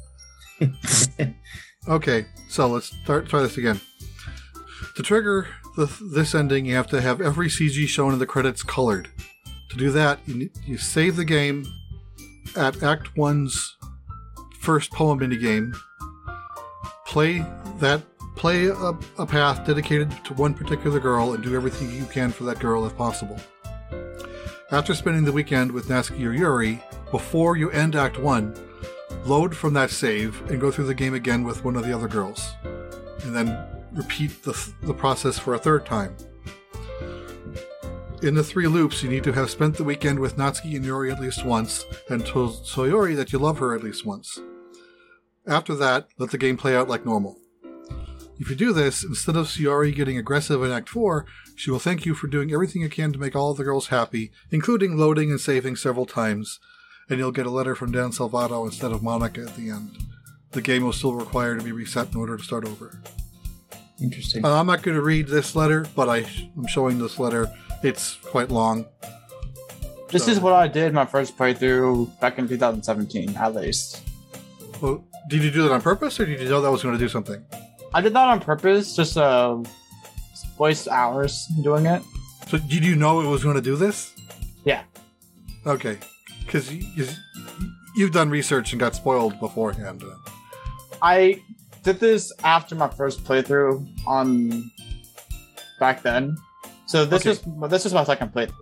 Okay, 1.89 2.27
so 2.49 2.69
let's 2.69 2.95
start, 3.03 3.29
try 3.29 3.43
this 3.43 3.59
again. 3.59 3.81
To 4.95 5.03
trigger 5.03 5.49
the, 5.77 5.87
this 6.15 6.33
ending, 6.33 6.65
you 6.65 6.77
have 6.77 6.87
to 6.89 7.01
have 7.01 7.20
every 7.20 7.49
CG 7.49 7.89
shown 7.89 8.12
in 8.12 8.20
the 8.20 8.27
credits 8.27 8.62
colored. 8.62 9.09
To 9.70 9.77
do 9.77 9.91
that, 9.91 10.20
you, 10.27 10.49
you 10.65 10.79
save 10.79 11.16
the 11.16 11.24
game 11.24 11.65
at 12.57 12.85
Act 12.85 13.09
1's 13.16 13.77
first 14.61 14.93
poem 14.93 15.19
minigame. 15.19 15.77
Play 17.05 17.45
that 17.81 18.03
play 18.34 18.66
a, 18.66 18.92
a 19.18 19.26
path 19.26 19.66
dedicated 19.66 20.10
to 20.24 20.34
one 20.34 20.54
particular 20.54 21.00
girl 21.00 21.34
and 21.34 21.42
do 21.42 21.54
everything 21.54 21.90
you 21.90 22.06
can 22.06 22.32
for 22.32 22.44
that 22.44 22.59
girl 22.59 22.86
if 22.86 22.96
possible. 22.96 23.38
After 24.70 24.94
spending 24.94 25.24
the 25.24 25.32
weekend 25.32 25.70
with 25.70 25.88
Natsuki 25.88 26.26
or 26.26 26.32
Yuri, 26.32 26.82
before 27.10 27.56
you 27.56 27.70
end 27.70 27.94
Act 27.94 28.18
1, 28.18 28.56
load 29.26 29.54
from 29.54 29.74
that 29.74 29.90
save 29.90 30.40
and 30.50 30.60
go 30.60 30.70
through 30.70 30.86
the 30.86 30.94
game 30.94 31.14
again 31.14 31.44
with 31.44 31.64
one 31.64 31.76
of 31.76 31.84
the 31.84 31.92
other 31.92 32.09
girls. 32.09 32.54
And 33.22 33.36
then 33.36 33.56
repeat 33.92 34.42
the, 34.42 34.59
the 34.82 34.94
process 34.94 35.38
for 35.38 35.54
a 35.54 35.59
third 35.59 35.84
time. 35.84 36.16
In 38.22 38.34
the 38.34 38.44
three 38.44 38.68
loops, 38.68 39.02
you 39.02 39.10
need 39.10 39.24
to 39.24 39.32
have 39.32 39.50
spent 39.50 39.76
the 39.76 39.84
weekend 39.84 40.18
with 40.18 40.36
Natsuki 40.36 40.76
and 40.76 40.84
Yuri 40.84 41.10
at 41.10 41.20
least 41.20 41.44
once, 41.44 41.84
and 42.09 42.24
told 42.24 42.64
Sayori 42.64 43.16
that 43.16 43.32
you 43.32 43.38
love 43.38 43.59
her 43.59 43.74
at 43.74 43.82
least 43.82 44.06
once. 44.06 44.38
After 45.46 45.74
that, 45.74 46.06
let 46.18 46.30
the 46.30 46.38
game 46.38 46.56
play 46.56 46.76
out 46.76 46.88
like 46.88 47.04
normal. 47.04 47.36
If 48.43 48.51
you 48.51 48.56
do 48.56 48.73
this, 48.73 49.05
instead 49.05 49.36
of 49.36 49.47
Sayori 49.47 49.94
getting 49.94 50.19
aggressive 50.19 50.64
in 50.64 50.73
Act 50.73 50.89
4, 50.89 51.24
she 51.55 51.70
will 51.70 51.78
thank 51.78 52.05
you 52.05 52.12
for 52.12 52.27
doing 52.27 52.52
everything 52.52 52.82
you 52.82 52.89
can 52.89 53.12
to 53.12 53.19
make 53.20 53.36
all 53.36 53.52
of 53.52 53.56
the 53.56 53.62
girls 53.62 53.86
happy, 53.86 54.32
including 54.51 54.97
loading 54.97 55.31
and 55.31 55.40
saving 55.40 55.77
several 55.77 56.06
times, 56.06 56.59
and 57.09 57.20
you'll 57.20 57.31
get 57.31 57.47
a 57.47 57.51
letter 57.51 57.77
from 57.77 57.93
Dan 57.93 58.10
Salvato 58.10 58.64
instead 58.66 58.90
of 58.90 59.01
Monika 59.01 59.47
at 59.47 59.55
the 59.55 59.70
end. 59.70 59.97
The 60.51 60.60
game 60.60 60.82
will 60.82 60.93
still 60.93 61.14
require 61.14 61.56
to 61.56 61.62
be 61.62 61.70
reset 61.70 62.10
in 62.10 62.16
order 62.16 62.36
to 62.36 62.43
start 62.43 62.66
over. 62.66 63.01
Interesting. 64.02 64.44
Uh, 64.44 64.59
I'm 64.59 64.66
not 64.66 64.82
going 64.82 64.97
to 64.97 65.02
read 65.02 65.28
this 65.28 65.55
letter, 65.55 65.86
but 65.94 66.09
I, 66.09 66.27
I'm 66.56 66.66
showing 66.66 66.98
this 66.98 67.20
letter. 67.20 67.48
It's 67.85 68.16
quite 68.24 68.51
long. 68.51 68.86
This 70.10 70.24
So- 70.24 70.32
is 70.32 70.40
what 70.40 70.55
I 70.55 70.66
did 70.66 70.93
my 70.93 71.06
first 71.06 71.39
playthrough 71.39 72.19
back 72.19 72.40
in 72.40 72.48
2017, 72.48 73.36
at 73.36 73.55
least. 73.55 74.02
Well, 74.81 75.05
did 75.28 75.44
you 75.44 75.52
do 75.52 75.62
that 75.62 75.70
on 75.70 75.81
purpose, 75.81 76.19
or 76.19 76.27
did 76.27 76.40
you 76.40 76.48
know 76.48 76.60
that 76.60 76.73
was 76.73 76.82
going 76.82 76.94
to 76.94 76.98
do 76.98 77.09
something? 77.09 77.44
I 77.94 78.01
did 78.01 78.14
that 78.14 78.28
on 78.28 78.40
purpose, 78.40 78.97
just 78.97 79.16
uh, 79.16 79.59
waste 80.59 80.89
hours 80.89 81.47
doing 81.62 81.86
it. 81.86 82.02
So 82.48 82.59
did 82.59 82.85
you 82.85 82.97
know 82.97 83.20
it 83.20 83.27
was 83.27 83.43
going 83.43 83.56
to 83.56 83.62
do 83.62 83.77
this? 83.77 84.14
Yeah. 84.64 84.82
Okay, 85.66 85.98
because 86.44 86.73
you, 86.73 86.85
you, 86.97 87.06
you've 87.97 88.12
done 88.12 88.31
research 88.31 88.73
and 88.73 88.81
got 88.81 88.94
spoiled 88.94 89.39
beforehand. 89.40 90.02
Uh, 90.02 90.31
I 91.02 91.40
did 91.82 92.01
this 92.01 92.32
after 92.44 92.74
my 92.74 92.89
first 92.89 93.24
playthrough 93.24 93.86
on 94.06 94.70
back 95.78 96.02
then. 96.02 96.36
So 96.86 97.05
this 97.05 97.23
Okay. 97.23 97.31
is 97.31 97.70
this 97.70 97.86
is 97.86 97.93
my 97.94 98.05
second 98.05 98.32
playthrough. 98.32 98.55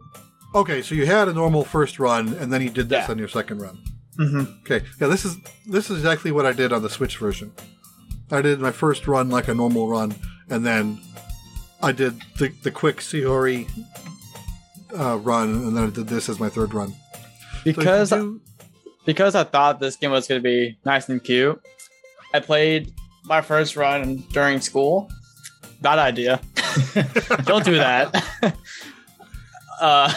Okay, 0.55 0.83
so 0.83 0.95
you 0.95 1.07
had 1.07 1.29
a 1.29 1.33
normal 1.33 1.65
first 1.65 1.99
run, 1.99 2.35
and 2.35 2.53
then 2.53 2.61
you 2.63 2.71
did 2.71 2.89
this 2.89 3.05
Yeah. 3.07 3.11
on 3.13 3.19
your 3.19 3.29
second 3.29 3.63
run. 3.63 3.79
Mm-hmm. 4.19 4.45
Okay, 4.63 4.85
yeah, 5.01 5.07
this 5.07 5.25
is 5.25 5.37
this 5.67 5.89
is 5.91 5.99
exactly 5.99 6.33
what 6.33 6.45
I 6.45 6.53
did 6.53 6.73
on 6.73 6.83
the 6.83 6.91
Switch 6.91 7.17
version. 7.19 7.53
I 8.31 8.43
did 8.43 8.61
my 8.61 8.73
first 8.73 9.07
run 9.07 9.29
like 9.29 9.49
a 9.49 9.55
normal 9.55 9.89
run, 9.89 10.15
and 10.49 10.65
then 10.65 11.01
I 11.83 11.93
did 11.93 12.21
the 12.39 12.53
the 12.63 12.71
quick 12.71 12.99
Sayori 12.99 13.69
uh, 14.99 15.19
run, 15.19 15.49
and 15.51 15.77
then 15.77 15.85
I 15.85 15.91
did 15.91 16.09
this 16.09 16.29
as 16.29 16.39
my 16.39 16.49
third 16.49 16.75
run. 16.75 16.91
So 16.91 16.97
Because 17.65 18.11
do- 18.11 18.41
because 19.07 19.35
I 19.35 19.45
thought 19.45 19.81
this 19.81 19.97
game 19.97 20.11
was 20.11 20.29
going 20.29 20.41
to 20.41 20.43
be 20.43 20.79
nice 20.85 21.09
and 21.09 21.23
cute, 21.23 21.61
I 22.35 22.41
played 22.41 22.93
my 23.25 23.41
first 23.41 23.77
run 23.77 24.17
during 24.33 24.61
school. 24.61 25.11
Bad 25.81 25.99
idea. 25.99 26.41
Don't 27.45 27.65
do 27.65 27.77
that. 27.77 28.15
uh, 29.81 30.13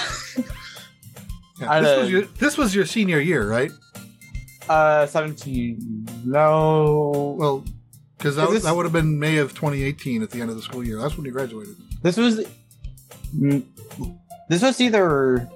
yeah, 1.60 1.80
this, 1.82 1.90
had 1.90 2.00
was 2.02 2.12
your, 2.12 2.22
this 2.40 2.58
was 2.58 2.76
your 2.76 2.86
senior 2.86 3.20
year, 3.20 3.50
right? 3.50 3.72
uh, 4.70 5.06
17. 5.06 6.08
No. 6.26 7.36
Well, 7.38 7.64
because 8.24 8.38
that, 8.38 8.50
this- 8.52 8.64
that 8.64 8.74
would 8.74 8.86
have 8.86 8.94
been 8.94 9.20
May 9.20 9.38
of 9.38 9.54
2018 9.54 10.24
at 10.24 10.30
the 10.32 10.40
end 10.40 10.50
of 10.50 10.56
the 10.56 10.62
school 10.62 10.82
year. 10.86 10.98
That's 11.02 11.18
when 11.18 11.26
you 11.26 11.32
graduated. 11.34 11.76
This 12.02 12.16
was. 12.16 12.46
mm, 13.36 13.64
This 14.48 14.62
was 14.62 14.80
either 14.80 15.50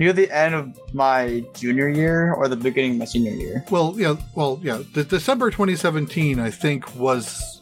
near 0.00 0.12
the 0.12 0.28
end 0.30 0.54
of 0.56 0.76
my 0.94 1.44
junior 1.54 1.88
year 1.88 2.32
or 2.34 2.48
the 2.48 2.56
beginning 2.56 2.92
of 2.92 2.96
my 2.98 3.04
senior 3.04 3.32
year. 3.32 3.64
Well, 3.70 3.94
yeah, 3.96 4.16
well, 4.34 4.58
yeah. 4.62 4.82
The 4.94 5.04
December 5.04 5.50
2017, 5.50 6.40
I 6.40 6.50
think, 6.50 6.92
was 6.96 7.60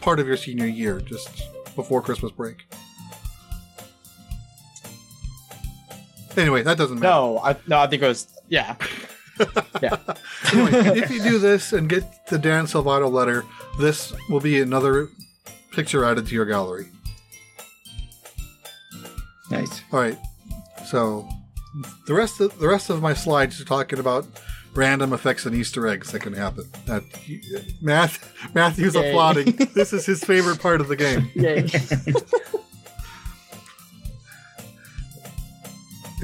part 0.00 0.20
of 0.20 0.26
your 0.26 0.36
senior 0.36 0.66
year, 0.66 1.00
just 1.00 1.44
before 1.74 2.02
Christmas 2.02 2.32
break. 2.32 2.66
Anyway, 6.36 6.62
that 6.62 6.76
doesn't 6.76 6.98
matter. 6.98 7.08
No, 7.12 7.38
I 7.38 7.56
no, 7.66 7.78
I 7.78 7.86
think 7.86 8.02
it 8.02 8.08
was 8.08 8.26
yeah. 8.48 8.76
Anyway, 10.52 10.98
if 10.98 11.10
you 11.10 11.22
do 11.22 11.38
this 11.38 11.72
and 11.72 11.88
get 11.88 12.26
the 12.28 12.38
Dan 12.38 12.66
Salvato 12.66 13.10
letter, 13.10 13.44
this 13.78 14.12
will 14.28 14.40
be 14.40 14.60
another 14.60 15.08
picture 15.72 16.04
added 16.04 16.26
to 16.26 16.34
your 16.34 16.44
gallery. 16.46 16.86
nice. 19.50 19.82
All 19.92 20.00
right. 20.00 20.18
So 20.86 21.28
the 22.06 22.14
rest 22.14 22.40
of 22.40 22.58
the 22.58 22.68
rest 22.68 22.90
of 22.90 23.02
my 23.02 23.14
slides 23.14 23.60
are 23.60 23.64
talking 23.64 23.98
about 23.98 24.26
random 24.74 25.12
effects 25.12 25.46
and 25.46 25.54
Easter 25.54 25.86
eggs 25.88 26.12
that 26.12 26.20
can 26.20 26.32
happen. 26.34 26.64
That 26.86 27.02
Math 27.80 28.32
Matthew's 28.54 28.94
Yay. 28.94 29.10
applauding. 29.10 29.52
this 29.74 29.92
is 29.92 30.06
his 30.06 30.22
favorite 30.24 30.60
part 30.60 30.80
of 30.80 30.88
the 30.88 30.96
game. 30.96 31.30
Yay. 31.34 31.66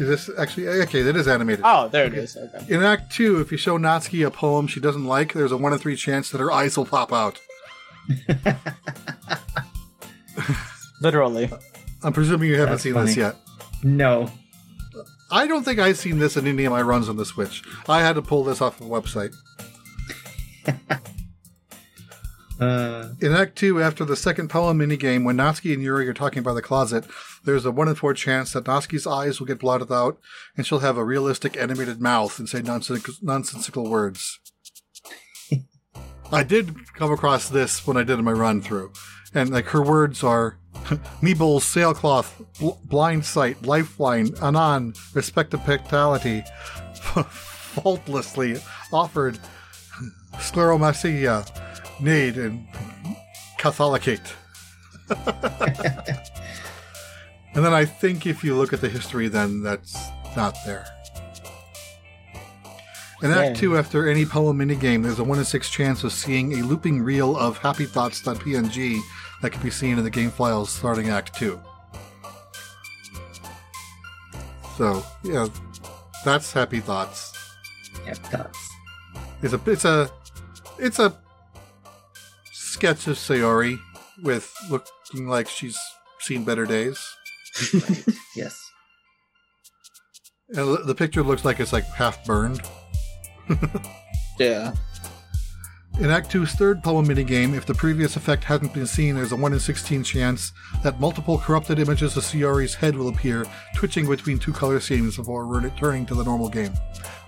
Is 0.01 0.09
this 0.09 0.31
actually 0.39 0.67
okay? 0.67 1.03
That 1.03 1.15
is 1.15 1.29
animated. 1.29 1.63
oh, 1.63 1.89
there 1.89 2.07
it 2.07 2.15
is. 2.15 2.35
Okay. 2.35 2.75
In 2.75 2.83
Act 2.83 3.13
Two, 3.13 3.39
if 3.41 3.53
you 3.53 3.59
show 3.59 3.77
Natsuki 3.79 4.27
a 4.27 4.31
poem 4.31 4.67
she 4.67 4.81
doesn't 4.81 5.05
like, 5.05 5.35
there's 5.35 5.53
a 5.53 5.59
one 5.59 5.75
in 5.75 5.79
three 5.79 5.95
chance 5.95 6.31
that 6.31 6.39
her 6.39 6.51
eyes 6.51 6.79
will 6.79 6.87
pop 6.87 7.13
out. 7.13 7.39
Literally. 11.03 11.51
I'm 12.03 12.15
presuming 12.15 12.49
you 12.49 12.55
haven't 12.55 12.73
That's 12.73 12.83
seen 12.83 12.95
this 12.95 13.15
yet. 13.15 13.37
No. 13.83 14.31
I 15.31 15.47
don't 15.47 15.65
think 15.65 15.79
I've 15.79 15.99
seen 15.99 16.19
this 16.19 16.37
in 16.39 16.47
any 16.47 16.65
of 16.65 16.73
my 16.73 16.81
runs 16.81 17.11
on 17.11 17.17
the 17.19 17.27
Switch. 17.27 17.63
I 17.87 18.01
had 18.01 18.15
to 18.15 18.23
pull 18.23 18.43
this 18.43 18.63
off 18.63 18.81
of 18.81 18.87
a 18.87 18.91
website. 18.91 19.35
Uh, 22.61 23.15
In 23.23 23.33
Act 23.33 23.57
2, 23.57 23.81
after 23.81 24.05
the 24.05 24.17
second 24.17 24.49
poem 24.51 24.79
minigame, 24.79 25.25
when 25.25 25.37
Natsuki 25.39 25.73
and 25.73 25.83
Yuri 25.83 26.07
are 26.09 26.13
talking 26.15 26.43
by 26.43 26.53
the 26.53 26.61
closet, 26.61 27.07
there's 27.45 27.65
a 27.65 27.71
1 27.71 27.89
in 27.89 27.95
4 27.95 28.13
chance 28.13 28.53
that 28.53 28.65
Natsuki's 28.65 29.07
eyes 29.07 29.41
will 29.41 29.47
get 29.47 29.61
blotted 29.61 29.91
out 29.91 30.19
and 30.57 30.67
she'll 30.67 30.81
have 30.81 30.99
a 30.99 31.05
realistic 31.05 31.57
animated 31.57 32.03
mouth 32.03 32.39
and 32.39 32.49
say 32.51 32.61
nonsens- 32.61 33.23
nonsensical 33.23 33.89
words. 33.89 34.39
I 36.33 36.43
did 36.43 36.75
come 36.95 37.11
across 37.11 37.49
this 37.49 37.87
when 37.87 37.97
I 37.97 38.03
did 38.03 38.19
my 38.21 38.33
run 38.33 38.61
through. 38.61 38.93
And 39.33 39.49
like 39.51 39.67
her 39.67 39.83
words 39.83 40.23
are 40.23 40.59
Meebles, 41.23 41.63
sailcloth, 41.63 42.43
bl- 42.59 42.73
blind 42.85 43.25
sight, 43.25 43.63
lifeline, 43.63 44.35
anon, 44.43 44.93
respectability, 45.15 46.43
faultlessly 46.95 48.57
offered, 48.93 49.39
scleromacia, 50.35 51.47
need, 52.03 52.37
and 52.37 52.67
catholicate. 53.59 54.33
and 57.55 57.65
then 57.65 57.73
I 57.73 57.85
think 57.85 58.27
if 58.27 58.45
you 58.45 58.57
look 58.57 58.73
at 58.73 58.81
the 58.81 58.89
history, 58.89 59.29
then 59.29 59.63
that's 59.63 59.97
not 60.37 60.57
there. 60.65 60.87
In 63.23 63.31
Act. 63.31 63.59
2, 63.59 63.77
after 63.77 64.09
any 64.09 64.25
poem 64.25 64.59
minigame, 64.59 65.03
there's 65.03 65.19
a 65.19 65.25
1 65.25 65.39
in 65.39 65.45
6 65.45 65.71
chance 65.71 66.05
of 66.05 66.13
seeing 66.13 66.55
a 66.55 66.63
looping 66.65 67.03
reel 67.03 67.37
of 67.37 67.59
happythoughts.png 67.59 69.01
that 69.43 69.53
can 69.53 69.63
be 69.63 69.71
seen 69.71 69.99
in 69.99 70.05
the 70.05 70.11
game 70.11 70.31
files 70.31 70.71
starting 70.71 71.11
Act 71.11 71.35
2. 71.35 71.61
So, 74.79 75.05
yeah, 75.23 75.49
that's 76.25 76.51
Happy 76.53 76.81
Thoughts. 76.81 77.37
Happy 78.07 78.15
thoughts. 78.15 78.71
It's 79.43 79.53
a 79.53 79.61
it's 79.67 79.85
a 79.85 80.11
it's 80.79 80.99
a 80.99 81.15
sketch 82.81 83.07
of 83.09 83.17
Sayori 83.17 83.79
with 84.23 84.51
looking 84.71 85.29
like 85.29 85.49
she's 85.49 85.77
seen 86.21 86.45
better 86.45 86.65
days. 86.65 86.99
Yes. 88.37 88.57
And 90.51 90.59
the- 90.69 90.83
the 90.87 90.95
picture 90.95 91.23
looks 91.23 91.45
like 91.45 91.59
it's 91.61 91.73
like 91.73 91.85
half 91.85 92.25
burned. 92.25 92.61
Yeah. 94.39 94.73
In 95.99 96.09
Act 96.09 96.33
2's 96.33 96.53
third 96.53 96.83
poem 96.83 97.07
minigame, 97.07 97.55
if 97.55 97.67
the 97.67 97.75
previous 97.75 98.17
effect 98.17 98.43
hadn't 98.45 98.73
been 98.73 98.87
seen, 98.87 99.17
there's 99.17 99.33
a 99.33 99.37
1 99.37 99.53
in 99.53 99.61
16 99.61 100.03
chance 100.03 100.51
that 100.83 100.99
multiple 100.99 101.37
corrupted 101.37 101.79
images 101.79 102.17
of 102.17 102.23
Sayori's 102.23 102.75
head 102.75 102.97
will 102.97 103.09
appear, 103.09 103.45
twitching 103.77 104.07
between 104.09 104.39
two 104.39 104.55
color 104.55 104.81
schemes 104.81 105.17
before 105.19 105.45
returning 105.47 106.07
to 106.07 106.15
the 106.15 106.25
normal 106.25 106.49
game. 106.49 106.73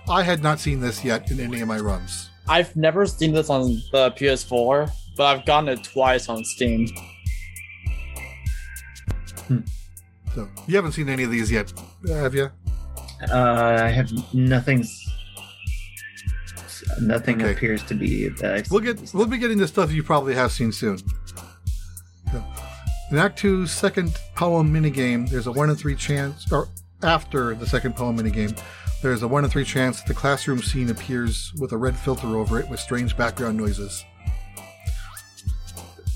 I 0.09 0.23
had 0.23 0.41
not 0.41 0.59
seen 0.59 0.79
this 0.79 1.05
yet 1.05 1.29
in 1.29 1.39
any 1.39 1.61
of 1.61 1.67
my 1.67 1.77
runs. 1.77 2.31
I've 2.47 2.75
never 2.75 3.05
seen 3.05 3.31
this 3.31 3.51
on 3.51 3.73
the 3.91 4.09
PS4, 4.17 4.89
but 5.15 5.25
I've 5.25 5.45
gotten 5.45 5.69
it 5.69 5.83
twice 5.83 6.29
on 6.29 6.43
Steam. 6.43 6.87
So, 10.35 10.47
you 10.67 10.75
haven't 10.75 10.93
seen 10.93 11.09
any 11.09 11.23
of 11.23 11.31
these 11.31 11.51
yet, 11.51 11.71
have 12.07 12.33
you? 12.33 12.49
Uh, 13.31 13.79
I 13.83 13.89
have 13.89 14.11
nothing's. 14.33 14.99
Nothing 16.99 17.41
Okay. 17.41 17.51
appears 17.53 17.81
to 17.83 17.93
be 17.93 18.27
that 18.29 18.53
I've 18.53 18.71
We'll 18.71 18.81
get 18.81 19.13
we'll 19.13 19.25
be 19.25 19.37
getting 19.37 19.57
the 19.57 19.67
stuff 19.67 19.91
you 19.91 20.03
probably 20.03 20.33
have 20.35 20.51
seen 20.51 20.71
soon. 20.71 20.97
So, 22.31 22.43
in 23.11 23.17
Act 23.17 23.41
2's 23.41 23.71
second 23.71 24.17
poem 24.35 24.73
minigame, 24.73 25.29
there's 25.29 25.47
a 25.47 25.51
one 25.51 25.69
in 25.69 25.75
three 25.75 25.95
chance, 25.95 26.51
or 26.51 26.67
after 27.03 27.53
the 27.55 27.65
second 27.67 27.95
poem 27.95 28.17
minigame, 28.17 28.59
there's 29.01 29.23
a 29.23 29.27
one 29.27 29.43
in 29.45 29.49
three 29.49 29.63
chance 29.63 29.99
that 30.01 30.07
the 30.07 30.13
classroom 30.13 30.61
scene 30.61 30.89
appears 30.89 31.53
with 31.59 31.71
a 31.71 31.77
red 31.77 31.95
filter 31.95 32.35
over 32.37 32.59
it 32.59 32.67
with 32.69 32.79
strange 32.79 33.15
background 33.15 33.55
noises. 33.57 34.03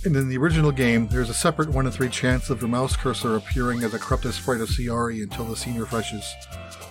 And 0.07 0.15
in 0.15 0.29
the 0.29 0.38
original 0.38 0.71
game, 0.71 1.09
there's 1.09 1.29
a 1.29 1.34
separate 1.34 1.67
one 1.67 1.85
in 1.85 1.91
three 1.91 2.07
chance 2.07 2.49
of 2.49 2.61
your 2.61 2.69
mouse 2.69 2.95
cursor 2.95 3.35
appearing 3.35 3.84
as 3.84 3.93
a 3.93 3.99
corrupted 3.99 4.34
sprite 4.34 4.61
of 4.61 4.69
Sayori 4.69 5.21
until 5.21 5.43
the 5.43 5.57
scene 5.57 5.77
refreshes. 5.77 6.23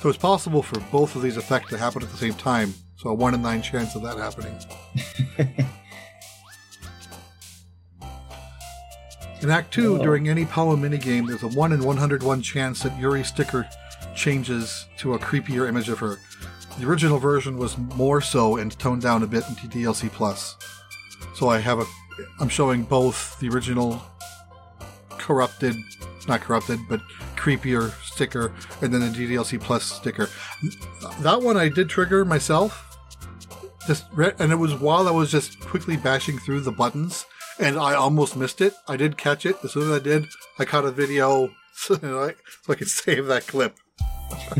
So 0.02 0.10
it's 0.10 0.18
possible 0.18 0.62
for 0.62 0.78
both 0.92 1.16
of 1.16 1.22
these 1.22 1.38
effects 1.38 1.70
to 1.70 1.78
happen 1.78 2.02
at 2.02 2.10
the 2.10 2.16
same 2.18 2.34
time. 2.34 2.74
So 2.96 3.08
a 3.08 3.14
one 3.14 3.32
in 3.32 3.40
nine 3.40 3.62
chance 3.62 3.94
of 3.94 4.02
that 4.02 4.18
happening. 4.18 4.54
In 9.40 9.50
Act 9.50 9.72
2, 9.72 9.96
Oh. 9.96 10.02
during 10.02 10.28
any 10.28 10.44
poem 10.44 10.82
minigame, 10.82 11.26
there's 11.26 11.42
a 11.42 11.48
1 11.48 11.72
in 11.72 11.84
101 11.84 12.42
chance 12.42 12.82
that 12.82 12.98
Yuri's 12.98 13.28
sticker 13.28 13.66
changes 14.14 14.86
to 14.98 15.14
a 15.14 15.18
creepier 15.18 15.66
image 15.68 15.88
of 15.88 15.98
her. 16.00 16.18
The 16.78 16.86
original 16.86 17.18
version 17.18 17.56
was 17.56 17.78
more 17.78 18.20
so 18.20 18.56
and 18.58 18.78
toned 18.78 19.02
down 19.02 19.22
a 19.22 19.26
bit 19.26 19.44
in 19.48 19.54
DLC 19.54 20.10
Plus. 20.10 20.56
So 21.34 21.48
I 21.48 21.58
have 21.60 21.78
a 21.78 21.84
I'm 22.40 22.48
showing 22.48 22.82
both 22.84 23.38
the 23.40 23.48
original 23.48 24.02
corrupted, 25.10 25.74
not 26.28 26.40
corrupted, 26.40 26.78
but 26.88 27.00
creepier 27.34 27.92
sticker, 28.02 28.52
and 28.80 28.92
then 28.92 29.00
the 29.00 29.08
DDLC 29.08 29.60
Plus 29.60 29.84
sticker. 29.84 30.28
That 31.20 31.42
one 31.42 31.56
I 31.56 31.68
did 31.68 31.88
trigger 31.88 32.24
myself. 32.24 32.82
Just 33.86 34.04
re- 34.12 34.32
and 34.38 34.52
it 34.52 34.56
was 34.56 34.74
while 34.74 35.08
I 35.08 35.12
was 35.12 35.30
just 35.30 35.60
quickly 35.60 35.96
bashing 35.96 36.38
through 36.38 36.60
the 36.60 36.72
buttons, 36.72 37.24
and 37.58 37.78
I 37.78 37.94
almost 37.94 38.36
missed 38.36 38.60
it. 38.60 38.74
I 38.88 38.96
did 38.96 39.16
catch 39.16 39.46
it 39.46 39.56
as 39.62 39.72
soon 39.72 39.84
as 39.84 40.00
I 40.00 40.02
did. 40.02 40.26
I 40.58 40.64
caught 40.64 40.84
a 40.84 40.90
video 40.90 41.50
so 41.74 41.94
I, 41.94 42.34
so 42.62 42.72
I 42.72 42.74
could 42.74 42.88
save 43.02 43.26
that 43.26 43.46
clip. 43.46 43.76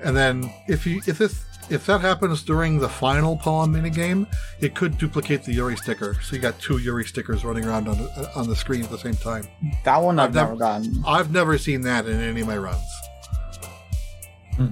and 0.00 0.16
then 0.16 0.52
if 0.68 0.86
you 0.86 1.00
if 1.06 1.18
this 1.18 1.44
if 1.70 1.86
that 1.86 2.00
happens 2.00 2.42
during 2.42 2.78
the 2.78 2.88
final 2.88 3.36
poem 3.36 3.72
minigame, 3.74 4.26
it 4.60 4.74
could 4.74 4.98
duplicate 4.98 5.44
the 5.44 5.52
Yuri 5.52 5.76
sticker. 5.76 6.14
So 6.22 6.36
you 6.36 6.42
got 6.42 6.58
two 6.60 6.78
Yuri 6.78 7.04
stickers 7.04 7.44
running 7.44 7.64
around 7.64 7.88
on 7.88 7.98
the, 7.98 8.30
on 8.34 8.48
the 8.48 8.56
screen 8.56 8.82
at 8.82 8.90
the 8.90 8.98
same 8.98 9.14
time. 9.16 9.46
That 9.84 9.98
one 9.98 10.18
I've, 10.18 10.28
I've 10.30 10.34
never 10.34 10.48
never- 10.50 10.58
gotten. 10.58 11.04
I've 11.06 11.30
never 11.32 11.58
seen 11.58 11.82
that 11.82 12.06
in 12.06 12.20
any 12.20 12.40
of 12.40 12.46
my 12.46 12.56
runs. 12.56 12.82
Hmm. 14.56 14.68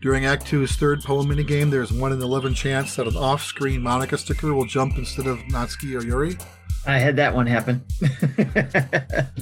During 0.00 0.24
Act 0.26 0.46
2's 0.46 0.76
third 0.76 1.02
poem 1.02 1.26
minigame, 1.26 1.70
there's 1.70 1.92
1 1.92 2.12
in 2.12 2.22
11 2.22 2.54
chance 2.54 2.94
that 2.96 3.08
an 3.08 3.16
off 3.16 3.42
screen 3.42 3.80
Monika 3.80 4.18
sticker 4.18 4.54
will 4.54 4.66
jump 4.66 4.98
instead 4.98 5.26
of 5.26 5.38
Natsuki 5.50 5.98
or 6.00 6.04
Yuri. 6.04 6.36
I 6.86 6.98
had 6.98 7.16
that 7.16 7.34
one 7.34 7.46
happen. 7.46 7.84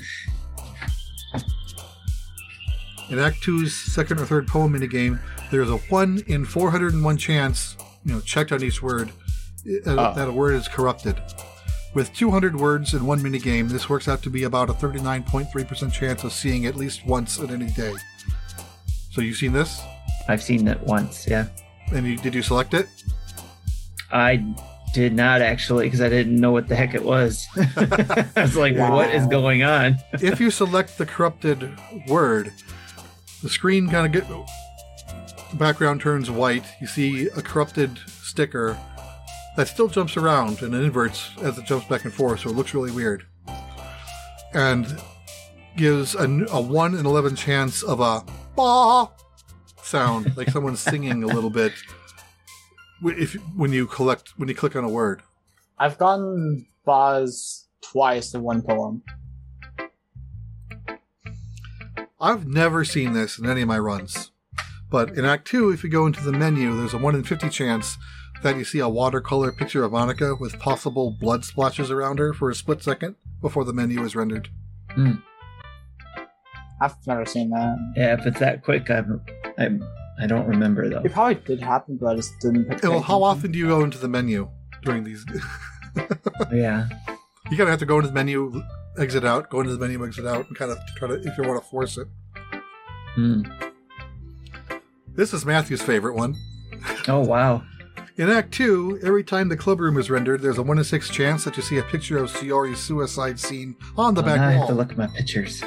In 3.11 3.19
Act 3.19 3.43
2's 3.43 3.75
second 3.75 4.19
or 4.21 4.27
third 4.27 4.49
poem 4.49 4.73
minigame, 4.73 5.19
there's 5.51 5.71
a 5.71 5.77
1 5.77 6.23
in 6.27 6.45
401 6.45 7.17
chance, 7.19 7.77
you 8.05 8.15
know, 8.15 8.21
checked 8.21 8.51
on 8.53 8.63
each 8.63 8.83
word, 8.83 9.11
uh, 9.87 9.91
Oh. 9.91 10.15
that 10.15 10.29
a 10.29 10.33
word 10.33 10.55
is 10.55 10.69
corrupted. 10.69 11.21
With 11.95 12.13
200 12.15 12.57
words 12.57 12.93
in 12.93 13.07
one 13.07 13.21
minigame, 13.21 13.69
this 13.69 13.89
works 13.89 14.09
out 14.09 14.23
to 14.23 14.31
be 14.31 14.43
about 14.43 14.69
a 14.69 14.73
39.3% 14.73 15.93
chance 15.93 16.25
of 16.25 16.33
seeing 16.33 16.67
at 16.67 16.75
least 16.77 17.07
once 17.07 17.39
in 17.39 17.51
any 17.51 17.71
day. 17.71 17.95
So 19.13 19.21
you've 19.21 19.37
seen 19.37 19.53
this? 19.53 19.81
I've 20.29 20.43
seen 20.43 20.67
it 20.67 20.81
once. 20.81 21.27
Yeah, 21.29 21.47
And 21.93 22.05
you, 22.07 22.17
did 22.17 22.35
you 22.35 22.43
select 22.43 22.75
it? 22.75 22.89
I 24.11 24.45
did 24.93 25.13
not 25.15 25.41
actually 25.43 25.87
because 25.87 26.01
I 26.01 26.09
didn't 26.09 26.37
know 26.37 26.51
what 26.53 26.69
the 26.69 26.75
heck 26.77 26.95
it 26.95 27.05
was. 27.05 27.47
I 27.57 28.27
was 28.37 28.57
like, 28.57 28.77
"What 28.77 29.11
is 29.15 29.27
going 29.27 29.63
on?" 29.65 29.99
if 30.15 30.41
you 30.41 30.51
select 30.51 30.99
the 30.99 31.07
corrupted 31.07 31.71
word, 32.09 32.53
the 33.45 33.51
screen 33.51 33.91
kind 33.91 34.07
of 34.07 34.13
get 34.13 34.27
the 34.27 34.43
background 35.57 36.01
turns 36.01 36.31
white. 36.31 36.65
You 36.81 36.87
see 36.87 37.27
a 37.29 37.43
corrupted 37.43 37.99
sticker 38.09 38.79
that 39.59 39.69
still 39.69 39.87
jumps 39.87 40.17
around 40.17 40.63
and 40.63 40.75
it 40.75 40.83
inverts 40.83 41.31
as 41.43 41.59
it 41.59 41.67
jumps 41.67 41.87
back 41.87 42.05
and 42.05 42.13
forth, 42.13 42.41
so 42.41 42.49
it 42.49 42.57
looks 42.57 42.73
really 42.73 42.91
weird. 42.91 43.27
And 44.55 44.87
gives 45.77 46.15
a 46.15 46.27
1 46.27 46.95
in 46.95 47.05
11 47.05 47.37
chance 47.37 47.83
of 47.83 48.01
a 48.01 48.25
bah 48.57 49.09
sound, 49.83 50.35
like 50.39 50.49
someone's 50.49 50.81
singing 50.91 51.23
a 51.23 51.27
little 51.27 51.51
bit. 51.51 51.75
If 53.03 53.35
when 53.55 53.75
you 53.75 53.87
collect 53.87 54.33
when 54.39 54.49
you 54.49 54.55
click 54.55 54.75
on 54.75 54.85
a 54.85 54.89
word, 54.89 55.21
I've 55.79 55.99
gotten 55.99 56.67
Boz 56.87 57.69
twice 57.83 58.33
in 58.33 58.41
one 58.41 58.63
poem. 58.63 59.03
I've 62.25 62.47
never 62.47 62.87
seen 62.87 63.13
this 63.13 63.39
in 63.39 63.45
any 63.45 63.61
of 63.61 63.69
my 63.69 63.79
runs. 63.79 64.31
But 64.89 65.11
in 65.11 65.27
Act 65.27 65.47
2, 65.47 65.73
if 65.73 65.85
you 65.85 65.91
go 65.91 66.07
into 66.07 66.23
the 66.23 66.33
menu, 66.33 66.75
there's 66.75 66.95
a 66.95 66.99
1 66.99 67.15
in 67.15 67.23
50 67.23 67.51
chance 67.51 67.99
that 68.43 68.57
you 68.57 68.65
see 68.65 68.79
a 68.79 68.89
watercolor 68.89 69.53
picture 69.53 69.85
of 69.85 69.93
Monika 69.93 70.41
with 70.41 70.59
possible 70.59 71.11
blood 71.21 71.45
splashes 71.45 71.91
around 71.91 72.19
her 72.19 72.33
for 72.33 72.49
a 72.49 72.55
split 72.55 72.83
second 72.83 73.17
before 73.43 73.67
the 73.67 73.75
menu 73.75 74.03
is 74.03 74.17
rendered. 74.17 74.49
Hmm. 74.93 75.17
I've 76.81 76.97
never 77.07 77.27
seen 77.27 77.51
that. 77.51 77.77
Yeah, 77.95 78.15
if 78.15 78.25
it's 78.25 78.41
that 78.41 78.65
quick, 78.65 78.89
I'm, 78.89 79.21
I'm, 79.59 79.87
I 80.19 80.27
don't 80.27 80.47
remember 80.47 80.89
though. 80.89 81.03
It 81.05 81.13
probably 81.13 81.35
did 81.35 81.61
happen, 81.61 81.99
but 82.01 82.07
I 82.07 82.17
just 82.17 82.41
didn't. 82.41 82.71
Pick 82.71 82.85
Well, 82.85 83.03
how 83.03 83.23
often 83.23 83.53
do 83.53 83.59
you 83.59 83.69
go 83.69 83.85
into 83.85 83.99
the 83.99 84.09
menu 84.09 84.49
during 84.83 85.05
these? 85.05 85.27
Yeah, 86.53 86.89
you 87.49 87.57
kind 87.57 87.63
of 87.63 87.69
have 87.69 87.79
to 87.79 87.87
go 87.87 87.97
into 87.97 88.09
the 88.09 88.15
menu, 88.15 88.61
exit 88.99 89.25
out, 89.25 89.51
go 89.51 89.61
into 89.61 89.75
the 89.75 89.79
menu, 89.79 90.05
exit 90.05 90.27
out, 90.27 90.47
and 90.49 90.57
kind 90.57 90.71
of 90.71 90.79
try 90.97 91.09
to, 91.09 91.15
if 91.15 91.37
you 91.37 91.45
want 91.45 91.63
to 91.63 91.69
force 91.69 91.99
it. 91.99 92.09
Hmm. 93.15 93.43
This 95.15 95.33
is 95.33 95.45
Matthew's 95.45 95.83
favorite 95.83 96.15
one. 96.15 96.35
Oh 97.09 97.21
wow. 97.21 97.63
In 98.17 98.31
Act 98.31 98.53
2, 98.53 99.01
every 99.03 99.25
time 99.25 99.49
the 99.49 99.57
club 99.57 99.81
room 99.81 99.97
is 99.99 100.09
rendered, 100.09 100.41
there's 100.41 100.59
a 100.59 100.63
1 100.63 100.79
in 100.79 100.85
6 100.85 101.09
chance 101.11 101.43
that 101.45 101.57
you 101.57 101.63
see 101.65 101.79
a 101.79 101.83
picture 101.83 102.17
of 102.19 102.31
Sayori's 102.31 102.79
suicide 102.79 103.41
scene 103.41 103.75
on 103.97 104.15
the 104.15 104.23
Well, 104.23 104.31
back 104.37 104.41
now 104.41 104.49
I 104.49 104.53
have 104.53 104.69
to 104.69 104.75
look 104.75 104.93
at 104.93 104.99
my 104.99 105.09
pictures. 105.09 105.63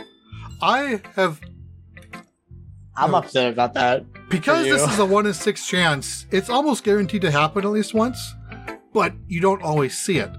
I 0.62 1.02
have 1.16 1.42
I'm 2.96 3.12
No. 3.12 3.18
upset 3.18 3.52
about 3.54 3.74
that. 3.76 4.06
because 4.30 4.66
this 4.66 4.82
is 4.82 4.98
a 5.00 5.06
one 5.06 5.26
in 5.28 5.34
six 5.34 5.68
chance. 5.68 6.26
It's 6.32 6.50
almost 6.50 6.84
guaranteed 6.84 7.22
to 7.22 7.32
happen 7.32 7.64
at 7.66 7.70
least 7.72 7.94
once, 7.94 8.34
but 8.94 9.14
you 9.28 9.40
don't 9.42 9.62
always 9.62 9.98
see 9.98 10.18
it. 10.18 10.32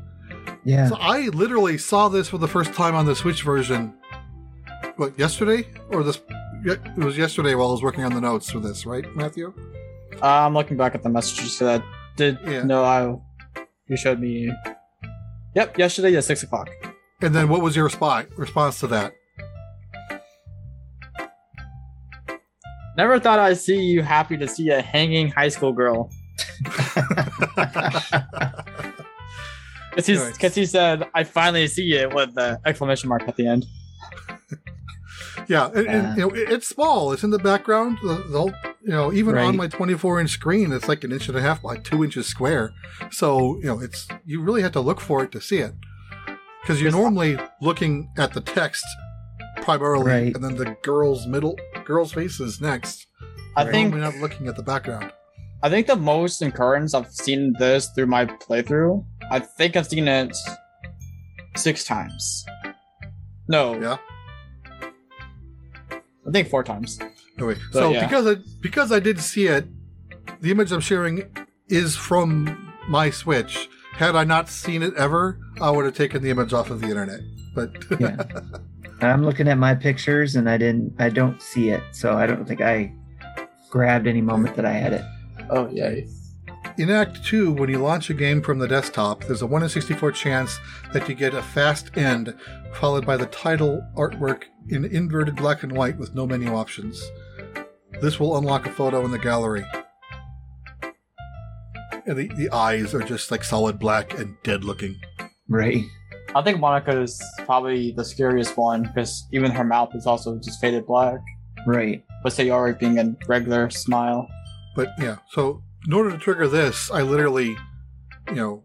Yeah. 0.69 0.89
So 0.90 0.97
I 0.97 1.28
literally 1.28 1.78
saw 1.78 2.09
this 2.09 2.28
for 2.28 2.36
the 2.36 2.47
first 2.47 2.74
time 2.74 2.95
on 2.95 3.07
the 3.07 3.16
Switch 3.16 3.43
version. 3.43 3.95
What 4.97 5.19
yesterday 5.19 5.66
or 5.89 6.03
this? 6.03 6.20
It 6.66 6.97
was 6.99 7.16
yesterday 7.16 7.55
while 7.55 7.69
I 7.69 7.73
was 7.73 7.82
working 7.82 8.05
on 8.05 8.12
the 8.12 8.20
notes 8.20 8.51
for 8.51 8.61
this, 8.61 8.85
right, 8.85 9.07
Matthew? 9.16 9.55
Uh, 10.23 10.27
I'm 10.27 10.53
looking 10.53 10.77
back 10.77 10.95
at 10.95 11.03
the 11.03 11.09
messages 11.09 11.59
that 11.61 11.82
did 12.16 12.39
Yeah. 12.47 12.65
no 12.65 12.85
I 12.85 13.16
you 13.89 13.97
showed 13.97 14.20
me 14.20 14.53
Yep, 15.55 15.78
yesterday 15.78 16.15
at 16.16 16.24
six 16.24 16.43
o'clock. 16.43 16.69
And 17.23 17.35
then 17.35 17.49
what 17.49 17.62
was 17.62 17.74
your 17.74 17.86
response 17.86 18.28
response 18.36 18.78
to 18.81 18.89
that? 18.89 19.15
Never 22.99 23.19
thought 23.19 23.39
I'd 23.39 23.57
see 23.57 23.81
you 23.81 24.03
happy 24.03 24.36
to 24.36 24.47
see 24.47 24.69
a 24.69 24.82
hanging 24.82 25.31
high 25.31 25.49
school 25.49 25.73
girl. 25.73 26.11
Because 30.07 30.55
he 30.55 30.65
said, 30.66 31.05
"I 31.15 31.25
finally 31.25 31.66
see 31.66 31.93
it" 31.95 32.15
with 32.15 32.35
the 32.35 32.61
exclamation 32.65 33.09
mark 33.09 33.23
at 33.29 33.37
the 33.37 33.47
end. 33.47 33.66
Yeah, 35.49 35.69
and, 35.75 35.87
and 35.87 36.16
you 36.19 36.23
know, 36.27 36.31
it's 36.35 36.69
small. 36.69 37.12
It's 37.12 37.23
in 37.25 37.31
the 37.31 37.39
background. 37.39 37.99
The, 38.03 38.23
the 38.31 38.39
whole, 38.39 38.53
you 38.83 38.91
know, 38.91 39.12
even 39.15 39.39
on 39.39 39.57
my 39.57 39.66
24 39.66 40.20
inch 40.20 40.31
screen, 40.31 40.73
it's 40.73 40.89
like 40.89 41.05
an 41.05 41.12
inch 41.12 41.29
and 41.29 41.39
a 41.39 41.41
half 41.41 41.62
by 41.62 41.79
two 41.79 42.05
inches 42.05 42.27
square. 42.27 42.73
So 43.11 43.57
you 43.59 43.65
know, 43.65 43.81
it's 43.81 44.07
you 44.27 44.43
really 44.43 44.61
have 44.62 44.73
to 44.73 44.81
look 44.81 45.01
for 45.01 45.23
it 45.25 45.33
to 45.33 45.41
see 45.41 45.59
it 45.59 45.73
because 46.61 46.83
you're 46.83 46.91
normally 46.93 47.39
looking 47.62 48.11
at 48.19 48.35
the 48.35 48.43
text 48.43 48.85
primarily, 49.62 50.05
Right. 50.11 50.35
and 50.35 50.45
then 50.45 50.57
the 50.57 50.77
girl's 50.83 51.27
middle 51.27 51.59
girl's 51.87 52.12
face 52.12 52.41
is 52.41 52.61
next. 52.61 53.07
I 53.57 53.62
Right. 53.65 53.73
think 53.73 53.91
Normally 53.95 54.11
not 54.12 54.20
looking 54.20 54.49
at 54.49 54.57
the 54.57 54.62
background. 54.62 55.12
I 55.62 55.68
think 55.68 55.86
the 55.86 55.97
most 55.97 56.40
occurrence 56.43 56.94
I've 56.94 57.10
seen 57.10 57.52
this 57.59 57.89
through 57.94 58.06
my 58.06 58.26
playthrough. 58.26 59.05
I 59.30 59.40
think 59.40 59.76
I've 59.76 59.86
seen 59.86 60.06
it 60.06 60.36
six 61.56 61.85
times. 61.85 62.44
No, 63.48 63.78
Yeah. 63.80 63.97
I 66.26 66.30
think 66.30 66.48
four 66.48 66.62
times. 66.62 66.98
Anyway, 67.39 67.56
But, 67.72 67.80
so 67.80 67.90
yeah. 67.90 68.05
because 68.06 68.26
I 68.26 68.36
because 68.60 68.93
I 68.93 69.01
did 69.01 69.18
see 69.18 69.47
it, 69.47 69.66
the 70.43 70.51
image 70.51 70.70
I'm 70.72 70.80
sharing 70.80 71.22
is 71.68 71.97
from 71.97 72.74
my 72.86 73.09
Switch. 73.09 73.68
Had 73.94 74.14
I 74.14 74.24
not 74.24 74.48
seen 74.51 74.82
it 74.82 74.93
ever, 74.94 75.39
I 75.60 75.70
would 75.70 75.86
have 75.86 75.97
taken 75.97 76.22
the 76.22 76.28
image 76.30 76.52
off 76.52 76.68
of 76.70 76.82
the 76.82 76.89
internet. 76.89 77.20
But 77.55 77.70
Yeah. 78.01 78.22
I'm 79.01 79.24
looking 79.24 79.48
at 79.48 79.56
my 79.56 79.74
pictures 79.74 80.36
and 80.36 80.51
I 80.51 80.59
didn't. 80.59 80.94
I 80.98 81.09
don't 81.09 81.40
see 81.40 81.70
it, 81.70 81.82
so 81.93 82.16
I 82.16 82.26
don't 82.26 82.47
think 82.47 82.60
I 82.60 82.93
grabbed 83.70 84.06
any 84.06 84.20
moment 84.20 84.55
that 84.56 84.66
I 84.66 84.72
had 84.72 84.93
it. 84.93 85.05
Oh 85.51 85.69
yeah. 85.73 85.95
In 86.77 86.91
Act 86.91 87.25
2, 87.25 87.53
when 87.53 87.70
you 87.70 87.79
launch 87.79 88.09
a 88.09 88.15
game 88.15 88.41
from 88.41 88.59
the 88.59 88.69
desktop, 88.69 89.25
there's 89.25 89.43
a 89.43 89.47
1 89.47 89.65
in 89.65 89.69
64 89.69 90.12
chance 90.12 90.59
that 90.93 91.09
you 91.09 91.15
get 91.15 91.35
a 91.35 91.43
fast 91.43 91.97
end, 91.97 92.35
followed 92.73 93.05
by 93.05 93.16
the 93.16 93.27
title 93.27 93.85
artwork 93.97 94.45
in 94.69 94.85
inverted 94.85 95.37
black 95.37 95.62
and 95.62 95.73
white 95.73 95.99
with 95.99 96.15
no 96.15 96.27
menu 96.27 96.55
options. 96.55 97.11
This 98.01 98.20
will 98.20 98.37
unlock 98.37 98.66
a 98.66 98.70
photo 98.70 99.05
in 99.05 99.11
the 99.11 99.19
gallery. 99.19 99.65
And 102.07 102.16
the, 102.16 102.29
the 102.29 102.51
eyes 102.51 102.95
are 102.95 103.03
just 103.03 103.31
like 103.31 103.43
solid 103.43 103.79
black 103.79 104.19
and 104.19 104.37
dead 104.45 104.65
looking. 104.65 105.01
Right. 105.49 105.85
I 106.35 106.43
think 106.43 106.59
Monika 106.59 107.03
is 107.03 107.20
probably 107.45 107.93
the 107.93 108.05
scariest 108.05 108.57
one 108.57 108.83
because 108.83 109.27
even 109.33 109.51
her 109.51 109.65
mouth 109.65 109.95
is 109.95 110.07
also 110.07 110.39
just 110.39 110.61
faded 110.61 110.87
black. 110.87 111.19
Right. 111.66 112.05
But 112.23 112.33
Sayori 112.33 112.79
being 112.79 112.99
a 112.99 113.16
regular 113.27 113.69
smile. 113.70 114.29
But 114.78 114.90
yeah, 114.96 115.16
so 115.32 115.64
in 115.88 115.92
order 115.92 116.12
to 116.12 116.18
trigger 116.18 116.46
this, 116.46 116.88
I 116.88 117.02
literally, 117.02 117.56
you 118.28 118.34
know, 118.36 118.62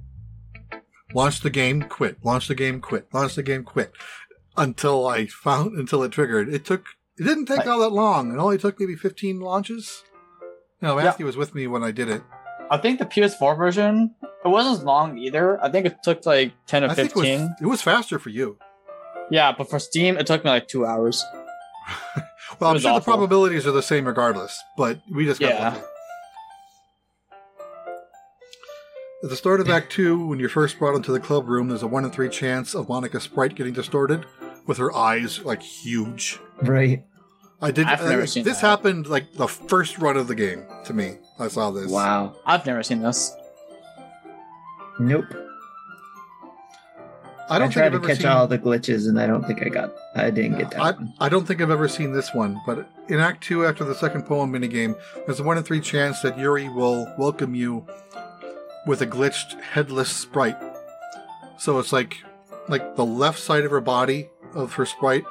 launched 1.12 1.42
the 1.42 1.50
game, 1.50 1.82
quit, 1.82 2.24
launched 2.24 2.50
the 2.50 2.54
game, 2.54 2.82
quit, 2.82 3.08
launched 3.12 3.36
the 3.36 3.42
game, 3.42 3.64
quit, 3.64 3.94
until 4.56 5.08
I 5.08 5.26
found 5.26 5.72
until 5.80 6.04
it 6.04 6.12
triggered. 6.12 6.54
It 6.54 6.66
took 6.66 6.86
it 7.18 7.24
didn't 7.24 7.48
take 7.48 7.66
all 7.66 7.80
that 7.80 7.90
long. 7.94 8.32
It 8.32 8.38
only 8.38 8.60
took 8.60 8.80
maybe 8.80 8.96
fifteen 8.96 9.40
launches. 9.40 10.04
No, 10.84 10.98
Matthew 10.98 11.26
was 11.26 11.36
with 11.36 11.56
me 11.56 11.66
when 11.66 11.82
I 11.84 11.90
did 11.90 12.10
it. 12.10 12.22
I 12.70 12.78
think 12.78 13.00
the 13.00 13.08
PS4 13.08 13.58
version 13.58 14.14
it 14.46 14.48
wasn't 14.48 14.78
as 14.78 14.84
long 14.84 15.18
either. 15.18 15.60
I 15.64 15.72
think 15.72 15.88
it 15.88 15.96
took 16.04 16.28
like 16.28 16.54
ten 16.68 16.84
or 16.84 16.90
I 16.92 16.94
think 16.94 17.10
it 17.10 17.14
fifteen. 17.16 17.42
was, 17.42 17.50
it 17.60 17.66
was 17.66 17.82
faster 17.82 18.20
for 18.20 18.30
you. 18.30 18.60
Yeah, 19.32 19.52
but 19.58 19.68
for 19.68 19.80
Steam 19.80 20.18
it 20.18 20.28
took 20.28 20.44
me 20.46 20.52
like 20.52 20.68
two 20.68 20.86
hours. 20.86 21.26
Well, 22.60 22.70
I'm 22.70 22.74
was 22.76 22.84
sure 22.84 22.94
the 22.94 23.02
probabilities 23.02 23.66
are 23.66 23.72
the 23.72 23.82
same 23.82 24.06
regardless, 24.06 24.62
but 24.78 25.00
we 25.12 25.26
just 25.26 25.42
got 25.42 25.50
Yeah. 25.56 25.70
lucky. 25.70 25.82
At 29.24 29.30
the 29.30 29.38
start 29.38 29.62
of 29.62 29.70
Act 29.70 29.92
2, 29.94 30.28
when 30.28 30.40
you're 30.40 30.50
first 30.50 30.78
brought 30.78 30.96
into 30.96 31.12
the 31.12 31.20
club 31.20 31.48
room, 31.48 31.70
there's 31.70 31.84
a 31.84 31.88
1 31.88 32.06
in 32.06 32.12
3 32.12 32.30
chance 32.30 32.76
of 32.76 32.88
Monika 32.88 33.22
Sprite 33.22 33.56
getting 33.56 33.74
distorted 33.74 34.26
with 34.68 34.78
her 34.78 34.94
eyes 34.94 35.44
like 35.44 35.62
huge. 35.62 36.40
right. 36.62 37.04
I 37.62 37.72
did. 37.72 37.88
I've 37.88 38.02
never 38.02 38.24
uh, 38.24 38.26
seen 38.26 38.44
this 38.44 38.60
that. 38.60 38.68
happened 38.68 39.08
like 39.08 39.32
the 39.36 39.48
first 39.48 39.98
run 39.98 40.18
of 40.18 40.28
the 40.28 40.36
game 40.36 40.66
to 40.84 40.94
me. 40.94 41.16
I 41.40 41.48
saw 41.48 41.72
this. 41.72 41.90
Wow. 41.90 42.36
I've 42.46 42.66
never 42.66 42.84
seen 42.84 43.02
this. 43.02 43.34
Nope. 45.00 45.34
I 47.50 47.56
I, 47.56 47.60
don't 47.60 47.68
think 47.70 47.74
tried 47.76 47.86
I've 47.86 47.92
to 47.94 47.98
ever 48.00 48.08
catch 48.08 48.18
seen. 48.18 48.28
all 48.28 48.48
the 48.48 48.60
glitches, 48.60 49.08
and 49.08 49.18
I 49.18 49.28
don't 49.28 49.46
think 49.46 49.62
I 49.66 49.70
got. 49.70 49.94
I 50.14 50.30
didn't 50.30 50.58
get 50.58 50.72
that. 50.72 50.80
I, 50.82 50.92
one. 50.92 51.14
I 51.22 51.30
don't 51.30 51.46
think 51.46 51.62
I've 51.62 51.72
ever 51.72 51.88
seen 51.88 52.12
this 52.12 52.34
one, 52.34 52.60
but 52.66 52.90
in 53.08 53.22
Act 53.22 53.42
2, 53.46 53.66
after 53.66 53.86
the 53.86 53.96
second 53.96 54.24
poem 54.24 54.52
minigame, 54.52 55.00
there's 55.26 55.40
a 55.40 55.44
1 55.44 55.58
in 55.58 55.64
3 55.64 55.80
chance 55.80 56.22
that 56.22 56.38
Yuri 56.38 56.68
will 56.68 57.14
welcome 57.18 57.56
you 57.56 57.88
with 58.86 59.02
a 59.02 59.08
glitched 59.08 59.60
headless 59.62 60.10
sprite. 60.10 60.58
So 61.58 61.80
it's 61.80 61.94
like 61.94 62.24
like 62.68 62.96
the 62.96 63.06
left 63.06 63.40
side 63.40 63.66
of 63.66 63.72
her 63.72 63.82
body 63.82 64.30
of 64.54 64.74
her 64.74 64.86
sprite 64.86 65.26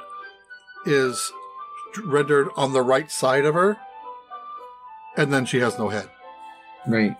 is 0.85 1.31
rendered 2.03 2.49
on 2.55 2.73
the 2.73 2.81
right 2.81 3.09
side 3.11 3.45
of 3.45 3.53
her, 3.53 3.77
and 5.15 5.31
then 5.31 5.45
she 5.45 5.59
has 5.59 5.77
no 5.77 5.89
head. 5.89 6.09
Right. 6.87 7.15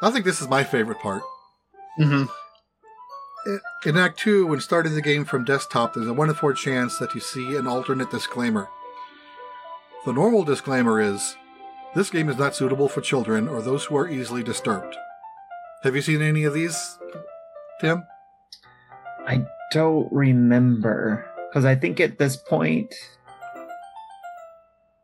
I 0.00 0.10
think 0.10 0.24
this 0.24 0.40
is 0.40 0.48
my 0.48 0.64
favorite 0.64 0.98
part. 0.98 1.22
Mm-hmm. 2.00 2.24
In 3.88 3.96
Act 3.96 4.18
2, 4.20 4.46
when 4.46 4.60
starting 4.60 4.94
the 4.94 5.02
game 5.02 5.24
from 5.24 5.44
desktop, 5.44 5.94
there's 5.94 6.06
a 6.06 6.12
1 6.12 6.28
in 6.28 6.34
4 6.34 6.54
chance 6.54 6.98
that 6.98 7.14
you 7.14 7.20
see 7.20 7.56
an 7.56 7.66
alternate 7.66 8.10
disclaimer. 8.10 8.68
The 10.04 10.12
normal 10.12 10.42
disclaimer 10.42 11.00
is 11.00 11.36
this 11.94 12.10
game 12.10 12.28
is 12.28 12.36
not 12.36 12.56
suitable 12.56 12.88
for 12.88 13.00
children 13.00 13.46
or 13.46 13.62
those 13.62 13.84
who 13.84 13.96
are 13.96 14.08
easily 14.08 14.42
disturbed. 14.42 14.96
Have 15.84 15.94
you 15.94 16.02
seen 16.02 16.22
any 16.22 16.42
of 16.44 16.54
these, 16.54 16.98
Tim? 17.80 18.04
I 19.26 19.44
don't 19.72 20.12
remember 20.12 21.30
because 21.48 21.64
I 21.64 21.76
think 21.76 22.00
at 22.00 22.18
this 22.18 22.36
point. 22.36 22.92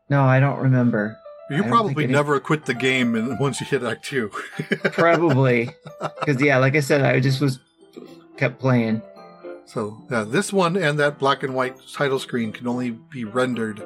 No, 0.09 0.23
I 0.23 0.39
don't 0.39 0.59
remember. 0.59 1.17
You 1.49 1.63
probably 1.63 1.93
think 1.93 2.03
any- 2.05 2.13
never 2.13 2.39
quit 2.39 2.65
the 2.65 2.73
game 2.73 3.15
and 3.15 3.39
once 3.39 3.61
you 3.61 3.67
hit 3.67 3.83
Act 3.83 4.03
2. 4.05 4.29
Probably 4.91 5.69
because 6.19 6.41
yeah, 6.41 6.57
like 6.57 6.75
I 6.75 6.79
said, 6.79 7.01
I 7.01 7.19
just 7.19 7.41
was 7.41 7.59
kept 8.37 8.59
playing. 8.59 9.01
so, 9.65 9.97
this 10.27 10.51
one 10.53 10.75
and 10.75 10.99
that 10.99 11.19
black 11.19 11.41
and 11.43 11.55
white 11.55 11.75
title 11.93 12.19
screen 12.19 12.51
can 12.51 12.67
only 12.67 12.91
be 12.91 13.23
rendered 13.23 13.81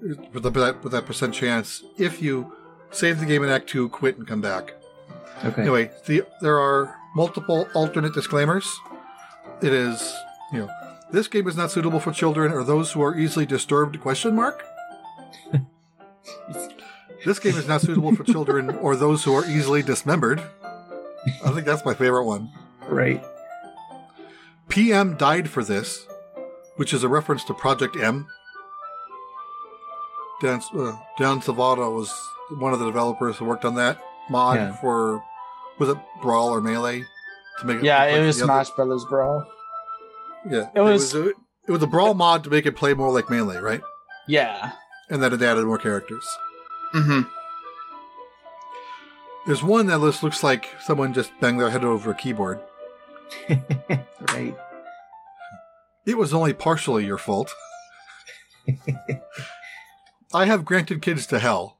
with, 0.00 0.42
the, 0.42 0.76
with 0.82 0.92
that 0.92 1.06
percent 1.06 1.34
chance 1.34 1.82
if 1.96 2.22
you 2.22 2.52
save 2.90 3.20
the 3.20 3.26
game 3.26 3.42
in 3.42 3.50
Act 3.50 3.68
2, 3.68 3.88
quit, 3.90 4.16
and 4.16 4.26
come 4.26 4.40
back. 4.40 4.74
Okay. 5.44 5.62
Anyway, 5.62 5.90
the, 6.06 6.24
there 6.40 6.58
are 6.58 6.96
multiple 7.14 7.68
alternate 7.74 8.14
disclaimers. 8.14 8.68
It 9.62 9.72
is, 9.72 10.16
you 10.52 10.60
know, 10.60 10.70
this 11.10 11.28
game 11.28 11.48
is 11.48 11.56
not 11.56 11.70
suitable 11.70 12.00
for 12.00 12.12
children 12.12 12.52
or 12.52 12.64
those 12.64 12.92
who 12.92 13.02
are 13.02 13.16
easily 13.16 13.46
disturbed? 13.46 14.00
Question 14.00 14.34
mark. 14.34 14.64
this 17.24 17.38
game 17.38 17.54
is 17.54 17.68
not 17.68 17.80
suitable 17.80 18.14
for 18.14 18.24
children 18.24 18.70
or 18.70 18.96
those 18.96 19.24
who 19.24 19.34
are 19.34 19.44
easily 19.46 19.82
dismembered. 19.82 20.42
I 21.44 21.50
think 21.50 21.66
that's 21.66 21.84
my 21.84 21.94
favorite 21.94 22.24
one. 22.24 22.50
Right. 22.88 23.24
PM 24.68 25.16
died 25.16 25.48
for 25.48 25.64
this, 25.64 26.06
which 26.76 26.92
is 26.92 27.02
a 27.02 27.08
reference 27.08 27.44
to 27.44 27.54
Project 27.54 27.96
M. 27.96 28.28
Dan, 30.40 30.60
uh, 30.74 30.96
Dan 31.18 31.40
Salvato 31.40 31.94
was 31.94 32.12
one 32.58 32.72
of 32.72 32.78
the 32.78 32.86
developers 32.86 33.36
who 33.36 33.44
worked 33.44 33.64
on 33.64 33.74
that 33.74 33.98
mod 34.30 34.56
Yeah. 34.56 34.72
for, 34.76 35.22
was 35.78 35.88
it 35.88 35.98
Brawl 36.22 36.50
or 36.50 36.60
Melee? 36.60 37.04
To 37.60 37.66
make 37.66 37.78
it 37.78 37.84
Yeah, 37.84 38.04
it 38.04 38.24
was 38.24 38.38
Smash 38.38 38.70
Brothers 38.70 39.04
Brawl. 39.04 39.44
Yeah, 40.48 40.68
It 40.74 40.80
was- 40.80 41.14
a, 41.14 41.28
it 41.30 41.36
was 41.72 41.82
a 41.82 41.86
Brawl 41.86 42.14
mod 42.14 42.44
to 42.44 42.50
make 42.50 42.66
it 42.66 42.76
play 42.76 42.94
more 42.94 43.10
like 43.12 43.28
Melee, 43.28 43.58
right? 43.58 43.80
Yeah. 44.26 44.72
And 45.10 45.22
then 45.22 45.32
it 45.32 45.42
added 45.42 45.64
more 45.64 45.78
characters. 45.78 46.24
Mm-hmm. 46.94 47.22
There's 49.46 49.62
one 49.62 49.86
that 49.86 50.00
just 50.00 50.22
looks 50.22 50.42
like 50.42 50.68
someone 50.80 51.12
just 51.14 51.32
banged 51.40 51.60
their 51.60 51.70
head 51.70 51.82
over 51.84 52.10
a 52.10 52.14
keyboard. 52.14 52.60
right. 53.48 54.54
It 56.06 56.16
was 56.16 56.32
only 56.34 56.52
partially 56.52 57.04
your 57.06 57.18
fault. 57.18 57.52
I 60.32 60.44
have 60.44 60.64
granted 60.64 61.02
kids 61.02 61.26
to 61.26 61.38
hell. 61.38 61.78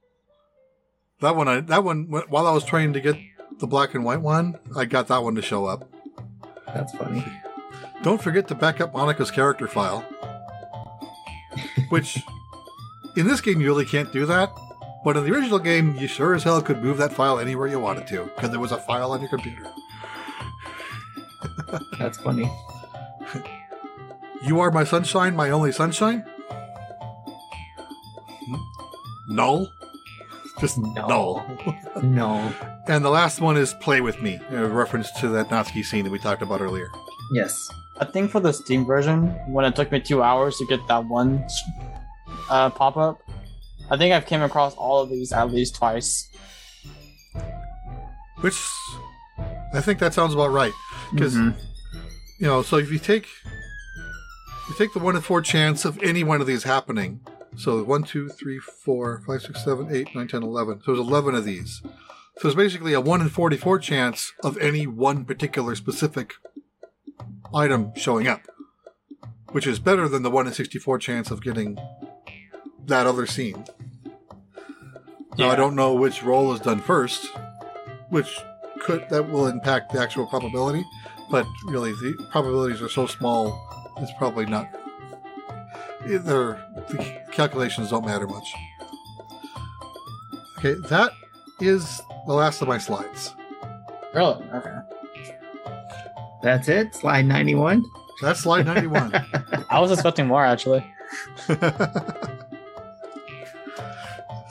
That 1.20 1.36
one, 1.36 1.48
I 1.48 1.60
that 1.60 1.84
one. 1.84 2.04
While 2.04 2.46
I 2.46 2.52
was 2.52 2.64
trying 2.64 2.92
to 2.92 3.00
get 3.00 3.16
the 3.58 3.66
black 3.66 3.94
and 3.94 4.04
white 4.04 4.20
one, 4.20 4.58
I 4.76 4.84
got 4.84 5.08
that 5.08 5.22
one 5.22 5.34
to 5.34 5.42
show 5.42 5.66
up. 5.66 5.90
That's 6.66 6.94
funny. 6.94 7.24
Don't 8.02 8.22
forget 8.22 8.48
to 8.48 8.54
back 8.54 8.80
up 8.80 8.94
Monika's 8.94 9.30
character 9.30 9.66
file. 9.66 10.00
Which, 11.88 12.18
in 13.16 13.26
this 13.26 13.40
game, 13.40 13.60
you 13.60 13.66
really 13.66 13.84
can't 13.84 14.12
do 14.12 14.26
that. 14.26 14.50
But 15.04 15.16
in 15.16 15.24
the 15.24 15.32
original 15.32 15.58
game, 15.58 15.96
you 15.96 16.06
sure 16.06 16.34
as 16.34 16.44
hell 16.44 16.62
could 16.62 16.82
move 16.82 16.98
that 16.98 17.12
file 17.12 17.38
anywhere 17.38 17.66
you 17.66 17.80
wanted 17.80 18.06
to, 18.08 18.24
because 18.34 18.50
there 18.50 18.60
was 18.60 18.72
a 18.72 18.78
file 18.78 19.12
on 19.12 19.20
your 19.20 19.30
computer. 19.30 19.70
That's 21.98 22.18
funny. 22.18 22.50
You 24.44 24.60
are 24.60 24.70
my 24.70 24.84
sunshine, 24.84 25.34
my 25.34 25.50
only 25.50 25.72
sunshine? 25.72 26.24
Null? 29.28 29.72
Just 30.60 30.78
No. 30.78 31.06
null. 31.06 31.58
No. 32.02 32.52
And 32.88 33.04
the 33.04 33.10
last 33.10 33.42
one 33.42 33.58
is 33.58 33.74
Play 33.74 34.00
With 34.00 34.22
Me, 34.22 34.40
a 34.50 34.66
reference 34.66 35.10
to 35.20 35.28
that 35.28 35.50
Natsuki 35.50 35.84
scene 35.84 36.04
that 36.04 36.10
we 36.10 36.18
talked 36.18 36.40
about 36.40 36.62
earlier. 36.62 36.88
Yes. 37.32 37.68
I 38.00 38.06
think 38.06 38.30
for 38.30 38.40
the 38.40 38.50
Steam 38.50 38.86
version, 38.86 39.26
when 39.46 39.66
it 39.66 39.76
took 39.76 39.92
me 39.92 40.00
two 40.00 40.22
hours 40.22 40.56
to 40.56 40.64
get 40.66 40.80
that 40.88 41.04
one 41.04 41.44
uh, 42.48 42.70
pop 42.70 42.96
up, 42.96 43.20
I 43.90 43.98
think 43.98 44.14
I've 44.14 44.24
came 44.24 44.40
across 44.40 44.74
all 44.76 45.02
of 45.02 45.10
these 45.10 45.32
at 45.34 45.52
least 45.52 45.74
twice. 45.76 46.30
Which, 48.40 48.58
I 49.74 49.82
think 49.82 49.98
that 49.98 50.14
sounds 50.14 50.32
about 50.32 50.48
right. 50.50 50.72
Because, 51.12 51.34
Mhm. 51.34 51.54
you 52.38 52.46
know, 52.46 52.62
so 52.62 52.78
if 52.78 52.90
you 52.90 52.98
take 52.98 53.26
you 54.68 54.74
take 54.78 54.92
the 54.94 54.98
one 54.98 55.14
in 55.16 55.20
four 55.22 55.40
chance 55.42 55.84
of 55.84 55.98
any 56.02 56.22
one 56.24 56.40
of 56.40 56.46
these 56.46 56.62
happening. 56.64 57.20
So 57.56 57.82
one, 57.82 58.04
two, 58.04 58.28
three, 58.28 58.58
four, 58.58 59.22
five, 59.26 59.42
six, 59.42 59.64
seven, 59.64 59.88
eight, 59.90 60.14
nine, 60.14 60.28
ten, 60.28 60.42
eleven. 60.42 60.80
So 60.84 60.94
there's 60.94 61.06
eleven 61.06 61.34
of 61.34 61.44
these. 61.44 61.82
So 62.38 62.48
it's 62.48 62.54
basically 62.54 62.92
a 62.92 63.00
one 63.00 63.20
in 63.20 63.28
forty-four 63.28 63.80
chance 63.80 64.32
of 64.44 64.56
any 64.58 64.86
one 64.86 65.24
particular 65.24 65.74
specific 65.74 66.34
item 67.52 67.92
showing 67.96 68.28
up, 68.28 68.42
which 69.50 69.66
is 69.66 69.80
better 69.80 70.08
than 70.08 70.22
the 70.22 70.30
one 70.30 70.46
in 70.46 70.52
sixty-four 70.52 70.98
chance 70.98 71.30
of 71.30 71.42
getting 71.42 71.78
that 72.86 73.06
other 73.06 73.26
scene. 73.26 73.64
Now 75.36 75.50
I 75.50 75.56
don't 75.56 75.74
know 75.74 75.94
which 75.94 76.22
roll 76.22 76.52
is 76.52 76.60
done 76.60 76.80
first, 76.80 77.26
which 78.08 78.38
could 78.80 79.08
that 79.10 79.30
will 79.30 79.46
impact 79.46 79.92
the 79.92 80.00
actual 80.00 80.26
probability, 80.26 80.84
but 81.30 81.46
really 81.66 81.90
the 81.92 82.28
probabilities 82.30 82.80
are 82.80 82.88
so 82.88 83.06
small, 83.06 83.92
it's 83.98 84.12
probably 84.18 84.46
not. 84.46 84.68
Either 86.06 86.62
the 86.88 87.22
calculations 87.32 87.90
don't 87.90 88.04
matter 88.04 88.26
much. 88.26 88.54
Okay, 90.58 90.74
that 90.88 91.12
is 91.60 92.00
the 92.26 92.32
last 92.32 92.62
of 92.62 92.68
my 92.68 92.78
slides. 92.78 93.34
Really? 94.14 94.42
Okay. 94.52 94.78
That's 96.42 96.68
it. 96.68 96.94
Slide 96.94 97.26
91. 97.26 97.84
That's 98.20 98.40
slide 98.40 98.66
ninety-one. 98.66 99.12
I 99.70 99.78
was 99.78 99.92
expecting 99.92 100.26
more 100.26 100.44
actually. 100.44 100.84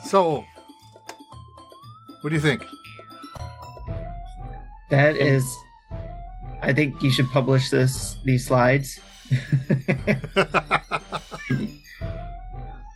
so, 0.04 0.44
what 2.20 2.30
do 2.30 2.34
you 2.34 2.40
think? 2.40 2.64
That 4.90 5.16
is. 5.16 5.54
I 6.62 6.72
think 6.72 7.02
you 7.02 7.10
should 7.10 7.28
publish 7.28 7.68
this 7.68 8.16
these 8.24 8.46
slides. 8.46 8.98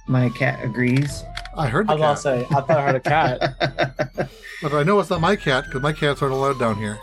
My 0.06 0.28
cat 0.30 0.64
agrees. 0.64 1.24
I 1.56 1.68
heard 1.68 1.88
I 1.90 1.94
the 1.94 2.00
was 2.02 2.22
cat, 2.22 2.32
about 2.34 2.40
to 2.40 2.46
say, 2.46 2.56
I 2.56 2.60
thought 2.60 2.70
I 2.70 2.86
heard 2.86 2.96
a 2.96 3.00
cat. 3.00 4.30
but 4.62 4.72
I 4.72 4.82
know 4.82 4.98
it's 5.00 5.10
not 5.10 5.20
my 5.20 5.36
cat 5.36 5.64
because 5.66 5.82
my 5.82 5.92
cats 5.92 6.22
aren't 6.22 6.34
allowed 6.34 6.58
down 6.58 6.76
here. 6.76 6.98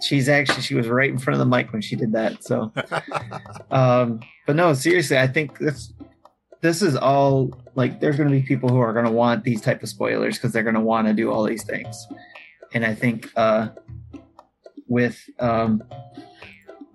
She's 0.00 0.28
actually 0.28 0.62
she 0.62 0.74
was 0.74 0.86
right 0.86 1.10
in 1.10 1.18
front 1.18 1.40
of 1.40 1.48
the 1.48 1.56
mic 1.56 1.72
when 1.72 1.82
she 1.82 1.96
did 1.96 2.12
that. 2.12 2.44
So, 2.44 2.72
um, 3.70 4.20
but 4.46 4.54
no, 4.54 4.72
seriously, 4.74 5.18
I 5.18 5.26
think 5.26 5.58
this 5.58 5.92
this 6.60 6.82
is 6.82 6.96
all 6.96 7.52
like 7.74 8.00
there's 8.00 8.16
going 8.16 8.28
to 8.28 8.34
be 8.34 8.42
people 8.42 8.68
who 8.68 8.80
are 8.80 8.92
going 8.92 9.04
to 9.04 9.10
want 9.10 9.44
these 9.44 9.60
type 9.60 9.82
of 9.82 9.88
spoilers 9.88 10.36
because 10.36 10.52
they're 10.52 10.62
going 10.62 10.74
to 10.74 10.80
want 10.80 11.06
to 11.06 11.14
do 11.14 11.30
all 11.30 11.44
these 11.44 11.64
things 11.64 12.06
and 12.74 12.84
i 12.84 12.94
think 12.94 13.30
uh 13.36 13.68
with 14.88 15.18
um 15.38 15.82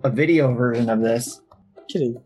a 0.02 0.10
video 0.10 0.52
version 0.54 0.90
of 0.90 1.00
this 1.00 1.40
Kitty. 1.88 2.16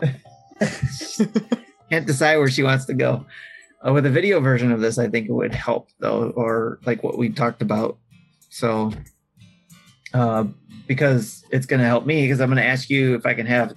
can't 1.90 2.06
decide 2.06 2.36
where 2.36 2.48
she 2.48 2.62
wants 2.62 2.84
to 2.86 2.94
go 2.94 3.24
uh, 3.86 3.92
with 3.92 4.06
a 4.06 4.10
video 4.10 4.40
version 4.40 4.72
of 4.72 4.80
this 4.80 4.98
i 4.98 5.08
think 5.08 5.28
it 5.28 5.32
would 5.32 5.54
help 5.54 5.88
though 5.98 6.30
or 6.36 6.78
like 6.86 7.02
what 7.02 7.18
we 7.18 7.28
talked 7.28 7.62
about 7.62 7.98
so 8.50 8.92
uh 10.14 10.44
because 10.86 11.44
it's 11.50 11.66
going 11.66 11.80
to 11.80 11.86
help 11.86 12.06
me 12.06 12.22
because 12.22 12.40
i'm 12.40 12.48
going 12.48 12.62
to 12.62 12.64
ask 12.64 12.90
you 12.90 13.14
if 13.14 13.26
i 13.26 13.34
can 13.34 13.46
have 13.46 13.74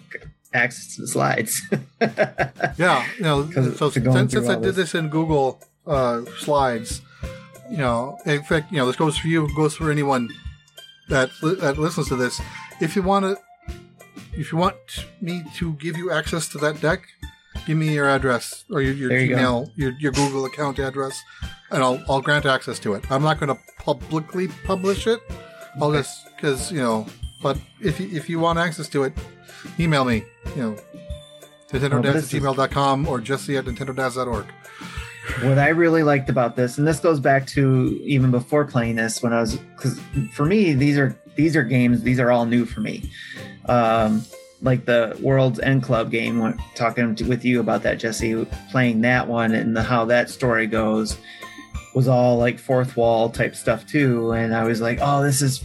access 0.53 0.95
to 0.95 1.01
the 1.01 1.07
slides 1.07 1.61
Yeah, 2.79 3.05
you 3.17 3.23
know, 3.23 3.49
so 3.51 3.89
since, 3.89 4.31
since 4.31 4.47
I 4.47 4.55
did 4.55 4.75
this. 4.75 4.95
in 4.95 5.09
Google 5.09 5.61
uh, 5.85 6.23
Slides, 6.37 7.01
you 7.69 7.77
know, 7.77 8.17
in 8.25 8.41
fact, 8.43 8.71
you 8.71 8.77
know, 8.77 8.85
this 8.85 8.95
goes 8.95 9.17
for 9.17 9.27
you, 9.27 9.53
goes 9.53 9.75
for 9.75 9.91
anyone 9.91 10.29
that 11.09 11.29
that 11.41 11.77
listens 11.77 12.07
to 12.07 12.15
this. 12.15 12.39
If 12.79 12.95
you 12.95 13.01
want 13.03 13.25
to, 13.25 13.37
if 14.39 14.51
you 14.51 14.57
want 14.57 14.75
me 15.21 15.43
to 15.57 15.73
give 15.73 15.97
you 15.97 16.11
access 16.11 16.47
to 16.49 16.57
that 16.59 16.79
deck, 16.81 17.01
give 17.67 17.77
me 17.77 17.93
your 17.93 18.09
address 18.09 18.65
or 18.71 18.81
your, 18.81 18.93
your 18.93 19.11
you 19.19 19.29
go. 19.29 19.35
Gmail, 19.35 19.71
your, 19.75 19.91
your 19.99 20.11
Google 20.11 20.45
account 20.45 20.79
address, 20.79 21.21
and 21.71 21.83
I'll 21.83 22.01
I'll 22.09 22.21
grant 22.21 22.45
access 22.45 22.79
to 22.79 22.93
it. 22.93 23.09
I'm 23.11 23.21
not 23.23 23.39
going 23.39 23.53
to 23.55 23.59
publicly 23.77 24.47
publish 24.65 25.05
it. 25.07 25.19
I'll 25.79 25.89
Okay. 25.89 25.99
just 25.99 26.25
because 26.35 26.71
you 26.71 26.79
know, 26.79 27.05
but 27.43 27.57
if 27.81 27.99
you, 27.99 28.09
if 28.11 28.29
you 28.29 28.39
want 28.39 28.57
access 28.59 28.87
to 28.89 29.03
it, 29.03 29.13
email 29.79 30.05
me. 30.05 30.23
You 30.55 30.61
know. 30.63 30.75
Nintendo 31.71 31.91
Well, 32.01 32.07
at 32.07 32.13
this 32.15 32.33
is- 32.33 32.41
gmail.com 32.41 33.07
or 33.07 33.19
jesse 33.19 33.55
at 33.57 33.65
nintendo.org. 33.65 34.45
what 35.43 35.59
I 35.59 35.69
really 35.69 36.01
liked 36.01 36.27
about 36.29 36.55
this, 36.55 36.79
and 36.79 36.87
this 36.87 36.99
goes 36.99 37.19
back 37.19 37.45
to 37.47 37.99
even 38.03 38.31
before 38.31 38.65
playing 38.65 38.95
this, 38.95 39.21
when 39.21 39.33
I 39.33 39.41
was 39.41 39.57
because 39.57 39.99
for 40.33 40.45
me 40.45 40.73
these 40.73 40.97
are 40.97 41.15
these 41.35 41.55
are 41.55 41.63
games 41.63 42.01
these 42.01 42.19
are 42.19 42.31
all 42.31 42.45
new 42.47 42.65
for 42.65 42.81
me. 42.81 43.11
Um, 43.69 44.25
like 44.61 44.85
the 44.85 45.17
World's 45.21 45.59
End 45.59 45.83
Club 45.83 46.11
game, 46.11 46.59
talking 46.75 47.15
to, 47.15 47.23
with 47.23 47.45
you 47.45 47.61
about 47.61 47.83
that, 47.83 47.97
Jesse, 47.97 48.45
playing 48.71 49.01
that 49.01 49.27
one 49.27 49.53
and 49.53 49.75
the, 49.75 49.83
how 49.83 50.03
that 50.05 50.29
story 50.29 50.67
goes 50.67 51.17
was 51.95 52.07
all 52.07 52.37
like 52.37 52.59
fourth 52.59 52.97
wall 52.97 53.29
type 53.29 53.55
stuff 53.55 53.85
too, 53.87 54.31
and 54.31 54.53
I 54.53 54.63
was 54.63 54.81
like, 54.81 54.99
oh, 55.01 55.23
this 55.23 55.41
is 55.41 55.63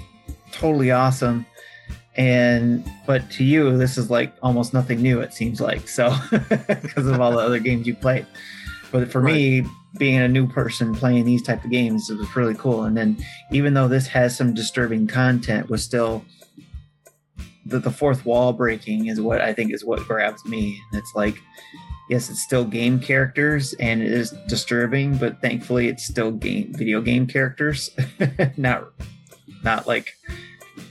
totally 0.52 0.90
awesome. 0.90 1.46
And 2.16 2.88
but 3.06 3.28
to 3.32 3.44
you, 3.44 3.76
this 3.76 3.98
is 3.98 4.10
like 4.10 4.32
almost 4.42 4.72
nothing 4.72 5.02
new. 5.02 5.20
It 5.20 5.34
seems 5.34 5.60
like 5.60 5.88
so 5.88 6.14
because 6.30 7.06
of 7.06 7.20
all 7.20 7.32
the 7.32 7.38
other 7.38 7.58
games 7.58 7.86
you 7.86 7.94
played. 7.94 8.26
But 8.92 9.10
for 9.10 9.20
me, 9.20 9.66
being 9.98 10.18
a 10.18 10.28
new 10.28 10.46
person 10.46 10.94
playing 10.94 11.24
these 11.24 11.42
type 11.42 11.64
of 11.64 11.70
games, 11.70 12.08
it 12.10 12.16
was 12.16 12.36
really 12.36 12.54
cool. 12.54 12.84
And 12.84 12.96
then 12.96 13.16
even 13.50 13.74
though 13.74 13.88
this 13.88 14.06
has 14.06 14.36
some 14.36 14.54
disturbing 14.54 15.08
content, 15.08 15.68
was 15.68 15.82
still 15.82 16.24
the, 17.66 17.78
the 17.78 17.90
fourth 17.90 18.24
wall 18.24 18.52
breaking 18.52 19.06
is 19.06 19.20
what 19.20 19.40
I 19.40 19.52
think 19.52 19.72
is 19.72 19.84
what 19.84 20.00
grabs 20.06 20.44
me. 20.44 20.80
It's 20.92 21.12
like, 21.14 21.36
yes, 22.10 22.30
it's 22.30 22.42
still 22.42 22.64
game 22.64 23.00
characters 23.00 23.72
and 23.74 24.02
it 24.02 24.12
is 24.12 24.30
disturbing, 24.48 25.16
but 25.16 25.40
thankfully 25.40 25.88
it's 25.88 26.04
still 26.06 26.30
game 26.30 26.72
video 26.74 27.00
game 27.00 27.26
characters, 27.26 27.90
not 28.56 28.88
not 29.62 29.86
like 29.86 30.12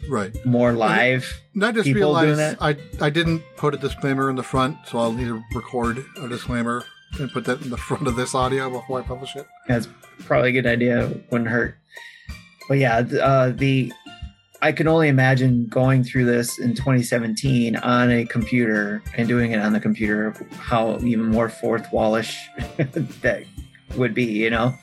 Right. 0.10 0.34
more 0.46 0.74
live. 0.74 1.42
And 1.54 1.64
I 1.66 1.72
just 1.72 1.90
realized 1.90 2.58
I, 2.62 2.76
I 3.02 3.10
didn't 3.10 3.44
put 3.58 3.74
a 3.74 3.78
disclaimer 3.78 4.30
in 4.30 4.36
the 4.36 4.44
front, 4.44 4.78
so 4.88 4.98
I'll 4.98 5.12
need 5.14 5.28
to 5.28 5.44
record 5.54 6.04
a 6.22 6.28
disclaimer 6.28 6.84
and 7.20 7.32
put 7.32 7.46
that 7.46 7.62
in 7.62 7.70
the 7.70 7.78
front 7.90 8.08
of 8.08 8.16
this 8.16 8.34
audio 8.34 8.70
before 8.70 9.00
I 9.00 9.04
publish 9.04 9.36
it. 9.36 9.46
That's 9.68 9.88
probably 10.20 10.50
a 10.50 10.52
good 10.54 10.66
idea. 10.68 11.12
Wouldn't 11.32 11.50
hurt. 11.50 11.78
But 12.68 12.78
yeah, 12.80 13.00
uh, 13.22 13.50
the 13.52 13.92
I 14.64 14.72
can 14.72 14.88
only 14.88 15.10
imagine 15.10 15.66
going 15.68 16.04
through 16.04 16.26
this 16.26 16.58
in 16.58 16.74
2017 16.74 17.76
on 17.76 18.10
a 18.12 18.26
computer 18.26 19.04
and 19.16 19.28
doing 19.28 19.52
it 19.52 19.58
on 19.60 19.74
the 19.74 19.80
computer. 19.80 20.34
How 20.54 20.98
even 21.00 21.26
more 21.30 21.50
fourth 21.50 21.92
wallish 21.92 22.48
that 22.78 23.46
would 23.98 24.14
be. 24.14 24.24
You 24.26 24.50
know. 24.50 24.74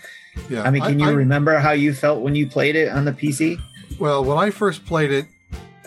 Yeah. 0.48 0.62
I 0.62 0.70
mean, 0.70 0.82
can 0.82 1.00
you 1.00 1.06
I- 1.06 1.12
remember 1.12 1.58
how 1.58 1.72
you 1.72 1.94
felt 1.94 2.20
when 2.22 2.34
you 2.34 2.46
played 2.46 2.76
it 2.76 2.88
on 2.90 3.04
the 3.04 3.12
PC? 3.12 3.58
Well, 3.98 4.22
when 4.24 4.38
I 4.38 4.50
first 4.50 4.84
played 4.86 5.10
it, 5.10 5.26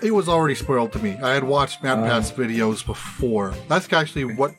it 0.01 0.11
was 0.11 0.27
already 0.27 0.55
spoiled 0.55 0.91
to 0.93 0.99
me. 0.99 1.11
I 1.23 1.33
had 1.33 1.43
watched 1.43 1.81
Matt 1.83 1.99
Oh. 1.99 2.03
Pat's 2.03 2.31
videos 2.31 2.85
before. 2.85 3.53
That's 3.69 3.91
actually 3.93 4.25
what 4.25 4.53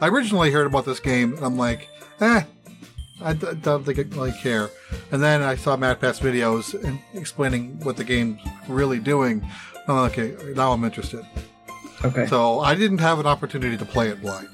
I 0.00 0.08
originally 0.08 0.50
heard 0.50 0.66
about 0.66 0.84
this 0.84 0.98
game, 0.98 1.34
and 1.34 1.44
I'm 1.44 1.56
like, 1.56 1.88
eh, 2.20 2.42
I 3.20 3.32
d- 3.32 3.46
don't 3.62 3.84
think 3.84 3.98
I 3.98 4.02
really 4.16 4.32
care. 4.32 4.70
And 5.12 5.22
then 5.22 5.42
I 5.42 5.56
saw 5.56 5.76
MatPat's 5.76 6.20
videos 6.20 6.74
and 6.84 6.98
explaining 7.14 7.78
what 7.82 7.96
the 7.96 8.04
game's 8.04 8.40
really 8.68 8.98
doing. 8.98 9.46
I'm 9.88 9.96
like, 9.96 10.18
okay, 10.18 10.52
now 10.54 10.72
I'm 10.72 10.84
interested. 10.84 11.24
Okay, 12.04 12.26
So 12.26 12.60
I 12.60 12.74
didn't 12.74 12.98
have 12.98 13.18
an 13.18 13.26
opportunity 13.26 13.76
to 13.76 13.84
play 13.84 14.08
it 14.08 14.20
blind. 14.22 14.48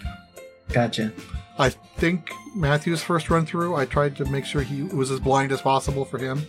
gotcha. 0.73 1.13
I 1.59 1.69
think 1.99 2.31
Matthew's 2.57 3.03
first 3.03 3.31
run 3.31 3.45
through, 3.47 3.77
I 3.77 3.85
tried 3.85 4.17
to 4.17 4.25
make 4.25 4.45
sure 4.45 4.63
he 4.63 4.83
was 4.83 5.11
as 5.11 5.21
blind 5.21 5.53
as 5.53 5.61
possible 5.61 6.05
for 6.05 6.19
him. 6.19 6.43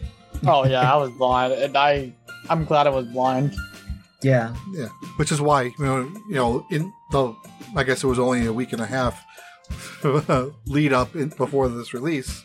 Oh 0.48 0.66
yeah, 0.66 0.92
I 0.92 0.96
was 1.04 1.12
blind, 1.12 1.54
and 1.54 1.76
I 1.78 2.14
I'm 2.50 2.64
glad 2.66 2.88
I 2.88 2.92
was 2.92 3.06
blind. 3.08 3.54
Yeah, 4.24 4.56
Yeah, 4.74 4.88
which 5.18 5.32
is 5.32 5.40
why 5.42 5.64
you 5.64 5.74
know, 5.80 6.00
you 6.30 6.36
know, 6.36 6.66
in 6.72 6.92
the 7.12 7.36
I 7.76 7.84
guess 7.84 8.04
it 8.04 8.08
was 8.08 8.18
only 8.18 8.46
a 8.46 8.54
week 8.54 8.72
and 8.74 8.82
a 8.82 8.86
half 8.86 9.22
lead 10.66 10.94
up 10.94 11.16
in, 11.16 11.30
before 11.30 11.70
this 11.70 11.94
release. 11.94 12.44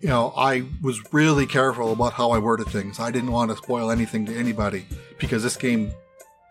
You 0.00 0.08
know, 0.08 0.32
I 0.36 0.64
was 0.82 1.00
really 1.12 1.46
careful 1.46 1.92
about 1.92 2.12
how 2.12 2.30
I 2.30 2.38
worded 2.38 2.68
things. 2.68 3.00
I 3.00 3.10
didn't 3.10 3.32
want 3.32 3.50
to 3.50 3.56
spoil 3.56 3.90
anything 3.90 4.26
to 4.26 4.36
anybody 4.36 4.86
because 5.18 5.42
this 5.42 5.56
game 5.56 5.92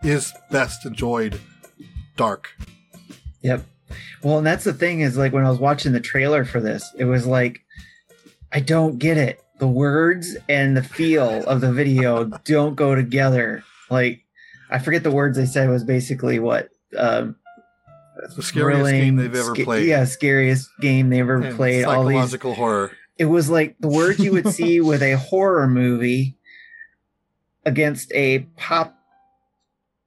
is 0.02 0.32
best 0.50 0.84
enjoyed 0.84 1.40
dark. 2.16 2.50
Yep. 3.42 3.64
Well, 4.22 4.38
and 4.38 4.46
that's 4.46 4.64
the 4.64 4.72
thing 4.72 5.00
is 5.00 5.16
like 5.16 5.32
when 5.32 5.44
I 5.44 5.50
was 5.50 5.58
watching 5.58 5.92
the 5.92 6.00
trailer 6.00 6.44
for 6.44 6.60
this, 6.60 6.92
it 6.98 7.04
was 7.04 7.26
like, 7.26 7.60
I 8.52 8.60
don't 8.60 8.98
get 8.98 9.16
it. 9.16 9.40
The 9.58 9.68
words 9.68 10.36
and 10.48 10.76
the 10.76 10.82
feel 10.82 11.44
of 11.46 11.60
the 11.60 11.72
video 11.72 12.24
don't 12.44 12.74
go 12.74 12.94
together. 12.94 13.62
Like, 13.90 14.24
I 14.70 14.78
forget 14.80 15.02
the 15.02 15.10
words 15.10 15.36
they 15.36 15.46
said 15.46 15.70
was 15.70 15.84
basically 15.84 16.38
what 16.38 16.70
um, 16.98 17.36
The 18.36 18.42
scariest 18.42 18.78
thrilling, 18.80 19.00
game 19.00 19.16
they've 19.16 19.34
ever 19.34 19.54
sca- 19.54 19.64
played. 19.64 19.86
Yeah, 19.86 20.04
scariest 20.04 20.70
game 20.80 21.10
they 21.10 21.20
ever 21.20 21.42
and 21.42 21.56
played. 21.56 21.84
All 21.84 22.04
these. 22.04 22.16
psychological 22.16 22.54
horror. 22.54 22.92
It 23.18 23.26
was 23.26 23.48
like 23.48 23.76
the 23.80 23.88
words 23.88 24.18
you 24.18 24.32
would 24.32 24.48
see 24.48 24.80
with 24.80 25.02
a 25.02 25.12
horror 25.16 25.66
movie 25.66 26.36
against 27.64 28.12
a 28.12 28.40
pop 28.56 28.96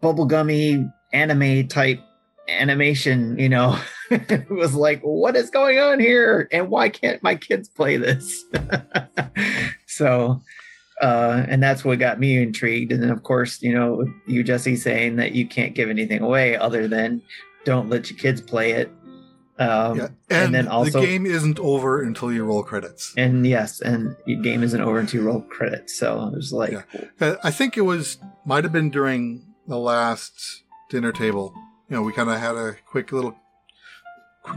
bubblegummy 0.02 0.92
anime 1.14 1.68
type 1.68 2.00
animation, 2.48 3.38
you 3.38 3.50
know. 3.50 3.80
it 4.10 4.50
was 4.50 4.74
like, 4.74 5.02
what 5.02 5.36
is 5.36 5.50
going 5.50 5.80
on 5.80 6.00
here? 6.00 6.48
And 6.52 6.70
why 6.70 6.90
can't 6.90 7.22
my 7.22 7.36
kids 7.36 7.70
play 7.70 7.98
this? 7.98 8.44
so 9.88 10.42
uh 11.02 11.46
and 11.48 11.64
that's 11.64 11.86
what 11.86 12.00
got 12.00 12.20
me 12.20 12.42
intrigued. 12.42 12.92
And 12.92 13.02
then 13.04 13.12
of 13.12 13.24
course, 13.24 13.62
you 13.62 13.74
know, 13.74 14.06
you 14.28 14.44
Jesse 14.44 14.76
saying 14.76 15.18
that 15.18 15.34
you 15.34 15.48
can't 15.48 15.76
give 15.76 15.90
anything 15.90 16.22
away 16.22 16.58
other 16.58 16.88
than 16.88 17.22
don't 17.66 17.90
let 17.90 18.10
your 18.10 18.18
kids 18.20 18.42
play 18.42 18.72
it. 18.72 18.92
Um 19.60 19.98
yeah, 19.98 20.08
and, 20.30 20.56
then 20.56 20.68
also- 20.70 21.02
the 21.02 21.06
game 21.06 21.26
isn't 21.26 21.60
over 21.60 22.02
until 22.02 22.32
you 22.32 22.46
roll 22.46 22.64
credits. 22.64 23.14
and 23.18 23.46
yes, 23.46 23.82
and 23.82 24.16
your 24.26 24.42
game 24.42 24.64
isn't 24.64 24.80
over 24.82 25.00
until 25.00 25.22
you 25.22 25.28
roll 25.28 25.42
credits. 25.42 25.98
So 25.98 26.28
it 26.28 26.34
was 26.36 26.54
like, 26.54 26.72
Yeah. 26.72 26.84
Uh, 27.20 27.36
I 27.44 27.52
think 27.52 27.76
it 27.78 27.82
was 27.82 28.18
might 28.46 28.64
have 28.64 28.72
been 28.74 28.90
during 28.90 29.46
the 29.68 29.78
last 29.78 30.64
dinner 30.90 31.12
table. 31.12 31.54
You 31.90 31.98
know, 31.98 32.02
we 32.04 32.14
kind 32.14 32.30
of 32.30 32.40
had 32.40 32.56
a 32.56 32.76
quick 32.86 33.12
little 33.12 33.36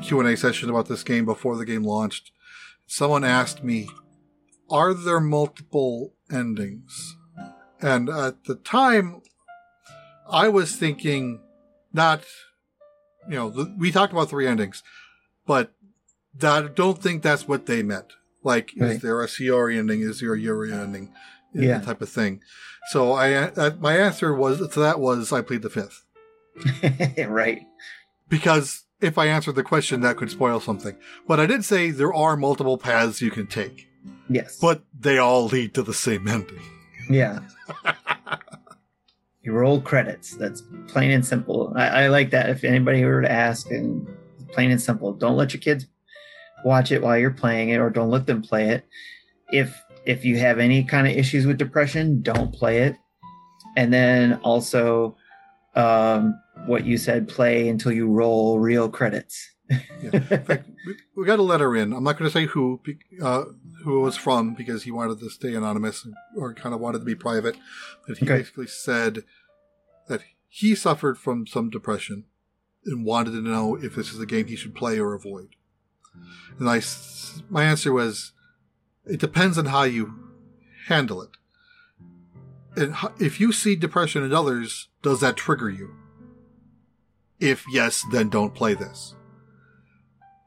Q 0.02 0.20
and 0.20 0.28
A 0.28 0.36
session 0.36 0.70
about 0.70 0.86
this 0.88 1.02
game 1.02 1.24
before 1.24 1.56
the 1.56 1.64
game 1.66 1.82
launched. 1.82 2.30
Someone 2.86 3.24
asked 3.24 3.64
me, 3.64 3.88
"Are 4.70 4.94
there 4.94 5.20
multiple 5.20 6.14
endings?" 6.30 7.16
And 7.80 8.08
at 8.08 8.44
the 8.44 8.54
time, 8.54 9.22
I 10.30 10.48
was 10.48 10.76
thinking, 10.76 11.40
not, 11.92 12.22
you 13.28 13.34
know, 13.36 13.50
th- 13.50 13.68
we 13.78 13.90
talked 13.92 14.12
about 14.12 14.28
three 14.30 14.46
endings, 14.46 14.82
but 15.46 15.72
that, 16.38 16.64
I 16.64 16.68
don't 16.68 17.00
think 17.02 17.22
that's 17.22 17.46
what 17.48 17.66
they 17.66 17.82
meant. 17.82 18.12
Like, 18.44 18.72
is 18.76 19.02
there 19.02 19.22
a 19.22 19.26
Sayori 19.26 19.78
ending? 19.78 20.00
Is 20.00 20.20
there 20.20 20.34
a 20.34 20.38
Yuri 20.40 20.72
ending? 20.72 21.12
Yeah. 21.54 21.80
type 21.80 22.00
of 22.00 22.08
thing. 22.08 22.40
So 22.90 23.12
I, 23.12 23.34
uh, 23.34 23.72
my 23.78 23.96
answer 23.96 24.34
was 24.34 24.58
to 24.66 24.80
that 24.80 24.98
was 24.98 25.32
I 25.32 25.42
plead 25.42 25.60
the 25.62 25.68
fifth 25.70 26.02
right. 27.28 27.60
because 28.28 28.84
if 29.02 29.18
I 29.18 29.26
answered 29.26 29.54
the 29.56 29.62
question, 29.62 30.00
that 30.00 30.16
could 30.16 30.30
spoil 30.30 30.60
something. 30.60 30.96
But 31.28 31.40
I 31.40 31.46
did 31.46 31.64
say 31.64 31.90
there 31.90 32.14
are 32.14 32.36
multiple 32.38 32.78
paths 32.78 33.20
you 33.20 33.30
can 33.30 33.46
take, 33.46 33.86
Yes. 34.30 34.58
but 34.60 34.82
they 34.98 35.18
all 35.18 35.44
lead 35.46 35.74
to 35.74 35.82
the 35.82 35.92
same 35.94 36.26
ending. 36.26 36.62
yeah. 37.10 37.40
you 39.42 39.52
roll 39.52 39.80
credits. 39.80 40.36
That's 40.36 40.62
plain 40.88 41.10
and 41.10 41.24
simple. 41.24 41.72
I, 41.76 42.04
I 42.04 42.08
like 42.08 42.30
that. 42.30 42.50
If 42.50 42.64
anybody 42.64 43.04
were 43.04 43.22
to 43.22 43.30
ask 43.30 43.70
and 43.70 44.06
plain 44.52 44.70
and 44.70 44.80
simple. 44.80 45.12
Don't 45.12 45.36
let 45.36 45.52
your 45.52 45.60
kids 45.60 45.86
watch 46.64 46.92
it 46.92 47.02
while 47.02 47.18
you're 47.18 47.30
playing 47.30 47.70
it, 47.70 47.78
or 47.78 47.90
don't 47.90 48.10
let 48.10 48.26
them 48.26 48.42
play 48.42 48.68
it. 48.68 48.86
If 49.50 49.82
if 50.06 50.24
you 50.24 50.38
have 50.38 50.58
any 50.58 50.84
kind 50.84 51.06
of 51.06 51.14
issues 51.14 51.46
with 51.46 51.58
depression, 51.58 52.22
don't 52.22 52.52
play 52.52 52.78
it. 52.78 52.96
And 53.76 53.92
then 53.92 54.34
also, 54.42 55.16
um, 55.74 56.38
what 56.66 56.84
you 56.84 56.98
said, 56.98 57.28
play 57.28 57.68
until 57.68 57.92
you 57.92 58.08
roll 58.08 58.58
real 58.58 58.88
credits. 58.88 59.48
Yeah. 59.70 60.10
In 60.12 60.22
fact, 60.22 60.68
we, 60.86 60.96
we 61.16 61.24
got 61.24 61.38
a 61.38 61.42
letter 61.42 61.74
in. 61.76 61.92
I'm 61.92 62.04
not 62.04 62.18
going 62.18 62.30
to 62.30 62.32
say 62.32 62.46
who 62.46 62.80
uh, 63.22 63.44
who 63.84 63.98
it 63.98 64.02
was 64.02 64.16
from 64.16 64.54
because 64.54 64.84
he 64.84 64.90
wanted 64.90 65.18
to 65.20 65.30
stay 65.30 65.54
anonymous 65.54 66.06
or 66.36 66.54
kind 66.54 66.74
of 66.74 66.80
wanted 66.80 67.00
to 67.00 67.04
be 67.04 67.14
private. 67.14 67.56
But 68.06 68.18
he 68.18 68.24
Okay. 68.26 68.38
basically 68.38 68.66
said 68.66 69.24
that 70.08 70.22
he 70.48 70.74
suffered 70.74 71.18
from 71.18 71.46
some 71.46 71.70
depression 71.70 72.24
and 72.84 73.04
wanted 73.04 73.32
to 73.32 73.40
know 73.40 73.76
if 73.76 73.94
this 73.94 74.12
is 74.12 74.20
a 74.20 74.26
game 74.26 74.46
he 74.46 74.56
should 74.56 74.74
play 74.74 74.98
or 74.98 75.14
avoid. 75.14 75.50
And 76.58 76.68
I, 76.68 76.82
my 77.48 77.64
answer 77.64 77.92
was, 77.92 78.32
it 79.06 79.20
depends 79.20 79.56
on 79.58 79.66
how 79.66 79.84
you 79.84 80.14
handle 80.88 81.22
it. 81.22 81.30
And 82.76 82.94
if 83.18 83.40
you 83.40 83.52
see 83.52 83.76
depression 83.76 84.22
in 84.22 84.32
others, 84.32 84.88
does 85.02 85.20
that 85.20 85.36
trigger 85.36 85.70
you? 85.70 85.94
If 87.40 87.64
yes, 87.72 88.04
then 88.12 88.28
don't 88.28 88.54
play 88.54 88.74
this 88.74 89.14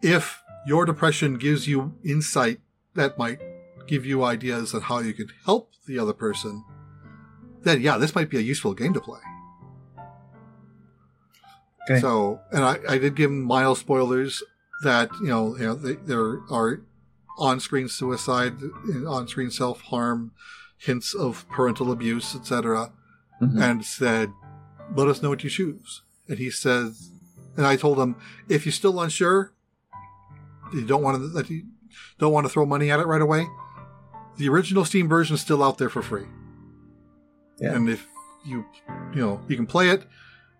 if 0.06 0.44
your 0.68 0.86
depression 0.86 1.38
gives 1.38 1.68
you 1.68 1.96
insight 2.04 2.60
that 2.96 3.18
might 3.18 3.40
give 3.88 4.06
you 4.06 4.24
ideas 4.24 4.74
on 4.74 4.82
how 4.82 5.00
you 5.00 5.14
can 5.14 5.30
help 5.46 5.72
the 5.88 6.00
other 6.00 6.14
person, 6.14 6.64
then 7.64 7.82
yeah, 7.82 7.98
this 7.98 8.16
might 8.16 8.30
be 8.30 8.38
a 8.38 8.42
useful 8.42 8.74
game 8.74 8.94
to 8.94 9.02
play. 9.02 9.20
Okay. 11.90 12.00
So, 12.00 12.40
and 12.52 12.64
I, 12.64 12.80
I 12.90 12.98
did 12.98 13.16
give 13.16 13.30
him 13.30 13.44
mild 13.44 13.78
spoilers 13.78 14.42
that 14.84 15.10
you 15.22 15.28
know, 15.28 15.56
you 15.58 15.66
know 15.66 15.76
they, 15.76 15.94
there 15.94 16.42
are 16.50 16.82
on-screen 17.38 17.88
suicide, 17.90 18.54
on-screen 19.08 19.52
self-harm, 19.52 20.32
hints 20.78 21.14
of 21.14 21.48
parental 21.50 21.92
abuse, 21.92 22.36
etc 22.36 22.92
Mhm. 23.42 23.62
and 23.62 23.86
said, 23.86 24.32
"Let 24.96 25.08
us 25.08 25.22
know 25.22 25.30
what 25.30 25.44
you 25.44 25.50
choose." 25.50 26.02
And 26.28 26.38
he 26.40 26.50
says, 26.50 27.12
and 27.58 27.66
I 27.66 27.76
told 27.76 28.00
him, 28.00 28.16
if 28.50 28.66
you're 28.66 28.72
still 28.72 29.00
unsure, 29.02 29.52
you 30.74 30.86
don't 30.86 31.04
want 31.04 31.18
to 31.18 31.28
that 31.30 31.50
you 31.50 31.64
don't 32.20 32.32
want 32.34 32.46
to 32.46 32.50
throw 32.50 32.66
money 32.66 32.92
at 32.92 33.00
it 33.00 33.06
right 33.08 33.22
away. 33.22 33.46
The 34.38 34.50
original 34.50 34.84
Steam 34.86 35.08
version 35.08 35.36
is 35.36 35.42
still 35.42 35.64
out 35.64 35.78
there 35.78 35.90
for 35.90 36.02
free. 36.02 36.26
Yeah. 37.60 37.74
And 37.76 37.90
if 37.90 38.06
you 38.46 38.66
you 39.14 39.22
know 39.22 39.42
you 39.48 39.56
can 39.56 39.66
play 39.66 39.90
it, 39.90 40.04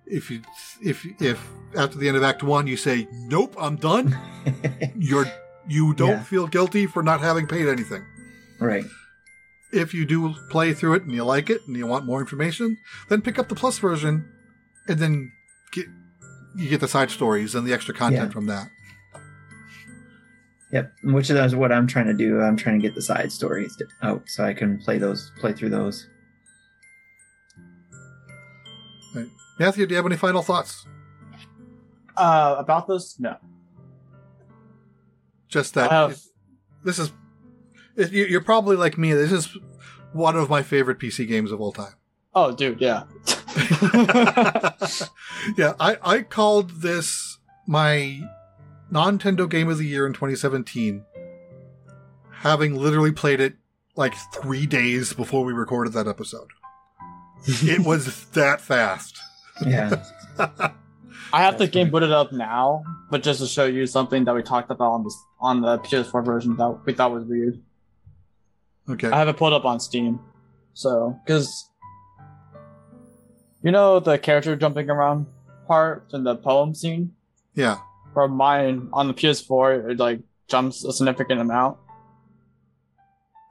if 0.06 0.32
you 0.32 0.42
if 0.82 1.06
if 1.22 1.46
after 1.76 1.98
the 1.98 2.08
end 2.08 2.18
of 2.18 2.24
Act 2.24 2.42
One 2.44 2.68
you 2.68 2.78
say, 2.78 3.08
"Nope, 3.12 3.56
I'm 3.60 3.76
done," 3.76 4.18
you're 4.96 5.26
you 5.68 5.94
don't 5.94 6.10
Yeah. 6.12 6.24
feel 6.24 6.48
guilty 6.48 6.86
for 6.88 7.04
not 7.04 7.22
having 7.22 7.48
paid 7.48 7.68
anything 7.68 8.04
right. 8.60 8.86
if 9.74 9.94
you 9.96 10.06
do 10.06 10.34
play 10.52 10.74
through 10.76 10.94
it 10.94 11.04
and 11.04 11.12
you 11.12 11.24
like 11.24 11.50
it 11.50 11.62
and 11.68 11.76
you 11.76 11.88
want 11.88 12.06
more 12.06 12.20
information, 12.22 12.78
then 13.10 13.22
pick 13.22 13.40
up 13.40 13.50
the 13.50 13.56
plus 13.56 13.80
version, 13.80 14.30
and 14.88 15.00
then 15.00 15.32
get 15.74 15.88
you 16.56 16.70
get 16.70 16.80
the 16.82 16.88
side 16.88 17.12
stories 17.12 17.56
and 17.56 17.68
the 17.68 17.74
extra 17.74 17.94
content 17.94 18.30
Yeah. 18.30 18.34
from 18.34 18.46
that. 18.46 18.70
Yep. 20.76 20.92
Which 21.06 21.30
is 21.30 21.56
what 21.56 21.72
I'm 21.72 21.88
trying 21.88 22.08
to 22.08 22.14
do. 22.14 22.42
I'm 22.42 22.58
trying 22.58 22.82
to 22.82 22.86
get 22.86 22.96
the 22.96 23.02
side 23.02 23.32
stories 23.32 23.82
out 24.04 24.24
so 24.28 24.44
I 24.44 24.54
can 24.54 24.78
play 24.78 24.98
those, 24.98 25.32
play 25.40 25.54
through 25.54 25.70
those. 25.70 26.10
Matthew, 29.58 29.86
do 29.86 29.94
you 29.94 29.96
have 29.96 30.06
any 30.06 30.18
final 30.18 30.42
thoughts? 30.42 30.86
Uh, 32.18 32.58
about 32.60 32.88
this? 32.90 33.18
No. 33.22 33.38
Just 35.48 35.76
that 35.76 35.90
I 35.90 35.96
have- 35.96 36.20
this 36.84 37.00
is 37.00 37.14
if 37.96 38.12
you- 38.12 38.26
you're 38.26 38.42
probably 38.42 38.76
like 38.76 38.98
me. 38.98 39.14
This 39.14 39.32
is 39.32 39.58
one 40.12 40.36
of 40.36 40.50
my 40.50 40.62
favorite 40.62 41.00
PC 41.00 41.26
games 41.26 41.54
of 41.54 41.62
all 41.62 41.72
time. 41.72 41.94
Oh, 42.34 42.52
dude, 42.52 42.82
yeah. 42.82 43.04
yeah, 45.56 45.74
I, 45.80 45.98
I 46.04 46.22
called 46.24 46.82
this 46.82 47.38
my 47.66 48.20
Nintendo 48.92 49.50
Game 49.50 49.70
of 49.70 49.78
the 49.78 49.86
Year 49.86 50.06
in 50.06 50.14
2017, 50.14 51.04
having 52.32 52.76
literally 52.76 53.12
played 53.12 53.40
it 53.40 53.56
like 53.96 54.14
three 54.34 54.66
days 54.66 55.14
before 55.14 55.44
we 55.44 55.54
recorded 55.54 55.94
that 55.94 56.08
episode. 56.08 56.50
It 57.48 57.86
was 57.86 58.26
that 58.32 58.60
fast. 58.60 59.20
Yeah. 59.66 60.04
I 61.32 61.44
have 61.44 61.58
the 61.60 61.68
game 61.68 61.92
booted 61.92 62.12
up 62.12 62.32
now, 62.32 62.84
but 63.12 63.22
just 63.22 63.40
to 63.40 63.46
show 63.46 63.66
you 63.66 63.86
something 63.86 64.26
that 64.26 64.34
we 64.34 64.42
talked 64.42 64.72
about 64.72 64.92
on 64.92 65.04
this 65.04 65.16
on 65.40 65.62
the 65.62 65.78
PS4 65.80 66.26
version 66.26 66.56
that 66.58 66.80
we 66.86 66.94
thought 66.94 67.12
was 67.12 67.24
weird. 67.26 67.62
Okay. 68.90 69.10
I 69.10 69.18
have 69.20 69.28
it 69.28 69.38
pulled 69.38 69.54
up 69.54 69.66
on 69.66 69.80
Steam, 69.80 70.20
so 70.74 71.20
because 71.26 71.70
you 73.62 73.72
know 73.72 74.00
the 74.00 74.18
character 74.18 74.56
jumping 74.56 74.90
around 74.90 75.28
part 75.68 76.08
in 76.14 76.24
the 76.24 76.36
poem 76.36 76.74
scene. 76.74 77.14
Yeah. 77.54 77.78
For 78.16 78.28
mine 78.28 78.90
on 78.94 79.08
the 79.08 79.14
PS4, 79.14 79.92
it 79.92 80.00
like 80.00 80.22
jumps 80.48 80.84
a 80.84 80.92
significant 80.92 81.40
amount 81.42 81.78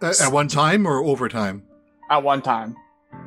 At, 0.03 0.21
at 0.21 0.33
one 0.33 0.49
time 0.49 0.87
or 0.87 0.99
over 1.05 1.29
time? 1.29 1.63
at 2.11 2.23
one 2.23 2.43
time. 2.43 2.75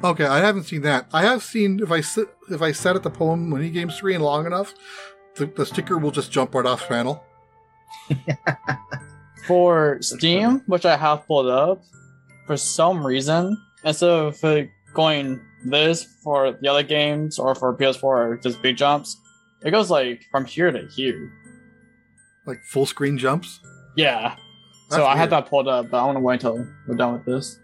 Okay, 0.04 0.26
I 0.26 0.40
haven't 0.40 0.64
seen 0.64 0.82
that. 0.82 1.08
I 1.14 1.22
have 1.24 1.42
seen 1.42 1.80
if 1.82 1.92
I 1.92 2.02
sit 2.02 2.28
if 2.52 2.62
I 2.62 2.72
set 2.74 2.96
at 2.96 3.04
the 3.04 3.10
poem 3.10 3.50
mini 3.50 3.70
game 3.70 3.90
screen 3.90 4.20
long 4.22 4.46
enough, 4.46 4.74
the, 5.36 5.46
the 5.46 5.66
sticker 5.66 5.98
will 5.98 6.12
just 6.12 6.32
jump 6.32 6.54
right 6.54 6.66
off 6.66 6.88
panel. 6.88 7.24
For 9.48 9.98
Steam, 10.02 10.62
which 10.68 10.86
I 10.86 10.98
have 10.98 11.26
pulled 11.26 11.48
up, 11.48 11.82
for 12.48 12.58
some 12.58 13.06
reason, 13.06 13.58
instead 13.86 14.10
of 14.10 14.44
uh, 14.44 14.64
going 14.94 15.40
this 15.66 16.04
for 16.24 16.52
the 16.52 16.68
other 16.68 16.84
games 16.84 17.40
or 17.40 17.56
for 17.56 17.74
PS4 17.74 18.04
or 18.04 18.38
just 18.44 18.62
big 18.62 18.76
jumps, 18.76 19.16
it 19.64 19.72
goes 19.72 19.90
like 19.90 20.26
from 20.32 20.46
here 20.46 20.72
to 20.72 20.88
here. 20.88 21.32
Like 22.46 22.64
full 22.64 22.86
screen 22.86 23.18
jumps. 23.18 23.60
Yeah. 23.96 24.36
That's 24.90 25.02
so 25.02 25.06
I 25.06 25.18
had 25.18 25.30
that 25.32 25.50
pulled 25.50 25.68
up, 25.68 25.90
but 25.90 25.98
I 25.98 26.06
want 26.06 26.18
to 26.18 26.22
wait 26.22 26.36
until 26.36 26.66
we're 26.88 26.96
done 26.96 27.14
with 27.14 27.26
this. 27.26 27.60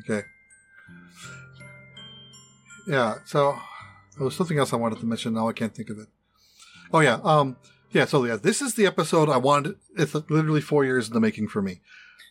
Okay. 0.00 0.26
Yeah, 2.86 3.16
so 3.24 3.56
there 4.16 4.24
was 4.24 4.36
something 4.36 4.58
else 4.58 4.72
I 4.72 4.76
wanted 4.76 4.98
to 5.00 5.06
mention. 5.06 5.34
Now 5.34 5.48
I 5.48 5.52
can't 5.52 5.74
think 5.74 5.90
of 5.90 5.98
it. 5.98 6.08
Oh 6.92 7.00
yeah, 7.00 7.18
um, 7.24 7.56
yeah. 7.90 8.04
So 8.04 8.24
yeah, 8.24 8.36
this 8.36 8.60
is 8.60 8.74
the 8.74 8.86
episode 8.86 9.28
I 9.28 9.36
wanted. 9.38 9.76
It's 9.96 10.14
literally 10.14 10.60
four 10.60 10.84
years 10.84 11.08
in 11.08 11.14
the 11.14 11.20
making 11.20 11.48
for 11.48 11.62
me. 11.62 11.80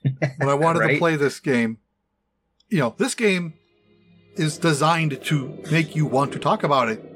When 0.02 0.50
I 0.50 0.54
wanted 0.54 0.88
to 0.88 0.98
play 0.98 1.16
this 1.16 1.40
game, 1.40 1.78
you 2.70 2.80
know, 2.80 2.96
this 2.98 3.16
game 3.16 3.54
is 4.36 4.58
designed 4.58 5.22
to 5.24 5.64
make 5.72 5.96
you 5.96 6.06
want 6.06 6.32
to 6.34 6.40
talk 6.40 6.64
about 6.64 6.90
it 6.90 7.12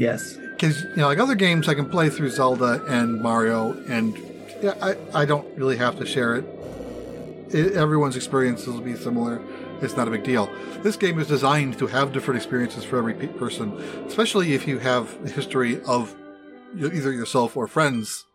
Yes. 0.00 0.38
Because 0.60 0.82
you 0.82 0.96
know, 0.96 1.06
like 1.06 1.18
other 1.18 1.34
games, 1.34 1.68
I 1.68 1.74
can 1.74 1.88
play 1.88 2.10
through 2.10 2.28
Zelda 2.30 2.84
and 2.86 3.22
Mario, 3.22 3.72
and 3.88 4.18
yeah, 4.60 4.74
I, 4.82 5.22
I 5.22 5.24
don't 5.24 5.46
really 5.56 5.78
have 5.78 5.98
to 5.98 6.06
share 6.06 6.36
it. 6.36 6.44
it. 7.48 7.72
Everyone's 7.72 8.14
experiences 8.14 8.66
will 8.66 8.82
be 8.82 8.94
similar. 8.94 9.40
It's 9.80 9.96
not 9.96 10.06
a 10.06 10.10
big 10.10 10.22
deal. 10.22 10.50
This 10.82 10.96
game 10.96 11.18
is 11.18 11.28
designed 11.28 11.78
to 11.78 11.86
have 11.86 12.12
different 12.12 12.36
experiences 12.36 12.84
for 12.84 12.98
every 12.98 13.14
person, 13.14 13.72
especially 14.06 14.52
if 14.52 14.68
you 14.68 14.78
have 14.78 15.16
a 15.24 15.30
history 15.30 15.80
of 15.84 16.14
either 16.76 17.10
yourself 17.10 17.56
or 17.56 17.66
friends 17.66 18.26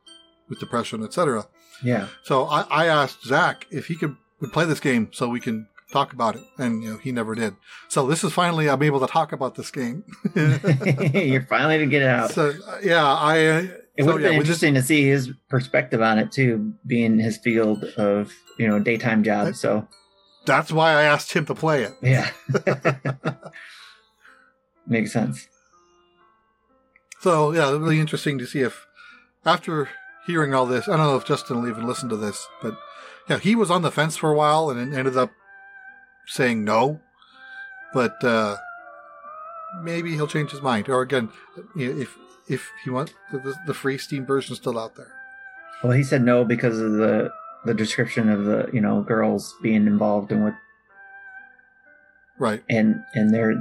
with 0.49 0.59
depression, 0.59 1.03
etc. 1.03 1.45
Yeah. 1.83 2.07
So 2.23 2.45
I, 2.45 2.61
I 2.71 2.85
asked 2.87 3.23
Zach 3.23 3.67
if 3.69 3.85
he 3.85 3.95
could 3.95 4.15
would 4.41 4.51
play 4.51 4.65
this 4.65 4.79
game 4.79 5.09
so 5.13 5.29
we 5.29 5.39
can 5.39 5.67
talk 5.91 6.13
about 6.13 6.35
it, 6.35 6.43
and 6.57 6.83
you 6.83 6.91
know 6.91 6.97
he 6.97 7.11
never 7.11 7.35
did. 7.35 7.55
So 7.89 8.07
this 8.07 8.23
is 8.23 8.33
finally 8.33 8.69
I'm 8.69 8.81
able 8.83 8.99
to 8.99 9.07
talk 9.07 9.31
about 9.31 9.55
this 9.55 9.71
game. 9.71 10.03
You're 10.35 11.45
finally 11.47 11.77
to 11.79 11.85
get 11.85 12.01
it 12.01 12.07
out. 12.07 12.31
so 12.31 12.53
yeah, 12.83 13.05
I. 13.05 13.45
Uh, 13.45 13.67
It 13.97 14.03
so, 14.03 14.11
would 14.11 14.21
have 14.21 14.21
yeah, 14.23 14.29
been 14.31 14.39
we 14.39 14.43
just- 14.45 14.61
interesting 14.63 14.73
to 14.73 14.81
see 14.83 15.05
his 15.07 15.31
perspective 15.49 16.01
on 16.01 16.19
it 16.19 16.31
too, 16.31 16.73
being 16.85 17.17
his 17.17 17.37
field 17.37 17.83
of 17.97 18.31
you 18.59 18.67
know 18.67 18.77
daytime 18.79 19.23
job. 19.23 19.55
So 19.55 19.87
That's 20.45 20.71
why 20.71 20.91
I 20.91 21.03
asked 21.03 21.31
him 21.33 21.45
to 21.45 21.55
play 21.55 21.83
it. 21.83 21.93
yeah, 22.01 22.29
makes 24.87 25.11
sense. 25.13 25.47
So 27.21 27.51
yeah, 27.53 27.71
really 27.71 27.99
interesting 27.99 28.37
to 28.39 28.45
see 28.45 28.59
if 28.61 28.85
after 29.45 29.89
hearing 30.27 30.53
all 30.53 30.65
this, 30.65 30.87
I 30.87 30.97
don't 30.97 31.05
know 31.07 31.15
if 31.17 31.25
Justin 31.25 31.61
will 31.61 31.69
even 31.69 31.87
listen 31.87 32.09
to 32.09 32.17
this, 32.17 32.47
but 32.61 32.77
yeah, 33.29 33.39
he 33.39 33.55
was 33.55 33.71
on 33.71 33.81
the 33.81 33.91
fence 33.91 34.17
for 34.17 34.31
a 34.31 34.35
while 34.35 34.69
and 34.69 34.93
ended 34.93 35.17
up 35.17 35.31
saying 36.27 36.63
no. 36.63 36.99
But 37.93 38.23
uh, 38.23 38.57
maybe 39.81 40.13
he'll 40.13 40.27
change 40.27 40.51
his 40.51 40.61
mind. 40.61 40.89
Or 40.89 41.01
again, 41.01 41.29
if 41.75 42.17
if 42.47 42.71
he 42.83 42.89
wants 42.89 43.13
the, 43.31 43.55
the 43.65 43.73
free 43.73 43.97
Steam 43.97 44.25
version 44.25 44.55
still 44.55 44.77
out 44.77 44.95
there. 44.95 45.13
Well, 45.83 45.93
he 45.93 46.03
said 46.03 46.23
no 46.23 46.43
because 46.45 46.79
of 46.79 46.93
the 46.93 47.31
the 47.65 47.73
description 47.73 48.29
of 48.29 48.45
the 48.45 48.69
you 48.73 48.81
know 48.81 49.01
girls 49.01 49.55
being 49.61 49.87
involved 49.87 50.31
in 50.31 50.43
what 50.43 50.55
Right. 52.37 52.63
and 52.69 53.03
and 53.13 53.33
their 53.33 53.55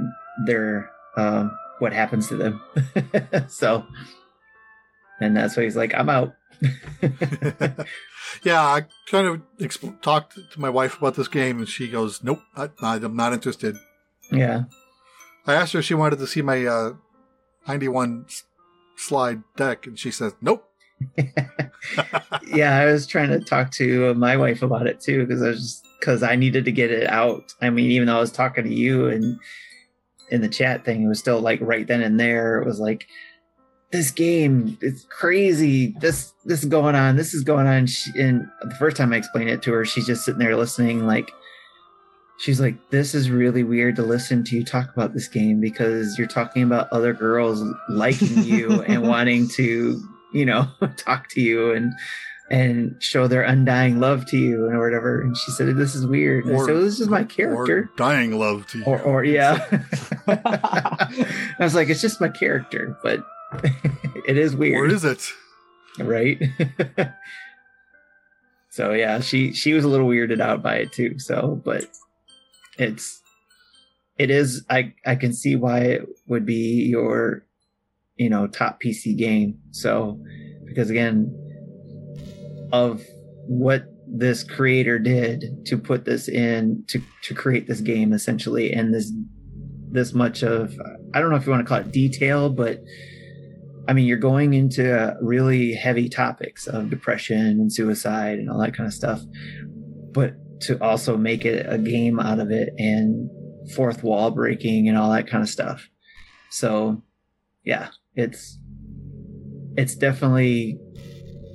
their 0.45 0.91
um, 1.15 1.57
what 1.79 1.93
happens 1.93 2.27
to 2.27 2.35
them. 2.35 2.61
so 3.47 3.85
and 5.21 5.35
that's 5.35 5.55
why 5.55 5.63
he's 5.63 5.77
like, 5.77 5.93
"I'm 5.93 6.09
out." 6.09 6.35
yeah, 8.43 8.61
I 8.61 8.85
kind 9.09 9.27
of 9.27 9.41
exp- 9.59 10.01
talked 10.01 10.35
to 10.51 10.59
my 10.59 10.69
wife 10.69 10.97
about 10.97 11.15
this 11.15 11.27
game, 11.27 11.59
and 11.59 11.67
she 11.67 11.87
goes, 11.87 12.23
"Nope, 12.23 12.41
I, 12.55 12.69
I'm 12.81 13.15
not 13.15 13.33
interested." 13.33 13.77
yeah, 14.31 14.63
I 15.45 15.53
asked 15.53 15.73
her 15.73 15.79
if 15.79 15.85
she 15.85 15.93
wanted 15.93 16.19
to 16.19 16.27
see 16.27 16.41
my 16.41 16.65
uh, 16.65 16.93
91 17.67 18.25
s- 18.27 18.43
slide 18.95 19.43
deck, 19.55 19.87
and 19.87 19.97
she 19.97 20.11
says, 20.11 20.33
"Nope." 20.41 20.69
yeah. 22.47 22.77
I 22.77 22.85
was 22.85 23.05
trying 23.05 23.29
to 23.29 23.39
talk 23.41 23.71
to 23.71 24.13
my 24.13 24.37
wife 24.37 24.61
about 24.61 24.87
it 24.87 25.01
too 25.01 25.25
because 25.25 25.41
I 25.41 25.49
was 25.49 25.81
because 25.99 26.23
I 26.23 26.35
needed 26.35 26.65
to 26.65 26.71
get 26.71 26.91
it 26.91 27.07
out. 27.09 27.53
I 27.61 27.69
mean, 27.69 27.91
even 27.91 28.07
though 28.07 28.17
I 28.17 28.21
was 28.21 28.31
talking 28.31 28.63
to 28.63 28.73
you 28.73 29.07
and 29.07 29.39
in 30.31 30.41
the 30.41 30.49
chat 30.49 30.85
thing, 30.85 31.03
it 31.03 31.07
was 31.07 31.19
still 31.19 31.39
like 31.41 31.59
right 31.61 31.85
then 31.85 32.01
and 32.01 32.19
there. 32.19 32.61
It 32.61 32.65
was 32.65 32.79
like 32.79 33.07
this 33.91 34.11
game 34.11 34.77
it's 34.81 35.03
crazy. 35.05 35.95
This 35.99 36.33
this 36.43 36.63
is 36.63 36.69
going 36.69 36.95
on 36.95 37.15
this 37.15 37.33
is 37.33 37.43
going 37.43 37.67
on. 37.67 37.87
She, 37.87 38.11
and 38.19 38.47
the 38.63 38.75
first 38.75 38.97
time 38.97 39.13
i 39.13 39.17
explained 39.17 39.49
it 39.49 39.61
to 39.63 39.71
her 39.73 39.85
she's 39.85 40.05
just 40.05 40.25
sitting 40.25 40.39
there 40.39 40.55
listening 40.57 41.05
like 41.05 41.31
she's 42.37 42.59
like 42.59 42.75
this 42.89 43.15
is 43.15 43.29
really 43.31 43.63
weird 43.63 43.95
to 43.95 44.03
listen 44.03 44.43
to 44.43 44.55
you 44.57 44.63
talk 44.65 44.91
about 44.93 45.13
this 45.13 45.27
game 45.27 45.61
because 45.61 46.17
you're 46.17 46.27
talking 46.27 46.63
about 46.63 46.91
other 46.91 47.13
girls 47.13 47.63
liking 47.89 48.43
you 48.43 48.81
and 48.83 49.01
wanting 49.07 49.47
to 49.49 50.01
you 50.33 50.45
know 50.45 50.67
talk 50.97 51.29
to 51.29 51.39
you 51.41 51.71
and 51.71 51.93
and 52.51 52.95
show 53.01 53.27
their 53.27 53.41
undying 53.41 53.99
love 53.99 54.23
to 54.27 54.37
you 54.37 54.67
and 54.67 54.75
or 54.75 54.83
whatever. 54.83 55.19
And 55.21 55.35
she 55.35 55.49
said 55.49 55.75
this 55.75 55.95
is 55.95 56.05
weird. 56.05 56.47
Or- 56.47 56.63
said, 56.67 56.75
this 56.75 56.99
is 56.99 57.07
my 57.07 57.21
Or 57.21 57.25
character. 57.25 57.89
dying 57.97 58.37
love 58.37 58.67
to 58.67 58.77
you. 58.77 58.83
or, 58.83 59.01
or 59.01 59.23
yeah. 59.23 59.65
I 60.27 61.55
was 61.59 61.73
like 61.73 61.89
it's 61.89 62.01
just 62.01 62.21
my 62.21 62.29
character 62.29 62.97
but 63.01 63.25
it 64.27 64.37
is 64.37 64.55
weird. 64.55 64.91
Or 64.91 64.93
is 64.93 65.05
it? 65.05 65.31
right? 65.99 66.41
So 68.75 68.91
yeah 68.91 69.21
she 69.21 69.53
she 69.53 69.71
was 69.71 69.85
a 69.85 69.87
little 69.87 70.09
weirded 70.09 70.41
out 70.41 70.61
by 70.61 70.75
it 70.75 70.91
too 70.91 71.17
so 71.17 71.61
but 71.63 71.85
it's 72.77 73.21
it 74.17 74.29
is 74.29 74.65
i 74.69 74.93
i 75.05 75.15
can 75.15 75.31
see 75.31 75.55
why 75.55 75.79
it 75.79 76.01
would 76.27 76.45
be 76.45 76.83
your 76.83 77.45
you 78.17 78.29
know 78.29 78.47
top 78.47 78.81
pc 78.81 79.17
game. 79.17 79.59
So 79.71 80.19
because 80.65 80.89
again 80.89 81.33
of 82.73 83.01
what 83.47 83.85
this 84.07 84.43
creator 84.43 84.99
did 84.99 85.65
to 85.67 85.77
put 85.77 86.03
this 86.03 86.27
in 86.27 86.83
to 86.89 87.01
to 87.23 87.33
create 87.33 87.67
this 87.67 87.79
game 87.79 88.11
essentially 88.11 88.73
and 88.73 88.93
this 88.93 89.09
this 89.89 90.13
much 90.13 90.43
of 90.43 90.77
i 91.13 91.21
don't 91.21 91.29
know 91.29 91.37
if 91.37 91.45
you 91.45 91.51
want 91.53 91.65
to 91.65 91.69
call 91.69 91.79
it 91.79 91.93
detail 91.93 92.49
but 92.49 92.81
I 93.87 93.93
mean, 93.93 94.05
you're 94.05 94.17
going 94.17 94.53
into 94.53 95.15
really 95.21 95.73
heavy 95.73 96.09
topics 96.09 96.67
of 96.67 96.89
depression 96.89 97.37
and 97.37 97.71
suicide 97.71 98.39
and 98.39 98.49
all 98.49 98.59
that 98.59 98.75
kind 98.75 98.87
of 98.87 98.93
stuff, 98.93 99.21
but 100.11 100.33
to 100.61 100.81
also 100.83 101.17
make 101.17 101.45
it 101.45 101.65
a 101.69 101.77
game 101.77 102.19
out 102.19 102.39
of 102.39 102.49
it 102.49 102.69
and 102.77 103.29
fourth 103.75 104.03
wall 104.03 104.31
breaking 104.31 104.87
and 104.87 104.97
all 104.97 105.11
that 105.11 105.27
kind 105.27 105.43
of 105.43 105.49
stuff. 105.49 105.87
So, 106.49 107.03
yeah, 107.63 107.89
it's 108.15 108.57
it's 109.77 109.95
definitely 109.95 110.79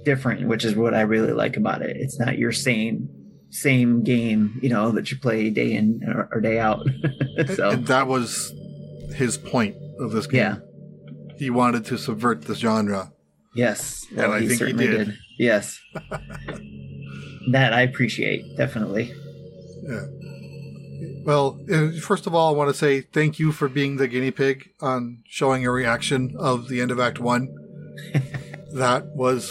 different, 0.04 0.46
which 0.46 0.64
is 0.64 0.76
what 0.76 0.94
I 0.94 1.02
really 1.02 1.32
like 1.32 1.56
about 1.56 1.82
it. 1.82 1.96
It's 1.96 2.18
not 2.18 2.38
your 2.38 2.52
same 2.52 3.08
same 3.50 4.02
game, 4.02 4.58
you 4.62 4.68
know, 4.68 4.92
that 4.92 5.10
you 5.10 5.18
play 5.18 5.50
day 5.50 5.72
in 5.72 6.00
or, 6.06 6.28
or 6.32 6.40
day 6.40 6.58
out. 6.58 6.86
so, 7.54 7.70
And 7.70 7.86
that 7.88 8.06
was 8.06 8.52
his 9.14 9.36
point 9.36 9.76
of 9.98 10.12
this 10.12 10.26
game. 10.26 10.38
yeah. 10.38 10.56
He 11.40 11.48
wanted 11.50 11.86
to 11.86 11.96
subvert 11.96 12.42
the 12.42 12.54
genre. 12.54 13.12
Yes. 13.54 14.06
And 14.10 14.20
I 14.20 14.38
think 14.40 14.50
he 14.52 14.56
certainly 14.58 14.86
did. 14.86 15.14
Yes. 15.38 15.80
that 17.50 17.72
I 17.72 17.80
appreciate, 17.80 18.56
definitely. 18.58 19.12
Yeah. 19.82 20.04
Well, 21.24 21.58
uh, 21.72 21.98
first 22.00 22.26
of 22.26 22.34
all, 22.34 22.52
I 22.52 22.56
want 22.56 22.68
to 22.70 22.74
say 22.76 23.00
thank 23.00 23.38
you 23.38 23.52
for 23.52 23.68
being 23.68 23.96
the 23.96 24.06
guinea 24.06 24.30
pig 24.30 24.68
on 24.82 25.22
showing 25.26 25.64
a 25.66 25.70
reaction 25.70 26.34
of 26.38 26.68
the 26.68 26.80
end 26.82 26.90
of 26.90 27.00
Act 27.00 27.18
One. 27.18 27.48
that 28.74 29.06
was 29.14 29.50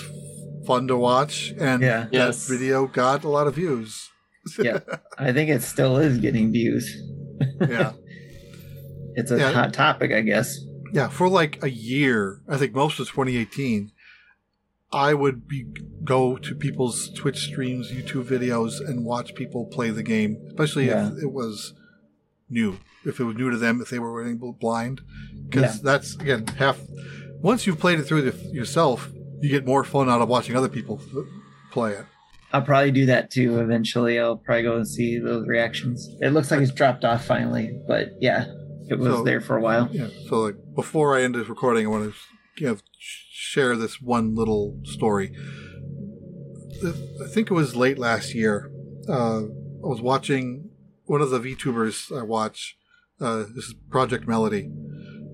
fun 0.68 0.88
to 0.90 0.96
watch, 0.96 1.52
and 1.60 1.82
Yeah. 1.82 2.02
that 2.04 2.14
Yes. 2.14 2.48
video 2.48 2.86
got 2.86 3.24
a 3.24 3.30
lot 3.30 3.48
of 3.48 3.56
views. 3.56 4.10
Yeah. 4.60 4.80
I 5.18 5.32
think 5.34 5.50
it 5.50 5.62
still 5.64 5.98
is 5.98 6.18
getting 6.20 6.52
views. 6.52 6.86
yeah, 7.62 7.94
It's 9.16 9.32
a 9.32 9.38
Yeah. 9.38 9.52
hot 9.52 9.74
topic, 9.74 10.12
I 10.12 10.22
guess. 10.22 10.58
Yeah. 10.92 11.08
For 11.10 11.28
like 11.30 11.64
a 11.64 11.70
year, 11.70 12.42
I 12.48 12.58
think 12.58 12.74
most 12.74 13.00
of 13.00 13.08
2018, 13.10 13.92
I 14.92 15.14
would 15.14 15.48
be 15.48 15.66
go 16.04 16.38
to 16.38 16.56
people's 16.56 17.10
Twitch 17.12 17.44
streams, 17.46 17.92
YouTube 17.92 18.24
videos, 18.26 18.80
and 18.80 19.06
watch 19.06 19.36
people 19.36 19.66
play 19.68 19.92
the 19.92 20.04
game, 20.04 20.38
especially 20.48 20.88
Yeah. 20.88 21.12
if 21.16 21.24
it 21.24 21.32
was 21.32 21.74
new. 22.50 22.78
If 23.06 23.20
it 23.20 23.24
was 23.24 23.36
new 23.38 23.50
to 23.52 23.58
them, 23.58 23.82
if 23.82 23.90
they 23.90 24.00
were 24.00 24.12
running 24.12 24.38
blind, 24.60 25.02
because 25.48 25.76
Yeah. 25.78 25.82
that's 25.84 26.16
again 26.16 26.48
half. 26.58 26.80
Once 27.42 27.66
you've 27.68 27.80
played 27.80 28.00
it 28.00 28.04
through 28.04 28.24
the, 28.24 28.36
yourself, 28.52 29.10
you 29.42 29.50
get 29.50 29.66
more 29.66 29.84
fun 29.84 30.10
out 30.10 30.22
of 30.22 30.28
watching 30.28 30.56
other 30.56 30.68
people 30.68 31.00
f- 31.02 31.24
play 31.72 31.94
it. 31.94 32.06
I'll 32.52 32.64
probably 32.64 32.92
do 32.92 33.06
that 33.06 33.30
too 33.30 33.60
eventually. 33.60 34.20
I'll 34.20 34.36
probably 34.38 34.64
go 34.64 34.76
and 34.76 34.88
see 34.88 35.20
those 35.20 35.48
reactions. 35.48 36.10
It 36.20 36.32
looks 36.32 36.50
like 36.50 36.62
it's 36.62 36.72
dropped 36.72 37.06
off 37.06 37.24
finally, 37.26 37.80
but 37.88 38.14
yeah, 38.20 38.46
it 38.90 39.00
was 39.00 39.08
So- 39.18 39.24
there 39.24 39.42
for 39.42 39.56
a 39.58 39.62
while. 39.62 39.90
Yeah. 39.92 40.08
So 40.28 40.42
like 40.42 40.56
before 40.76 41.18
I 41.18 41.22
end 41.24 41.36
this 41.36 41.48
recording, 41.50 41.86
I 41.86 41.90
want 41.90 42.14
to 42.14 42.64
you 42.64 42.68
know, 42.68 42.78
share 42.98 43.76
this 43.78 44.02
one 44.02 44.36
little 44.36 44.80
story. 44.84 45.32
I 46.86 47.28
think 47.34 47.52
it 47.52 47.54
was 47.54 47.76
late 47.76 47.98
last 47.98 48.34
year. 48.34 48.72
Uh, 49.08 49.42
I 49.84 49.88
was 49.88 50.02
watching 50.02 50.70
one 51.06 51.22
of 51.22 51.30
the 51.30 51.40
VTubers 51.40 52.16
I 52.18 52.24
watch. 52.24 52.78
Uh, 53.20 53.40
this 53.56 53.66
is 53.66 53.76
Project 53.90 54.28
Melody. 54.28 54.70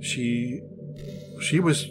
She 0.01 0.61
she 1.41 1.59
was 1.59 1.85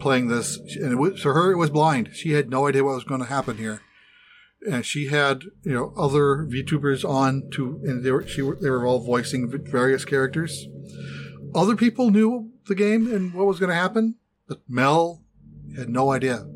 playing 0.00 0.28
this, 0.28 0.58
and 0.76 0.92
it 0.92 0.96
was, 0.96 1.20
for 1.20 1.34
her 1.34 1.50
it 1.52 1.56
was 1.56 1.70
blind. 1.70 2.10
She 2.12 2.32
had 2.32 2.50
no 2.50 2.66
idea 2.68 2.84
what 2.84 2.94
was 2.94 3.04
going 3.04 3.20
to 3.20 3.26
happen 3.26 3.56
here. 3.58 3.80
And 4.68 4.84
she 4.84 5.06
had, 5.06 5.44
you 5.62 5.72
know, 5.72 5.94
other 5.96 6.46
VTubers 6.46 7.08
on 7.08 7.48
to, 7.52 7.80
and 7.84 8.04
they 8.04 8.10
were 8.10 8.26
she 8.26 8.42
they 8.42 8.70
were 8.70 8.86
all 8.86 9.00
voicing 9.00 9.48
various 9.48 10.04
characters 10.04 10.66
other 11.54 11.76
people 11.76 12.10
knew 12.10 12.50
the 12.66 12.74
game 12.74 13.12
and 13.12 13.34
what 13.34 13.46
was 13.46 13.58
going 13.58 13.70
to 13.70 13.74
happen, 13.74 14.16
but 14.46 14.60
Mel 14.68 15.22
had 15.76 15.88
no 15.88 16.12
idea. 16.12 16.46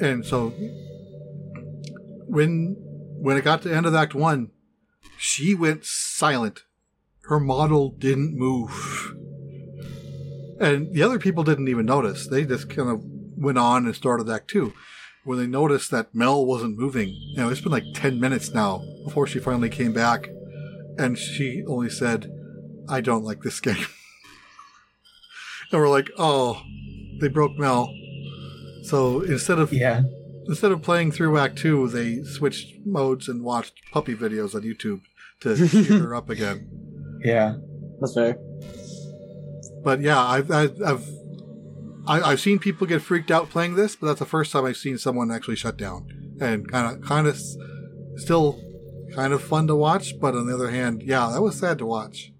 And 0.00 0.24
so 0.24 0.50
when 2.26 2.76
when 3.18 3.36
it 3.36 3.44
got 3.44 3.62
to 3.62 3.68
the 3.68 3.76
end 3.76 3.86
of 3.86 3.94
Act 3.94 4.14
One, 4.14 4.50
she 5.18 5.54
went 5.54 5.84
silent. 5.84 6.64
Her 7.24 7.38
model 7.38 7.90
didn't 7.90 8.36
move. 8.36 9.14
And 10.60 10.92
the 10.92 11.02
other 11.02 11.18
people 11.18 11.44
didn't 11.44 11.68
even 11.68 11.86
notice. 11.86 12.26
They 12.26 12.44
just 12.44 12.68
kind 12.68 12.88
of 12.88 13.02
went 13.04 13.58
on 13.58 13.86
and 13.86 13.94
started 13.94 14.28
Act 14.28 14.48
Two. 14.48 14.72
When 15.24 15.38
they 15.38 15.46
noticed 15.46 15.90
that 15.92 16.14
Mel 16.14 16.44
wasn't 16.44 16.78
moving, 16.78 17.08
you 17.10 17.36
know, 17.36 17.48
it's 17.48 17.60
been 17.60 17.70
like 17.72 17.84
10 17.94 18.18
minutes 18.18 18.50
now 18.52 18.82
before 19.04 19.26
she 19.26 19.38
finally 19.38 19.68
came 19.70 19.92
back. 19.92 20.28
And 20.98 21.16
she 21.16 21.62
only 21.68 21.90
said, 21.90 22.26
I 22.88 23.00
don't 23.00 23.24
like 23.24 23.42
this 23.42 23.60
game. 23.68 23.86
and 25.70 25.80
we're 25.80 25.88
like, 25.88 26.10
oh, 26.18 26.60
they 27.20 27.28
broke 27.28 27.56
Mel. 27.56 27.88
So 28.84 29.20
instead 29.22 29.58
of 29.60 29.72
Yeah. 29.72 30.02
instead 30.48 30.72
of 30.72 30.82
playing 30.82 31.12
through 31.12 31.38
Act 31.38 31.56
Two, 31.56 31.86
they 31.88 32.22
switched 32.24 32.84
modes 32.84 33.28
and 33.28 33.44
watched 33.44 33.74
puppy 33.92 34.14
videos 34.16 34.54
on 34.56 34.62
YouTube 34.62 35.02
to 35.40 35.68
cheer 35.68 36.00
her 36.00 36.14
up 36.16 36.28
again. 36.36 36.68
Yeah. 37.24 37.54
That's 38.00 38.14
fair. 38.14 38.36
But 39.84 40.00
yeah, 40.00 40.20
I've 40.20 40.50
I've 40.50 40.82
I've, 40.82 41.08
I, 42.06 42.20
I've 42.20 42.40
seen 42.40 42.58
people 42.58 42.86
get 42.86 43.02
freaked 43.02 43.30
out 43.30 43.50
playing 43.50 43.76
this, 43.76 43.94
but 43.94 44.08
that's 44.08 44.18
the 44.18 44.26
first 44.26 44.52
time 44.52 44.64
I've 44.64 44.76
seen 44.76 44.98
someone 44.98 45.30
actually 45.30 45.56
shut 45.56 45.76
down 45.76 46.08
and 46.40 46.70
kind 46.70 46.96
of 46.96 47.02
kind 47.02 47.26
of 47.26 47.38
still 48.16 48.60
kind 49.14 49.32
of 49.32 49.42
fun 49.42 49.66
to 49.68 49.76
watch. 49.76 50.18
But 50.20 50.34
on 50.34 50.46
the 50.46 50.54
other 50.54 50.70
hand, 50.70 51.02
yeah, 51.02 51.30
that 51.32 51.40
was 51.40 51.58
sad 51.58 51.78
to 51.78 51.86
watch. 51.86 52.32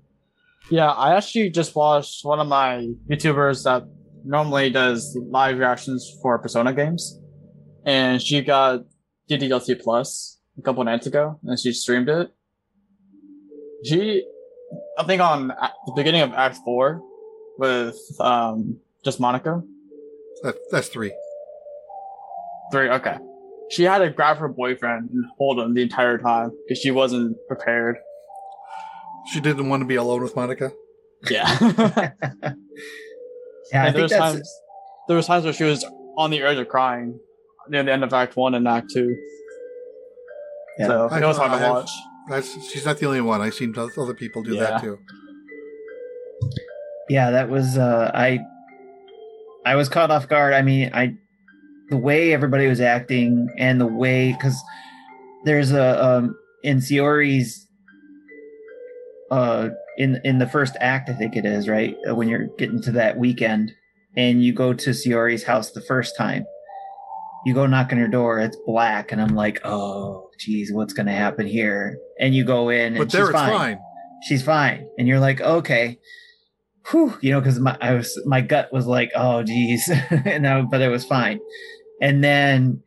Yeah, 0.71 0.91
I 0.91 1.17
actually 1.17 1.51
just 1.51 1.75
watched 1.75 2.25
one 2.25 2.41
of 2.41 2.47
my 2.49 2.89
YouTubers 3.09 3.65
that 3.65 3.85
normally 4.25 4.71
does 4.71 5.17
live 5.29 5.59
reactions 5.59 6.11
for 6.23 6.39
Persona 6.39 6.73
games, 6.73 7.21
and 7.85 8.21
she 8.23 8.41
got 8.43 8.81
DDLC 9.29 9.81
Plus 9.81 10.41
a 10.59 10.63
couple 10.63 10.83
nights 10.85 11.07
ago, 11.07 11.39
and 11.45 11.59
she 11.59 11.73
streamed 11.73 12.09
it. 12.09 12.33
She, 13.85 14.25
I 14.99 15.05
think 15.05 15.21
on 15.21 15.49
the 15.49 15.93
beginning 15.95 16.23
of 16.23 16.33
Act 16.33 16.59
Four, 16.65 17.03
with 17.59 17.99
um 18.21 18.79
just 19.05 19.21
Monika. 19.21 19.63
That, 20.43 20.57
that's 20.71 20.89
three. 20.89 21.13
Three, 22.73 22.89
okay. 22.91 23.19
She 23.71 23.85
had 23.85 23.99
to 23.99 24.11
grab 24.11 24.39
her 24.39 24.49
boyfriend 24.49 25.11
and 25.11 25.25
hold 25.39 25.59
him 25.59 25.75
the 25.75 25.83
entire 25.83 26.19
time 26.19 26.51
because 26.67 26.81
she 26.81 26.91
wasn't 26.91 27.37
prepared. 27.49 27.97
She 29.33 29.41
didn't 29.41 29.69
want 29.69 29.83
to 29.83 29.87
be 29.87 29.95
alone 29.97 30.23
with 30.23 30.35
Monika. 30.35 30.73
Yeah. 31.31 31.57
yeah, 31.61 32.13
I 33.73 33.87
And 33.87 33.87
there 33.87 33.93
think 33.93 34.03
was 34.03 34.11
that's 34.11 34.35
times 34.35 34.61
there 35.09 35.17
was 35.17 35.27
times 35.27 35.45
where 35.45 35.53
she 35.53 35.65
was 35.65 35.85
on 36.19 36.31
the 36.31 36.43
edge 36.43 36.59
of 36.59 36.69
crying 36.69 37.19
near 37.69 37.83
the 37.85 37.93
end 37.93 38.03
of 38.05 38.13
Act 38.13 38.37
One 38.37 38.55
and 38.55 38.67
Act 38.67 38.91
Two. 38.91 39.17
Yeah. 40.79 40.87
So 40.89 41.09
I- 41.11 41.21
it 41.21 41.25
was 41.25 41.37
hard 41.37 41.53
I 41.53 41.55
to 41.59 41.61
have- 41.65 41.71
watch. 41.73 41.91
That's 42.29 42.53
she's 42.71 42.85
not 42.87 42.99
the 42.99 43.07
only 43.07 43.21
one. 43.21 43.41
I've 43.41 43.55
seen 43.55 43.75
other 43.77 44.15
people 44.15 44.43
do 44.43 44.55
Yeah. 44.55 44.63
that 44.65 44.81
too. 44.83 44.99
yeah 47.09 47.31
that 47.33 47.49
was 47.51 47.77
uh 47.79 48.11
i 48.15 48.39
i 49.65 49.75
was 49.77 49.89
caught 49.89 50.11
off 50.11 50.29
guard. 50.29 50.53
I 50.55 50.63
mean 50.63 50.91
i 50.95 51.15
the 51.91 51.97
way 51.97 52.33
everybody 52.33 52.67
was 52.67 52.81
acting 52.81 53.49
and 53.59 53.81
the 53.81 53.87
way 53.87 54.33
because 54.33 54.57
there's 55.45 55.73
a 55.73 56.03
um 56.05 56.35
in 56.63 56.79
Sayori's 56.79 57.67
uh 59.31 59.69
in 59.99 60.21
in 60.25 60.39
the 60.39 60.47
first 60.49 60.75
act 60.81 61.11
i 61.11 61.13
think 61.15 61.37
it 61.37 61.45
is 61.45 61.69
right? 61.69 61.97
Uh, 62.09 62.15
when 62.15 62.29
you're 62.29 62.49
getting 62.59 62.81
to 62.83 62.93
that 62.93 63.19
weekend 63.19 63.73
and 64.17 64.43
you 64.45 64.53
go 64.53 64.73
to 64.73 64.91
Sayori's 64.91 65.43
house 65.45 65.71
the 65.73 65.81
first 65.83 66.17
time 66.17 66.45
you 67.45 67.55
go 67.55 67.67
knock 67.67 67.93
on 67.93 67.99
her 67.99 68.09
door 68.09 68.39
it's 68.41 68.57
black 68.67 69.11
and 69.13 69.21
i'm 69.21 69.35
like 69.35 69.61
oh 69.65 70.31
geez 70.39 70.73
what's 70.73 70.93
gonna 70.93 71.13
happen 71.15 71.47
here? 71.47 71.97
And 72.19 72.35
you 72.35 72.45
go 72.45 72.69
in 72.69 72.95
and 72.95 72.99
But 72.99 73.11
there 73.11 73.23
she's 73.23 73.29
it's 73.31 73.39
fine. 73.39 73.53
fine. 73.53 73.79
she's 74.23 74.43
fine. 74.43 74.89
And 74.99 75.07
you're 75.09 75.21
like 75.21 75.41
okay 75.41 75.99
whew, 76.91 77.17
you 77.21 77.31
know 77.31 77.41
because 77.41 77.59
my 77.59 77.77
i 77.81 77.93
was 77.95 78.21
my 78.27 78.41
gut 78.41 78.73
was 78.73 78.87
like 78.87 79.11
oh 79.15 79.43
geez. 79.43 79.91
And 80.11 80.47
I, 80.47 80.63
but 80.63 80.81
it 80.81 80.89
was 80.89 81.05
fine. 81.05 81.41
And 82.01 82.23
then 82.23 82.83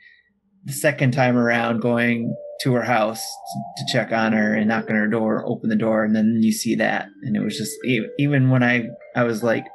the 0.66 0.74
second 0.74 1.12
time 1.12 1.38
around 1.38 1.82
going 1.82 2.36
to 2.62 2.74
her 2.74 2.82
house 2.82 3.24
to, 3.78 3.86
check 3.92 4.12
on 4.12 4.34
her 4.34 4.56
and 4.56 4.70
knock 4.70 4.90
on 4.90 4.96
her 4.96 5.08
door 5.08 5.44
open 5.46 5.70
the 5.70 5.76
door 5.76 6.04
and 6.04 6.16
then 6.16 6.40
you 6.42 6.52
see 6.52 6.76
that. 6.76 7.08
And 7.24 7.36
it 7.36 7.42
was 7.42 7.58
just 7.58 7.74
even 8.18 8.50
when 8.50 8.64
i 8.64 8.88
i 9.16 9.24
was 9.24 9.44
like 9.44 9.66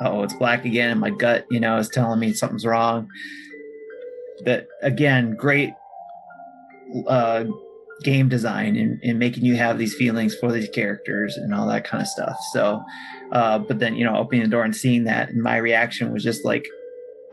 oh 0.00 0.22
it's 0.22 0.34
black 0.34 0.64
again 0.64 0.90
and 0.90 1.00
my 1.00 1.10
gut 1.10 1.46
you 1.50 1.60
know 1.60 1.76
is 1.78 1.88
telling 1.88 2.20
me 2.20 2.32
something's 2.32 2.66
wrong. 2.66 3.08
That 4.44 4.66
again 4.82 5.36
great 5.36 5.72
uh 7.06 7.44
game 8.02 8.28
design 8.28 8.76
and, 8.76 9.00
and 9.02 9.18
making 9.18 9.44
you 9.44 9.56
have 9.56 9.78
these 9.78 9.94
feelings 9.94 10.34
for 10.34 10.52
these 10.52 10.68
characters 10.68 11.36
and 11.36 11.54
all 11.54 11.66
that 11.68 11.84
kind 11.84 12.02
of 12.02 12.08
stuff. 12.08 12.36
So, 12.52 12.82
uh, 13.34 13.58
but 13.58 13.78
then, 13.80 13.96
you 13.96 14.04
know, 14.04 14.16
opening 14.16 14.42
the 14.42 14.48
door 14.48 14.64
and 14.64 14.74
seeing 14.74 15.04
that, 15.04 15.28
and 15.28 15.42
my 15.42 15.56
reaction 15.58 16.12
was 16.12 16.22
just 16.22 16.44
like, 16.44 16.66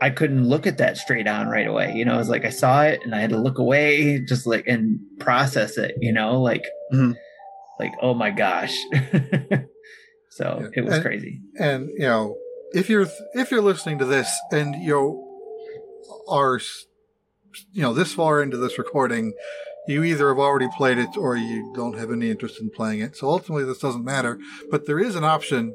I 0.00 0.10
couldn't 0.10 0.48
look 0.48 0.66
at 0.66 0.78
that 0.78 0.96
straight 0.96 1.28
on 1.28 1.46
right 1.48 1.66
away. 1.66 1.92
You 1.94 2.04
know, 2.04 2.14
it 2.14 2.18
was 2.18 2.28
like 2.28 2.44
I 2.44 2.50
saw 2.50 2.82
it 2.82 3.00
and 3.04 3.14
I 3.14 3.20
had 3.20 3.30
to 3.30 3.38
look 3.38 3.58
away, 3.58 4.18
just 4.28 4.46
like 4.46 4.66
and 4.66 4.98
process 5.20 5.78
it. 5.78 5.94
You 6.00 6.12
know, 6.12 6.40
like, 6.42 6.64
Mhm. 6.92 7.14
like 7.78 7.92
oh 8.02 8.12
my 8.14 8.30
gosh. 8.30 8.76
so 10.30 10.58
Yeah. 10.60 10.68
it 10.74 10.84
was 10.84 10.94
And- 10.94 11.02
crazy. 11.04 11.40
And 11.58 11.88
you 11.90 12.00
know, 12.06 12.36
if 12.72 12.88
you're 12.90 13.06
if 13.34 13.50
you're 13.50 13.62
listening 13.62 13.98
to 13.98 14.04
this 14.04 14.28
and 14.50 14.74
you 14.74 15.28
are 16.28 16.58
you 17.72 17.82
know 17.82 17.92
this 17.94 18.12
far 18.14 18.42
into 18.42 18.56
this 18.56 18.78
recording, 18.78 19.34
you 19.86 20.02
either 20.02 20.28
have 20.28 20.38
already 20.38 20.68
played 20.76 20.98
it 20.98 21.16
or 21.16 21.36
you 21.36 21.72
don't 21.76 21.98
have 21.98 22.10
any 22.10 22.30
interest 22.30 22.60
in 22.60 22.70
playing 22.70 23.00
it. 23.00 23.16
So 23.16 23.28
ultimately, 23.28 23.64
this 23.64 23.78
doesn't 23.78 24.04
matter. 24.04 24.38
But 24.70 24.86
there 24.86 24.98
is 24.98 25.16
an 25.16 25.24
option 25.24 25.74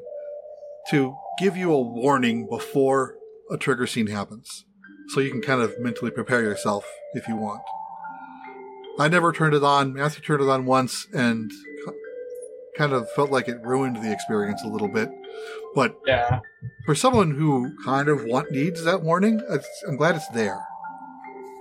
to 0.90 1.16
give 1.38 1.56
you 1.56 1.72
a 1.72 1.80
warning 1.80 2.46
before 2.48 3.16
a 3.50 3.56
trigger 3.56 3.86
scene 3.86 4.06
happens, 4.08 4.64
so 5.08 5.20
you 5.20 5.30
can 5.30 5.40
kind 5.42 5.60
of 5.62 5.78
mentally 5.78 6.10
prepare 6.10 6.42
yourself 6.42 6.84
if 7.14 7.26
you 7.28 7.36
want. 7.36 7.62
I 8.98 9.08
never 9.08 9.32
turned 9.32 9.54
it 9.54 9.62
on. 9.62 9.92
Matthew 9.94 10.22
turned 10.22 10.42
it 10.42 10.48
on 10.48 10.64
once 10.66 11.06
and 11.12 11.50
kind 12.76 12.92
of 12.92 13.08
felt 13.12 13.30
like 13.30 13.48
it 13.48 13.60
ruined 13.62 13.96
the 14.02 14.12
experience 14.12 14.62
a 14.64 14.68
little 14.68 14.88
bit. 14.88 15.08
But 15.74 15.96
Yeah. 16.06 16.40
for 16.86 16.94
someone 16.94 17.32
who 17.32 17.76
kind 17.84 18.08
of 18.08 18.24
want 18.24 18.50
needs 18.50 18.84
that 18.84 19.02
warning, 19.02 19.40
I'm 19.86 19.96
glad 19.96 20.16
it's 20.16 20.28
there. 20.28 20.60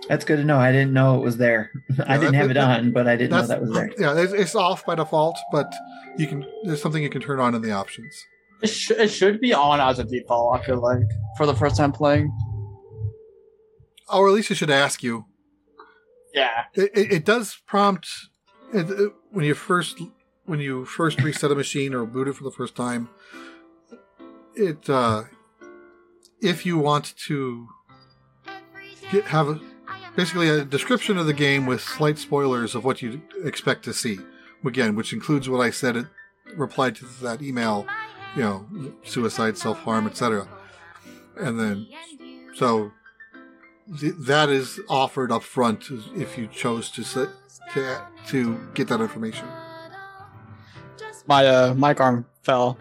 That's 0.09 0.25
good 0.25 0.37
to 0.37 0.43
know. 0.43 0.57
I 0.57 0.71
didn't 0.71 0.93
know 0.93 1.17
it 1.19 1.23
was 1.23 1.37
there. 1.37 1.71
I 2.07 2.17
didn't 2.17 2.33
that- 2.33 2.37
have 2.37 2.51
it 2.51 2.53
that- 2.55 2.79
on, 2.79 2.91
but 2.91 3.07
I 3.07 3.15
didn't 3.15 3.31
know 3.31 3.45
that 3.47 3.61
was 3.61 3.71
there. 3.71 3.91
Yeah, 3.99 4.17
it's, 4.17 4.33
it's 4.33 4.55
off 4.55 4.85
by 4.85 4.95
default, 4.95 5.37
but 5.51 5.71
you 6.17 6.27
can. 6.27 6.45
There's 6.63 6.81
something 6.81 7.03
you 7.03 7.09
can 7.09 7.21
turn 7.21 7.39
on 7.39 7.53
in 7.55 7.61
the 7.61 7.71
options. 7.71 8.25
It, 8.61 8.67
sh- 8.67 8.91
it 8.91 9.09
should 9.09 9.39
be 9.39 9.53
on 9.53 9.79
as 9.79 9.99
a 9.99 10.03
default, 10.03 10.59
I 10.59 10.65
feel 10.65 10.81
like, 10.81 11.07
for 11.37 11.45
the 11.45 11.55
first 11.55 11.77
time 11.77 11.91
playing. 11.91 12.35
Or 14.11 14.27
at 14.27 14.33
least 14.33 14.51
it 14.51 14.55
should 14.55 14.69
ask 14.69 15.03
you. 15.03 15.25
Yeah. 16.33 16.63
It, 16.73 16.91
it, 16.95 17.11
it 17.11 17.25
does 17.25 17.57
prompt 17.65 18.09
when 18.71 19.45
you 19.45 19.53
first 19.53 19.99
when 20.45 20.59
you 20.59 20.85
first 20.85 21.21
reset 21.21 21.51
a 21.51 21.55
machine 21.55 21.93
or 21.93 22.05
boot 22.05 22.27
it 22.27 22.33
for 22.33 22.43
the 22.43 22.51
first 22.51 22.75
time. 22.75 23.09
It 24.55 24.89
uh, 24.89 25.23
if 26.41 26.65
you 26.65 26.77
want 26.77 27.13
to 27.27 27.67
get 29.11 29.25
have 29.25 29.49
a, 29.49 29.59
basically 30.15 30.49
a 30.49 30.63
description 30.63 31.17
of 31.17 31.25
the 31.25 31.33
game 31.33 31.65
with 31.65 31.81
slight 31.81 32.17
spoilers 32.17 32.75
of 32.75 32.83
what 32.85 33.01
you 33.01 33.21
expect 33.43 33.83
to 33.85 33.93
see. 33.93 34.19
Again, 34.65 34.95
which 34.95 35.13
includes 35.13 35.47
what 35.47 35.61
I 35.61 35.69
said. 35.69 35.95
It 35.95 36.07
replied 36.55 36.95
to 36.97 37.05
that 37.21 37.41
email, 37.41 37.85
you 38.37 38.43
know, 38.43 38.65
suicide, 39.03 39.57
self 39.57 39.79
harm, 39.79 40.05
etc. 40.05 40.47
And 41.37 41.59
then, 41.59 41.87
so 42.53 42.91
th- 43.99 44.13
that 44.19 44.49
is 44.49 44.79
offered 44.87 45.31
up 45.31 45.41
front 45.41 45.89
if 46.15 46.37
you 46.37 46.47
chose 46.47 46.91
to 46.91 47.03
sit, 47.03 47.29
to 47.73 48.01
to 48.27 48.59
get 48.75 48.87
that 48.89 49.01
information. 49.01 49.47
My 51.25 51.47
uh, 51.47 51.73
mic 51.73 51.99
arm 51.99 52.25
fell. 52.43 52.77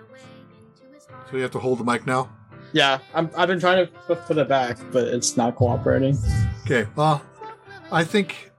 So 1.31 1.37
you 1.37 1.43
have 1.43 1.53
to 1.53 1.59
hold 1.59 1.79
the 1.79 1.85
mic 1.85 2.07
now. 2.07 2.31
Yeah, 2.73 2.99
I'm, 3.15 3.31
I've 3.37 3.49
been 3.49 3.59
trying 3.59 3.87
to 3.87 3.93
put, 4.15 4.37
it 4.37 4.49
back, 4.49 4.77
but 4.93 5.09
it's 5.09 5.37
not 5.37 5.57
cooperating. 5.57 6.19
Okay. 6.65 6.87
Well, 6.95 7.23
I 7.91 8.05
think, 8.05 8.53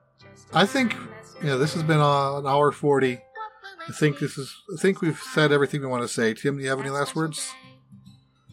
I 0.53 0.65
think, 0.65 0.95
yeah, 1.43 1.55
this 1.55 1.73
has 1.75 1.83
been 1.83 1.99
uh, 1.99 2.39
an 2.39 2.47
hour 2.47 2.71
forty. 2.71 3.19
I 3.87 3.93
think 3.93 4.19
this 4.19 4.37
is. 4.37 4.55
I 4.73 4.81
think 4.81 5.01
we've 5.01 5.19
said 5.19 5.51
everything 5.51 5.81
we 5.81 5.87
want 5.87 6.03
to 6.03 6.07
say. 6.07 6.33
Tim, 6.33 6.57
do 6.57 6.63
you 6.63 6.69
have 6.69 6.79
any 6.79 6.89
last 6.89 7.15
words? 7.15 7.51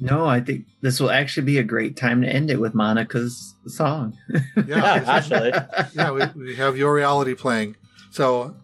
No, 0.00 0.26
I 0.26 0.40
think 0.40 0.66
this 0.80 1.00
will 1.00 1.10
actually 1.10 1.46
be 1.46 1.58
a 1.58 1.62
great 1.62 1.96
time 1.96 2.20
to 2.22 2.28
end 2.28 2.50
it 2.50 2.60
with 2.60 2.74
Monika's 2.74 3.54
song. 3.66 4.16
Yeah, 4.66 5.04
actually. 5.06 5.52
yeah, 5.94 6.10
we, 6.10 6.22
we 6.36 6.56
have 6.56 6.76
your 6.76 6.94
reality 6.94 7.34
playing. 7.34 7.76
So 8.10 8.56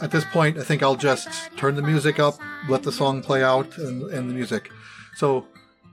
at 0.00 0.10
this 0.10 0.24
point, 0.26 0.58
I 0.58 0.64
think 0.64 0.82
I'll 0.82 0.96
just 0.96 1.28
turn 1.56 1.76
the 1.76 1.82
music 1.82 2.18
up, 2.18 2.38
let 2.68 2.82
the 2.82 2.92
song 2.92 3.22
play 3.22 3.42
out, 3.42 3.78
and, 3.78 4.02
and 4.10 4.28
the 4.28 4.34
music. 4.34 4.70
So 5.14 5.46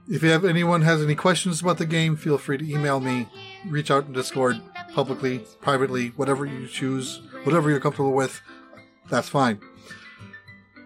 if 0.08 0.22
you 0.22 0.30
have 0.30 0.44
anyone 0.44 0.82
has 0.82 1.02
any 1.02 1.14
questions 1.14 1.60
about 1.60 1.78
the 1.78 1.86
game, 1.86 2.16
feel 2.16 2.38
free 2.38 2.58
to 2.58 2.68
email 2.68 3.00
me, 3.00 3.28
reach 3.66 3.90
out 3.90 4.06
in 4.06 4.12
Discord, 4.12 4.60
publicly, 4.92 5.38
privately, 5.60 6.08
whatever 6.16 6.44
you 6.44 6.66
choose, 6.66 7.20
whatever 7.44 7.70
you're 7.70 7.80
comfortable 7.80 8.12
with. 8.12 8.40
That's 9.08 9.28
fine. 9.28 9.60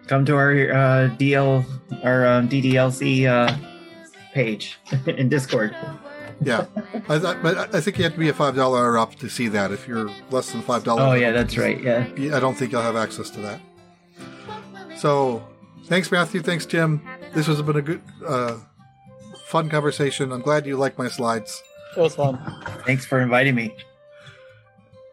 Come 0.09 0.25
to 0.25 0.35
our 0.35 0.51
uh, 0.51 1.15
DL 1.19 1.63
our 2.03 2.25
um, 2.25 2.49
DDLC 2.49 3.27
uh, 3.27 3.55
page 4.33 4.79
in 5.05 5.29
Discord. 5.29 5.75
Yeah, 6.41 6.65
I, 7.07 7.17
I, 7.17 7.33
but 7.35 7.75
I 7.75 7.79
think 7.79 7.99
you 7.99 8.05
have 8.05 8.13
to 8.13 8.19
be 8.19 8.29
a 8.29 8.33
five 8.33 8.55
dollar 8.55 8.97
up 8.97 9.13
to 9.17 9.29
see 9.29 9.49
that. 9.49 9.71
If 9.71 9.87
you're 9.87 10.09
less 10.31 10.51
than 10.51 10.63
five 10.63 10.83
dollars, 10.83 11.03
Oh 11.03 11.13
yeah, 11.13 11.29
that's 11.31 11.57
right. 11.57 11.79
Yeah. 11.79 12.07
I 12.35 12.39
don't 12.39 12.55
think 12.55 12.71
you'll 12.71 12.81
have 12.81 12.95
access 12.95 13.29
to 13.29 13.39
that. 13.41 13.61
So, 14.97 15.47
thanks, 15.85 16.11
Matthew. 16.11 16.41
Thanks, 16.41 16.65
Tim. 16.65 17.07
This 17.35 17.45
has 17.45 17.61
been 17.61 17.75
a 17.75 17.81
good, 17.83 18.01
uh, 18.25 18.57
fun 19.45 19.69
conversation. 19.69 20.31
I'm 20.31 20.41
glad 20.41 20.65
you 20.65 20.75
like 20.75 20.97
my 20.97 21.07
slides. 21.07 21.61
It 21.95 21.99
was 21.99 22.15
fun. 22.15 22.39
Thanks 22.83 23.05
for 23.05 23.19
inviting 23.19 23.53
me. 23.53 23.75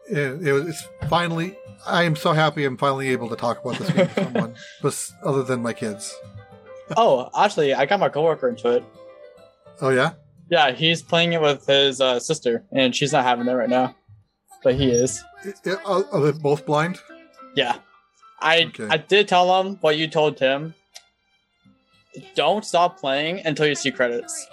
It, 0.09 0.47
it 0.47 0.53
was, 0.53 0.69
it's 0.69 0.87
finally. 1.07 1.55
I 1.87 2.03
am 2.03 2.15
so 2.15 2.33
happy 2.33 2.65
I'm 2.65 2.77
finally 2.77 3.09
able 3.09 3.29
to 3.29 3.35
talk 3.35 3.63
about 3.63 3.77
this 3.79 3.89
game 3.91 4.07
to 4.07 4.23
someone, 4.23 4.55
bes- 4.83 5.13
other 5.23 5.43
than 5.43 5.61
my 5.61 5.73
kids. 5.73 6.13
Oh, 6.95 7.29
actually, 7.37 7.73
I 7.73 7.85
got 7.85 7.99
my 7.99 8.09
coworker 8.09 8.49
into 8.49 8.69
it. 8.69 8.83
Oh 9.81 9.89
yeah, 9.89 10.13
Yeah, 10.49 10.71
he's 10.71 11.01
playing 11.01 11.33
it 11.33 11.41
with 11.41 11.65
his 11.65 12.01
uh, 12.01 12.19
sister, 12.19 12.63
and 12.71 12.95
she's 12.95 13.11
not 13.13 13.23
having 13.23 13.47
it 13.47 13.51
right 13.53 13.69
now, 13.69 13.95
but 14.63 14.75
he 14.75 14.89
is. 14.91 15.23
Are 15.85 16.03
are 16.11 16.21
they 16.21 16.31
both 16.37 16.65
blind? 16.65 16.99
Yeah, 17.55 17.77
I 18.39 18.65
Okay. 18.65 18.87
I 18.89 18.97
did 18.97 19.27
tell 19.27 19.61
him 19.61 19.75
what 19.81 19.97
you 19.97 20.07
told 20.07 20.37
Tim. 20.37 20.73
Don't 22.35 22.65
stop 22.65 22.99
playing 22.99 23.41
until 23.45 23.67
you 23.67 23.75
see 23.75 23.91
credits. 23.91 24.47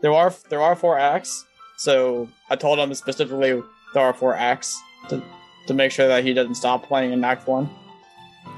There 0.00 0.12
are 0.12 0.32
there 0.48 0.62
are 0.62 0.74
four 0.74 0.98
acts, 0.98 1.44
so 1.76 2.28
I 2.48 2.56
told 2.56 2.78
him 2.78 2.94
specifically 2.94 3.62
there 3.92 4.02
are 4.02 4.14
four 4.14 4.34
acts 4.34 4.80
to 5.08 5.22
to 5.66 5.74
make 5.74 5.92
sure 5.92 6.08
that 6.08 6.24
he 6.24 6.32
doesn't 6.34 6.54
stop 6.56 6.86
playing 6.86 7.12
in 7.12 7.22
Act 7.24 7.46
One. 7.46 7.68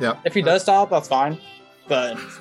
Yeah. 0.00 0.18
If 0.24 0.34
he 0.34 0.42
does 0.42 0.62
stop, 0.62 0.90
that's 0.90 1.08
fine, 1.08 1.38
but 1.88 2.16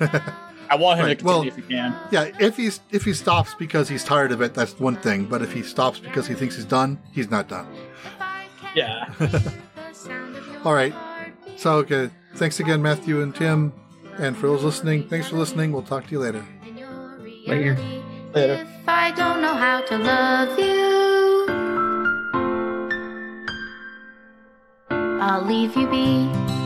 I 0.70 0.76
want 0.76 1.00
him 1.00 1.06
Right, 1.06 1.18
to 1.18 1.24
well- 1.24 1.42
continue 1.42 1.62
if 1.64 1.68
he 1.68 1.74
can. 1.74 1.94
yeah. 2.10 2.30
If 2.40 2.56
he's 2.56 2.80
if 2.90 3.04
he 3.04 3.12
stops 3.12 3.54
because 3.54 3.88
he's 3.88 4.04
tired 4.04 4.32
of 4.32 4.40
it, 4.40 4.54
that's 4.54 4.78
one 4.80 4.96
thing. 4.96 5.26
But 5.26 5.42
if 5.42 5.52
he 5.52 5.62
stops 5.62 5.98
because 5.98 6.26
he 6.26 6.34
thinks 6.34 6.56
he's 6.56 6.64
done, 6.64 6.98
he's 7.12 7.30
not 7.30 7.48
done. 7.48 7.66
Yeah. 8.74 9.12
All 10.64 10.72
right. 10.72 10.94
So, 11.56 11.72
okay. 11.78 12.08
Thanks 12.36 12.58
again, 12.58 12.80
Matthew 12.80 13.20
and 13.20 13.34
Tim. 13.34 13.70
And 14.16 14.34
for 14.34 14.46
those 14.46 14.64
listening, 14.64 15.08
thanks 15.08 15.28
for 15.28 15.36
listening. 15.36 15.72
We'll 15.72 15.82
talk 15.82 16.06
to 16.06 16.10
you 16.12 16.20
later. 16.20 16.42
Later. 17.46 17.76
Later. 18.34 18.62
If 18.62 18.88
I 18.88 19.10
don't 19.10 19.42
know 19.42 19.52
how 19.54 19.82
to 19.82 19.98
love 19.98 20.58
you, 20.58 21.41
I'll 25.24 25.40
leave 25.40 25.76
you 25.76 25.86
be. 25.86 26.61